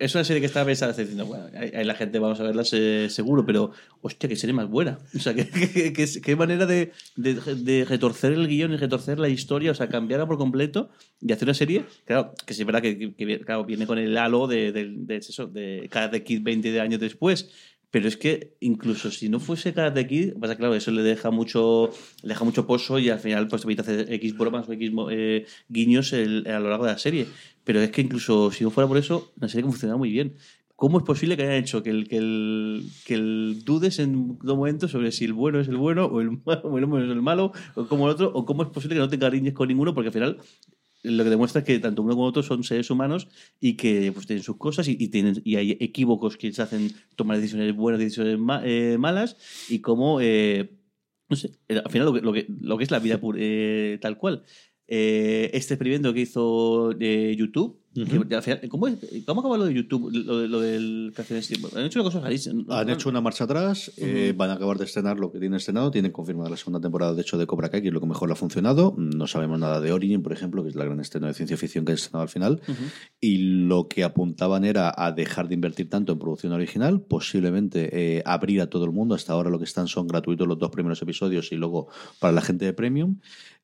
es 0.00 0.14
una 0.14 0.24
serie 0.24 0.40
que 0.40 0.46
está 0.46 0.64
pensada 0.64 0.92
diciendo, 0.92 1.26
bueno, 1.26 1.46
ahí, 1.54 1.84
la 1.84 1.94
gente 1.94 2.18
vamos 2.18 2.38
a 2.40 2.44
verla 2.44 2.64
se- 2.64 3.10
seguro, 3.10 3.44
pero 3.44 3.72
hostia, 4.00 4.28
qué 4.28 4.36
serie 4.36 4.54
más 4.54 4.68
buena. 4.68 4.98
O 5.14 5.18
sea, 5.18 5.34
qué, 5.34 5.48
qué- 5.92 6.20
qué 6.22 6.36
manera 6.36 6.64
de, 6.64 6.92
de, 7.16 7.34
de 7.34 7.84
retorcer 7.84 8.32
el 8.32 8.46
guion 8.46 8.72
y 8.72 8.76
retorcer 8.76 9.18
la 9.18 9.28
historia, 9.28 9.72
o 9.72 9.74
sea, 9.74 9.88
cambiarla 9.88 10.26
por 10.26 10.38
completo 10.38 10.90
y 11.20 11.32
hacer 11.32 11.46
una 11.46 11.54
serie, 11.54 11.84
claro, 12.04 12.32
que 12.46 12.54
sí 12.54 12.62
es 12.62 12.66
verdad 12.66 12.82
que, 12.82 13.14
que- 13.14 13.40
claro, 13.40 13.64
viene 13.64 13.86
con 13.86 13.98
el 13.98 14.16
halo 14.16 14.46
de, 14.46 14.70
de, 14.72 14.90
de 14.96 15.16
eso, 15.16 15.46
de 15.46 15.88
Karate 15.90 16.22
Kid 16.22 16.42
20 16.42 16.80
años 16.80 17.00
después. 17.00 17.50
Pero 17.90 18.06
es 18.06 18.16
que 18.16 18.56
incluso 18.60 19.10
si 19.10 19.28
no 19.28 19.40
fuese 19.40 19.72
Karate 19.72 20.06
Kid, 20.06 20.34
pasa 20.34 20.56
claro, 20.56 20.74
eso 20.74 20.90
le 20.90 21.02
deja 21.02 21.30
mucho, 21.30 21.90
le 22.22 22.28
deja 22.28 22.44
mucho 22.44 22.66
pozo 22.66 22.98
y 22.98 23.08
al 23.08 23.18
final 23.18 23.48
pues 23.48 23.62
te 23.62 23.80
hacer 23.80 24.12
X 24.12 24.36
bromas 24.36 24.68
o 24.68 24.72
X 24.72 24.92
eh, 25.10 25.46
guiños 25.68 26.12
a 26.12 26.16
lo 26.18 26.68
largo 26.68 26.84
de 26.84 26.92
la 26.92 26.98
serie. 26.98 27.26
Pero 27.64 27.80
es 27.80 27.90
que 27.90 28.02
incluso 28.02 28.50
si 28.50 28.64
no 28.64 28.70
fuera 28.70 28.88
por 28.88 28.98
eso, 28.98 29.32
la 29.40 29.48
serie 29.48 29.64
funcionaba 29.64 29.98
muy 29.98 30.10
bien. 30.10 30.34
¿Cómo 30.76 30.98
es 30.98 31.04
posible 31.04 31.36
que 31.36 31.42
hayan 31.42 31.56
hecho 31.56 31.82
que 31.82 31.90
el, 31.90 32.08
que 32.08 32.18
el, 32.18 32.84
que 33.04 33.14
el 33.14 33.62
dudes 33.64 33.98
en 33.98 34.38
todo 34.38 34.54
momento 34.54 34.86
sobre 34.86 35.10
si 35.10 35.24
el 35.24 35.32
bueno 35.32 35.58
es 35.58 35.66
el 35.66 35.76
bueno 35.76 36.04
o 36.04 36.20
el 36.20 36.30
malo, 36.44 36.60
o 36.62 36.78
el 36.78 36.86
malo 36.86 37.04
es 37.04 37.10
el 37.10 37.22
malo 37.22 37.52
o 37.74 37.86
como 37.86 38.06
el 38.06 38.12
otro? 38.12 38.30
¿O 38.32 38.44
cómo 38.44 38.62
es 38.62 38.68
posible 38.68 38.94
que 38.94 39.00
no 39.00 39.08
te 39.08 39.18
cariñes 39.18 39.54
con 39.54 39.66
ninguno? 39.66 39.92
Porque 39.92 40.08
al 40.08 40.12
final 40.12 40.38
lo 41.10 41.24
que 41.24 41.30
demuestra 41.30 41.60
es 41.60 41.64
que 41.66 41.78
tanto 41.78 42.02
uno 42.02 42.14
como 42.14 42.26
otro 42.26 42.42
son 42.42 42.62
seres 42.64 42.90
humanos 42.90 43.28
y 43.60 43.74
que 43.74 44.12
pues, 44.12 44.26
tienen 44.26 44.42
sus 44.42 44.56
cosas 44.56 44.88
y, 44.88 44.96
tienen, 45.08 45.40
y 45.44 45.56
hay 45.56 45.76
equívocos 45.80 46.36
que 46.36 46.52
se 46.52 46.62
hacen 46.62 46.92
tomar 47.16 47.36
decisiones 47.36 47.74
buenas, 47.74 48.00
decisiones 48.00 48.38
eh, 48.64 48.96
malas 48.98 49.36
y 49.68 49.80
cómo, 49.80 50.20
eh, 50.20 50.70
eh, 51.68 51.80
al 51.84 51.90
final 51.90 52.06
lo 52.06 52.12
que, 52.14 52.20
lo 52.20 52.32
que, 52.32 52.46
lo 52.60 52.78
que 52.78 52.84
es 52.84 52.90
la 52.90 52.98
vida 52.98 53.20
pur- 53.20 53.36
eh, 53.38 53.98
tal 54.00 54.18
cual. 54.18 54.44
Este 54.86 55.74
experimento 55.74 56.14
que 56.14 56.20
hizo 56.22 56.92
de 57.94 58.04
YouTube, 58.04 58.28
que 58.28 58.34
al 58.36 58.42
final- 58.42 58.60
¿cómo, 58.68 58.86
es? 58.88 58.96
¿cómo 59.26 59.40
acaba 59.40 59.56
lo 59.58 59.64
de 59.64 59.74
YouTube? 59.74 60.10
Lo, 60.12 60.38
de- 60.38 60.48
lo 60.48 60.60
del 60.60 61.12
Han 61.16 61.84
hecho 61.84 61.98
una 62.00 62.04
cosa 62.04 62.20
rarísima. 62.20 62.64
Han 62.80 62.90
hecho 62.90 63.08
una 63.08 63.20
marcha 63.20 63.44
atrás, 63.44 63.90
eh, 63.96 64.34
van 64.36 64.50
a 64.50 64.54
acabar 64.54 64.78
de 64.78 64.84
estrenar 64.84 65.18
lo 65.18 65.32
que 65.32 65.38
tienen 65.38 65.56
estrenado, 65.56 65.90
tienen 65.90 66.12
confirmada 66.12 66.50
la 66.50 66.56
segunda 66.56 66.80
temporada, 66.80 67.14
de 67.14 67.22
hecho, 67.22 67.38
de 67.38 67.46
Cobra 67.46 67.68
Kai, 67.70 67.82
que 67.82 67.88
es 67.88 67.94
lo 67.94 68.00
que 68.00 68.06
mejor 68.06 68.28
le 68.28 68.32
ha 68.34 68.36
funcionado. 68.36 68.94
No 68.98 69.26
sabemos 69.26 69.58
nada 69.58 69.80
de 69.80 69.92
Origin, 69.92 70.22
por 70.22 70.32
ejemplo, 70.32 70.62
que 70.62 70.68
es 70.68 70.74
la 70.76 70.84
gran 70.84 71.00
estreno 71.00 71.26
de 71.26 71.34
ciencia 71.34 71.56
ficción 71.56 71.84
que 71.84 71.92
han 71.92 71.96
estrenado 71.98 72.22
al 72.22 72.28
final. 72.28 72.60
Y 73.20 73.38
lo 73.38 73.88
que 73.88 74.04
apuntaban 74.04 74.64
era 74.64 74.92
a 74.96 75.12
dejar 75.12 75.48
de 75.48 75.54
invertir 75.54 75.88
tanto 75.88 76.12
en 76.12 76.18
producción 76.18 76.52
original, 76.52 77.00
posiblemente 77.00 78.18
eh, 78.18 78.22
abrir 78.24 78.60
a 78.60 78.68
todo 78.68 78.84
el 78.84 78.92
mundo. 78.92 79.14
Hasta 79.14 79.32
ahora 79.32 79.50
lo 79.50 79.58
que 79.58 79.64
están 79.64 79.88
son 79.88 80.06
gratuitos 80.06 80.46
los 80.46 80.58
dos 80.58 80.70
primeros 80.70 81.00
episodios 81.02 81.50
y 81.52 81.56
luego 81.56 81.88
para 82.20 82.32
la 82.32 82.42
gente 82.42 82.64
de 82.64 82.72
Premium. 82.72 83.16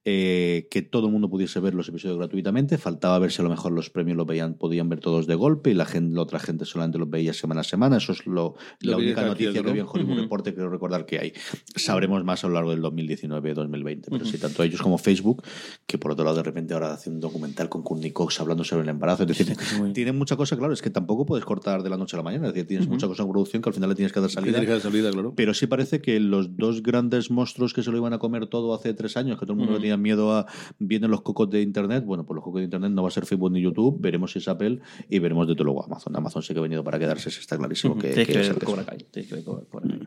Eh, 0.06 0.68
que 0.70 0.82
todo 0.82 1.06
el 1.06 1.12
mundo 1.12 1.30
pudiese 1.30 1.60
ver 1.60 1.74
los 1.74 1.88
episodios 1.88 2.18
gratuitamente. 2.18 2.76
Faltaba 2.76 3.18
ver 3.18 3.32
si 3.32 3.40
a 3.40 3.44
lo 3.44 3.50
mejor 3.50 3.72
los 3.72 3.88
premios 3.88 4.18
los 4.18 4.26
veían, 4.26 4.54
podían 4.54 4.88
ver 4.90 5.00
todos 5.00 5.26
de 5.26 5.34
golpe 5.34 5.70
y 5.70 5.74
la, 5.74 5.86
gente, 5.86 6.14
la 6.14 6.22
otra 6.22 6.38
gente 6.38 6.66
solamente 6.66 6.98
los 6.98 7.08
veía 7.08 7.32
semana 7.32 7.62
a 7.62 7.64
semana. 7.64 7.96
Eso 7.96 8.12
es 8.12 8.26
lo, 8.26 8.54
Lo 8.80 8.90
la 8.92 8.96
única 8.98 9.24
noticia 9.24 9.62
que 9.62 9.70
había 9.70 9.82
en. 9.82 9.88
Hollywood 9.88 10.12
Ujú. 10.12 10.20
Reporter, 10.22 10.54
creo 10.54 10.68
recordar 10.68 11.06
que 11.06 11.18
hay. 11.18 11.32
Sabremos 11.74 12.22
más 12.22 12.44
a 12.44 12.48
lo 12.48 12.54
largo 12.54 12.70
del 12.70 12.82
2019-2020. 12.82 14.06
Pero 14.10 14.24
sí, 14.26 14.36
tanto 14.36 14.62
ellos 14.62 14.82
como 14.82 14.98
Facebook, 14.98 15.42
que 15.86 15.96
por 15.96 16.12
otro 16.12 16.24
lado 16.24 16.36
de 16.36 16.42
repente 16.42 16.74
ahora 16.74 16.92
hace 16.92 17.08
un 17.08 17.20
documental 17.20 17.70
con 17.70 17.82
Courtney 17.82 18.10
Cox 18.10 18.40
hablando 18.40 18.62
sobre 18.62 18.82
el 18.82 18.90
embarazo. 18.90 19.22
Es 19.22 19.28
decir, 19.28 19.56
tienen 19.94 20.18
mucha 20.18 20.36
cosa, 20.36 20.56
claro, 20.56 20.74
es 20.74 20.82
que 20.82 20.90
tampoco 20.90 21.24
puedes 21.24 21.46
cortar 21.46 21.82
de 21.82 21.88
la 21.88 21.96
noche 21.96 22.16
a 22.16 22.18
la 22.18 22.24
mañana. 22.24 22.48
Es 22.48 22.54
decir, 22.54 22.66
tienes 22.66 22.88
mucha 22.88 23.06
cosa 23.06 23.22
en 23.22 23.30
producción 23.30 23.62
que 23.62 23.70
al 23.70 23.74
final 23.74 23.88
le 23.88 23.94
tienes 23.94 24.12
que 24.12 24.20
dar 24.20 24.30
salida. 24.30 24.60
Que 24.60 24.66
dar 24.66 24.80
salida, 24.80 25.10
claro. 25.10 25.32
Pero 25.34 25.54
sí 25.54 25.66
parece 25.66 26.02
que 26.02 26.20
los 26.20 26.58
dos 26.58 26.82
grandes 26.82 27.30
monstruos 27.30 27.72
que 27.72 27.82
se 27.82 27.90
lo 27.90 27.96
iban 27.96 28.12
a 28.12 28.18
comer 28.18 28.46
todo 28.48 28.74
hace 28.74 28.92
tres 28.92 29.16
años, 29.16 29.38
que 29.38 29.46
todo 29.46 29.52
el 29.54 29.58
mundo 29.58 29.72
le 29.74 29.80
tenía 29.80 29.93
miedo 29.98 30.32
a 30.36 30.46
vienen 30.78 31.10
los 31.10 31.22
cocos 31.22 31.50
de 31.50 31.62
Internet, 31.62 32.04
bueno, 32.04 32.24
pues 32.24 32.36
los 32.36 32.44
cocos 32.44 32.60
de 32.60 32.64
Internet 32.64 32.92
no 32.92 33.02
va 33.02 33.08
a 33.08 33.10
ser 33.12 33.26
Facebook 33.26 33.52
ni 33.52 33.60
YouTube, 33.60 33.96
veremos 34.00 34.32
si 34.32 34.38
es 34.38 34.48
Apple 34.48 34.80
y 35.08 35.18
veremos 35.18 35.46
de 35.48 35.54
todo 35.54 35.64
luego 35.64 35.84
Amazon. 35.84 36.14
Amazon 36.16 36.42
sí 36.42 36.52
que 36.52 36.58
ha 36.60 36.62
venido 36.62 36.82
para 36.84 36.98
quedarse, 36.98 37.28
está 37.28 37.56
clarísimo 37.56 37.96
que, 37.98 38.10
que 38.10 38.26
que 38.26 38.32
ver 38.34 38.44
ser 38.46 38.54
que 38.58 38.66
Cobra 38.66 38.82
sí. 38.82 38.88
Kai. 38.88 38.98
Tienes 39.10 39.28
que 39.28 39.34
ver 39.36 39.44
Cobra- 39.44 39.64
Cobra 39.70 39.88
Kai. 39.88 39.98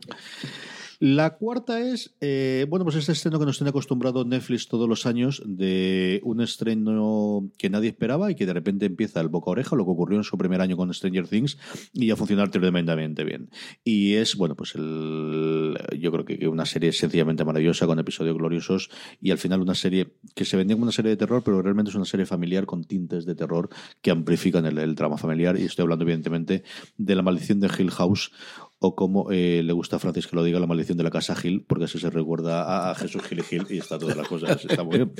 La 1.00 1.36
cuarta 1.36 1.80
es, 1.80 2.16
eh, 2.20 2.66
bueno, 2.68 2.84
pues 2.84 2.96
este 2.96 3.12
estreno 3.12 3.38
que 3.38 3.46
nos 3.46 3.56
tiene 3.56 3.70
acostumbrado 3.70 4.24
Netflix 4.24 4.66
todos 4.66 4.88
los 4.88 5.06
años 5.06 5.40
de 5.46 6.20
un 6.24 6.40
estreno 6.40 7.48
que 7.56 7.70
nadie 7.70 7.90
esperaba 7.90 8.32
y 8.32 8.34
que 8.34 8.46
de 8.46 8.52
repente 8.52 8.86
empieza 8.86 9.20
el 9.20 9.28
boca 9.28 9.48
a 9.48 9.52
oreja, 9.52 9.76
lo 9.76 9.84
que 9.84 9.92
ocurrió 9.92 10.18
en 10.18 10.24
su 10.24 10.36
primer 10.36 10.60
año 10.60 10.76
con 10.76 10.92
Stranger 10.92 11.28
Things 11.28 11.56
y 11.92 12.10
a 12.10 12.16
funcionar 12.16 12.50
tremendamente 12.50 13.22
bien. 13.22 13.48
Y 13.84 14.14
es, 14.14 14.34
bueno, 14.34 14.56
pues 14.56 14.74
el, 14.74 15.78
yo 16.00 16.10
creo 16.10 16.24
que 16.24 16.48
una 16.48 16.66
serie 16.66 16.90
sencillamente 16.90 17.44
maravillosa 17.44 17.86
con 17.86 18.00
episodios 18.00 18.36
gloriosos 18.36 18.90
y 19.20 19.30
al 19.30 19.38
final 19.38 19.60
una 19.60 19.76
serie 19.76 20.14
que 20.34 20.44
se 20.44 20.56
vendía 20.56 20.74
como 20.74 20.82
una 20.82 20.92
serie 20.92 21.10
de 21.10 21.16
terror, 21.16 21.44
pero 21.44 21.62
realmente 21.62 21.90
es 21.90 21.94
una 21.94 22.06
serie 22.06 22.26
familiar 22.26 22.66
con 22.66 22.82
tintes 22.82 23.24
de 23.24 23.36
terror 23.36 23.68
que 24.02 24.10
amplifican 24.10 24.66
el, 24.66 24.78
el 24.78 24.96
drama 24.96 25.16
familiar 25.16 25.56
y 25.60 25.62
estoy 25.62 25.84
hablando 25.84 26.02
evidentemente 26.02 26.64
de 26.96 27.14
La 27.14 27.22
maldición 27.22 27.60
de 27.60 27.70
Hill 27.78 27.92
House 27.92 28.32
o 28.80 28.94
como 28.94 29.30
eh, 29.32 29.62
le 29.64 29.72
gusta 29.72 29.96
a 29.96 29.98
Francis 29.98 30.26
que 30.26 30.36
lo 30.36 30.44
diga, 30.44 30.60
la 30.60 30.66
maldición 30.66 30.96
de 30.98 31.04
la 31.04 31.10
casa 31.10 31.34
Gil, 31.34 31.64
porque 31.68 31.84
así 31.84 31.98
se 31.98 32.10
recuerda 32.10 32.62
a, 32.62 32.90
a 32.90 32.94
Jesús 32.94 33.22
Gil 33.22 33.40
y 33.40 33.42
Gil 33.42 33.66
y 33.70 33.78
está 33.78 33.98
todas 33.98 34.16
las 34.16 34.28
cosas, 34.28 34.64
está 34.64 34.84
muy 34.84 34.96
bien. 34.98 35.12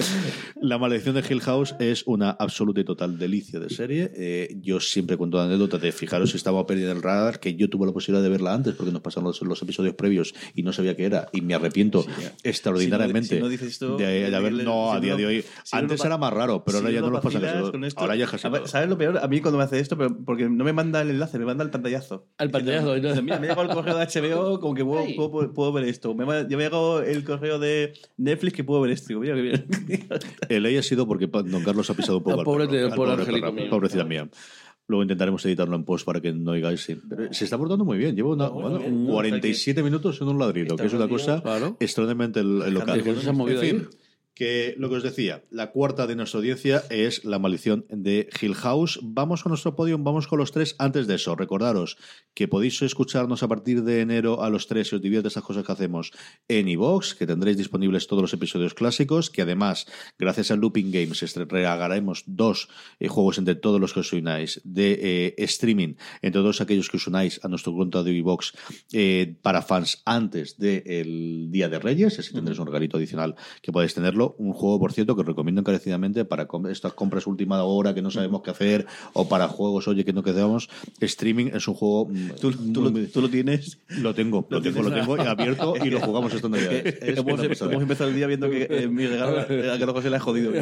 La 0.60 0.78
maldición 0.78 1.14
de 1.14 1.24
Hill 1.28 1.40
House 1.40 1.74
es 1.80 2.04
una 2.06 2.30
absoluta 2.30 2.80
y 2.80 2.84
total 2.84 3.18
delicia 3.18 3.58
de 3.58 3.68
serie. 3.70 4.10
Eh, 4.14 4.56
yo 4.60 4.78
siempre 4.80 5.16
cuento 5.16 5.38
la 5.38 5.44
anécdota 5.44 5.78
de 5.78 5.90
fijaros 5.92 6.30
si 6.30 6.36
estaba 6.36 6.64
perdida 6.66 6.90
en 6.92 6.98
el 6.98 7.02
radar, 7.02 7.40
que 7.40 7.54
yo 7.56 7.68
tuve 7.68 7.86
la 7.86 7.92
posibilidad 7.92 8.22
de 8.22 8.28
verla 8.28 8.54
antes, 8.54 8.74
porque 8.74 8.92
nos 8.92 9.02
pasaron 9.02 9.24
los, 9.28 9.42
los 9.42 9.60
episodios 9.62 9.94
previos 9.94 10.34
y 10.54 10.62
no 10.62 10.72
sabía 10.72 10.94
qué 10.96 11.04
era, 11.06 11.28
y 11.32 11.40
me 11.40 11.54
arrepiento 11.54 12.04
extraordinariamente 12.44 13.28
Si 13.28 13.34
no- 13.34 13.38
si 13.38 13.42
no 13.42 13.48
dices 13.48 13.68
esto, 13.72 13.96
de, 13.96 14.30
de 14.30 14.36
haber. 14.36 14.52
No, 14.52 14.92
a 14.92 15.00
día 15.00 15.16
de 15.16 15.26
hoy. 15.26 15.44
antes 15.72 16.04
era 16.04 16.16
más 16.18 16.32
raro, 16.32 16.64
pero 16.64 16.78
Si 16.78 16.84
ahora 16.84 16.94
ya 16.94 17.00
no 17.00 17.06
lo 17.08 17.12
nos 17.14 17.22
pasa 17.24 17.38
eso. 17.38 17.72
Ahora 17.96 18.16
ya 18.16 18.24
es. 18.26 18.70
¿Sabes 18.70 18.88
lo 18.88 18.96
peor? 18.98 19.18
A 19.18 19.28
mí 19.28 19.40
cuando 19.40 19.58
me 19.58 19.64
hace 19.64 19.78
esto, 19.80 19.96
pero 19.96 20.16
porque 20.24 20.48
no 20.48 20.64
me 20.64 20.72
manda 20.72 21.00
el 21.02 21.10
enlace, 21.10 21.38
me 21.38 21.44
manda 21.44 21.64
el 21.64 21.70
pantallazo. 21.70 22.28
Al 22.38 22.50
pantallazo, 22.50 22.94
Dice, 22.94 23.14
¿no? 23.16 23.22
Mira, 23.22 23.38
llegado 23.48 23.62
el 23.68 23.74
correo 23.74 23.96
de 23.98 24.06
HBO, 24.06 24.60
como 24.60 24.74
que 24.74 24.84
puedo, 24.84 25.30
puedo, 25.30 25.52
puedo 25.52 25.72
ver 25.72 25.84
esto. 25.84 26.14
Me, 26.14 26.24
ha- 26.24 26.48
ya 26.48 26.56
me 26.56 26.64
ha 26.64 26.66
llegado 26.68 27.02
el 27.02 27.24
correo 27.24 27.58
de 27.58 27.92
Netflix 28.16 28.54
que 28.54 28.64
puedo 28.64 28.80
ver 28.80 28.92
esto. 28.92 29.08
Digo, 29.08 29.20
mira, 29.20 29.34
bien. 29.34 29.66
El 30.48 30.62
ley 30.62 30.76
ha 30.76 30.82
sido 30.82 31.06
porque 31.06 31.26
don 31.26 31.62
Carlos 31.64 31.88
ha 31.90 31.94
pisado 31.94 32.18
un 32.18 32.24
poco 32.24 32.34
Al 32.34 32.38
al 32.40 32.44
pobre 32.44 32.66
perro, 32.66 32.78
de- 32.78 32.84
al 32.84 32.94
pobre 32.94 33.10
pobre 33.24 33.40
perro, 33.40 33.52
mío. 33.52 33.70
pobrecita 33.70 34.04
mía. 34.04 34.28
Luego 34.86 35.02
intentaremos 35.02 35.44
editarlo 35.44 35.76
en 35.76 35.84
post 35.84 36.06
para 36.06 36.18
que 36.20 36.32
no 36.32 36.52
oigáis. 36.52 36.80
sí. 36.80 36.96
Pero 37.08 37.30
se 37.32 37.44
está 37.44 37.58
portando 37.58 37.84
muy 37.84 37.98
bien. 37.98 38.16
Llevo 38.16 38.32
una, 38.32 38.48
bueno, 38.48 38.70
bueno, 38.70 38.78
bien, 38.84 39.04
¿no? 39.06 39.12
47 39.12 39.82
minutos 39.82 40.18
en 40.22 40.28
un 40.28 40.38
ladrido, 40.38 40.68
Está 40.74 40.82
que 40.82 40.86
es 40.86 40.94
una 40.94 41.06
cosa 41.08 41.42
claro. 41.42 41.76
extraordinariamente 41.78 42.42
local. 42.42 42.98
Es 42.98 43.04
que 43.04 43.14
se 43.16 43.28
ha 43.28 43.32
movido 43.32 43.62
en 43.62 43.68
fin, 43.68 43.86
ahí. 43.90 43.98
Que 44.38 44.76
lo 44.78 44.88
que 44.88 44.94
os 44.94 45.02
decía, 45.02 45.42
la 45.50 45.72
cuarta 45.72 46.06
de 46.06 46.14
nuestra 46.14 46.38
audiencia 46.38 46.84
es 46.90 47.24
La 47.24 47.40
maldición 47.40 47.84
de 47.88 48.28
Hill 48.40 48.54
House. 48.54 49.00
Vamos 49.02 49.42
con 49.42 49.50
nuestro 49.50 49.74
podio, 49.74 49.98
vamos 49.98 50.28
con 50.28 50.38
los 50.38 50.52
tres. 50.52 50.76
Antes 50.78 51.08
de 51.08 51.16
eso, 51.16 51.34
recordaros 51.34 51.98
que 52.34 52.46
podéis 52.46 52.80
escucharnos 52.82 53.42
a 53.42 53.48
partir 53.48 53.82
de 53.82 54.00
enero 54.00 54.40
a 54.44 54.48
los 54.48 54.68
tres 54.68 54.90
si 54.90 54.94
os 54.94 55.02
divierte 55.02 55.26
estas 55.26 55.42
cosas 55.42 55.66
que 55.66 55.72
hacemos 55.72 56.12
en 56.46 56.68
iVox, 56.68 57.16
que 57.16 57.26
tendréis 57.26 57.56
disponibles 57.56 58.06
todos 58.06 58.22
los 58.22 58.32
episodios 58.32 58.74
clásicos, 58.74 59.28
que 59.28 59.42
además, 59.42 59.86
gracias 60.20 60.52
a 60.52 60.56
Looping 60.56 60.92
Games, 60.92 61.34
regalaremos 61.34 62.22
dos 62.26 62.68
eh, 63.00 63.08
juegos 63.08 63.38
entre 63.38 63.56
todos 63.56 63.80
los 63.80 63.92
que 63.92 64.00
os 64.00 64.12
unáis 64.12 64.60
de 64.62 65.00
eh, 65.02 65.34
streaming, 65.38 65.94
entre 66.22 66.42
todos 66.42 66.60
aquellos 66.60 66.88
que 66.88 66.98
os 66.98 67.08
unáis 67.08 67.40
a 67.42 67.48
nuestro 67.48 67.74
cuenta 67.74 68.04
de 68.04 68.12
iVox 68.12 68.52
eh, 68.92 69.34
para 69.42 69.62
fans 69.62 70.00
antes 70.04 70.58
del 70.58 71.48
Día 71.50 71.68
de 71.68 71.80
Reyes, 71.80 72.20
así 72.20 72.32
tendréis 72.32 72.60
un 72.60 72.66
regalito 72.66 72.98
adicional 72.98 73.34
que 73.62 73.72
podéis 73.72 73.94
tenerlo. 73.94 74.27
Un 74.38 74.52
juego, 74.52 74.78
por 74.78 74.92
cierto, 74.92 75.14
que 75.14 75.22
os 75.22 75.26
recomiendo 75.26 75.60
encarecidamente 75.60 76.24
para 76.24 76.46
estas 76.70 76.92
compras 76.92 77.26
última 77.26 77.62
hora 77.62 77.94
que 77.94 78.02
no 78.02 78.10
sabemos 78.10 78.42
qué 78.42 78.50
hacer 78.50 78.86
o 79.12 79.28
para 79.28 79.48
juegos, 79.48 79.88
oye, 79.88 80.04
que 80.04 80.12
no 80.12 80.22
quedamos. 80.22 80.68
Streaming 81.00 81.46
es 81.54 81.66
un 81.68 81.74
juego. 81.74 82.06
mm, 82.10 82.28
¿Tú, 82.40 82.52
tú, 82.52 82.90
muy- 82.90 83.02
lo, 83.02 83.08
tú 83.08 83.20
lo 83.20 83.28
tienes. 83.30 83.78
lo 83.88 84.14
tengo, 84.14 84.46
lo, 84.50 84.60
tengo, 84.62 84.82
lo 84.82 84.90
tengo 84.92 85.14
abierto 85.20 85.74
y 85.84 85.90
lo 85.90 86.00
jugamos 86.00 86.32
esta 86.34 86.48
Navidad. 86.48 86.72
Es 86.86 87.18
hemos, 87.18 87.46
pasada. 87.46 87.70
hemos 87.70 87.82
empezado 87.82 88.10
el 88.10 88.16
día 88.16 88.26
viendo 88.26 88.48
que 88.50 88.66
eh, 88.70 88.88
mi 88.88 89.06
regalo 89.06 89.38
a 89.40 89.46
cada 89.78 90.02
se 90.02 90.10
le 90.10 90.16
ha 90.16 90.20
jodido. 90.20 90.52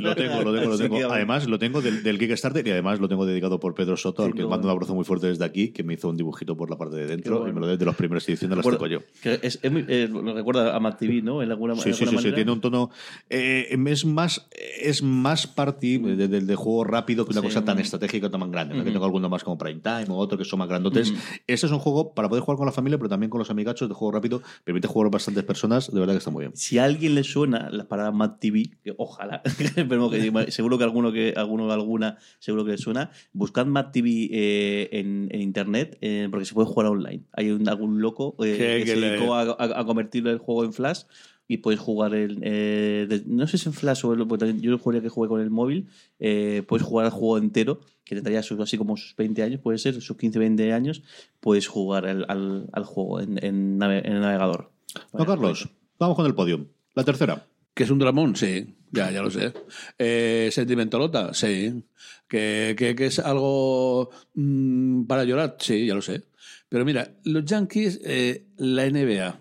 Lo 0.00 0.14
tengo, 0.14 0.42
lo 0.42 0.52
tengo, 0.54 0.70
lo 0.70 0.78
tengo. 0.78 1.12
Además, 1.12 1.46
lo 1.46 1.58
tengo 1.58 1.80
del, 1.82 2.02
del 2.02 2.18
Kickstarter 2.18 2.66
y 2.66 2.70
además 2.70 3.00
lo 3.00 3.08
tengo 3.08 3.24
dedicado 3.26 3.58
por 3.60 3.74
Pedro 3.74 3.96
Soto, 3.96 4.24
al 4.24 4.34
que 4.34 4.42
lo- 4.42 4.48
mando 4.50 4.66
un 4.68 4.72
abrazo 4.72 4.94
muy 4.94 5.04
fuerte 5.04 5.26
desde 5.28 5.44
aquí, 5.44 5.68
que 5.68 5.82
me 5.84 5.94
hizo 5.94 6.08
un 6.08 6.16
dibujito 6.16 6.56
por 6.56 6.70
la 6.70 6.76
parte 6.76 6.96
de 6.96 7.06
dentro 7.06 7.38
bueno. 7.38 7.50
y 7.52 7.54
me 7.54 7.60
lo 7.60 7.66
de, 7.66 7.76
de 7.76 7.84
las 7.84 7.94
primeras 7.96 8.28
ediciones 8.28 8.56
las 8.56 8.66
toco 8.66 8.86
yo. 8.86 9.00
que 9.22 9.38
es, 9.42 9.58
es 9.62 9.72
muy- 9.72 9.84
eh, 9.88 10.08
lo 10.10 10.34
recuerda 10.34 10.74
a 10.76 10.80
Matt 10.80 10.98
TV, 10.98 11.22
¿no? 11.22 11.42
En 11.42 11.50
alguna, 11.50 11.74
Sí, 11.76 11.90
en 11.90 11.94
sí, 11.94 12.04
alguna 12.04 12.10
sí, 12.10 12.10
sí, 12.10 12.16
manera. 12.16 12.34
tiene 12.36 12.52
un 12.52 12.60
tono. 12.60 12.90
Eh, 13.30 13.68
es 13.86 14.04
más 14.04 14.48
es 14.80 15.02
más 15.02 15.46
party 15.46 15.98
de, 15.98 16.28
de- 16.28 16.40
de 16.40 16.54
juego 16.54 16.84
rápido 16.84 17.24
que 17.24 17.32
una 17.32 17.40
Sí. 17.40 17.46
cosa 17.48 17.64
tan 17.64 17.78
estratégica 17.78 18.26
o 18.26 18.30
tan 18.30 18.50
grande. 18.50 18.74
¿no? 18.74 18.82
Que 18.82 18.88
Ujú. 18.90 18.94
tengo 18.94 19.04
alguno 19.04 19.28
más 19.28 19.42
como 19.44 19.58
Prime 19.58 19.80
Time 19.80 20.06
o 20.10 20.16
otro 20.16 20.36
que 20.38 20.44
son 20.44 20.58
más 20.58 20.68
grandotes. 20.68 21.12
Este 21.46 21.66
es 21.66 21.72
un 21.72 21.78
juego 21.78 22.14
para 22.14 22.28
poder 22.28 22.42
jugar 22.44 22.56
con 22.58 22.66
la 22.66 22.72
familia, 22.72 22.98
pero 22.98 23.08
también 23.08 23.30
con 23.30 23.38
los 23.38 23.50
amigachos 23.50 23.88
de 23.88 23.94
juego 23.94 24.12
rápido. 24.12 24.42
Permite 24.64 24.88
jugar 24.88 25.08
a 25.08 25.10
bastantes 25.10 25.44
personas. 25.44 25.92
De 25.92 25.98
verdad 26.00 26.14
que 26.14 26.18
está 26.18 26.30
muy 26.30 26.42
bien. 26.44 26.52
Si 26.56 26.78
a 26.78 26.84
alguien 26.84 27.14
le 27.14 27.24
suena 27.24 27.70
la 27.70 27.88
parada 27.88 28.12
Mad 28.12 28.32
TV, 28.40 28.70
que 28.82 28.94
ojalá, 28.96 29.42
pero 29.88 30.10
que 30.10 30.50
seguro 30.50 30.78
que 30.78 30.84
alguno 30.84 31.12
que 31.12 31.34
alguno 31.36 31.70
alguna 31.72 32.16
seguro 32.38 32.64
que 32.64 32.72
le 32.72 32.78
suena, 32.78 33.10
buscad 33.32 33.66
Mad 33.66 33.90
TV 33.92 34.28
eh, 34.30 34.88
en, 34.92 35.28
en 35.30 35.40
internet 35.40 35.98
eh, 36.00 36.28
porque 36.30 36.44
se 36.46 36.54
puede 36.54 36.68
jugar 36.68 36.86
online. 36.88 37.22
Hay 37.32 37.50
un- 37.50 37.68
algún 37.68 38.00
loco 38.00 38.36
eh, 38.44 38.56
Que- 38.56 38.78
que, 38.78 38.84
que 38.84 38.90
se 38.94 39.00
dedicó 39.00 39.34
a, 39.34 39.42
a- 39.42 39.80
a 39.80 39.84
convertirlo 39.84 40.30
el 40.30 40.38
juego 40.38 40.64
en 40.64 40.72
Flash 40.72 41.02
y 41.48 41.58
puedes 41.58 41.78
jugar 41.80 42.14
el 42.14 42.38
eh, 42.42 43.06
de- 43.08 43.22
no 43.26 43.46
sé 43.46 43.58
si 43.58 43.68
en 43.68 43.72
Flash 43.74 44.04
o 44.04 44.12
el, 44.14 44.26
porque 44.26 44.54
yo 44.58 44.76
jugaría 44.78 45.02
que 45.02 45.08
jugué 45.08 45.28
con 45.28 45.40
el 45.40 45.50
móvil 45.50 45.86
eh, 46.18 46.62
puedes 46.66 46.86
jugar 46.86 47.06
el 47.06 47.12
juego 47.12 47.38
entero 47.38 47.80
que 48.04 48.14
tendría 48.16 48.42
sus, 48.42 48.58
así 48.60 48.76
como 48.78 48.96
sus 48.96 49.14
20 49.16 49.42
años 49.42 49.60
puede 49.60 49.78
ser 49.78 50.00
sus 50.00 50.16
15 50.16 50.38
20 50.38 50.72
años 50.72 51.02
puedes 51.40 51.66
jugar 51.68 52.06
al, 52.06 52.24
al- 52.28 52.68
al 52.72 52.84
juego 52.84 53.20
en, 53.20 53.42
en 53.44 53.78
nave- 53.78 54.02
en 54.06 54.12
el 54.14 54.20
navegador 54.20 54.70
No, 55.12 55.24
Carlos, 55.26 55.68
vamos 55.98 56.16
con 56.16 56.26
el 56.26 56.34
podio. 56.34 56.66
La 56.94 57.04
tercera. 57.04 57.46
¿Que 57.74 57.82
es 57.84 57.90
un 57.90 57.98
dramón? 57.98 58.34
Sí, 58.36 58.74
ya, 58.90 59.10
ya 59.10 59.20
lo 59.20 59.30
sé. 59.30 59.52
Eh, 59.98 60.48
¿Sentimentalota? 60.50 61.34
Sí. 61.34 61.84
¿Que, 62.26 62.74
que, 62.78 62.96
que 62.96 63.06
es 63.06 63.18
algo 63.18 64.08
mm, 64.34 65.04
para 65.04 65.24
llorar? 65.24 65.56
Sí, 65.60 65.84
ya 65.86 65.94
lo 65.94 66.00
sé. 66.00 66.22
Pero 66.70 66.86
mira, 66.86 67.12
los 67.24 67.44
Yankees, 67.44 68.00
eh, 68.02 68.46
la 68.56 68.86
NBA 68.88 69.38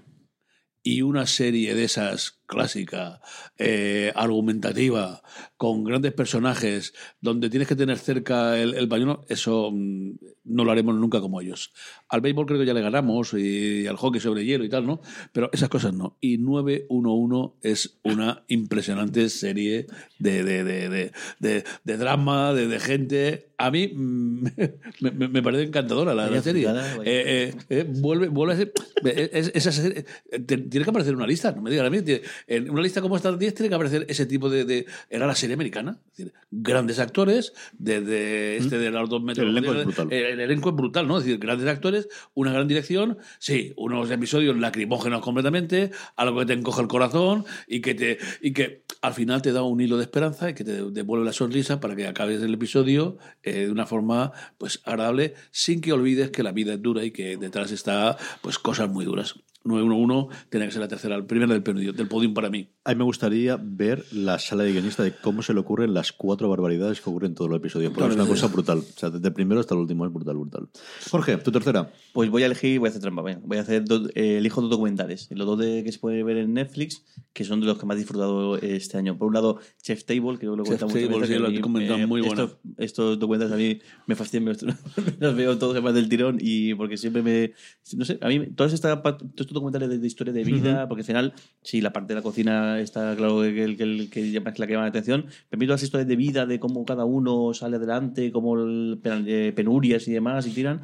y 0.86 1.02
una 1.02 1.26
serie 1.26 1.74
de 1.74 1.84
esas 1.86 2.35
clásica, 2.46 3.22
eh, 3.58 4.12
argumentativa, 4.16 5.22
con 5.58 5.84
grandes 5.84 6.14
personajes, 6.14 6.94
donde 7.22 7.50
tienes 7.50 7.68
que 7.68 7.76
tener 7.76 7.98
cerca 7.98 8.58
el, 8.60 8.74
el 8.76 8.88
pañuelo, 8.88 9.26
eso 9.30 9.72
mm, 9.74 10.12
no 10.46 10.64
lo 10.64 10.72
haremos 10.72 10.96
nunca 10.96 11.22
como 11.22 11.42
ellos. 11.42 11.72
Al 12.10 12.22
béisbol 12.22 12.46
creo 12.46 12.60
que 12.60 12.66
ya 12.66 12.74
le 12.74 12.82
ganamos 12.82 13.34
y 13.34 13.88
al 13.88 13.98
hockey 13.98 14.22
sobre 14.22 14.46
hielo 14.46 14.64
y 14.64 14.70
tal, 14.70 14.86
¿no? 14.86 15.02
Pero 15.32 15.50
esas 15.54 15.70
cosas 15.70 15.94
no. 15.94 16.18
Y 16.22 16.38
911 16.38 17.56
es 17.62 17.98
una 18.04 18.44
impresionante 18.48 19.30
serie 19.30 19.88
de, 20.20 20.44
de, 20.44 20.64
de, 20.64 20.90
de, 20.90 21.12
de- 21.40 21.64
de 21.84 21.98
drama, 21.98 22.54
de, 22.54 22.68
de 22.68 22.80
gente. 22.80 23.48
A 23.58 23.72
mí 23.72 23.88
mm, 23.88 24.44
me, 25.02 25.12
me- 25.12 25.28
me 25.30 25.42
parece 25.42 25.64
encantadora 25.64 26.14
la, 26.14 26.28
serie. 26.44 26.64
Eh, 27.06 27.54
eh, 27.54 27.56
eh, 27.70 27.86
vuelve, 27.90 28.28
vuelve 28.28 28.54
a 28.54 28.58
ser. 28.58 28.74
es- 29.04 29.30
es- 29.34 29.52
esa 29.56 29.72
serie- 29.72 30.06
eh, 30.32 30.40
te- 30.40 30.58
tiene 30.58 30.84
que 30.84 30.90
aparecer 30.90 31.16
una 31.16 31.26
lista, 31.28 31.52
no 31.52 31.62
me 31.62 31.70
digan 31.72 31.86
a 31.86 31.90
mí. 31.90 32.02
tiene- 32.02 32.22
En 32.48 32.70
una 32.70 32.82
lista 32.82 33.02
como 33.02 33.16
estas 33.16 33.38
10 33.38 33.54
tiene 33.54 33.70
que 33.70 33.76
aparecer 33.76 34.06
ese 34.10 34.26
tipo 34.26 34.50
de. 34.50 34.66
de- 34.66 34.86
era 35.10 35.28
la 35.28 35.36
serie 35.36 35.54
americana. 35.54 36.00
Es 36.12 36.18
decir, 36.18 36.34
grandes 36.52 37.00
actores, 37.00 37.54
desde 37.78 38.58
este 38.58 38.78
de 38.78 38.90
los 38.92 39.10
dos 39.10 39.22
metros. 39.24 39.48
El 39.48 39.58
elenco 39.58 39.74
es 39.74 39.86
brutal. 39.86 40.14
El 40.14 40.40
elenco 40.40 40.70
es 40.70 40.76
brutal, 40.76 41.08
¿no? 41.08 41.18
Es 41.18 41.26
decir, 41.26 41.40
grandes 41.40 41.68
actores, 41.68 42.08
una 42.34 42.52
gran 42.52 42.68
dirección, 42.68 43.18
sí, 43.40 43.74
unos 43.78 44.10
episodios 44.12 44.58
lacrimógenos 44.58 45.22
completamente, 45.22 45.92
algo 46.16 46.40
que 46.40 46.46
te 46.48 46.54
encoge 46.54 46.82
el 46.82 46.88
corazón 46.88 47.46
y 47.68 47.82
que 47.82 47.94
te 47.96 48.18
y 48.42 48.54
que 48.54 48.84
al 49.02 49.14
final 49.14 49.42
te 49.42 49.52
da 49.52 49.62
un 49.64 49.80
hilo 49.82 49.98
de 49.98 50.04
esperanza 50.04 50.50
y 50.50 50.54
que 50.54 50.64
te 50.64 50.90
devuelve 50.92 51.26
la 51.26 51.34
sonrisa 51.34 51.80
para 51.80 51.96
que 51.96 52.08
acabes 52.08 52.42
el 52.42 52.54
episodio 52.54 53.18
eh, 53.44 53.66
de 53.66 53.72
una 53.72 53.86
forma 53.86 54.32
pues 54.58 54.82
agradable, 54.86 55.34
sin 55.52 55.82
que 55.82 55.94
olvides 55.94 56.32
que 56.32 56.44
la 56.44 56.52
vida 56.52 56.74
es 56.74 56.82
dura 56.82 57.04
y 57.04 57.12
que 57.12 57.38
detrás 57.38 57.72
está 57.72 58.18
pues 58.42 58.58
cosas 58.60 58.90
muy 58.90 59.06
duras. 59.06 59.36
911 59.66 60.36
tiene 60.50 60.66
que 60.68 60.72
ser 60.72 60.82
la 60.82 60.88
tercera, 60.88 61.18
la 61.18 61.26
primera 61.28 61.52
del 61.52 61.64
podio, 61.64 61.92
del 61.94 62.08
podium 62.08 62.34
para 62.34 62.50
mí. 62.50 62.70
A 62.84 62.92
mí 62.92 62.96
me 62.98 63.04
gustaría 63.04 63.58
ver 63.62 64.06
la 64.14 64.38
sala 64.40 64.64
de 64.64 64.72
guionista 64.72 65.04
de 65.04 65.12
cómo 65.14 65.42
se 65.42 65.54
le 65.54 65.60
ocurren 65.60 65.94
las 65.94 66.12
cuatro 66.14 66.48
barbaridades 66.50 67.02
que 67.02 67.10
ocurren 67.10 67.32
en 67.32 67.36
todo 67.36 67.48
el 67.48 67.56
episodio. 67.56 67.90
Porque 67.90 67.98
Claro, 68.00 68.12
es 68.14 68.16
una 68.16 68.26
sí. 68.26 68.30
cosa 68.32 68.48
brutal. 68.48 68.78
O 68.80 69.00
sea, 69.00 69.10
desde 69.10 69.28
el 69.28 69.34
primero 69.34 69.60
hasta 69.60 69.74
el 69.74 69.82
último 69.82 70.06
es 70.06 70.14
brutal, 70.14 70.38
brutal. 70.38 70.70
Jorge, 71.10 71.38
tu 71.38 71.52
tercera. 71.52 71.92
Pues 72.14 72.30
voy 72.30 72.44
a 72.44 72.46
elegir, 72.46 72.80
voy 72.80 72.88
a 72.88 72.90
hacer 72.92 73.02
trampa, 73.02 73.22
venga. 73.24 73.42
Voy 73.44 73.58
a 73.58 73.62
hacer, 73.62 73.84
dos, 73.86 74.10
eh, 74.14 74.38
elijo 74.38 74.62
dos 74.62 74.70
documentales. 74.70 75.28
Los 75.32 75.48
dos 75.48 75.58
de, 75.60 75.84
que 75.84 75.92
se 75.92 76.00
pueden 76.00 76.26
ver 76.26 76.38
en 76.38 76.54
Netflix, 76.54 77.04
que 77.34 77.44
son 77.44 77.60
de 77.60 77.66
los 77.66 77.78
que 77.80 77.86
más 77.88 77.96
he 77.96 78.00
disfrutado 78.00 78.58
este 78.58 78.98
año. 79.00 79.18
Por 79.18 79.28
un 79.28 79.34
lado, 79.34 79.60
Chef 79.82 80.06
Table, 80.06 80.38
que 80.38 80.46
lo 80.46 80.58
Chef 80.64 80.80
comentamos 80.80 80.94
muchas 80.94 81.10
Table, 81.10 81.28
sí, 81.28 81.34
lo 81.42 81.48
he 81.50 81.62
comentado, 81.62 82.08
muy 82.08 82.22
buena. 82.22 82.44
estos, 82.44 82.58
estos 82.78 83.20
documentales 83.20 83.54
a 83.54 83.58
mí 83.58 83.80
me 84.06 84.16
fascinan, 84.16 84.56
me- 84.62 84.76
los 85.20 85.36
veo 85.36 85.58
todos 85.58 85.74
además 85.74 85.96
del 85.96 86.08
tirón 86.08 86.38
y 86.40 86.74
porque 86.76 86.98
siempre 86.98 87.24
me... 87.24 87.54
No 87.98 88.06
sé, 88.06 88.20
a 88.22 88.28
mí 88.28 88.46
todas 88.56 88.72
estas, 88.74 89.02
todos 89.02 89.22
estos 89.32 89.55
documentales 89.56 89.90
de, 89.90 89.98
de 89.98 90.06
historia 90.08 90.32
de 90.34 90.44
vida, 90.44 90.88
porque 90.88 91.02
al 91.02 91.06
final, 91.08 91.34
sí, 91.64 91.82
la 91.82 91.92
parte 91.92 92.14
de 92.14 92.20
la 92.20 92.22
cocina 92.22 92.80
está 92.80 93.16
claro 93.16 93.42
que, 93.42 93.76
que, 93.76 94.10
que 94.12 94.32
llama- 94.32 94.52
es 94.52 94.60
la 94.60 94.68
que 94.68 94.74
llama 94.74 94.86
la 94.86 94.90
atención, 94.90 95.26
pero 95.50 95.60
todas 95.66 95.82
las 95.82 95.84
historias 95.84 96.08
de 96.08 96.16
vida, 96.16 96.46
de 96.46 96.60
cómo 96.60 96.86
cada 96.86 97.06
uno 97.06 97.54
sale 97.54 97.78
adelante, 97.78 98.32
cómo 98.32 98.56
el- 98.62 99.00
eh, 99.04 99.52
penurias 99.56 100.08
y 100.08 100.12
demás, 100.14 100.46
y 100.46 100.52
tiran, 100.52 100.82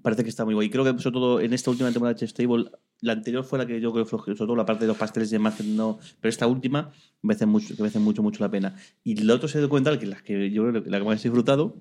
parece 0.00 0.22
que 0.24 0.30
está 0.30 0.44
muy 0.46 0.54
guay. 0.54 0.68
Y 0.68 0.70
creo 0.70 0.84
que 0.84 0.98
sobre 1.02 1.14
todo 1.14 1.40
en 1.40 1.52
esta 1.52 1.70
última 1.70 1.90
temporada 1.90 2.14
de 2.14 2.20
Chef 2.20 2.32
Table 2.32 2.70
la 3.00 3.14
anterior 3.14 3.42
fue 3.44 3.58
la 3.58 3.66
que 3.66 3.80
yo 3.80 3.92
creo 3.92 4.04
que 4.04 4.10
sobre 4.10 4.34
todo 4.36 4.54
la 4.54 4.64
parte 4.64 4.84
de 4.84 4.88
los 4.88 4.96
pasteles 4.96 5.28
y 5.30 5.32
demás, 5.32 5.56
que 5.56 5.64
no, 5.64 5.98
pero 6.20 6.30
esta 6.30 6.46
última 6.46 6.92
merece 7.20 7.46
mucho, 7.46 7.74
que 7.74 7.82
merece 7.82 7.98
mucho, 7.98 8.22
mucho 8.22 8.42
la 8.44 8.50
pena. 8.50 8.76
Y 9.02 9.20
el 9.20 9.28
otro 9.28 9.48
serie 9.48 9.62
documental, 9.62 9.98
que 9.98 10.06
las 10.06 10.22
que 10.22 10.50
yo 10.52 10.62
creo 10.68 10.84
que 10.84 10.88
la 10.90 10.98
que 11.00 11.04
más 11.04 11.18
he 11.24 11.28
disfrutado, 11.28 11.74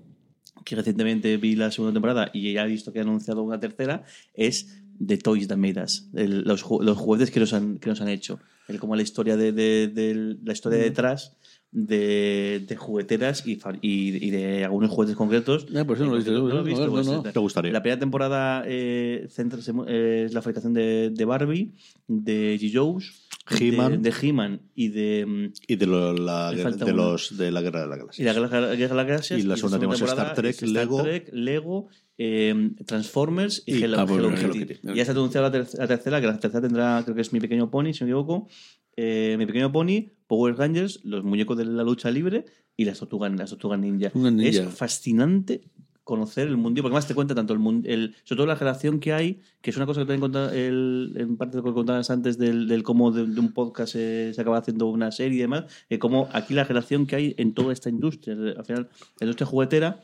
que 0.66 0.76
recientemente 0.76 1.38
vi 1.38 1.56
la 1.56 1.70
segunda 1.72 1.94
temporada 1.94 2.30
y 2.34 2.54
ya 2.54 2.64
he 2.66 2.68
visto 2.68 2.92
que 2.92 3.00
han 3.02 3.08
anunciado 3.08 3.44
una 3.44 3.60
tercera, 3.60 4.04
es 4.34 4.81
The 5.06 5.18
Toys 5.18 5.48
That 5.48 5.58
Made 5.58 5.82
Us, 5.84 6.08
el- 6.14 6.42
los, 6.44 6.64
los 6.82 6.98
juguetes 6.98 7.32
que 7.32 7.40
nos 7.40 7.54
han, 7.54 7.78
que 7.80 7.90
nos 7.90 8.02
han 8.02 8.10
hecho. 8.10 8.40
El, 8.68 8.80
como 8.80 8.96
la 8.96 9.02
historia 9.02 9.36
de, 9.38 9.52
de- 9.52 9.88
de- 9.88 10.38
la 10.44 10.54
historia 10.54 10.78
detrás 10.80 11.36
de, 11.72 12.64
de 12.68 12.76
jugueteras 12.76 13.46
y, 13.48 13.54
y, 13.82 14.28
y 14.28 14.30
de 14.30 14.64
algunos 14.66 14.90
juguetes 14.92 15.16
concretos. 15.16 15.66
Pues 15.66 16.00
eso 16.00 16.06
no 16.06 16.12
lo 16.12 16.16
he 16.16 16.20
visto, 16.20 16.32
No 16.34 16.40
lo 16.48 16.52
he 16.52 16.56
no, 16.56 16.64
visto, 16.64 16.88
no, 16.88 17.24
no. 17.24 17.32
Te 17.32 17.40
gustaría. 17.40 17.72
La 17.72 17.82
primera 17.82 18.00
temporada 18.00 18.64
eh, 18.68 19.28
centra- 19.30 19.60
eh, 19.88 20.24
es 20.26 20.34
la 20.34 20.42
fabricación 20.42 20.74
de, 20.74 21.10
de 21.12 21.26
Barbie, 21.26 21.74
de 22.08 22.58
G. 22.60 22.72
Joe's, 22.74 23.28
He-Man. 23.50 24.02
de, 24.02 24.12
de 24.12 24.16
He-Man 24.28 24.62
y 24.76 24.90
de, 24.90 25.26
mm, 25.26 25.54
Y 25.68 25.76
de, 25.78 25.86
lo- 25.88 26.14
la, 26.14 26.52
de 26.52 26.94
los 26.94 27.38
de 27.38 27.52
la 27.52 27.62
guerra 27.62 27.82
de 27.82 27.88
la 27.88 27.96
y 27.96 28.00
galaxia. 28.00 28.26
la 28.26 28.34
Guerra 28.34 28.48
Guerra 28.76 28.76
de 28.76 28.96
las 28.96 29.08
Galaxias. 29.08 29.40
Y 29.40 29.44
la 29.44 29.56
segunda 29.58 29.78
tenemos 29.78 29.98
temporada 29.98 30.30
Star 30.30 30.36
Trek, 30.36 30.62
Lego. 30.70 31.02
Trek, 31.04 31.30
Lego 31.34 31.88
eh, 32.24 32.72
Transformers 32.86 33.64
y, 33.66 33.78
Y- 33.78 33.84
Hello, 33.84 34.00
ah, 34.00 34.06
Hello 34.08 34.30
Hello 34.30 34.52
Kitty. 34.54 34.66
Kitty. 34.76 34.94
Ya 34.96 35.04
se 35.06 35.12
ha 35.12 35.14
anunciado 35.14 35.48
la, 35.48 35.52
ter- 35.52 35.80
la 35.80 35.88
tercera, 35.88 36.22
que 36.22 36.28
la 36.28 36.40
tercera 36.40 36.62
tendrá, 36.62 37.02
creo 37.04 37.16
que 37.16 37.22
es 37.22 37.34
Mi 37.34 37.40
Pequeño 37.40 37.72
Pony, 37.72 37.94
si 37.94 38.02
no 38.04 38.06
me 38.08 38.12
equivoco. 38.12 38.48
Eh, 38.96 39.36
Mi 39.40 39.46
Pequeño 39.46 39.72
Pony, 39.72 40.12
Power 40.28 40.56
Rangers, 40.56 41.00
los 41.04 41.24
muñecos 41.24 41.58
de 41.58 41.66
la 41.66 41.84
lucha 41.84 42.12
libre 42.12 42.46
y 42.78 42.86
las 42.86 43.00
Tortugas, 43.00 43.32
las 43.36 43.50
Tortugas 43.50 43.80
Ninja. 43.80 44.10
Tortugas 44.10 44.34
Ninja. 44.34 44.50
Es 44.64 44.70
fascinante 44.70 45.62
conocer 46.04 46.48
el 46.48 46.58
mundo, 46.58 46.82
porque 46.82 46.94
más 46.94 47.08
te 47.08 47.16
cuenta 47.16 47.36
tanto 47.36 47.54
el 47.54 47.62
el, 47.86 48.16
sobre 48.24 48.38
todo 48.38 48.46
la 48.48 48.56
relación 48.56 49.00
que 49.00 49.14
hay, 49.14 49.42
que 49.62 49.70
es 49.70 49.78
una 49.78 49.86
cosa 49.86 50.02
que 50.02 50.06
también 50.06 50.22
contaba 50.22 50.54
el, 50.54 51.14
en 51.16 51.38
parte 51.38 51.58
de 51.58 51.64
lo 51.64 51.70
que 51.70 51.74
contabas 51.74 52.10
antes 52.10 52.38
del, 52.38 52.84
cómo 52.84 53.12
de, 53.12 53.22
un 53.24 53.54
podcast 53.54 53.94
se, 53.94 54.34
acaba 54.38 54.58
haciendo 54.58 54.88
una 54.88 55.12
serie 55.12 55.38
y 55.38 55.42
demás, 55.42 55.66
eh, 55.90 56.00
cómo 56.00 56.28
aquí 56.34 56.54
la 56.54 56.64
relación 56.64 57.06
que 57.06 57.16
hay 57.16 57.36
en 57.38 57.54
toda 57.54 57.72
esta 57.72 57.90
industria, 57.90 58.34
al 58.34 58.66
final 58.66 58.90
la 59.20 59.26
industria 59.26 59.46
juguetera 59.46 60.02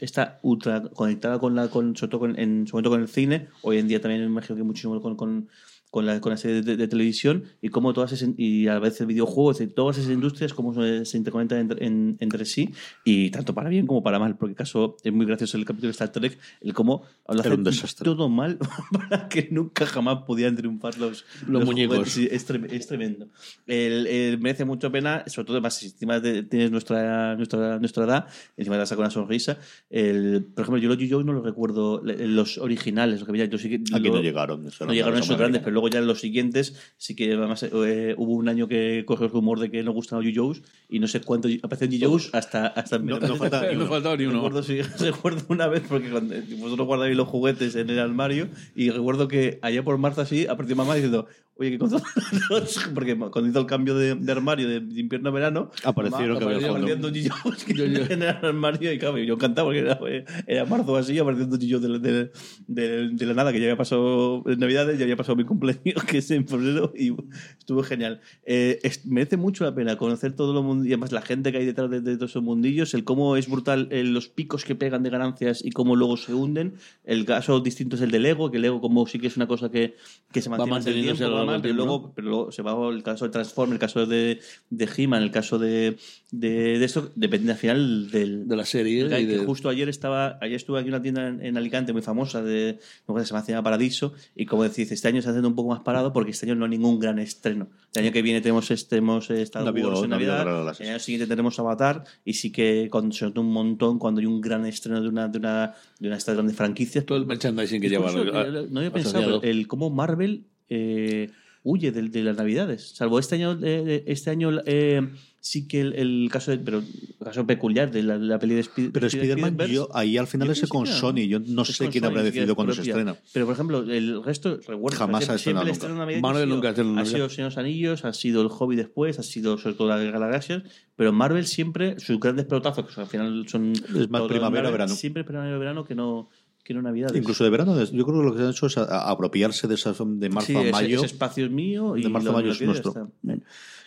está 0.00 0.38
ultra 0.42 0.82
conectada 0.82 1.38
con 1.38 1.54
la, 1.54 1.68
con, 1.68 1.96
sobre 1.96 2.10
todo 2.10 2.20
con, 2.20 2.38
en 2.38 2.66
su 2.66 2.76
momento 2.76 2.90
con 2.90 3.00
el 3.00 3.08
cine, 3.08 3.48
hoy 3.62 3.78
en 3.78 3.88
día 3.88 4.00
también 4.00 4.20
me 4.20 4.26
imagino 4.26 4.56
que 4.56 4.62
muchísimo 4.62 5.00
con 5.16 5.48
con 5.96 6.04
la, 6.04 6.20
con 6.20 6.28
la 6.28 6.36
serie 6.36 6.60
de, 6.60 6.76
de 6.76 6.88
televisión 6.88 7.44
y 7.62 7.70
cómo 7.70 7.94
todas 7.94 8.12
esas, 8.12 8.28
y 8.36 8.68
a 8.68 8.78
veces 8.78 9.06
videojuegos 9.06 9.62
y 9.62 9.66
todas 9.66 9.96
esas 9.96 10.10
industrias 10.12 10.52
cómo 10.52 10.74
se, 10.74 11.06
se 11.06 11.16
interconectan 11.16 11.58
entre, 11.60 11.86
en- 11.86 12.18
entre 12.20 12.44
sí 12.44 12.68
y 13.02 13.30
tanto 13.30 13.54
para 13.54 13.70
bien 13.70 13.86
como 13.86 14.02
para 14.02 14.18
mal 14.18 14.36
porque 14.36 14.54
caso 14.54 14.98
es 15.02 15.10
muy 15.10 15.24
gracioso 15.24 15.56
el 15.56 15.64
capítulo 15.64 15.86
de 15.88 15.92
Star 15.92 16.10
Trek 16.12 16.38
el 16.60 16.74
cómo 16.74 17.02
lo 17.26 17.40
hacen 17.40 17.64
todo 18.04 18.28
mal 18.28 18.58
para 18.92 19.26
que 19.30 19.48
nunca 19.50 19.86
jamás 19.86 20.18
podían 20.26 20.54
triunfar 20.54 20.98
los, 20.98 21.24
Los 21.48 21.64
muñecos. 21.64 21.96
juguetes. 21.96 22.12
Sí, 22.12 22.28
es, 22.30 22.46
es 22.50 22.86
tremendo 22.86 23.28
el, 23.66 24.06
el- 24.06 24.38
merece 24.38 24.66
mucho 24.66 24.92
pena 24.92 25.24
sobre 25.28 25.46
todo 25.46 25.56
además 25.56 25.76
si 25.76 25.86
encima 25.86 26.20
de- 26.20 26.42
tienes 26.42 26.70
nuestra, 26.70 27.36
nuestra, 27.36 27.78
nuestra 27.78 28.04
edad 28.04 28.26
encima 28.58 28.76
te 28.76 28.80
vas 28.80 28.90
con 28.90 28.98
una 28.98 29.10
sonrisa 29.10 29.56
el, 29.88 30.44
por 30.54 30.64
ejemplo 30.64 30.82
yo 30.82 30.90
los 30.90 30.98
G.I. 30.98 31.10
Joe 31.10 31.24
no 31.24 31.32
los 31.32 31.42
recuerdo 31.42 32.02
los 32.04 32.58
originales 32.58 33.20
los 33.20 33.24
que 33.26 33.32
veía 33.32 33.46
yo 33.46 33.56
sí 33.56 33.70
que 33.70 33.76
Aquí 33.94 34.08
lo- 34.08 34.16
no 34.16 34.22
llegaron. 34.22 34.64
no 34.64 34.92
llegaron 34.92 35.14
eso 35.14 35.24
esos 35.26 35.38
grandes, 35.38 35.60
pero 35.62 35.72
luego 35.72 35.85
ya 35.88 35.98
en 36.00 36.06
los 36.06 36.20
siguientes 36.20 36.74
sí 36.96 37.14
que 37.16 37.32
además 37.34 37.62
eh, 37.62 38.14
hubo 38.18 38.32
un 38.34 38.48
año 38.48 38.68
que 38.68 39.04
corrió 39.06 39.26
el 39.26 39.32
rumor 39.32 39.58
de 39.60 39.70
que 39.70 39.82
no 39.82 39.92
gustaban 39.92 40.24
los 40.24 40.34
Joes 40.36 40.62
y 40.88 40.98
no 40.98 41.06
sé 41.08 41.20
cuánto 41.20 41.48
apareció 41.62 42.08
Joes 42.10 42.30
hasta 42.32 42.66
hasta 42.68 42.98
No- 42.98 43.18
no 43.20 43.36
falta 43.36 43.72
No 43.74 43.86
faltaba 43.86 44.16
ni 44.16 44.24
uno. 44.24 44.34
Recuerdo, 44.36 44.62
sí, 44.62 44.80
recuerdo 45.00 45.42
una 45.48 45.66
vez 45.68 45.82
porque 45.88 46.10
cuando, 46.10 46.34
vosotros 46.58 46.86
guardabais 46.86 47.16
los 47.16 47.28
juguetes 47.28 47.76
en 47.76 47.90
el 47.90 47.98
armario 47.98 48.48
y 48.74 48.90
recuerdo 48.90 49.28
que 49.28 49.58
allá 49.62 49.82
por 49.84 49.98
marzo 49.98 50.20
así 50.22 50.46
apareció 50.46 50.76
mamá 50.76 50.94
diciendo 50.94 51.26
oye 51.56 51.70
que 51.72 51.78
cuando 51.78 52.00
porque 52.94 53.16
cuando 53.16 53.46
hizo 53.48 53.60
el 53.60 53.66
cambio 53.66 53.94
de, 53.94 54.14
de 54.14 54.32
armario 54.32 54.68
de, 54.68 54.80
de 54.80 55.00
invierno 55.00 55.30
a 55.30 55.32
verano 55.32 55.70
Aparecieron 55.84 56.38
que 56.38 56.44
había 56.44 57.30
Joes 57.30 57.64
que 57.64 57.72
en 57.72 58.22
el 58.22 58.28
armario 58.28 58.92
y 58.92 58.98
claro 58.98 59.18
yo 59.18 59.34
encantado 59.34 59.68
porque 59.68 59.80
era, 59.80 59.98
era 60.46 60.64
marzo 60.66 60.96
así 60.96 61.18
apareciendo 61.18 61.56
Joes 61.56 61.82
de, 62.02 62.30
de, 62.66 63.26
la 63.26 63.34
nada 63.34 63.52
que 63.52 63.58
ya 63.58 63.66
había 63.66 63.76
pasado 63.76 64.42
en 64.46 64.58
navidades 64.58 64.98
ya 64.98 65.04
había 65.04 65.16
pasado 65.16 65.36
mi 65.36 65.44
cumpleaños 65.44 66.04
que 66.06 66.18
es 66.18 66.30
en 66.30 66.46
febrero 66.46 66.92
y 66.96 67.14
estuvo 67.58 67.82
genial. 67.82 68.20
Eh, 68.44 68.78
es- 68.82 69.06
merece 69.06 69.36
mucho 69.36 69.64
la 69.64 69.74
pena 69.74 69.96
conocer 69.96 70.32
todo 70.34 70.52
lo 70.52 70.62
mundo 70.62 70.84
y 70.84 70.88
además 70.88 71.12
la 71.12 71.22
gente 71.22 71.52
que 71.52 71.58
hay 71.58 71.66
detrás 71.66 71.90
de, 71.90 72.00
todos 72.16 72.30
esos 72.30 72.42
mundillos 72.42 72.94
el 72.94 73.04
cómo 73.04 73.36
es 73.36 73.48
brutal 73.48 73.88
eh, 73.90 74.04
los 74.04 74.28
picos 74.28 74.64
que 74.64 74.74
pegan 74.74 75.02
de 75.02 75.10
ganancias 75.10 75.64
y 75.64 75.70
cómo 75.70 75.96
luego 75.96 76.16
se 76.16 76.34
hunden. 76.34 76.74
El 77.04 77.24
caso 77.24 77.60
distinto 77.60 77.96
es 77.96 78.02
el 78.02 78.10
del 78.10 78.22
Lego 78.22 78.50
que 78.50 78.56
el 78.56 78.62
Lego 78.62 78.80
como 78.80 79.06
sí 79.06 79.18
que 79.18 79.26
es 79.26 79.36
una 79.36 79.46
cosa 79.46 79.70
que, 79.70 79.96
que 80.32 80.42
se 80.42 80.50
mantiene 80.50 80.76
el 80.76 80.84
manteniéndose 80.84 81.24
tiempo, 81.46 81.52
a 81.52 81.52
lo 81.52 81.52
va 81.52 81.52
largo 81.52 81.52
mal, 81.52 81.62
del 81.62 81.62
pero 81.62 81.74
tiempo, 81.74 81.84
luego 81.86 82.12
pero 82.14 82.28
luego 82.28 82.52
se 82.52 82.62
va 82.62 82.88
el 82.88 83.02
caso 83.02 83.24
de 83.24 83.30
Transform, 83.30 83.72
el 83.72 83.78
caso 83.78 84.06
de, 84.06 84.40
de 84.70 84.88
He-Man, 84.96 85.22
el 85.22 85.30
caso 85.30 85.58
de, 85.58 85.96
de, 86.30 86.78
de 86.78 86.84
esto, 86.84 87.10
depende 87.14 87.52
al 87.52 87.58
final 87.58 88.10
del, 88.10 88.48
De 88.48 88.56
la 88.56 88.64
serie. 88.64 89.08
que, 89.08 89.20
y 89.20 89.26
que 89.26 89.38
justo 89.38 89.68
ayer 89.68 89.88
estaba 89.88 90.38
ayer 90.40 90.56
estuve 90.56 90.80
aquí 90.80 90.88
en 90.88 90.94
una 90.94 91.02
tienda 91.02 91.28
en, 91.28 91.44
en 91.44 91.56
Alicante 91.56 91.92
muy 91.92 92.02
famosa 92.02 92.42
de 92.42 92.78
acuerdo 93.02 93.24
que 93.24 93.44
se 93.44 93.52
llama 93.52 93.62
Paradiso 93.62 94.12
y 94.34 94.46
como 94.46 94.62
decís 94.62 94.90
este 94.92 95.08
año 95.08 95.16
se 95.16 95.20
está 95.20 95.30
haciendo 95.30 95.48
un 95.48 95.54
poco 95.54 95.70
más 95.70 95.80
parado 95.80 96.12
porque 96.12 96.30
este 96.32 96.46
año 96.46 96.54
no 96.54 96.64
hay 96.64 96.70
ningún 96.70 96.98
gran 96.98 97.18
estreno 97.18 97.68
el 97.94 98.04
año 98.04 98.12
que 98.12 98.22
viene 98.22 98.40
tenemos 98.40 98.70
este 98.70 98.96
hemos 98.96 99.28
No 99.30 99.36
Wars 99.36 100.02
en 100.02 100.10
no 100.10 100.16
Navidad 100.16 100.74
el 100.80 100.88
año 100.88 100.98
siguiente 100.98 101.26
tenemos 101.26 101.58
Avatar 101.58 102.04
y 102.24 102.34
sí 102.34 102.50
que 102.50 102.88
con, 102.90 103.12
se 103.12 103.24
nota 103.24 103.40
un 103.40 103.52
montón 103.52 103.98
cuando 103.98 104.20
hay 104.20 104.26
un 104.26 104.40
gran 104.40 104.66
estreno 104.66 105.00
de 105.00 105.08
una 105.08 105.28
de 105.28 105.38
una 105.38 105.74
de 105.98 106.08
una 106.08 106.16
de 106.16 106.18
estas 106.18 106.34
grandes 106.34 106.56
franquicias 106.56 107.04
todo 107.04 107.18
el 107.18 107.26
merchandising 107.26 107.80
que 107.80 107.88
lleva. 107.88 108.10
Incluso, 108.10 108.40
eh, 108.40 108.66
no 108.70 108.80
había 108.80 108.92
pensado 108.92 109.42
el 109.42 109.66
cómo 109.66 109.90
Marvel 109.90 110.44
eh, 110.68 111.30
huye 111.62 111.90
de, 111.92 112.02
de 112.08 112.22
las 112.22 112.36
navidades 112.36 112.90
salvo 112.94 113.18
este 113.18 113.34
año 113.36 113.58
eh, 113.62 114.04
este 114.06 114.30
año 114.30 114.50
eh, 114.66 115.02
sí 115.40 115.66
que 115.68 115.80
el, 115.80 115.92
el 115.94 116.28
caso 116.30 116.50
de, 116.50 116.58
pero 116.58 116.78
el 116.78 116.84
caso 117.24 117.46
peculiar 117.46 117.90
de 117.92 118.02
la, 118.02 118.18
la 118.18 118.38
peli 118.38 118.54
de 118.54 118.60
Spider- 118.62 118.90
Pero 118.92 119.06
Spider-Man, 119.06 119.56
yo 119.68 119.88
ahí 119.94 120.16
al 120.16 120.26
final 120.26 120.48
yo 120.48 120.52
es 120.52 120.58
pienso 120.58 120.72
con. 120.74 120.86
Sony. 120.88 121.28
Yo 121.28 121.38
no 121.38 121.64
sé 121.64 121.88
quién 121.88 122.02
Sony, 122.02 122.08
habrá 122.10 122.22
decidido 122.24 122.56
cuándo 122.56 122.74
se 122.74 122.82
estrena. 122.82 123.16
Pero, 123.32 123.46
por 123.46 123.54
ejemplo, 123.54 123.78
el 123.82 124.24
resto, 124.24 124.56
recuerdo, 124.66 124.98
Jamás 124.98 125.24
siempre, 125.24 125.32
ha 125.32 125.36
estrenado 125.36 125.66
siempre 125.66 125.88
nunca. 125.88 126.00
Navidad 126.00 126.20
Marvel 126.20 126.42
ha 126.42 126.44
sido- 126.46 126.54
nunca 126.56 126.66
ha 126.66 126.70
estrenado 126.72 127.00
ha 127.00 127.04
sido 127.30 127.44
los 127.44 127.58
Anillos, 127.58 128.04
ha 128.04 128.12
sido 128.12 128.42
el 128.42 128.48
Hobby 128.48 128.74
después, 128.74 129.20
ha 129.20 129.22
sido 129.22 129.56
sobre 129.56 129.76
todo 129.76 129.88
la 129.88 129.98
Guerra 129.98 130.12
de 130.14 130.18
las 130.18 130.28
Galaxias, 130.30 130.62
pero 130.96 131.12
Marvel 131.12 131.46
siempre, 131.46 132.00
sus 132.00 132.18
grandes 132.18 132.46
pelotazos, 132.46 132.92
que 132.92 133.00
al 133.00 133.06
final 133.06 133.46
son... 133.48 133.72
Es 133.72 134.10
más 134.10 134.18
todos 134.22 134.28
primavera, 134.32 134.50
Marvel, 134.64 134.72
verano. 134.72 134.94
Siempre 134.96 135.22
primavera, 135.22 135.56
verano 135.58 135.84
que 135.84 135.94
no, 135.94 136.28
que 136.66 136.74
no 136.74 136.82
Navidades. 136.82 137.16
Incluso 137.16 137.44
de 137.44 137.50
verano, 137.50 137.80
yo 137.82 138.04
creo 138.04 138.18
que 138.18 138.24
lo 138.24 138.34
que 138.34 138.42
han 138.42 138.50
hecho 138.50 138.66
es 138.66 138.76
apropiarse 138.76 139.68
de, 139.68 139.76
esas, 139.76 139.96
de 139.98 140.28
marzo 140.28 140.48
sí, 140.48 140.56
a 140.56 140.62
ese- 140.62 140.72
mayo. 140.72 140.96
Ese, 140.96 141.06
espacio 141.06 141.44
es 141.46 141.50
mío 141.52 141.96
y 141.96 142.02
de 142.02 142.08
marzo 142.08 142.30
a 142.30 142.32
mayo 142.32 142.50
es 142.50 142.60
nuestro. 142.60 143.12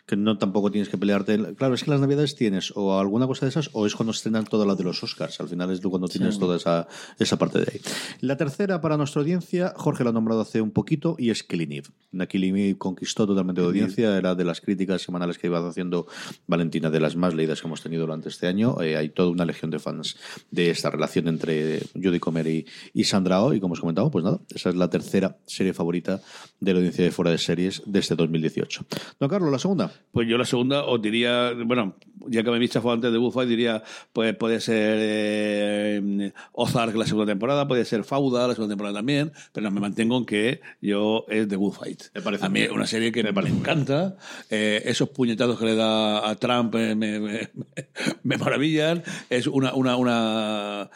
Que 0.10 0.16
no 0.16 0.40
tampoco 0.40 0.72
tienes 0.72 0.90
que 0.90 0.98
pelearte. 0.98 1.54
Claro, 1.54 1.76
es 1.76 1.84
que 1.84 1.92
las 1.92 2.00
navidades 2.00 2.36
tienes 2.36 2.74
o 2.76 3.00
alguna 3.00 3.28
cosa 3.28 3.46
de 3.46 3.52
esas 3.52 3.70
o 3.74 3.86
es 3.86 3.94
cuando 3.94 4.12
estrenan 4.12 4.46
todas 4.46 4.68
las 4.68 4.76
de 4.76 4.84
los 4.84 5.04
Oscars. 5.04 5.40
Al 5.40 5.48
final 5.48 5.70
es 5.70 5.82
cuando 5.82 6.08
tienes 6.08 6.40
toda 6.40 6.58
esa, 6.58 6.88
esa 7.20 7.38
parte 7.38 7.60
de 7.60 7.72
ahí. 7.72 7.82
La 8.22 8.36
tercera 8.36 8.82
para 8.82 8.98
nuestra 8.98 9.22
audiencia, 9.22 9.74
Jorge 9.76 10.04
la 10.04 10.10
ha 10.10 10.14
nombrado 10.14 10.42
hace 10.42 10.62
un 10.62 10.72
poquito 10.72 11.16
y 11.20 11.30
es 11.30 11.44
Killing 11.44 11.74
Eve. 11.74 12.28
Killing 12.28 12.58
Eve 12.58 12.78
conquistó 12.80 13.28
totalmente 13.28 13.62
de 13.62 13.68
audiencia. 13.68 14.18
Era 14.18 14.34
de 14.34 14.46
las 14.46 14.62
críticas 14.62 15.04
semanales 15.04 15.38
que 15.38 15.46
iba 15.46 15.60
haciendo 15.68 16.08
Valentina, 16.48 16.90
de 16.90 17.00
las 17.00 17.16
más 17.16 17.36
leídas 17.36 17.62
que 17.62 17.68
hemos 17.68 17.84
tenido 17.84 18.02
durante 18.02 18.30
este 18.30 18.48
año. 18.48 18.82
Eh, 18.82 18.98
hay 18.98 19.10
toda 19.10 19.30
una 19.30 19.46
legión 19.46 19.70
de 19.70 19.78
fans 19.78 20.18
de 20.50 20.72
esta 20.72 20.90
relación 20.90 21.28
entre 21.28 21.82
Judy 21.94 22.20
Comer 22.20 22.48
y, 22.48 22.66
y 22.94 23.04
Sandra 23.04 23.44
Oh. 23.44 23.54
Y 23.54 23.60
como 23.60 23.74
os 23.74 23.80
comentaba, 23.80 24.10
pues 24.10 24.24
nada, 24.24 24.40
esa 24.54 24.70
es 24.70 24.76
la 24.76 24.90
tercera 24.90 25.38
serie 25.46 25.74
favorita 25.74 26.22
de 26.60 26.74
la 26.74 26.80
audiencia 26.80 27.04
de 27.04 27.12
fuera 27.12 27.32
de 27.32 27.38
series 27.38 27.84
de 27.86 28.00
este 28.00 28.16
2018. 28.16 28.86
Don 29.20 29.30
Carlos, 29.30 29.52
la 29.52 29.60
segunda. 29.60 29.92
Pues 30.12 30.28
yo 30.28 30.38
la 30.38 30.46
segunda 30.46 30.86
os 30.86 31.02
diría, 31.02 31.54
bueno, 31.66 31.96
ya 32.28 32.44
que 32.44 32.50
me 32.50 32.56
habéis 32.58 32.72
chafado 32.72 32.94
antes 32.94 33.12
de 33.12 33.18
Buffy, 33.18 33.46
diría, 33.46 33.84
pues 34.12 34.36
puede 34.36 34.60
ser 34.60 34.98
eh, 35.00 36.32
Ozark 36.54 36.96
la 36.96 37.06
segunda 37.06 37.32
temporada, 37.32 37.68
puede 37.68 37.86
ser 37.86 38.04
Fauda 38.04 38.48
la 38.48 38.54
segunda 38.56 38.74
temporada 38.74 38.96
también, 38.98 39.32
pero 39.54 39.70
me 39.72 39.80
mantengo 39.80 40.18
en 40.18 40.26
que 40.26 40.62
yo 40.82 41.26
es 41.30 41.48
The 41.48 41.56
Good 41.56 41.74
Fight. 41.74 42.04
Me 42.16 42.22
parece 42.22 42.46
a 42.46 42.50
mí 42.50 42.62
es 42.62 42.72
una 42.72 42.88
serie 42.88 43.12
que 43.12 43.24
me, 43.24 43.30
encanta, 43.50 44.18
eh, 44.50 44.82
esos 44.86 45.10
puñetazos 45.10 45.60
que 45.60 45.66
le 45.66 45.76
da 45.76 46.28
a 46.30 46.36
Trump 46.36 46.74
eh, 46.76 46.96
me, 46.96 47.20
me- 47.20 47.50
me 48.24 48.38
maravillan, 48.38 49.04
es 49.30 49.48
una, 49.48 49.74
una, 49.74 49.96
una, 49.96 50.90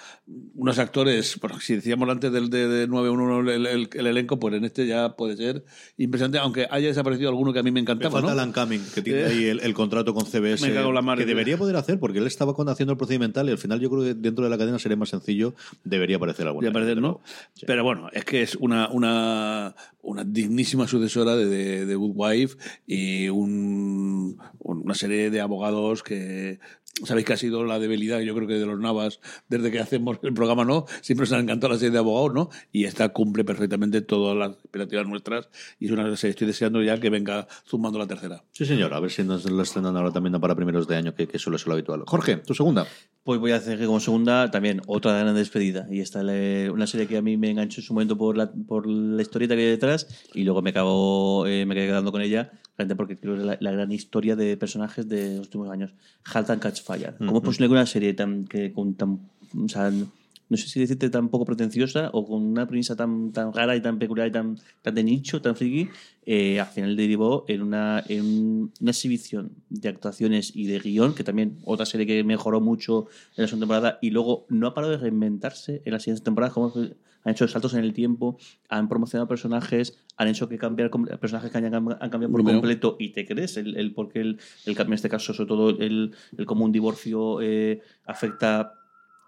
unos 0.55 0.79
actores, 0.79 1.37
bueno, 1.41 1.59
si 1.59 1.75
decíamos 1.75 2.07
antes 2.07 2.31
del 2.31 2.49
de, 2.49 2.67
de 2.67 2.87
911 2.87 3.55
el, 3.55 3.65
el- 3.65 3.89
el 3.91 4.07
elenco, 4.07 4.39
pues 4.39 4.53
en 4.55 4.63
este 4.63 4.87
ya 4.87 5.17
puede 5.17 5.35
ser 5.35 5.65
impresionante, 5.97 6.37
aunque 6.39 6.65
haya 6.71 6.87
desaparecido 6.87 7.27
alguno 7.29 7.51
que 7.51 7.59
a 7.59 7.63
mí 7.63 7.71
me 7.71 7.75
Me 7.75 7.79
encantaba. 7.81 8.11
falta 8.21 8.27
¿no? 8.27 8.41
Alan 8.41 8.53
Cumming, 8.53 8.81
que 8.95 9.01
tiene 9.01 9.19
Eh. 9.21 9.25
ahí 9.25 9.43
el, 9.45 9.59
el 9.59 9.73
contrato 9.73 10.13
con 10.13 10.25
CBS, 10.25 10.65
Me 10.65 10.73
cago 10.73 10.93
la 10.93 11.01
mar, 11.01 11.17
que 11.17 11.25
debería 11.25 11.57
poder 11.57 11.75
hacer, 11.75 11.99
porque 11.99 12.19
él 12.19 12.27
estaba 12.27 12.53
haciendo 12.71 12.93
el 12.93 12.97
procedimental 12.97 13.49
y 13.49 13.51
al 13.51 13.57
final 13.57 13.81
yo 13.81 13.89
creo 13.89 14.03
que 14.03 14.13
dentro 14.13 14.45
de 14.45 14.49
la 14.49 14.57
cadena 14.57 14.79
sería 14.79 14.95
más 14.95 15.09
sencillo, 15.09 15.55
debería 15.83 16.15
aparecer 16.15 16.47
alguna. 16.47 16.61
Voy 16.61 16.67
a 16.67 16.69
vez, 16.69 16.71
aparecer, 16.71 16.95
desde 16.95 17.01
¿no? 17.01 17.07
luego. 17.07 17.21
Pero 17.67 17.83
bueno, 17.83 18.09
es 18.13 18.23
que 18.23 18.41
es 18.43 18.55
una, 18.55 18.87
una, 18.91 19.75
una 20.01 20.23
dignísima 20.23 20.87
sucesora 20.87 21.35
de, 21.35 21.47
de, 21.47 21.85
de 21.85 21.95
Good 21.95 22.13
Wife 22.15 22.57
y 22.87 23.27
un- 23.27 24.37
una 24.59 24.93
serie 24.95 25.29
de 25.29 25.41
abogados 25.41 26.01
que, 26.03 26.59
Sabéis 27.03 27.25
que 27.25 27.33
ha 27.33 27.37
sido 27.37 27.63
la 27.63 27.79
debilidad, 27.79 28.19
yo 28.19 28.35
creo 28.35 28.47
que 28.47 28.53
de 28.53 28.65
los 28.67 28.79
Navas, 28.79 29.19
desde 29.49 29.71
que 29.71 29.79
hacemos 29.79 30.19
el 30.21 30.33
programa, 30.33 30.63
¿no? 30.63 30.85
Siempre 31.01 31.23
nos 31.23 31.33
han 31.33 31.41
encantado 31.41 31.73
la 31.73 31.79
serie 31.79 31.91
de 31.91 31.97
abogados, 31.97 32.33
¿no? 32.33 32.49
Y 32.71 32.85
esta 32.85 33.09
cumple 33.09 33.43
perfectamente 33.43 34.01
todas 34.01 34.37
las 34.37 34.51
expectativas 34.51 35.07
nuestras 35.07 35.49
y 35.79 35.87
es 35.87 35.91
una 35.91 36.15
serie, 36.15 36.31
estoy 36.31 36.47
deseando 36.47 36.83
ya 36.83 36.99
que 36.99 37.09
venga 37.09 37.47
zumbando 37.65 37.97
la 37.97 38.05
tercera. 38.05 38.43
Sí, 38.51 38.65
señor. 38.65 38.93
A 38.93 38.99
ver 38.99 39.09
si 39.09 39.23
nos 39.23 39.49
lo 39.49 39.63
estrenan 39.63 39.97
ahora 39.97 40.11
también 40.11 40.39
para 40.39 40.55
primeros 40.55 40.87
de 40.87 40.95
año, 40.95 41.15
que, 41.15 41.27
que 41.27 41.39
suele 41.39 41.57
ser 41.57 41.69
lo 41.69 41.73
habitual. 41.73 42.03
Jorge, 42.05 42.37
tu 42.37 42.53
segunda. 42.53 42.87
Pues 43.23 43.39
voy 43.39 43.51
a 43.51 43.55
hacer 43.55 43.79
que 43.79 43.85
como 43.85 44.01
segunda 44.01 44.51
también 44.51 44.81
otra 44.85 45.17
gran 45.17 45.33
despedida. 45.33 45.87
Y 45.89 46.01
esta 46.01 46.21
es 46.33 46.69
una 46.69 46.87
serie 46.87 47.07
que 47.07 47.15
a 47.15 47.21
mí 47.21 47.37
me 47.37 47.49
enganchó 47.49 47.79
en 47.79 47.87
su 47.87 47.93
momento 47.93 48.17
por 48.17 48.35
la, 48.35 48.51
por 48.51 48.85
la 48.85 49.21
historieta 49.21 49.55
que 49.55 49.61
hay 49.61 49.69
detrás 49.69 50.25
y 50.33 50.43
luego 50.43 50.61
me 50.61 50.71
acabo, 50.71 51.47
eh, 51.47 51.65
me 51.65 51.73
quedé 51.73 51.87
quedando 51.87 52.11
con 52.11 52.21
ella, 52.21 52.51
realmente 52.77 52.97
porque 52.97 53.17
creo 53.17 53.35
que 53.35 53.39
es 53.39 53.45
la, 53.45 53.57
la 53.61 53.71
gran 53.71 53.91
historia 53.93 54.35
de 54.35 54.57
personajes 54.57 55.07
de 55.07 55.37
los 55.37 55.45
últimos 55.45 55.69
años. 55.69 55.93
Halt 56.25 56.49
and 56.49 56.61
Catch 56.61 56.81
Fire. 56.81 57.15
¿Cómo 57.17 57.37
es 57.37 57.43
posible 57.43 57.67
que 57.67 57.73
una 57.73 57.85
serie 57.85 58.13
tan, 58.13 58.43
que 58.43 58.73
con 58.73 58.95
tan, 58.95 59.19
o 59.57 59.69
sea, 59.69 59.89
no 59.89 60.57
sé 60.57 60.67
si 60.67 60.81
decirte 60.81 61.09
tan 61.09 61.29
poco 61.29 61.45
pretenciosa 61.45 62.09
o 62.13 62.27
con 62.27 62.43
una 62.43 62.67
premisa 62.67 62.95
tan, 62.95 63.31
tan 63.31 63.53
rara 63.53 63.75
y 63.75 63.81
tan 63.81 63.97
peculiar 63.99 64.27
y 64.27 64.31
tan, 64.31 64.59
tan 64.81 64.93
de 64.93 65.03
nicho, 65.03 65.41
tan 65.41 65.55
friki, 65.55 65.89
eh, 66.25 66.59
al 66.59 66.67
final 66.67 66.95
derivó 66.95 67.45
en 67.47 67.61
una, 67.61 68.03
en 68.07 68.71
una 68.79 68.91
exhibición 68.91 69.51
de 69.69 69.89
actuaciones 69.89 70.55
y 70.55 70.67
de 70.67 70.79
guion, 70.79 71.15
que 71.15 71.23
también 71.23 71.57
otra 71.63 71.85
serie 71.85 72.05
que 72.05 72.23
mejoró 72.23 72.61
mucho 72.61 73.07
en 73.35 73.43
la 73.43 73.47
segunda 73.47 73.65
temporada 73.65 73.99
y 74.01 74.11
luego 74.11 74.45
no 74.49 74.67
ha 74.67 74.73
parado 74.73 74.91
de 74.91 74.99
reinventarse 74.99 75.81
en 75.85 75.93
las 75.93 76.03
siguientes 76.03 76.23
temporadas, 76.23 76.53
como 76.53 76.73
han 76.75 77.31
hecho 77.31 77.47
saltos 77.47 77.73
en 77.73 77.81
el 77.81 77.93
tiempo, 77.93 78.37
han 78.69 78.89
promocionado 78.89 79.27
personajes, 79.27 79.97
han 80.17 80.27
hecho 80.27 80.49
que 80.49 80.57
cambiar 80.57 80.91
personajes 81.19 81.51
que 81.51 81.57
han, 81.57 81.73
han 81.73 82.09
cambiado 82.09 82.31
por 82.31 82.43
completo 82.43 82.97
y 82.99 83.09
te 83.09 83.25
crees 83.25 83.57
el, 83.57 83.77
el 83.77 83.93
por 83.93 84.09
qué 84.09 84.21
el, 84.21 84.39
el 84.65 84.75
cambio 84.75 84.93
en 84.93 84.95
este 84.95 85.09
caso, 85.09 85.33
sobre 85.33 85.47
todo 85.47 85.69
el, 85.69 86.13
el 86.37 86.45
cómo 86.45 86.65
un 86.65 86.71
divorcio 86.71 87.41
eh, 87.41 87.81
afecta 88.05 88.82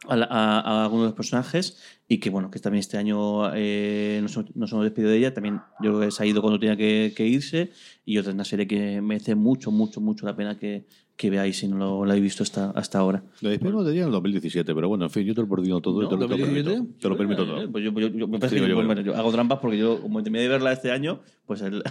a, 0.10 0.14
a- 0.16 0.60
a 0.60 0.84
algunos 0.84 1.04
de 1.04 1.08
los 1.10 1.16
personajes 1.16 1.78
y 2.08 2.20
que 2.20 2.30
bueno 2.30 2.52
que 2.52 2.60
también 2.60 2.80
este 2.82 2.98
año 2.98 3.52
eh, 3.56 4.20
nos, 4.22 4.36
hemos- 4.38 4.56
nos 4.56 4.72
hemos 4.72 4.84
despedido 4.84 5.12
de 5.12 5.18
ella 5.18 5.34
también 5.34 5.60
yo 5.82 5.92
creo 5.92 6.00
que 6.02 6.12
se 6.12 6.24
ha 6.24 6.26
ido 6.26 6.42
cuando 6.42 6.60
tenía 6.60 6.78
que, 6.78 7.14
que 7.16 7.26
irse 7.28 7.72
y 8.06 8.18
otra 8.18 8.30
es 8.32 8.36
una 8.36 8.46
serie 8.46 8.68
que 8.68 9.02
merece 9.02 9.36
mucho 9.36 9.72
mucho 9.72 10.00
mucho 10.02 10.26
la 10.26 10.36
pena 10.36 10.58
que, 10.60 10.86
que 11.18 11.30
veáis 11.30 11.58
si 11.58 11.68
no 11.68 11.78
lo, 11.78 12.06
la 12.06 12.14
habéis 12.14 12.24
visto 12.26 12.44
hasta, 12.44 12.70
hasta 12.72 13.00
ahora 13.00 13.24
Lo 13.42 13.50
despedimos 13.50 13.86
de 13.86 13.92
ella 13.94 14.02
en 14.02 14.08
el 14.08 14.12
2017, 14.12 14.76
pero 14.76 14.90
bueno, 14.90 15.06
en 15.06 15.10
fin, 15.10 15.24
yo 15.24 15.34
te 15.34 15.42
lo 15.42 15.50
perdido 15.50 15.82
todo 15.82 16.04
y 16.04 16.08
te, 16.10 16.16
lo- 16.16 16.28
te 16.28 16.38
lo 16.38 16.38
2017? 16.38 16.70
permito. 16.76 17.00
Te 17.00 17.10
lo 17.10 17.18
permito 17.18 17.44
Eh, 17.44 17.46
todo. 17.46 17.72
pues 17.72 17.84
yo, 17.84 17.92
yo- 18.00 18.08
yo- 18.10 18.28
me 18.28 18.38
parece 18.40 18.56
Digo 18.58 18.68
que- 18.68 18.74
bueno. 18.86 19.02
yo 19.02 19.16
hago 19.16 19.32
trampas 19.32 19.60
porque 19.60 19.78
yo 19.78 20.02
como 20.02 20.22
terminé 20.22 20.44
de 20.44 20.50
verla 20.50 20.74
este 20.74 20.92
año 20.92 21.22
pues 21.48 21.62
el- 21.62 21.82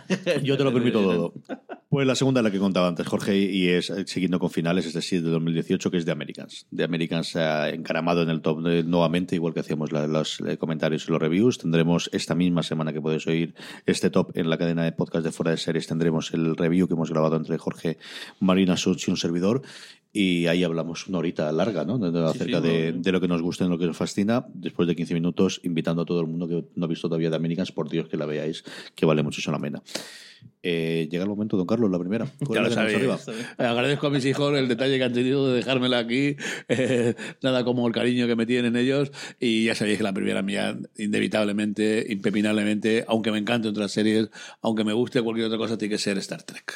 Yo 0.45 0.57
te 0.57 0.65
lo 0.65 0.73
permito 0.75 1.01
todo. 1.03 1.33
Pues 1.95 2.09
la 2.09 2.17
segunda, 2.17 2.43
la 2.43 2.51
que 2.51 2.59
contaba 2.59 2.89
antes, 2.89 3.07
Jorge, 3.07 3.39
y 3.39 3.69
es 3.69 3.89
eh, 3.89 4.03
siguiendo 4.09 4.41
con 4.41 4.51
finales, 4.51 4.85
es 4.85 4.95
decir, 4.95 5.23
de 5.23 5.31
2018, 5.31 5.93
que 5.93 5.99
es 5.99 6.05
de 6.05 6.11
Americans. 6.11 6.67
De 6.73 6.83
Americans 6.83 7.37
eh, 7.37 7.71
encaramado 7.73 8.21
en 8.23 8.31
el 8.31 8.41
top 8.41 8.67
eh, 8.67 8.83
nuevamente, 8.85 9.37
igual 9.37 9.55
que 9.55 9.61
hacíamos 9.61 9.93
la- 9.93 10.09
los 10.09 10.41
eh, 10.41 10.57
comentarios 10.59 11.07
y 11.07 11.13
los 11.13 11.21
reviews. 11.21 11.59
Tendremos 11.59 12.11
esta 12.13 12.35
misma 12.35 12.65
semana 12.65 12.93
que 12.93 13.01
podéis 13.01 13.25
oír 13.29 13.55
este 13.87 14.11
top 14.11 14.37
en 14.37 14.51
la 14.51 14.59
cadena 14.59 14.83
de 14.83 14.91
podcast 14.91 15.25
de 15.25 15.31
Fuera 15.31 15.53
de 15.53 15.57
Series. 15.57 15.87
Tendremos 15.87 16.35
el 16.35 16.57
review 16.57 16.89
que 16.89 16.95
hemos 16.95 17.11
grabado 17.13 17.37
entre 17.37 17.57
Jorge, 17.59 17.97
Marina 18.41 18.77
Such 18.77 19.07
y 19.07 19.13
un 19.13 19.17
servidor. 19.17 19.63
Y 20.13 20.47
ahí 20.47 20.65
hablamos 20.65 21.07
una 21.07 21.19
horita 21.19 21.51
larga, 21.53 21.85
¿no? 21.85 21.99
De- 21.99 22.11
de- 22.11 22.25
acerca 22.27 22.61
sí, 22.61 22.67
de, 22.69 22.93
no, 22.93 23.03
de 23.03 23.13
lo 23.13 23.21
que 23.21 23.29
nos 23.29 23.41
gusta 23.41 23.67
y 23.67 23.69
lo 23.69 23.79
que 23.79 23.87
nos 23.87 23.97
fascina. 23.97 24.45
Después 24.53 24.89
de 24.89 24.97
15 24.97 25.15
minutos, 25.15 25.61
invitando 25.63 26.03
a 26.03 26.05
todo 26.07 26.21
el 26.21 26.27
mundo 26.27 26.49
que 26.49 26.65
no 26.75 26.87
ha 26.87 26.89
visto 26.89 27.07
todavía 27.09 27.31
de 27.31 27.37
Americans, 27.37 27.71
por 27.71 27.89
Dios 27.89 28.09
que 28.09 28.17
la 28.17 28.27
veáis, 28.27 28.65
que 28.97 29.07
vale 29.07 29.23
mucho 29.23 29.49
la 29.53 29.61
pena. 29.61 29.81
Eh, 30.67 31.09
llega 31.11 31.25
el 31.25 31.29
momento, 31.29 31.59
don 31.59 31.67
Carlos, 31.67 31.91
la 31.91 31.99
primera. 31.99 32.27
¿Cuál 32.47 32.55
Ya 32.55 32.63
lo 32.63 32.71
sabéis. 32.71 33.29
Agradezco 33.59 34.07
a 34.07 34.11
mis 34.11 34.25
hijos 34.25 34.57
el 34.59 34.67
detalle 34.67 34.97
que 34.97 35.05
han 35.05 35.13
tenido 35.13 35.49
de 35.51 35.57
dejármela 35.57 35.99
aquí. 35.99 36.37
eh, 36.69 37.15
nada 37.43 37.65
como 37.65 37.87
el 37.87 37.93
cariño 37.93 38.27
que 38.27 38.35
me 38.35 38.47
tienen 38.47 38.75
ellos. 38.77 39.13
Y 39.39 39.65
ya 39.67 39.75
sabéis 39.75 39.99
que 39.99 40.05
la 40.05 40.15
primera 40.15 40.41
mía, 40.43 40.79
inevitablemente, 40.97 42.07
impepinablemente, 42.09 43.05
aunque 43.09 43.31
me 43.31 43.39
encanten 43.39 43.71
otras 43.73 43.93
series, 43.93 44.31
aunque 44.63 44.85
me 44.85 44.93
guste 44.95 45.21
cualquier 45.21 45.47
otra 45.49 45.59
cosa, 45.59 45.77
tiene 45.77 45.95
que 45.95 45.99
ser 45.99 46.17
Star 46.19 46.43
Trek. 46.43 46.73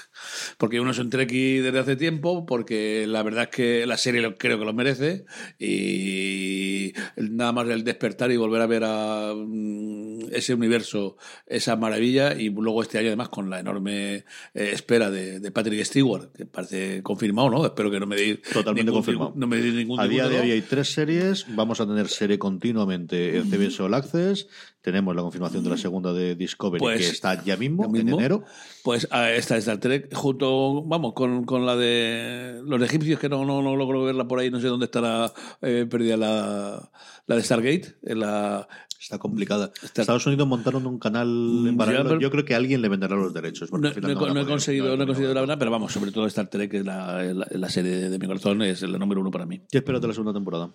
Porque 0.58 0.80
uno 0.80 0.90
es 0.90 0.98
un 0.98 1.08
Trekkie 1.08 1.60
desde 1.60 1.78
hace 1.78 1.96
tiempo, 1.96 2.44
porque 2.44 3.06
la 3.08 3.22
verdad 3.22 3.44
es 3.44 3.48
que 3.56 3.86
la 3.86 3.96
serie 3.96 4.20
lo- 4.20 4.36
creo 4.36 4.58
que 4.58 4.64
lo 4.66 4.74
merece. 4.74 5.24
Y 5.58 6.92
nada 7.16 7.52
más 7.52 7.68
el 7.68 7.84
despertar 7.84 8.30
y 8.30 8.36
volver 8.36 8.60
a 8.62 8.66
ver 8.66 8.82
a 8.84 9.32
mm, 9.34 10.28
ese 10.32 10.54
universo, 10.54 11.16
esa 11.46 11.76
maravilla. 11.76 12.34
Y 12.38 12.50
luego 12.50 12.82
este 12.82 12.98
año, 12.98 13.08
además, 13.08 13.28
con 13.28 13.48
la 13.50 13.57
enorme 13.60 14.16
eh, 14.16 14.24
espera 14.54 15.10
de, 15.10 15.40
de 15.40 15.50
Patrick 15.50 15.84
Stewart, 15.84 16.32
que 16.32 16.46
parece 16.46 17.02
confirmado, 17.02 17.50
¿no? 17.50 17.64
Espero 17.66 17.90
que 17.90 18.00
no 18.00 18.06
me 18.06 18.16
deis 18.16 18.40
Totalmente 18.42 18.84
ningún, 18.90 18.98
confirmado. 19.02 19.32
No 19.36 19.46
me 19.46 19.56
deis 19.58 19.74
ningún 19.74 20.00
A 20.00 20.06
día 20.08 20.28
de 20.28 20.40
hoy 20.40 20.50
hay 20.52 20.62
tres 20.62 20.92
series. 20.92 21.46
Vamos 21.54 21.80
a 21.80 21.86
tener 21.86 22.08
serie 22.08 22.38
continuamente 22.38 23.36
en 23.36 23.50
CBS 23.50 23.82
All 23.82 23.94
Access. 23.94 24.46
Tenemos 24.80 25.14
la 25.14 25.22
confirmación 25.22 25.64
de 25.64 25.70
la 25.70 25.76
segunda 25.76 26.12
de 26.12 26.34
Discovery, 26.34 26.80
Pues, 26.80 26.98
que 26.98 27.06
está 27.08 27.44
ya 27.44 27.56
mismo, 27.56 27.84
ya 27.84 27.88
mismo. 27.90 28.10
en 28.10 28.18
enero. 28.20 28.44
Pues 28.82 29.06
a 29.10 29.30
esta 29.32 29.56
Star 29.58 29.78
Trek, 29.78 30.14
junto, 30.14 30.82
vamos, 30.84 31.12
con, 31.12 31.44
con 31.44 31.66
la 31.66 31.76
de 31.76 32.60
los 32.64 32.80
egipcios, 32.82 33.18
que 33.18 33.28
no, 33.28 33.44
no, 33.44 33.60
no 33.60 33.76
logro 33.76 34.04
verla 34.04 34.26
por 34.26 34.38
ahí, 34.38 34.50
no 34.50 34.60
sé 34.60 34.68
dónde 34.68 34.86
estará 34.86 35.32
eh, 35.60 35.86
perdida 35.90 36.16
la, 36.16 36.90
la 37.26 37.36
de 37.36 37.42
Stargate, 37.42 37.96
en 38.04 38.20
la, 38.20 38.68
Está 39.00 39.18
complicada. 39.18 39.70
Está- 39.82 40.02
Estados 40.02 40.26
Unidos 40.26 40.48
montaron 40.48 40.84
un 40.86 40.98
canal 40.98 41.28
en 41.28 41.76
Mm, 41.76 42.18
Yo 42.20 42.30
creo 42.30 42.44
que 42.44 42.54
alguien 42.54 42.82
le 42.82 42.88
venderá 42.88 43.14
los 43.16 43.32
derechos. 43.32 43.70
No, 43.72 43.78
he- 43.88 44.00
no 44.34 44.46
conseguido, 44.46 44.96
no 44.96 45.02
he 45.04 45.06
conseguido 45.06 45.34
la 45.34 45.40
verdad, 45.40 45.56
pero 45.58 45.70
vamos, 45.70 45.92
sobre 45.92 46.10
todo 46.10 46.26
Star 46.26 46.48
Trek, 46.48 46.70
que 46.70 46.78
es 46.78 46.84
la, 46.84 47.22
la- 47.32 47.46
la 47.48 47.68
serie 47.68 48.10
de, 48.10 48.18
mi 48.18 48.26
corazón, 48.26 48.60
es 48.62 48.82
la 48.82 48.98
número 48.98 49.20
uno 49.20 49.30
para 49.30 49.46
mí. 49.46 49.60
¿Qué 49.70 49.78
esperas 49.78 50.00
de 50.02 50.08
la 50.08 50.14
segunda 50.14 50.32
temporada? 50.32 50.70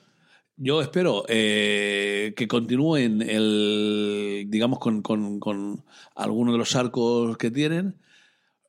Yo 0.56 0.82
espero 0.82 1.26
eh, 1.28 2.34
que 2.38 2.48
continúen 2.48 3.22
el, 3.24 4.46
digamos, 4.50 4.80
con, 4.80 5.02
con, 5.02 5.40
con 5.40 5.84
algunos 6.16 6.54
de 6.54 6.58
los 6.60 6.76
arcos 6.76 7.38
que 7.38 7.52
tienen. 7.52 7.96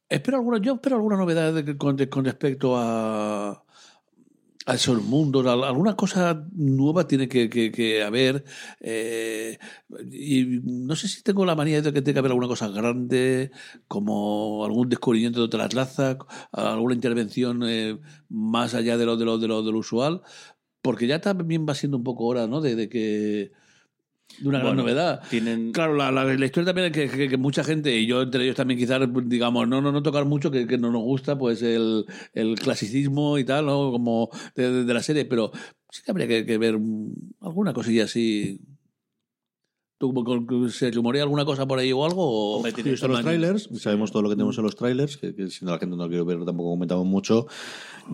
Espero 0.09 0.39
alguna, 0.39 0.59
yo 0.59 0.75
espero 0.75 0.97
alguna 0.97 1.17
novedad 1.17 1.53
de- 1.53 1.77
con, 1.77 1.97
de- 1.97 2.09
con 2.09 2.25
respecto 2.25 2.75
a, 2.77 3.64
al- 4.67 5.65
alguna 5.65 5.95
cosa 5.97 6.47
nueva 6.55 7.07
tiene 7.07 7.29
que, 7.29 7.49
que- 7.51 7.71
que 7.71 8.03
haber. 8.03 8.45
eh, 8.81 9.59
y 10.11 10.61
no 10.65 10.97
sé 10.97 11.09
si 11.09 11.23
tengo 11.23 11.45
la 11.45 11.55
manía 11.55 11.83
de 11.83 11.93
que 11.93 12.01
tiene 12.03 12.15
que 12.15 12.19
haber 12.21 12.31
alguna 12.33 12.49
cosa 12.49 12.69
grande, 12.69 13.51
como 13.89 14.65
algún 14.65 14.89
descubrimiento 14.89 15.41
de 15.41 15.47
otra 15.47 15.69
raza, 15.69 16.17
alguna 16.53 16.95
intervención 16.95 17.63
eh, 17.65 17.99
más 18.29 18.75
allá 18.75 18.97
de 18.97 19.05
lo, 19.07 19.17
de 19.17 19.25
lo, 19.25 19.39
de 19.39 19.49
lo, 19.49 19.63
de 19.63 19.73
lo 19.73 19.79
usual, 19.79 20.23
porque 20.83 21.07
ya 21.07 21.21
también 21.21 21.67
va 21.69 21.75
siendo 21.75 21.97
un 21.99 22.05
poco 22.05 22.25
hora, 22.27 22.47
¿no? 22.47 22.61
De, 22.61 22.75
de 22.77 22.89
que. 22.89 23.53
De 24.39 24.49
una 24.49 24.59
gran 24.59 24.71
Bueno, 24.77 24.83
novedad. 24.83 25.23
tienen 25.31 25.71
Claro, 25.73 25.95
la, 25.95 26.11
la, 26.11 26.25
la 26.25 26.45
historia 26.45 26.67
también 26.67 26.87
es 26.87 26.93
que, 26.93 27.09
que- 27.17 27.29
que 27.29 27.37
mucha 27.37 27.63
gente, 27.63 27.97
y 27.97 28.07
yo 28.07 28.23
entre 28.23 28.43
ellos 28.45 28.57
también 28.57 28.79
quizás, 28.81 29.01
digamos, 29.27 29.69
no, 29.69 29.81
no, 29.81 29.93
no 29.93 30.03
tocar 30.03 30.25
mucho, 30.25 30.51
que, 30.51 30.67
que 30.67 30.77
no 30.79 30.91
nos 30.91 31.03
gusta, 31.03 31.39
pues 31.39 31.63
el, 31.63 32.05
el 32.33 32.55
clasicismo 32.57 33.39
y 33.39 33.45
tal, 33.45 33.67
¿no? 33.67 33.91
Como 33.93 34.31
de, 34.57 34.71
de- 34.73 34.85
de 34.85 34.95
la 34.95 35.03
serie, 35.03 35.25
pero 35.25 35.53
sí 35.91 36.03
que 36.05 36.11
habría 36.11 36.27
que, 36.27 36.59
ver 36.59 36.79
alguna 37.41 37.73
cosilla 37.73 38.05
así. 38.05 38.61
¿Tú 40.13 40.25
con- 40.25 40.45
con- 40.45 40.71
se 40.71 40.91
rumorea 40.91 41.23
alguna 41.23 41.45
cosa 41.47 41.67
por 41.67 41.79
ahí 41.79 41.91
o 41.93 42.05
algo? 42.05 42.59
O, 42.59 42.63
los 42.63 43.23
trailers, 43.23 43.69
sabemos 43.79 44.13
todo 44.13 44.23
lo 44.23 44.29
que 44.29 44.35
tenemos 44.37 44.59
en 44.59 44.65
los 44.65 44.77
trailers, 44.77 45.17
que, 45.17 45.35
que 45.35 45.49
si 45.49 45.65
no 45.65 45.71
la 45.71 45.79
gente 45.79 45.97
no 45.97 46.07
quiere 46.09 46.23
ver 46.25 46.45
tampoco 46.45 46.71
comentamos 46.71 47.07
mucho. 47.07 47.47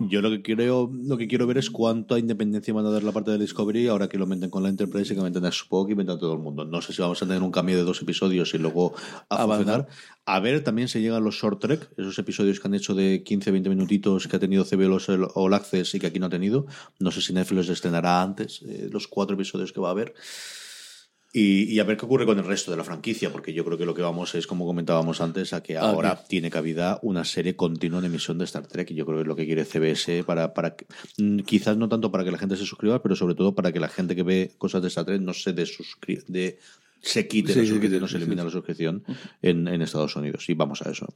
Yo 0.07 0.21
lo 0.21 0.29
que 0.29 0.41
quiero, 0.41 0.89
lo 1.03 1.17
que 1.17 1.27
quiero 1.27 1.45
ver 1.47 1.57
es 1.57 1.69
cuánta 1.69 2.17
independencia 2.17 2.73
van 2.73 2.85
a 2.85 2.91
dar 2.91 3.03
la 3.03 3.11
parte 3.11 3.31
de 3.31 3.37
Discovery 3.39 3.87
ahora 3.89 4.07
que 4.07 4.17
lo 4.17 4.25
meten 4.25 4.49
con 4.49 4.63
la 4.63 4.69
Enterprise 4.69 5.11
y 5.13 5.17
que 5.17 5.21
meten 5.21 5.43
a 5.43 5.49
Spock 5.49 5.89
y 5.89 5.95
meten 5.95 6.15
a 6.15 6.17
todo 6.17 6.31
el 6.33 6.39
mundo. 6.39 6.63
No 6.63 6.81
sé 6.81 6.93
si 6.93 7.01
vamos 7.01 7.21
a 7.21 7.25
tener 7.25 7.43
un 7.43 7.51
cambio 7.51 7.75
de 7.75 7.83
dos 7.83 8.01
episodios 8.01 8.53
y 8.53 8.57
luego 8.57 8.93
a 9.27 9.41
Avanzar. 9.41 9.57
funcionar. 9.57 9.87
A 10.25 10.39
ver 10.39 10.63
también 10.63 10.87
se 10.87 11.01
llegan 11.01 11.23
los 11.25 11.35
short 11.35 11.59
trek, 11.59 11.89
esos 11.97 12.17
episodios 12.19 12.61
que 12.61 12.67
han 12.69 12.75
hecho 12.75 12.95
de 12.95 13.21
15-20 13.23 13.67
minutitos 13.67 14.27
que 14.29 14.35
ha 14.37 14.39
tenido 14.39 14.63
CBS 14.63 15.11
All 15.35 15.53
Access 15.53 15.93
y 15.95 15.99
que 15.99 16.07
aquí 16.07 16.19
no 16.19 16.27
ha 16.27 16.29
tenido. 16.29 16.67
No 16.99 17.11
sé 17.11 17.19
si 17.21 17.33
Netflix 17.33 17.57
los 17.67 17.69
estrenará 17.69 18.21
antes, 18.21 18.61
eh, 18.65 18.87
los 18.91 19.07
cuatro 19.09 19.35
episodios 19.35 19.73
que 19.73 19.81
va 19.81 19.89
a 19.89 19.91
haber. 19.91 20.13
Y, 21.33 21.63
y 21.73 21.79
a 21.79 21.85
ver 21.85 21.95
qué 21.95 22.03
ocurre 22.05 22.25
con 22.25 22.37
el 22.39 22.43
resto 22.45 22.71
de 22.71 22.77
la 22.77 22.83
franquicia, 22.83 23.31
porque 23.31 23.53
yo 23.53 23.63
creo 23.63 23.77
que 23.77 23.85
lo 23.85 23.93
que 23.95 24.01
vamos 24.01 24.35
es, 24.35 24.47
como 24.47 24.65
comentábamos 24.65 25.21
antes, 25.21 25.53
a 25.53 25.63
que 25.63 25.77
Ah, 25.77 25.81
ahora 25.89 26.21
tiene 26.27 26.49
cabida 26.49 26.99
una 27.03 27.23
serie 27.23 27.55
continua 27.55 27.99
en 27.99 28.05
emisión 28.05 28.37
de 28.37 28.43
Star 28.43 28.67
Trek. 28.67 28.91
Y 28.91 28.95
yo 28.95 29.05
creo 29.05 29.19
que 29.19 29.21
es 29.21 29.27
lo 29.27 29.35
que 29.37 29.45
quiere 29.45 29.63
CBS 29.63 30.23
para, 30.25 30.53
para 30.53 30.75
que- 30.75 30.85
mm, 31.17 31.39
quizás 31.43 31.77
no 31.77 31.87
tanto 31.87 32.11
para 32.11 32.25
que 32.25 32.31
la 32.31 32.37
gente 32.37 32.57
se 32.57 32.65
suscriba, 32.65 33.01
pero 33.01 33.15
sobre 33.15 33.35
todo 33.35 33.55
para 33.55 33.71
que 33.71 33.79
la 33.79 33.87
gente 33.87 34.13
que 34.13 34.23
ve 34.23 34.51
cosas 34.57 34.81
de 34.81 34.89
Star 34.89 35.05
Trek 35.05 35.21
no 35.21 35.33
se 35.33 35.55
desuscri- 35.55 36.25
de 36.27 36.59
se 37.01 37.27
quite 37.27 37.53
Sí, 37.53 37.59
la 37.59 37.65
sí, 37.65 37.69
suscripción, 37.71 37.91
quite, 37.91 38.01
no 38.01 38.07
se 38.07 38.11
sí, 38.11 38.17
elimina 38.17 38.41
sí. 38.43 38.45
la 38.47 38.51
suscripción 38.51 39.03
en, 39.41 39.67
en 39.67 39.81
Estados 39.81 40.15
Unidos. 40.15 40.49
Y 40.49 40.53
vamos 40.53 40.81
a 40.83 40.89
eso. 40.91 41.07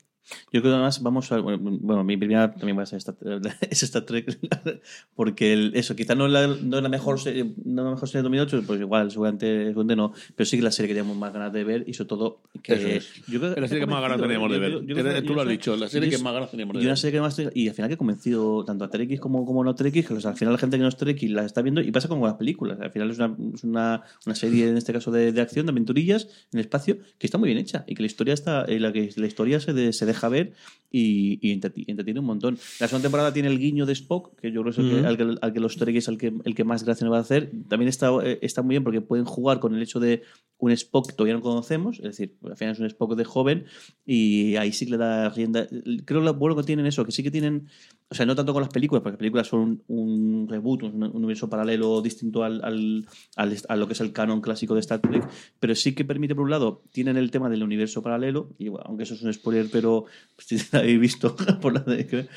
Yo 0.51 0.61
creo 0.61 0.63
que 0.63 0.69
además 0.69 1.01
vamos 1.03 1.31
a. 1.31 1.39
Bueno, 1.39 2.03
mi 2.03 2.17
primera 2.17 2.51
también 2.51 2.75
va 2.77 2.81
a 2.83 2.85
ser 2.87 2.97
Star, 2.97 3.15
es 3.69 3.83
Star 3.83 4.01
Trek. 4.03 4.37
Porque 5.15 5.53
el- 5.53 5.71
eso, 5.75 5.95
quizá 5.95 6.15
no 6.15 6.25
es 6.25 6.31
la, 6.31 6.47
no 6.47 6.77
es 6.77 6.83
la 6.83 6.89
mejor 6.89 7.19
serie, 7.19 7.53
no 7.63 7.83
la 7.83 7.91
mejor 7.91 8.07
serie 8.07 8.19
de 8.21 8.23
2008, 8.23 8.63
pues 8.65 8.79
igual, 8.81 9.11
seguramente, 9.11 9.67
seguramente 9.67 9.95
no. 9.95 10.13
Pero 10.35 10.45
sí 10.45 10.57
que 10.57 10.63
la 10.63 10.71
serie 10.71 10.87
que 10.89 10.95
teníamos 10.95 11.17
más 11.17 11.31
ganas 11.31 11.53
de 11.53 11.63
ver 11.63 11.83
y 11.87 11.93
sobre 11.93 12.07
todo. 12.09 12.41
Que 12.63 12.73
Eso 12.73 12.87
es. 12.87 13.13
yo 13.27 13.39
creo 13.39 13.55
la 13.55 13.67
serie 13.67 13.81
que 13.85 13.91
más 13.91 14.01
ganas 14.01 14.19
teníamos 14.19 14.51
de 14.51 14.59
ver. 14.59 15.23
Tú 15.23 15.33
lo 15.35 15.41
has 15.41 15.47
dicho, 15.47 15.75
la 15.75 15.87
serie 15.89 16.09
que 16.09 16.17
más 16.17 16.33
ganas 16.33 16.49
teníamos 16.49 16.73
de 16.75 16.79
y 16.79 16.85
una 16.85 16.91
ver. 16.93 16.97
serie 16.97 17.17
que 17.19 17.21
más 17.21 17.39
y 17.53 17.67
al 17.67 17.75
final 17.75 17.89
que 17.89 17.93
ha 17.93 17.97
convencido 17.97 18.65
tanto 18.65 18.83
a 18.85 18.89
Trekkies 18.89 19.19
como, 19.19 19.45
como 19.45 19.63
no 19.63 19.75
Trekkies, 19.75 20.07
que 20.07 20.13
o 20.15 20.19
sea, 20.21 20.31
al 20.31 20.37
final 20.37 20.53
la 20.53 20.57
gente 20.59 20.77
que 20.77 20.81
no 20.83 20.89
es 20.89 20.97
Trekkie 20.97 21.29
la 21.29 21.45
está 21.45 21.61
viendo 21.61 21.81
y 21.81 21.91
pasa 21.91 22.07
como 22.07 22.21
con 22.21 22.29
las 22.29 22.37
películas. 22.37 22.79
Al 22.81 22.91
final 22.91 23.11
es 23.11 23.17
una, 23.19 23.35
es 23.53 23.63
una, 23.63 24.01
una 24.25 24.35
serie, 24.35 24.69
en 24.69 24.77
este 24.77 24.91
caso, 24.91 25.11
de, 25.11 25.31
de 25.31 25.41
acción, 25.41 25.65
de 25.67 25.71
aventurillas 25.75 26.23
en 26.51 26.59
el 26.59 26.61
espacio, 26.61 26.97
que 27.17 27.27
está 27.27 27.37
muy 27.37 27.47
bien 27.47 27.59
hecha 27.59 27.83
y 27.87 27.95
que 27.95 28.01
la 28.03 28.07
historia 28.07 28.33
está 28.33 28.63
eh, 28.65 28.79
la 28.79 28.91
que 28.93 29.09
la 29.15 29.27
historia 29.27 29.59
se, 29.59 29.73
de- 29.73 29.93
se 29.93 30.05
deja 30.05 30.29
ver 30.29 30.53
y, 30.97 31.39
y 31.41 31.53
entreti- 31.59 31.83
entretiene 31.87 32.19
un 32.21 32.25
montón. 32.27 32.57
La 32.79 32.87
segunda 32.87 33.03
temporada 33.07 33.33
tiene 33.33 33.49
el 33.49 33.59
guiño 33.59 33.85
de 33.85 33.93
Spock, 33.93 34.39
que 34.39 34.51
yo 34.51 34.61
creo 34.61 34.71
es 34.71 34.77
el 34.77 34.89
que- 34.89 35.05
al, 35.07 35.17
que, 35.17 35.35
al 35.41 35.53
que 35.53 35.59
los 35.59 35.75
Trekkies 35.77 36.07
al 36.09 36.17
que, 36.17 36.33
el 36.43 36.55
que 36.55 36.63
más 36.63 36.83
gracia 36.83 37.05
nos 37.05 37.13
va 37.13 37.17
a 37.17 37.21
hacer. 37.21 37.51
También 37.69 37.89
está, 37.89 38.11
eh, 38.23 38.39
está 38.41 38.61
muy 38.61 38.73
bien 38.73 38.83
porque 38.83 39.01
pueden 39.01 39.25
jugar 39.25 39.59
con 39.59 39.75
el 39.75 39.81
hecho 39.81 39.99
de 39.99 40.21
un 40.57 40.71
Spock 40.71 41.07
que 41.07 41.13
todavía 41.13 41.33
no 41.35 41.41
conocemos, 41.41 41.97
es 41.99 42.05
decir, 42.05 42.35
al 42.43 42.55
final 42.55 42.73
es 42.73 42.79
un 42.79 42.85
Spock 42.85 43.15
de 43.15 43.25
joven 43.25 43.65
y 44.05 44.55
ahí 44.55 44.71
sí 44.71 44.85
que 44.85 44.91
le 44.91 44.97
da 44.97 45.29
rienda. 45.29 45.67
Creo 46.05 46.21
que 46.21 46.25
lo 46.25 46.33
bueno 46.35 46.55
que 46.55 46.63
tienen 46.63 46.85
eso, 46.85 47.03
que 47.05 47.11
sí 47.11 47.23
que 47.23 47.31
tienen, 47.31 47.67
o 48.09 48.15
sea, 48.15 48.25
no 48.25 48.35
tanto 48.35 48.53
con 48.53 48.61
las 48.61 48.71
películas, 48.71 49.01
porque 49.01 49.13
las 49.13 49.19
películas 49.19 49.47
son 49.47 49.83
un, 49.87 50.09
un 50.15 50.47
reboot, 50.47 50.83
un, 50.83 51.03
un 51.03 51.15
universo 51.15 51.49
paralelo 51.49 52.01
distinto 52.01 52.43
al, 52.43 52.63
al- 52.63 53.05
al- 53.35 53.57
a 53.67 53.75
lo 53.75 53.87
que 53.87 53.93
es 53.93 53.99
el 54.01 54.13
canon 54.13 54.39
clásico 54.41 54.73
de 54.75 54.79
Star 54.79 55.01
Trek, 55.01 55.27
pero 55.59 55.75
sí 55.75 55.93
que 55.93 56.05
permite, 56.05 56.35
por 56.35 56.45
un 56.45 56.51
lado, 56.51 56.83
tienen 56.91 57.17
el 57.17 57.31
tema 57.31 57.49
del 57.49 57.63
universo 57.63 58.01
paralelo, 58.01 58.49
y 58.57 58.69
bueno, 58.69 58.85
aunque 58.87 59.03
eso 59.03 59.15
es 59.15 59.21
un 59.23 59.33
spoiler, 59.33 59.67
pero 59.71 60.05
lo 60.71 60.84
habéis 60.85 60.99
visto 61.01 61.35
por 61.61 61.73
la 61.73 61.81
de- 61.81 62.27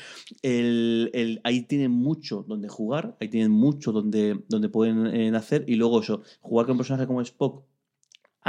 el, 0.41 1.11
el- 1.13 1.41
ahí 1.43 1.63
tienen 1.63 1.91
mucho 1.91 2.43
donde 2.47 2.67
jugar, 2.69 3.15
ahí 3.19 3.29
tienen 3.29 3.51
mucho 3.51 3.91
donde, 3.91 4.43
donde 4.47 4.69
pueden 4.69 5.07
eh, 5.07 5.35
hacer, 5.35 5.65
y 5.67 5.75
luego 5.75 6.01
eso, 6.01 6.21
jugar 6.41 6.65
con 6.65 6.73
un 6.73 6.77
personaje 6.79 7.07
como 7.07 7.21
Spock 7.21 7.63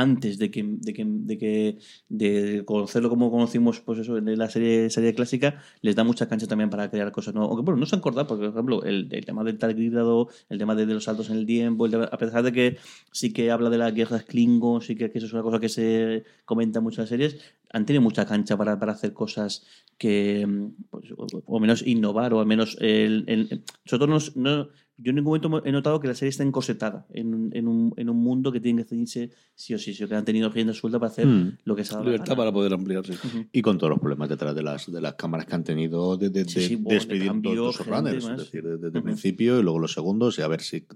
antes 0.01 0.39
de 0.39 0.51
que, 0.51 0.63
de 0.65 0.93
que, 0.93 1.05
de 1.07 1.39
que 1.39 1.79
de 2.09 2.65
conocerlo 2.65 3.09
como 3.11 3.31
conocimos 3.31 3.81
pues 3.81 3.99
eso 3.99 4.17
en 4.17 4.39
la 4.39 4.49
serie 4.49 4.89
serie 4.91 5.15
clásica 5.15 5.63
les 5.83 5.95
da 5.95 6.05
mucha 6.05 6.29
cancha 6.29 6.47
también 6.47 6.71
para 6.71 6.91
crear 6.91 7.13
cosas 7.13 7.35
nuevas 7.35 7.51
aunque 7.51 7.65
bueno 7.65 7.81
no 7.81 7.87
se 7.87 7.97
han 7.97 8.01
cortado 8.01 8.27
porque 8.27 8.45
por 8.47 8.55
ejemplo 8.55 8.83
el, 8.85 9.09
tema 9.25 9.45
del 9.45 9.59
targígrado 9.59 10.29
el 10.49 10.59
tema 10.59 10.75
de, 10.75 10.87
los 10.87 11.05
saltos 11.05 11.29
en 11.31 11.37
el 11.37 11.47
tiempo 11.47 11.87
a 11.87 12.19
pesar 12.19 12.43
de 12.43 12.53
que 12.53 12.79
sí 13.13 13.33
que 13.33 13.51
habla 13.51 13.69
de 13.71 13.79
las 13.79 13.95
guerras 13.95 14.25
Klingon 14.25 14.81
sí 14.81 14.97
que, 14.97 15.11
eso 15.15 15.27
es 15.27 15.33
una 15.33 15.43
cosa 15.43 15.61
que 15.61 15.69
se 15.69 16.25
comenta 16.45 16.79
en 16.79 16.87
las 16.97 17.09
series 17.09 17.37
han 17.73 17.87
tenido 17.87 18.03
mucha 18.03 18.27
cancha 18.27 18.57
para, 18.57 18.79
para 18.79 18.93
hacer 18.93 19.13
cosas 19.13 19.65
que 19.99 20.47
pues, 20.91 21.13
o, 21.17 21.27
o 21.47 21.61
menos 21.61 21.87
innovar 21.87 22.33
o 22.35 22.41
al 22.41 22.47
menos 22.47 22.77
el, 22.81 23.25
el- 23.29 23.65
sobre 23.85 24.07
todo 24.07 24.07
no, 24.07 24.19
no- 24.37 24.69
yo 25.03 25.11
en 25.11 25.17
ningún 25.17 25.41
momento 25.41 25.67
he 25.67 25.73
notado 25.73 25.99
que 26.01 26.09
la 26.09 26.15
serie 26.15 26.31
está 26.31 26.43
encosetada 26.43 27.07
en, 27.13 27.35
un- 27.35 27.51
en, 27.55 27.67
un, 27.69 27.95
en 27.97 28.11
un 28.11 28.17
mundo 28.19 28.53
que 28.53 28.61
tiene 28.61 28.83
que 28.83 28.89
ceñirse 28.89 29.31
sí 29.55 29.75
o 29.75 29.79
sí, 29.79 29.95
sí, 29.95 30.07
que 30.07 30.15
han 30.15 30.25
tenido 30.25 30.49
rienda 30.51 30.73
suelta 30.75 30.99
para 30.99 31.11
hacer 31.11 31.27
Mm. 31.27 31.59
lo 31.65 31.77
que 31.77 31.85
se 31.85 31.93
ha 31.95 31.99
dado 31.99 32.11
Libertad 32.11 32.37
para 32.37 32.53
poder 32.53 32.73
ampliarse. 32.75 33.15
Y 33.53 33.63
con 33.63 33.79
todos 33.79 33.91
los 33.91 33.99
problemas 33.99 34.29
detrás 34.29 34.55
de 34.55 34.63
las, 34.63 34.91
de 34.91 35.01
las 35.01 35.15
cámaras 35.15 35.47
que 35.47 35.55
han 35.55 35.65
tenido 35.65 36.17
de, 36.17 36.31
de, 36.31 36.45
Sí, 36.45 36.61
de- 36.61 36.77
bueno, 36.77 36.89
de 36.89 36.95
despidiendo 36.97 37.73
gente 37.73 37.91
runners, 37.91 38.25
es 38.29 38.37
decir, 38.39 38.63
desde, 38.65 38.99
el 38.99 39.03
principio 39.03 39.59
y 39.59 39.63
luego 39.63 39.79
los 39.79 39.93
segundos, 39.93 40.39
y 40.39 40.43
a 40.43 40.49
ver 40.49 40.61
si 40.61 40.87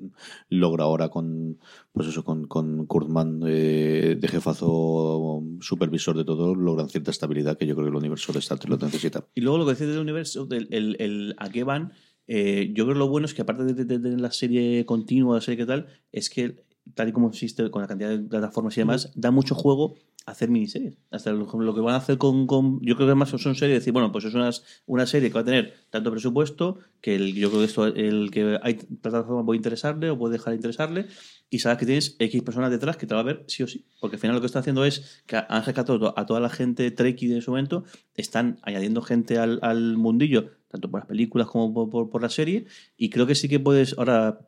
logra 0.48 0.84
ahora 0.84 1.08
con 1.08 1.58
pues 1.92 2.08
eso 2.08 2.24
con, 2.24 2.46
con 2.48 2.86
Kurtman 2.86 3.40
eh, 3.46 4.16
de 4.20 4.28
jefazo 4.28 5.42
supervisor 5.60 6.16
de 6.16 6.24
todo, 6.24 6.54
logran 6.54 6.88
cierta 6.88 7.10
estabilidad 7.10 7.56
que 7.56 7.66
yo 7.66 7.74
creo 7.74 7.86
que 7.86 7.90
el 7.90 7.96
universo 7.96 8.32
de 8.32 8.38
Star 8.40 8.58
Trek 8.58 8.70
lo 8.70 8.76
necesita. 8.86 9.26
Y 9.34 9.40
luego 9.40 9.58
lo 9.58 9.64
que 9.66 9.72
decís 9.72 9.86
del 9.88 9.98
universo, 10.00 10.46
del 10.46 10.68
el, 10.70 10.96
el 10.98 11.34
a 11.38 11.48
qué 11.50 11.64
van, 11.64 11.92
eh, 12.26 12.72
yo 12.74 12.84
creo 12.84 12.94
que 12.94 12.98
lo 12.98 13.08
bueno 13.08 13.26
es 13.26 13.34
que 13.34 13.42
aparte 13.42 13.64
de, 13.64 13.84
de 13.84 14.16
la 14.16 14.32
serie 14.32 14.84
continua, 14.86 15.36
la 15.36 15.40
serie 15.40 15.58
que 15.58 15.66
tal, 15.66 15.86
es 16.12 16.30
que 16.30 16.64
tal 16.94 17.08
y 17.08 17.12
como 17.12 17.28
existe 17.28 17.70
con 17.70 17.82
la 17.82 17.88
cantidad 17.88 18.10
de 18.10 18.18
plataformas 18.18 18.76
y 18.76 18.80
demás, 18.80 19.12
da 19.14 19.30
mucho 19.30 19.54
juego 19.54 19.96
hacer 20.26 20.48
miniseries. 20.48 20.96
Hasta 21.10 21.32
lo, 21.32 21.46
que 21.74 21.80
van 21.80 21.94
a 21.94 21.98
hacer 21.98 22.16
con, 22.18 22.46
con- 22.46 22.80
Yo 22.80 22.96
creo 22.96 23.08
que 23.08 23.14
más 23.14 23.28
son 23.30 23.54
series, 23.54 23.78
decir, 23.80 23.92
bueno, 23.92 24.10
pues 24.12 24.24
es 24.24 24.34
una, 24.34 24.50
una 24.86 25.06
serie 25.06 25.28
que 25.28 25.34
va 25.34 25.40
a 25.40 25.44
tener 25.44 25.74
tanto 25.90 26.10
presupuesto 26.10 26.78
que 27.00 27.14
el, 27.16 27.34
yo 27.34 27.48
creo 27.50 27.60
que 27.60 27.66
esto, 27.66 27.86
el 27.86 28.30
que 28.30 28.58
hay 28.62 28.74
plataforma 28.74 29.44
puede 29.44 29.58
interesarle 29.58 30.10
o 30.10 30.18
puede 30.18 30.32
dejar 30.34 30.52
de 30.52 30.56
interesarle 30.56 31.06
y 31.50 31.58
sabes 31.58 31.78
que 31.78 31.86
tienes 31.86 32.16
X 32.18 32.42
personas 32.42 32.70
detrás 32.70 32.96
que 32.96 33.06
te 33.06 33.14
va 33.14 33.20
a 33.20 33.24
ver 33.24 33.44
sí 33.48 33.62
o 33.62 33.66
sí. 33.66 33.84
Porque 34.00 34.16
al 34.16 34.20
final 34.20 34.34
lo 34.36 34.40
que 34.40 34.46
está 34.46 34.60
haciendo 34.60 34.84
es 34.84 35.22
que 35.26 35.36
han 35.36 35.64
rescatado 35.64 36.14
a 36.18 36.26
toda 36.26 36.40
la 36.40 36.48
gente 36.48 36.90
Trekkie 36.90 37.28
de 37.28 37.42
su 37.42 37.50
momento, 37.50 37.84
están 38.14 38.58
añadiendo 38.62 39.02
gente 39.02 39.38
al, 39.38 39.58
al 39.62 39.96
mundillo, 39.98 40.50
tanto 40.68 40.90
por 40.90 41.00
las 41.00 41.06
películas 41.06 41.46
como 41.48 41.72
por, 41.74 41.90
por- 41.90 42.10
por 42.10 42.22
la 42.22 42.30
serie, 42.30 42.64
y 42.96 43.10
creo 43.10 43.26
que 43.26 43.34
sí 43.34 43.48
que 43.48 43.60
puedes 43.60 43.96
ahora 43.98 44.40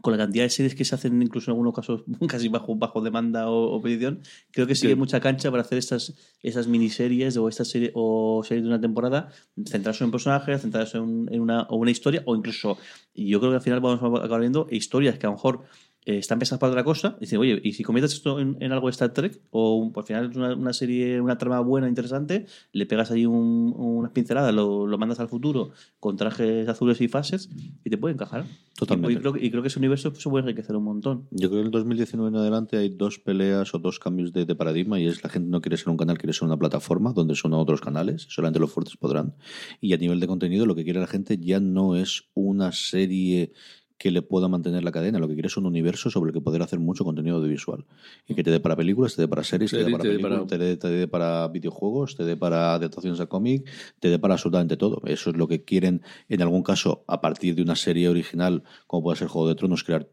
con 0.00 0.12
la 0.12 0.18
cantidad 0.18 0.44
de 0.44 0.50
series 0.50 0.74
que 0.74 0.84
se 0.84 0.94
hacen, 0.94 1.20
incluso 1.22 1.50
en 1.50 1.52
algunos 1.52 1.74
casos 1.74 2.02
casi 2.28 2.48
bajo, 2.48 2.74
bajo 2.76 3.00
demanda 3.00 3.48
o, 3.50 3.74
o 3.76 3.80
petición, 3.82 4.20
creo 4.50 4.66
que 4.66 4.74
Sí. 4.74 4.86
hay 4.86 4.94
mucha 4.94 5.20
cancha 5.20 5.50
para 5.50 5.62
hacer 5.62 5.78
estas, 5.78 6.14
esas 6.42 6.66
miniseries 6.68 7.36
o 7.36 7.48
estas 7.48 7.68
series 7.68 7.92
o 7.94 8.42
series 8.44 8.62
de 8.64 8.68
una 8.68 8.80
temporada, 8.80 9.28
centrarse 9.66 10.04
en 10.04 10.06
un 10.08 10.12
personaje, 10.12 10.58
centrarse 10.58 10.98
en, 10.98 11.28
en 11.32 11.40
una, 11.40 11.62
o 11.64 11.76
una 11.76 11.90
historia, 11.90 12.22
o 12.26 12.34
incluso, 12.36 12.78
y 13.14 13.28
yo 13.28 13.40
creo 13.40 13.52
que 13.52 13.56
al 13.56 13.62
final 13.62 13.80
vamos 13.80 14.02
a 14.02 14.24
acabar 14.24 14.40
viendo 14.40 14.66
historias 14.70 15.18
que 15.18 15.26
a 15.26 15.30
lo 15.30 15.36
mejor 15.36 15.62
están 16.04 16.38
pensadas 16.38 16.58
para 16.60 16.70
otra 16.72 16.84
cosa, 16.84 17.16
y 17.18 17.24
dicen, 17.24 17.38
oye, 17.38 17.60
¿y 17.62 17.72
si 17.74 17.82
conviertes 17.82 18.14
esto 18.14 18.40
en, 18.40 18.56
en 18.60 18.72
algo 18.72 18.86
de 18.86 18.92
Star 18.92 19.12
Trek? 19.12 19.40
O 19.50 19.76
un- 19.76 19.92
pues, 19.92 20.04
al 20.04 20.06
final 20.06 20.30
es 20.30 20.36
una, 20.36 20.54
una 20.54 20.72
serie, 20.72 21.20
una 21.20 21.36
trama 21.36 21.60
buena, 21.60 21.86
interesante, 21.88 22.46
le 22.72 22.86
pegas 22.86 23.10
ahí 23.10 23.26
un- 23.26 23.74
unas 23.76 24.12
pinceladas, 24.12 24.54
lo, 24.54 24.86
lo 24.86 24.96
mandas 24.98 25.20
al 25.20 25.28
futuro 25.28 25.70
con 26.00 26.16
trajes 26.16 26.66
azules 26.68 27.00
y 27.02 27.08
fases 27.08 27.50
y 27.84 27.90
te 27.90 27.98
puede 27.98 28.14
encajar. 28.14 28.44
Totalmente. 28.78 29.12
Y, 29.12 29.16
y 29.16 29.20
creo, 29.20 29.32
que- 29.34 29.44
y 29.44 29.50
creo 29.50 29.62
que 29.62 29.68
ese 29.68 29.78
universo 29.78 30.14
se 30.14 30.30
puede 30.30 30.42
enriquecer 30.44 30.74
un 30.76 30.84
montón. 30.84 31.26
Yo 31.30 31.48
creo 31.48 31.50
que 31.50 31.60
en 31.60 31.66
el 31.66 31.70
2019 31.72 32.30
en 32.30 32.36
adelante 32.36 32.76
hay 32.78 32.88
dos 32.88 33.18
peleas 33.18 33.74
o 33.74 33.78
dos 33.78 33.98
cambios 33.98 34.32
de, 34.32 34.46
de 34.46 34.54
paradigma 34.54 34.98
y 34.98 35.06
es 35.08 35.22
la 35.22 35.28
gente 35.28 35.50
no 35.50 35.60
quiere 35.60 35.76
ser 35.76 35.90
un 35.90 35.96
canal, 35.98 36.16
quiere 36.16 36.32
ser 36.32 36.44
una 36.46 36.56
plataforma 36.56 37.12
donde 37.12 37.34
son 37.34 37.52
otros 37.52 37.80
canales, 37.80 38.26
solamente 38.30 38.58
los 38.60 38.72
fuertes 38.72 38.96
podrán. 38.96 39.34
Y 39.80 39.92
a 39.92 39.96
nivel 39.98 40.20
de 40.20 40.26
contenido 40.26 40.64
lo 40.64 40.74
que 40.74 40.84
quiere 40.84 41.00
la 41.00 41.06
gente 41.06 41.36
ya 41.38 41.60
no 41.60 41.96
es 41.96 42.30
una 42.34 42.72
serie 42.72 43.52
que 43.98 44.10
le 44.12 44.22
pueda 44.22 44.48
mantener 44.48 44.84
la 44.84 44.92
cadena, 44.92 45.18
lo 45.18 45.26
que 45.28 45.34
quiere 45.34 45.48
es 45.48 45.56
un 45.56 45.66
universo 45.66 46.08
sobre 46.10 46.28
el 46.30 46.34
que 46.34 46.40
poder 46.40 46.62
hacer 46.62 46.78
mucho 46.78 47.04
contenido 47.04 47.36
audiovisual. 47.36 47.84
Y 48.28 48.34
que 48.34 48.44
te 48.44 48.50
dé 48.50 48.60
para 48.60 48.76
películas, 48.76 49.16
te 49.16 49.22
dé 49.22 49.28
para 49.28 49.42
series, 49.44 49.70
te 49.72 49.78
dé 49.78 49.90
para, 49.90 50.04
películas, 50.04 50.46
te 50.46 50.58
dé- 50.58 50.76
te 50.76 50.88
dé 50.88 51.08
para 51.08 51.48
videojuegos, 51.48 52.14
te 52.16 52.24
dé 52.24 52.36
para 52.36 52.74
adaptaciones 52.74 53.20
a 53.20 53.26
cómic, 53.26 53.68
te 54.00 54.08
dé 54.08 54.18
para 54.18 54.34
absolutamente 54.34 54.76
todo. 54.76 55.02
Eso 55.04 55.30
es 55.30 55.36
lo 55.36 55.48
que 55.48 55.64
quieren, 55.64 56.02
en 56.28 56.42
algún 56.42 56.62
caso, 56.62 57.04
a 57.08 57.20
partir 57.20 57.54
de 57.56 57.62
una 57.62 57.76
serie 57.76 58.08
original, 58.08 58.62
como 58.86 59.02
puede 59.02 59.16
ser 59.18 59.28
Juego 59.28 59.48
de 59.48 59.54
Tronos, 59.56 59.82
crear. 59.84 60.08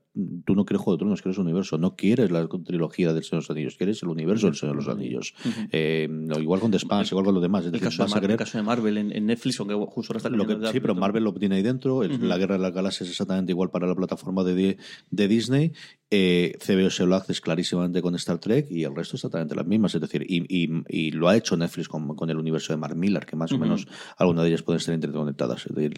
Tú 0.45 0.55
no 0.55 0.63
quieres 0.65 0.81
Juego 0.81 0.93
de 0.97 0.99
Tronos, 0.99 1.21
quieres 1.21 1.37
un 1.37 1.45
universo. 1.45 1.77
No 1.77 1.95
quieres 1.95 2.31
la 2.31 2.47
trilogía 2.47 3.13
del 3.13 3.23
Señor 3.23 3.41
de 3.43 3.47
los 3.47 3.49
Anillos, 3.49 3.75
quieres 3.75 4.01
el 4.01 4.09
universo 4.09 4.45
del 4.47 4.55
Señor 4.55 4.75
de 4.77 4.83
los 4.83 4.87
Anillos. 4.95 5.33
Eh, 5.71 6.07
igual 6.39 6.59
con 6.61 6.71
The 6.71 6.77
Expanse, 6.77 7.13
igual 7.13 7.25
con 7.25 7.35
lo 7.35 7.41
demás. 7.41 7.61
Es 7.61 7.65
El 7.67 7.71
decir, 7.73 7.85
caso, 7.97 8.19
de 8.19 8.31
el 8.31 8.37
caso 8.37 8.63
Marvel 8.63 8.97
en, 8.97 9.11
en 9.11 9.25
Netflix, 9.25 9.59
aunque 9.59 9.75
justo 9.75 10.13
ahora 10.13 10.17
está 10.17 10.29
lo 10.29 10.47
que, 10.47 10.53
sí, 10.71 10.79
pero. 10.79 10.95
Marvel 10.95 11.23
lo 11.23 11.33
tiene 11.33 11.55
ahí 11.57 11.63
dentro. 11.63 12.03
el-. 12.03 12.27
La 12.29 12.37
Guerra 12.37 12.55
de 12.55 12.61
las 12.61 12.73
Galaxias 12.73 13.07
es 13.07 13.11
exactamente 13.11 13.51
igual 13.51 13.69
para 13.71 13.87
la 13.87 13.95
plataforma 13.95 14.43
de, 14.43 14.77
de, 15.11 15.27
Disney. 15.27 15.73
Eh, 16.09 16.53
CBS 16.59 17.05
lo 17.05 17.15
hace 17.15 17.33
clarísimamente 17.33 18.01
con 18.01 18.15
Star 18.15 18.37
Trek 18.37 18.67
y 18.71 18.83
el 18.83 18.95
resto 18.95 19.17
exactamente 19.17 19.53
las 19.55 19.65
mismas. 19.67 19.95
Es 19.95 20.01
decir, 20.01 20.25
y, 20.27 20.45
y- 20.47 20.83
y 20.87 21.11
lo 21.11 21.27
ha 21.27 21.35
hecho 21.35 21.57
Netflix 21.57 21.89
con, 21.89 22.07
con 22.15 22.29
el 22.29 22.37
universo 22.37 22.71
de 22.71 22.77
Mark 22.77 22.95
Millar, 22.95 23.25
que 23.25 23.35
más 23.35 23.51
o 23.51 23.57
menos 23.57 23.87
algunas 24.17 24.43
de 24.43 24.49
ellas 24.49 24.61
pueden 24.63 24.77
estar 24.79 24.95
interconectadas. 24.95 25.65
Es 25.65 25.75
decir, 25.75 25.93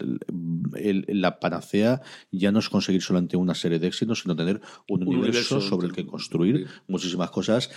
el- 0.74 1.04
la 1.08 1.38
panacea 1.38 2.00
ya 2.32 2.50
no 2.52 2.58
es 2.58 2.68
conseguir 2.68 3.02
solamente 3.02 3.36
una 3.36 3.54
serie 3.54 3.78
de 3.78 3.86
sino 4.14 4.36
tener 4.36 4.60
un, 4.88 5.02
Un 5.02 5.08
universo, 5.08 5.56
universo 5.56 5.60
sobre 5.60 5.86
el 5.88 5.92
que 5.92 6.06
construir 6.06 6.66
Sí. 6.68 6.74
muchísimas 6.88 7.30
cosas. 7.30 7.70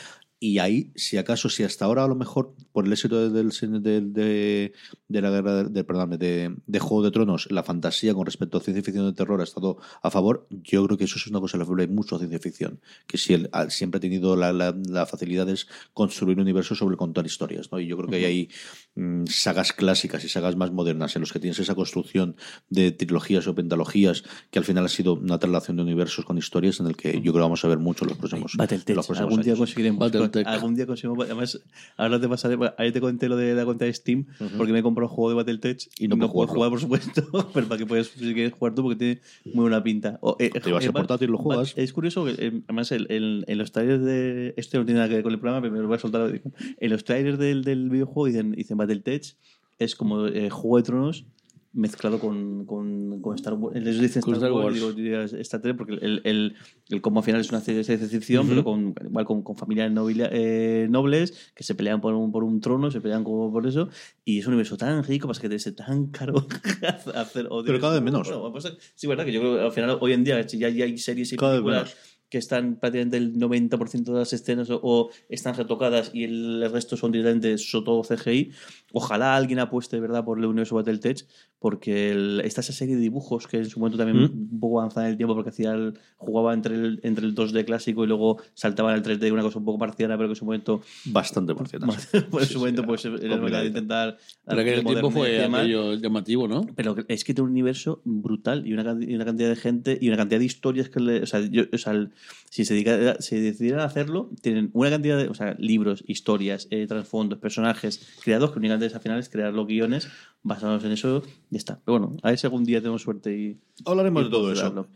Y 0.44 0.58
ahí, 0.58 0.92
si 0.96 1.18
acaso, 1.18 1.50
si 1.50 1.62
hasta 1.62 1.86
ahora 1.86 2.04
a 2.04 2.08
lo 2.08 2.16
mejor 2.16 2.56
por 2.72 2.88
el 2.88 2.92
éxito 2.92 3.30
del 3.30 3.50
de, 3.52 4.02
de, 4.02 4.74
de 5.08 5.22
la 5.22 5.30
guerra 5.30 5.64
de, 5.66 5.84
perdóname, 5.84 6.18
de, 6.18 6.56
de 6.66 6.80
Juego 6.80 7.04
de 7.04 7.12
Tronos, 7.12 7.48
la 7.52 7.62
fantasía 7.62 8.16
con 8.16 8.26
respecto 8.26 8.58
a 8.58 8.62
ciencia 8.62 8.82
ficción 8.84 9.06
de 9.06 9.14
terror 9.14 9.40
ha 9.40 9.44
estado 9.44 9.78
a 10.02 10.10
favor, 10.10 10.48
yo 10.50 10.84
creo 10.88 10.98
que 10.98 11.04
eso 11.04 11.18
es 11.18 11.28
una 11.28 11.40
cosa 11.40 11.58
en 11.58 11.60
la 11.70 11.76
que 11.76 11.82
hay 11.84 11.88
mucho 11.90 12.16
a 12.16 12.18
ciencia 12.18 12.40
ficción, 12.40 12.80
que 13.06 13.20
si 13.20 13.36
él 13.36 13.52
siempre 13.70 14.00
ha 14.00 14.02
tenido 14.02 14.36
la, 14.36 14.52
la, 14.52 14.76
la 14.90 15.06
facilidad 15.06 15.46
de 15.46 15.60
construir 15.94 16.38
un 16.38 16.42
universo 16.42 16.74
sobre 16.74 16.98
contar 16.98 17.24
historias, 17.24 17.72
¿no? 17.72 17.80
Y 17.80 17.86
yo 17.86 17.96
creo 17.98 18.10
que 18.10 18.16
hay 18.16 18.26
ahí 18.26 18.50
mm, 18.96 19.26
sagas 19.28 19.74
clásicas 19.74 20.24
y 20.26 20.30
sagas 20.30 20.56
más 20.56 20.72
modernas 20.72 21.16
en 21.16 21.22
los 21.22 21.32
que 21.34 21.40
tienes 21.40 21.60
esa 21.60 21.76
construcción 21.76 22.36
de 22.70 22.92
trilogías 22.92 23.48
o 23.48 23.56
pentalogías 23.56 24.24
que 24.50 24.60
al 24.60 24.66
final 24.66 24.86
ha 24.86 24.90
sido 24.90 25.14
una 25.16 25.40
traslación 25.40 25.78
de 25.78 25.84
universos 25.84 26.26
con 26.26 26.38
historias 26.38 26.80
en 26.80 26.88
el 26.88 26.96
que 26.98 27.14
yo 27.14 27.32
creo 27.32 27.34
que 27.34 27.40
vamos 27.40 27.64
a 27.66 27.68
ver 27.68 27.78
mucho 27.80 28.06
en 28.06 28.10
los 28.10 28.18
próximos, 28.18 28.54
en 28.54 28.60
los 28.60 28.68
próximos 28.86 29.20
algún 29.20 29.42
día 29.42 29.52
años. 29.54 29.60
conseguiremos. 29.60 30.00
Battletoads. 30.00 30.28
Battletech. 30.34 30.48
algún 30.54 30.76
día 30.76 30.86
conseguimos. 30.86 31.26
Además, 31.26 31.62
ahora 31.98 32.20
te 32.20 32.28
pasaré. 32.30 32.58
Ahí 32.78 32.92
te 32.92 33.02
conté 33.02 33.30
lo 33.30 33.38
de 33.38 33.54
la 33.56 33.66
cuenta 33.66 33.86
de 33.86 33.94
Steam, 33.94 34.26
porque 34.58 34.74
me 34.74 34.80
he 34.80 34.84
comprado 34.84 35.10
el 35.10 35.16
juego 35.16 35.30
de 35.30 35.36
Battletech 35.36 35.90
Y 36.00 36.08
no 36.08 36.18
puedo 36.18 36.32
puedo 36.32 36.48
jugar, 36.48 36.70
por 36.70 36.80
supuesto. 36.80 37.24
pero 37.54 37.68
para 37.68 37.78
que 37.78 37.86
puedas, 37.86 38.08
si 38.08 38.34
quieres 38.34 38.54
jugar 38.54 38.76
tú, 38.76 38.84
porque 38.84 38.98
tiene 38.98 39.22
muy 39.54 39.64
buena 39.64 39.82
pinta. 39.84 40.18
O, 40.22 40.36
eh, 40.40 40.50
Te 40.50 40.70
el 40.70 40.76
eh, 40.84 40.92
portátil 40.92 41.30
y 41.30 41.32
lo 41.32 41.38
Bat- 41.38 41.44
juegas. 41.44 41.74
Es 41.78 41.94
curioso 41.94 42.26
que, 42.26 42.32
eh, 42.38 42.62
además, 42.68 42.92
el- 42.92 43.08
el- 43.10 43.46
en 43.48 43.58
los 43.58 43.72
trailers 43.72 44.04
de. 44.04 44.54
Esto 44.58 44.78
no 44.80 44.86
tiene 44.86 45.00
nada 45.00 45.10
que 45.10 45.16
ver 45.16 45.24
con 45.24 45.34
el 45.34 45.40
programa, 45.40 45.62
pero 45.62 45.74
me 45.74 45.80
lo 45.80 45.88
voy 45.88 45.96
a 45.96 46.00
soltar. 46.00 46.42
En 46.80 46.90
los 46.90 47.04
trailers 47.04 47.38
del, 47.40 47.64
del 47.64 47.90
videojuego 47.90 48.28
dicen, 48.28 48.52
dicen 48.52 48.78
Battletech 48.82 49.36
es 49.80 49.96
como 49.96 50.28
eh, 50.28 50.50
Juego 50.50 50.78
de 50.78 50.84
Tronos 50.84 51.26
mezclado 51.74 52.20
con, 52.20 52.66
con, 52.66 53.22
con 53.22 53.34
Star 53.36 53.54
Wars. 53.54 53.78
Ellos 53.78 53.98
dicen 54.02 54.20
Star, 54.20 54.34
Star 54.36 54.52
Wars, 54.52 54.82
Wars. 54.82 54.94
digo, 54.98 55.22
Star 55.22 55.62
Trek, 55.62 55.78
porque 55.78 55.94
el, 55.94 56.22
el, 56.26 56.56
el 56.90 57.02
combo 57.02 57.22
final 57.22 57.40
es 57.40 57.50
una 57.50 57.62
serie 57.62 57.82
de 57.82 58.08
ficción, 58.10 58.46
pero 58.50 58.66
con, 58.66 58.94
igual 59.06 59.24
con, 59.24 59.42
con 59.42 59.56
familias 59.56 59.90
nobila- 59.90 60.28
eh, 60.34 60.88
nobles 60.90 61.52
que 61.56 61.64
se 61.64 61.74
pelean 61.74 62.02
por 62.02 62.14
un, 62.14 62.30
por 62.30 62.44
un 62.44 62.60
trono, 62.60 62.92
se 62.92 63.00
pelean 63.00 63.24
como 63.24 63.54
por 63.54 63.66
eso, 63.66 63.88
y 64.26 64.40
es 64.40 64.48
un 64.48 64.54
universo 64.54 64.76
tan 64.76 65.02
rico, 65.06 65.30
pasa 65.30 65.40
que 65.40 65.48
debe 65.48 65.60
ser 65.60 65.74
tan 65.76 66.08
caro 66.08 66.46
hacer. 67.16 67.48
o 67.50 67.64
Pero 67.64 67.80
cada 67.80 67.94
vez 67.94 68.02
menos. 68.04 68.28
Bueno, 68.28 68.52
pues, 68.52 68.78
sí, 68.94 69.08
verdad, 69.08 69.24
que 69.24 69.32
yo 69.32 69.40
creo 69.40 69.56
que 69.56 69.62
al 69.62 69.72
final, 69.72 69.98
hoy 70.02 70.12
en 70.12 70.26
día, 70.26 70.42
ya, 70.46 70.68
ya 70.68 70.84
hay 70.84 70.98
series 70.98 71.32
y 71.32 71.38
Cada 71.38 71.54
vez 71.54 71.60
películas 71.62 71.84
menos. 71.96 72.11
Que 72.32 72.38
están 72.38 72.78
prácticamente 72.78 73.18
el 73.18 73.36
90% 73.36 74.06
de 74.06 74.20
las 74.20 74.32
escenas 74.32 74.70
o, 74.72 75.10
están 75.28 75.54
retocadas 75.54 76.12
y 76.14 76.24
el 76.24 76.72
resto 76.72 76.96
son 76.96 77.12
directamente 77.12 77.56
todo 77.84 78.04
CGI. 78.04 78.54
Ojalá 78.94 79.36
alguien 79.36 79.60
apueste 79.60 80.00
verdad 80.00 80.24
por 80.24 80.40
el 80.40 80.46
universo 80.46 80.76
Battletech, 80.76 81.28
porque 81.62 82.10
el- 82.10 82.42
está 82.44 82.62
esa 82.62 82.74
serie 82.74 82.96
de 82.96 83.02
dibujos 83.02 83.46
que 83.48 83.58
en 83.58 83.70
su 83.70 83.80
momento 83.80 83.96
también 84.00 84.18
un 84.52 84.60
poco 84.60 84.80
avanzada 84.80 85.06
en 85.06 85.12
el 85.12 85.18
tiempo, 85.18 85.36
porque 85.36 85.52
hacía 85.52 85.74
el- 85.74 85.94
jugaba 86.18 86.56
entre 86.56 86.74
el, 86.74 87.00
entre 87.04 87.24
el 87.24 87.36
2D 87.36 87.66
clásico 87.66 88.04
y 88.04 88.08
luego 88.08 88.40
saltaba 88.56 88.92
al 88.92 89.04
3D, 89.04 89.32
una 89.32 89.44
cosa 89.44 89.60
un 89.60 89.66
poco 89.66 89.78
marciana, 89.78 90.18
pero 90.18 90.28
que 90.30 90.32
en 90.32 90.36
su 90.38 90.46
momento, 90.46 90.82
Bastante 91.06 91.54
marciana. 91.54 91.86
pues 92.32 92.44
en 92.44 92.48
Sí, 92.48 92.54
su 92.54 92.60
momento 92.60 92.84
pues 92.84 93.06
era 93.06 93.16
de 93.20 93.30
complicadito. 93.30 93.68
intentar 93.78 94.18
Pero 94.44 94.64
que 94.64 94.74
el 94.74 94.84
tiempo 94.84 95.12
fue 95.12 95.44
aquello 95.46 95.94
llamativo, 95.94 96.48
¿no? 96.48 96.66
Pero 96.76 96.96
es 97.08 97.24
que 97.24 97.36
tiene 97.36 97.46
un 97.46 97.52
universo 97.52 98.02
brutal 98.06 98.66
y 98.66 98.74
una, 98.74 98.98
y 99.00 99.14
una 99.14 99.26
cantidad 99.26 99.50
de 99.50 99.56
gente 99.56 100.00
y 100.02 100.08
una 100.08 100.18
cantidad 100.18 100.40
de 100.40 100.46
historias 100.46 100.90
que 100.90 101.00
le. 101.00 101.22
O 101.22 101.28
sea, 101.28 101.42
yo- 101.42 101.66
o 101.72 101.78
sea, 101.78 101.94
el- 101.94 102.10
si 102.50 102.66
se 102.66 102.74
dedica, 102.74 103.22
si 103.22 103.40
decidieran 103.40 103.82
hacerlo, 103.82 104.30
tienen 104.42 104.72
una 104.74 104.90
cantidad 104.90 105.18
de 105.18 105.28
o 105.30 105.34
sea, 105.36 105.56
libros, 105.60 106.04
historias, 106.08 106.68
eh, 106.72 106.88
trasfondos, 106.88 107.38
personajes 107.40 108.18
creados 108.24 108.52
que 108.52 108.58
únicamente 108.60 108.94
al 108.94 109.00
final 109.02 109.20
es 109.20 109.30
crear 109.30 109.54
los 109.54 109.68
guiones 109.68 110.08
basados 110.44 110.84
en 110.84 110.92
eso 110.92 111.22
ya 111.52 111.58
está. 111.58 111.80
Pero 111.86 112.00
bueno, 112.00 112.18
a 112.24 112.30
ver 112.30 112.40
si 112.40 112.48
algún 112.48 112.64
día 112.64 112.80
tenemos 112.80 113.04
suerte 113.04 113.32
y. 113.38 113.58
Hablaremos 113.86 114.22
y 114.22 114.26
de 114.26 114.32
todo 114.32 114.52
eso. 114.52 114.88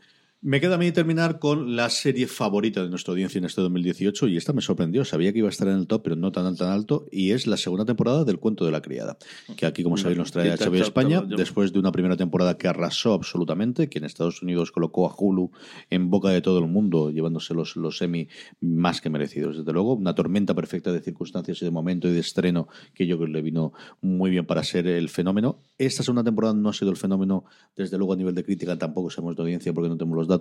Me 0.48 0.62
queda 0.62 0.76
a 0.76 0.78
mí 0.78 0.92
terminar 0.92 1.40
con 1.40 1.76
la 1.76 1.90
serie 1.90 2.28
favorita 2.28 2.84
de 2.84 2.90
nuestra 2.92 3.14
audiencia 3.14 3.40
en 3.40 3.46
este 3.46 3.62
2018 3.62 4.28
y 4.28 4.38
esta 4.38 4.54
me 4.54 4.62
sorprendió. 4.62 5.04
Sabía 5.04 5.34
que 5.34 5.40
iba 5.40 5.48
a 5.48 5.50
estar 5.50 5.68
en 5.68 5.74
el 5.74 5.88
top, 5.88 6.04
pero 6.04 6.16
no 6.16 6.32
tan, 6.32 6.56
tan 6.56 6.70
alto. 6.70 7.08
Y 7.12 7.32
es 7.32 7.48
la 7.48 7.58
segunda 7.58 7.84
temporada 7.84 8.26
del 8.26 8.38
Cuento 8.38 8.64
de 8.64 8.70
la 8.70 8.80
Criada, 8.80 9.18
que 9.58 9.66
aquí, 9.66 9.82
como 9.82 9.98
sabéis, 9.98 10.20
nos 10.20 10.32
trae 10.32 10.56
HBO 10.56 10.76
España 10.76 11.22
después 11.22 11.74
de 11.74 11.80
una 11.80 11.92
primera 11.92 12.16
temporada 12.16 12.60
que 12.60 12.68
arrasó 12.68 13.14
absolutamente, 13.14 13.90
que 13.90 13.98
en 13.98 14.06
Estados 14.06 14.44
Unidos 14.44 14.72
colocó 14.72 15.10
a 15.10 15.16
Hulu 15.18 15.50
en 15.90 16.12
boca 16.12 16.30
de 16.30 16.42
todo 16.42 16.60
el 16.60 16.68
mundo, 16.68 17.10
llevándose 17.10 17.56
los, 17.56 17.76
los 17.76 18.00
Emmy 18.04 18.28
más 18.62 19.02
que 19.02 19.10
merecidos. 19.10 19.58
Desde 19.58 19.74
luego, 19.74 19.96
una 19.96 20.14
tormenta 20.14 20.54
perfecta 20.54 20.94
de 20.94 21.02
circunstancias 21.02 21.60
y 21.64 21.66
de 21.66 21.72
momento 21.72 22.08
y 22.08 22.12
de 22.12 22.20
estreno 22.20 22.68
que 22.94 23.08
yo 23.08 23.18
creo 23.18 23.30
que 23.30 23.34
le 23.34 23.42
vino 23.42 23.74
muy 24.00 24.30
bien 24.30 24.46
para 24.46 24.64
ser 24.64 24.86
el 24.86 25.10
fenómeno. 25.10 25.58
Esta 25.80 26.04
segunda 26.04 26.24
temporada 26.24 26.54
no 26.54 26.70
ha 26.70 26.74
sido 26.74 26.92
el 26.92 26.98
fenómeno, 26.98 27.46
desde 27.76 27.98
luego 27.98 28.14
a 28.14 28.16
nivel 28.16 28.36
de 28.36 28.44
crítica 28.44 28.78
tampoco 28.78 29.10
sabemos 29.10 29.36
de 29.36 29.42
audiencia 29.42 29.74
porque 29.74 29.90
no 29.90 29.98
tenemos 29.98 30.16
los 30.16 30.28
datos, 30.28 30.35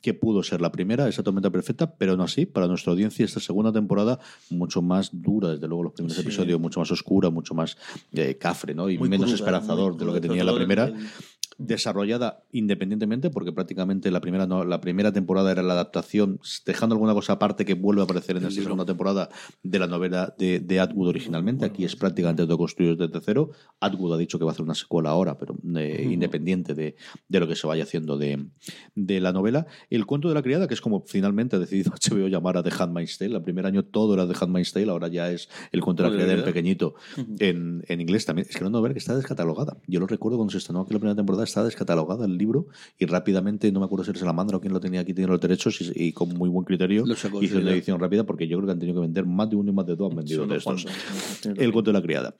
que 0.00 0.14
pudo 0.14 0.42
ser 0.42 0.60
la 0.60 0.72
primera, 0.72 1.08
esa 1.08 1.22
tormenta 1.22 1.50
perfecta, 1.50 1.94
pero 1.96 2.16
no 2.16 2.24
así. 2.24 2.46
Para 2.46 2.66
nuestra 2.66 2.92
audiencia, 2.92 3.24
esta 3.24 3.40
segunda 3.40 3.72
temporada 3.72 4.18
mucho 4.50 4.82
más 4.82 5.10
dura, 5.12 5.48
desde 5.50 5.66
luego 5.68 5.84
los 5.84 5.92
primeros 5.92 6.18
episodios, 6.18 6.60
mucho 6.60 6.80
más 6.80 6.90
oscura, 6.90 7.30
mucho 7.30 7.54
más 7.54 7.76
eh, 8.12 8.36
cafre, 8.38 8.74
¿no? 8.74 8.88
Y 8.90 8.98
Muy 8.98 9.08
menos 9.08 9.26
cruda, 9.26 9.36
esperanzador 9.36 9.92
muy 9.92 9.98
de 10.00 10.04
lo 10.06 10.12
que 10.14 10.20
tenía 10.20 10.44
la 10.44 10.54
primera 10.54 10.84
el- 10.86 10.94
desarrollada 11.58 12.44
independientemente 12.52 13.30
porque 13.30 13.52
prácticamente 13.52 14.10
la 14.10 14.20
primera 14.20 14.46
no, 14.46 14.64
la 14.64 14.80
primera 14.80 15.12
temporada 15.12 15.52
era 15.52 15.62
la 15.62 15.74
adaptación 15.74 16.40
dejando 16.66 16.94
alguna 16.94 17.14
cosa 17.14 17.34
aparte 17.34 17.64
que 17.64 17.74
vuelve 17.74 18.02
a 18.02 18.04
aparecer 18.04 18.36
en 18.36 18.44
esta 18.44 18.62
segunda 18.62 18.84
temporada 18.84 19.28
de 19.62 19.78
la 19.78 19.86
novela 19.86 20.34
de, 20.38 20.60
de 20.60 20.80
Atwood 20.80 21.08
originalmente. 21.08 21.64
Aquí 21.64 21.84
es 21.84 21.96
prácticamente 21.96 22.44
todo 22.44 22.58
construido 22.58 22.96
desde 22.96 23.20
cero. 23.20 23.50
Atwood 23.80 24.14
ha 24.14 24.18
dicho 24.18 24.38
que 24.38 24.44
va 24.44 24.50
a 24.50 24.54
hacer 24.54 24.64
una 24.64 24.74
secuela 24.74 25.10
ahora 25.10 25.38
pero 25.38 25.56
eh, 25.76 26.08
independiente 26.10 26.74
de, 26.74 26.96
de 27.28 27.40
lo 27.40 27.48
que 27.48 27.56
se 27.56 27.66
vaya 27.66 27.84
haciendo 27.84 28.18
de, 28.18 28.46
de 28.94 29.20
la 29.20 29.32
novela. 29.32 29.66
El 29.90 30.06
cuento 30.06 30.28
de 30.28 30.34
la 30.34 30.42
criada 30.42 30.68
que 30.68 30.74
es 30.74 30.80
como 30.80 31.04
finalmente 31.06 31.56
ha 31.56 31.58
decidido 31.58 31.92
HBO 32.10 32.28
llamar 32.28 32.56
a 32.56 32.62
The 32.62 32.70
Handmaid's 32.78 33.18
Tale. 33.18 33.36
El 33.36 33.42
primer 33.42 33.66
año 33.66 33.84
todo 33.84 34.14
era 34.14 34.26
The 34.26 34.34
Handmaid's 34.40 34.72
Tale 34.72 34.90
ahora 34.90 35.08
ya 35.08 35.30
es 35.30 35.48
el 35.70 35.80
cuento 35.80 36.02
de 36.02 36.10
la 36.10 36.14
criada 36.14 36.32
en 36.32 36.40
¿eh? 36.40 36.42
pequeñito 36.42 36.94
en, 37.38 37.84
en 37.86 38.00
inglés 38.00 38.24
también. 38.26 38.46
Es 38.48 38.56
que 38.56 38.62
no 38.68 38.82
ver 38.82 38.92
que 38.92 38.98
está 38.98 39.14
descatalogada. 39.14 39.76
Yo 39.86 40.00
lo 40.00 40.06
recuerdo 40.06 40.38
cuando 40.38 40.52
se 40.52 40.58
estrenó 40.58 40.80
aquí 40.80 40.92
la 40.92 40.98
primera 40.98 41.16
temporada 41.16 41.41
está 41.44 41.64
descatalogada 41.64 42.24
el 42.24 42.36
libro 42.36 42.66
y 42.98 43.06
rápidamente 43.06 43.70
no 43.72 43.80
me 43.80 43.86
acuerdo 43.86 44.04
si 44.04 44.10
era 44.10 44.20
Salamandra 44.20 44.56
o 44.56 44.60
quién 44.60 44.72
lo 44.72 44.80
tenía 44.80 45.00
aquí 45.00 45.14
tiene 45.14 45.30
los 45.30 45.40
derechos 45.40 45.80
y, 45.80 46.08
y 46.08 46.12
con 46.12 46.28
muy 46.30 46.48
buen 46.48 46.64
criterio 46.64 47.04
hizo 47.40 47.58
una 47.58 47.70
edición 47.72 47.98
rápida 48.00 48.24
porque 48.24 48.46
yo 48.48 48.58
creo 48.58 48.66
que 48.66 48.72
han 48.72 48.78
tenido 48.78 49.00
que 49.00 49.06
vender 49.06 49.26
más 49.26 49.48
de 49.50 49.56
uno 49.56 49.70
y 49.70 49.74
más 49.74 49.86
de 49.86 49.96
dos 49.96 50.10
han 50.10 50.16
vendido 50.16 50.42
Solo 50.42 50.52
de 50.52 50.58
estos. 50.58 50.86
el 51.44 51.72
cuento 51.72 51.90
de 51.90 51.98
la 51.98 52.02
criada 52.02 52.34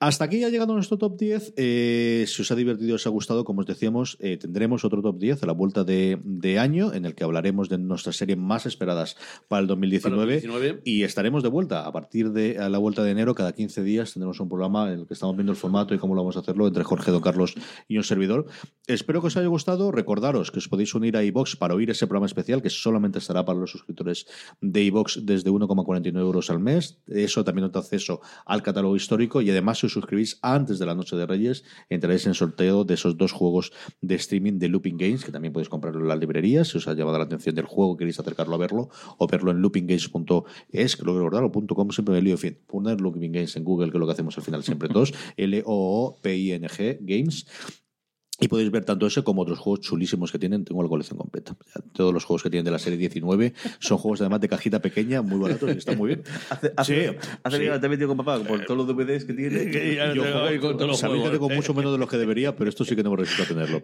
hasta 0.00 0.24
aquí 0.24 0.42
ha 0.44 0.48
llegado 0.48 0.72
nuestro 0.72 0.96
top 0.96 1.18
10. 1.18 1.52
Eh, 1.58 2.24
si 2.26 2.40
os 2.40 2.50
ha 2.50 2.54
divertido, 2.54 2.94
os 2.94 3.06
ha 3.06 3.10
gustado, 3.10 3.44
como 3.44 3.60
os 3.60 3.66
decíamos, 3.66 4.16
eh, 4.20 4.38
tendremos 4.38 4.82
otro 4.82 5.02
top 5.02 5.18
10 5.18 5.42
a 5.42 5.46
la 5.46 5.52
vuelta 5.52 5.84
de, 5.84 6.18
de 6.24 6.58
año 6.58 6.94
en 6.94 7.04
el 7.04 7.14
que 7.14 7.22
hablaremos 7.22 7.68
de 7.68 7.76
nuestras 7.76 8.16
series 8.16 8.38
más 8.38 8.64
esperadas 8.64 9.18
para 9.46 9.60
el 9.60 9.66
2019. 9.66 10.16
Para 10.16 10.32
el 10.32 10.42
2019. 10.42 10.82
Y 10.86 11.02
estaremos 11.02 11.42
de 11.42 11.50
vuelta. 11.50 11.86
A 11.86 11.92
partir 11.92 12.32
de 12.32 12.58
a 12.58 12.70
la 12.70 12.78
vuelta 12.78 13.02
de 13.04 13.10
enero, 13.10 13.34
cada 13.34 13.52
15 13.52 13.82
días 13.82 14.14
tendremos 14.14 14.40
un 14.40 14.48
programa 14.48 14.90
en 14.90 15.00
el 15.00 15.06
que 15.06 15.12
estamos 15.12 15.36
viendo 15.36 15.52
el 15.52 15.58
formato 15.58 15.94
y 15.94 15.98
cómo 15.98 16.14
lo 16.14 16.22
vamos 16.22 16.38
a 16.38 16.40
hacerlo 16.40 16.66
entre 16.66 16.82
Jorge, 16.82 17.10
Don 17.10 17.20
Carlos 17.20 17.52
y 17.86 17.98
un 17.98 18.04
servidor. 18.04 18.46
Espero 18.86 19.20
que 19.20 19.26
os 19.26 19.36
haya 19.36 19.48
gustado. 19.48 19.92
Recordaros 19.92 20.50
que 20.50 20.60
os 20.60 20.68
podéis 20.68 20.94
unir 20.94 21.18
a 21.18 21.22
iBox 21.24 21.56
para 21.56 21.74
oír 21.74 21.90
ese 21.90 22.06
programa 22.06 22.24
especial 22.24 22.62
que 22.62 22.70
solamente 22.70 23.18
estará 23.18 23.44
para 23.44 23.58
los 23.58 23.70
suscriptores 23.70 24.26
de 24.62 24.82
iBox 24.84 25.26
desde 25.26 25.50
1,49 25.50 26.18
euros 26.18 26.48
al 26.48 26.58
mes. 26.58 27.02
Eso 27.06 27.44
también 27.44 27.66
os 27.66 27.72
da 27.72 27.80
acceso 27.80 28.22
al 28.46 28.62
catálogo 28.62 28.96
histórico 28.96 29.42
y 29.42 29.50
además 29.50 29.80
si 29.80 29.89
suscribís 29.92 30.38
antes 30.42 30.78
de 30.78 30.86
la 30.86 30.94
noche 30.94 31.16
de 31.16 31.26
Reyes 31.26 31.64
entraréis 31.88 32.26
en 32.26 32.34
sorteo 32.34 32.84
de 32.84 32.94
esos 32.94 33.16
dos 33.16 33.32
juegos 33.32 33.72
de 34.00 34.14
streaming 34.14 34.58
de 34.58 34.68
Looping 34.68 34.96
Games 34.98 35.24
que 35.24 35.32
también 35.32 35.52
podéis 35.52 35.68
comprarlo 35.68 36.00
en 36.00 36.08
las 36.08 36.18
librerías 36.18 36.68
si 36.68 36.78
os 36.78 36.88
ha 36.88 36.94
llamado 36.94 37.18
la 37.18 37.24
atención 37.24 37.54
del 37.54 37.66
juego 37.66 37.96
queréis 37.96 38.18
acercarlo 38.20 38.54
a 38.54 38.58
verlo 38.58 38.88
o 39.18 39.26
verlo 39.26 39.50
en 39.50 39.60
loopinggames.es 39.60 40.96
que 40.96 41.04
lo 41.04 41.16
recordar 41.16 41.44
o 41.44 41.50
.com 41.50 41.90
siempre 41.90 42.14
me 42.14 42.22
lío 42.22 42.36
fin 42.36 42.58
poner 42.66 43.00
Looping 43.00 43.32
Games 43.32 43.56
en 43.56 43.64
Google 43.64 43.90
que 43.90 43.96
es 43.96 44.00
lo 44.00 44.06
que 44.06 44.12
hacemos 44.12 44.36
al 44.38 44.44
final 44.44 44.62
siempre 44.62 44.88
todos 44.88 45.12
L-O-O-P-I-N-G 45.36 46.98
Games 47.02 47.46
y 48.40 48.48
podéis 48.48 48.70
ver 48.70 48.84
tanto 48.84 49.06
ese 49.06 49.22
como 49.22 49.42
otros 49.42 49.58
juegos 49.58 49.80
chulísimos 49.80 50.32
que 50.32 50.38
tienen. 50.38 50.64
Tengo 50.64 50.82
la 50.82 50.88
colección 50.88 51.18
completa. 51.18 51.52
O 51.52 51.64
sea, 51.70 51.82
todos 51.92 52.12
los 52.14 52.24
juegos 52.24 52.42
que 52.42 52.50
tienen 52.50 52.64
de 52.64 52.70
la 52.70 52.78
serie 52.78 52.98
19 52.98 53.52
son 53.78 53.98
juegos 53.98 54.20
además 54.20 54.40
de 54.40 54.48
cajita 54.48 54.80
pequeña, 54.80 55.22
muy 55.22 55.38
baratos 55.38 55.68
y 55.74 55.78
están 55.78 55.98
muy 55.98 56.08
bien. 56.08 56.22
Hace, 56.50 56.72
hace, 56.76 57.08
Sí, 57.10 57.16
hace 57.42 57.56
sí. 57.58 57.62
que 57.64 57.78
te 57.78 57.86
he 57.86 57.88
metido 57.88 58.08
con 58.08 58.16
papá 58.16 58.38
por 58.42 58.64
todos 58.64 58.78
los 58.78 58.86
DVDs 58.86 59.24
que 59.24 59.34
tiene. 59.34 59.64
Yo 60.14 60.14
Yo 60.14 60.22
juego- 60.22 60.60
con 60.60 60.76
todos 60.76 60.88
los 60.90 60.98
sabéis 60.98 61.22
que 61.22 61.28
juegos. 61.28 61.48
tengo 61.48 61.54
mucho 61.60 61.74
menos 61.74 61.92
de 61.92 61.98
lo 61.98 62.08
que 62.08 62.16
debería, 62.16 62.56
pero 62.56 62.68
esto 62.70 62.84
sí 62.84 62.96
que 62.96 63.02
no 63.02 63.10
me 63.10 63.16
resisto 63.18 63.42
a 63.42 63.46
tenerlo. 63.46 63.80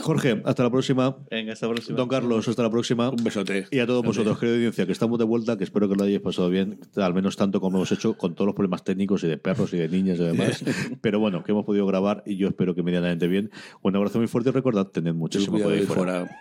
Jorge, 0.00 0.42
hasta 0.44 0.62
la 0.62 0.70
próxima. 0.70 1.16
Venga, 1.30 1.54
hasta 1.54 1.66
la 1.66 1.72
próxima. 1.72 1.96
Don 1.96 2.08
Carlos, 2.08 2.46
hasta 2.46 2.62
la 2.62 2.70
próxima. 2.70 3.08
Un 3.08 3.24
besote. 3.24 3.66
Y 3.70 3.78
a 3.78 3.86
todos 3.86 4.04
vosotros, 4.04 4.38
querida 4.38 4.56
audiencia, 4.56 4.84
que 4.86 4.92
estamos 4.92 5.18
de 5.18 5.24
vuelta, 5.24 5.56
que 5.56 5.64
espero 5.64 5.88
que 5.88 5.94
lo 5.94 6.04
hayáis 6.04 6.20
pasado 6.20 6.50
bien, 6.50 6.78
al 6.96 7.14
menos 7.14 7.36
tanto 7.36 7.60
como 7.60 7.78
hemos 7.78 7.92
hecho 7.92 8.14
con 8.18 8.34
todos 8.34 8.46
los 8.46 8.54
problemas 8.54 8.84
técnicos 8.84 9.24
y 9.24 9.28
de 9.28 9.38
perros 9.38 9.72
y 9.72 9.78
de 9.78 9.88
niñas 9.88 10.18
y 10.18 10.24
demás. 10.24 10.62
Pero 11.00 11.20
bueno, 11.20 11.42
que 11.42 11.52
hemos 11.52 11.64
podido 11.64 11.86
grabar 11.86 12.22
y 12.26 12.36
yo 12.36 12.48
espero 12.48 12.74
que 12.74 12.82
medianamente 12.82 13.26
bien. 13.28 13.50
Un 13.82 13.96
abrazo 13.96 14.18
muy 14.18 14.26
fuerte 14.28 14.50
y 14.50 14.52
recordad, 14.52 14.86
tened 14.86 15.14
muchísimo 15.14 15.52
Cuidado 15.52 15.70
cuidado 15.70 15.82
ahí 15.82 15.88
ahí 15.88 15.94
fuera. 15.96 16.26
fuera. 16.26 16.38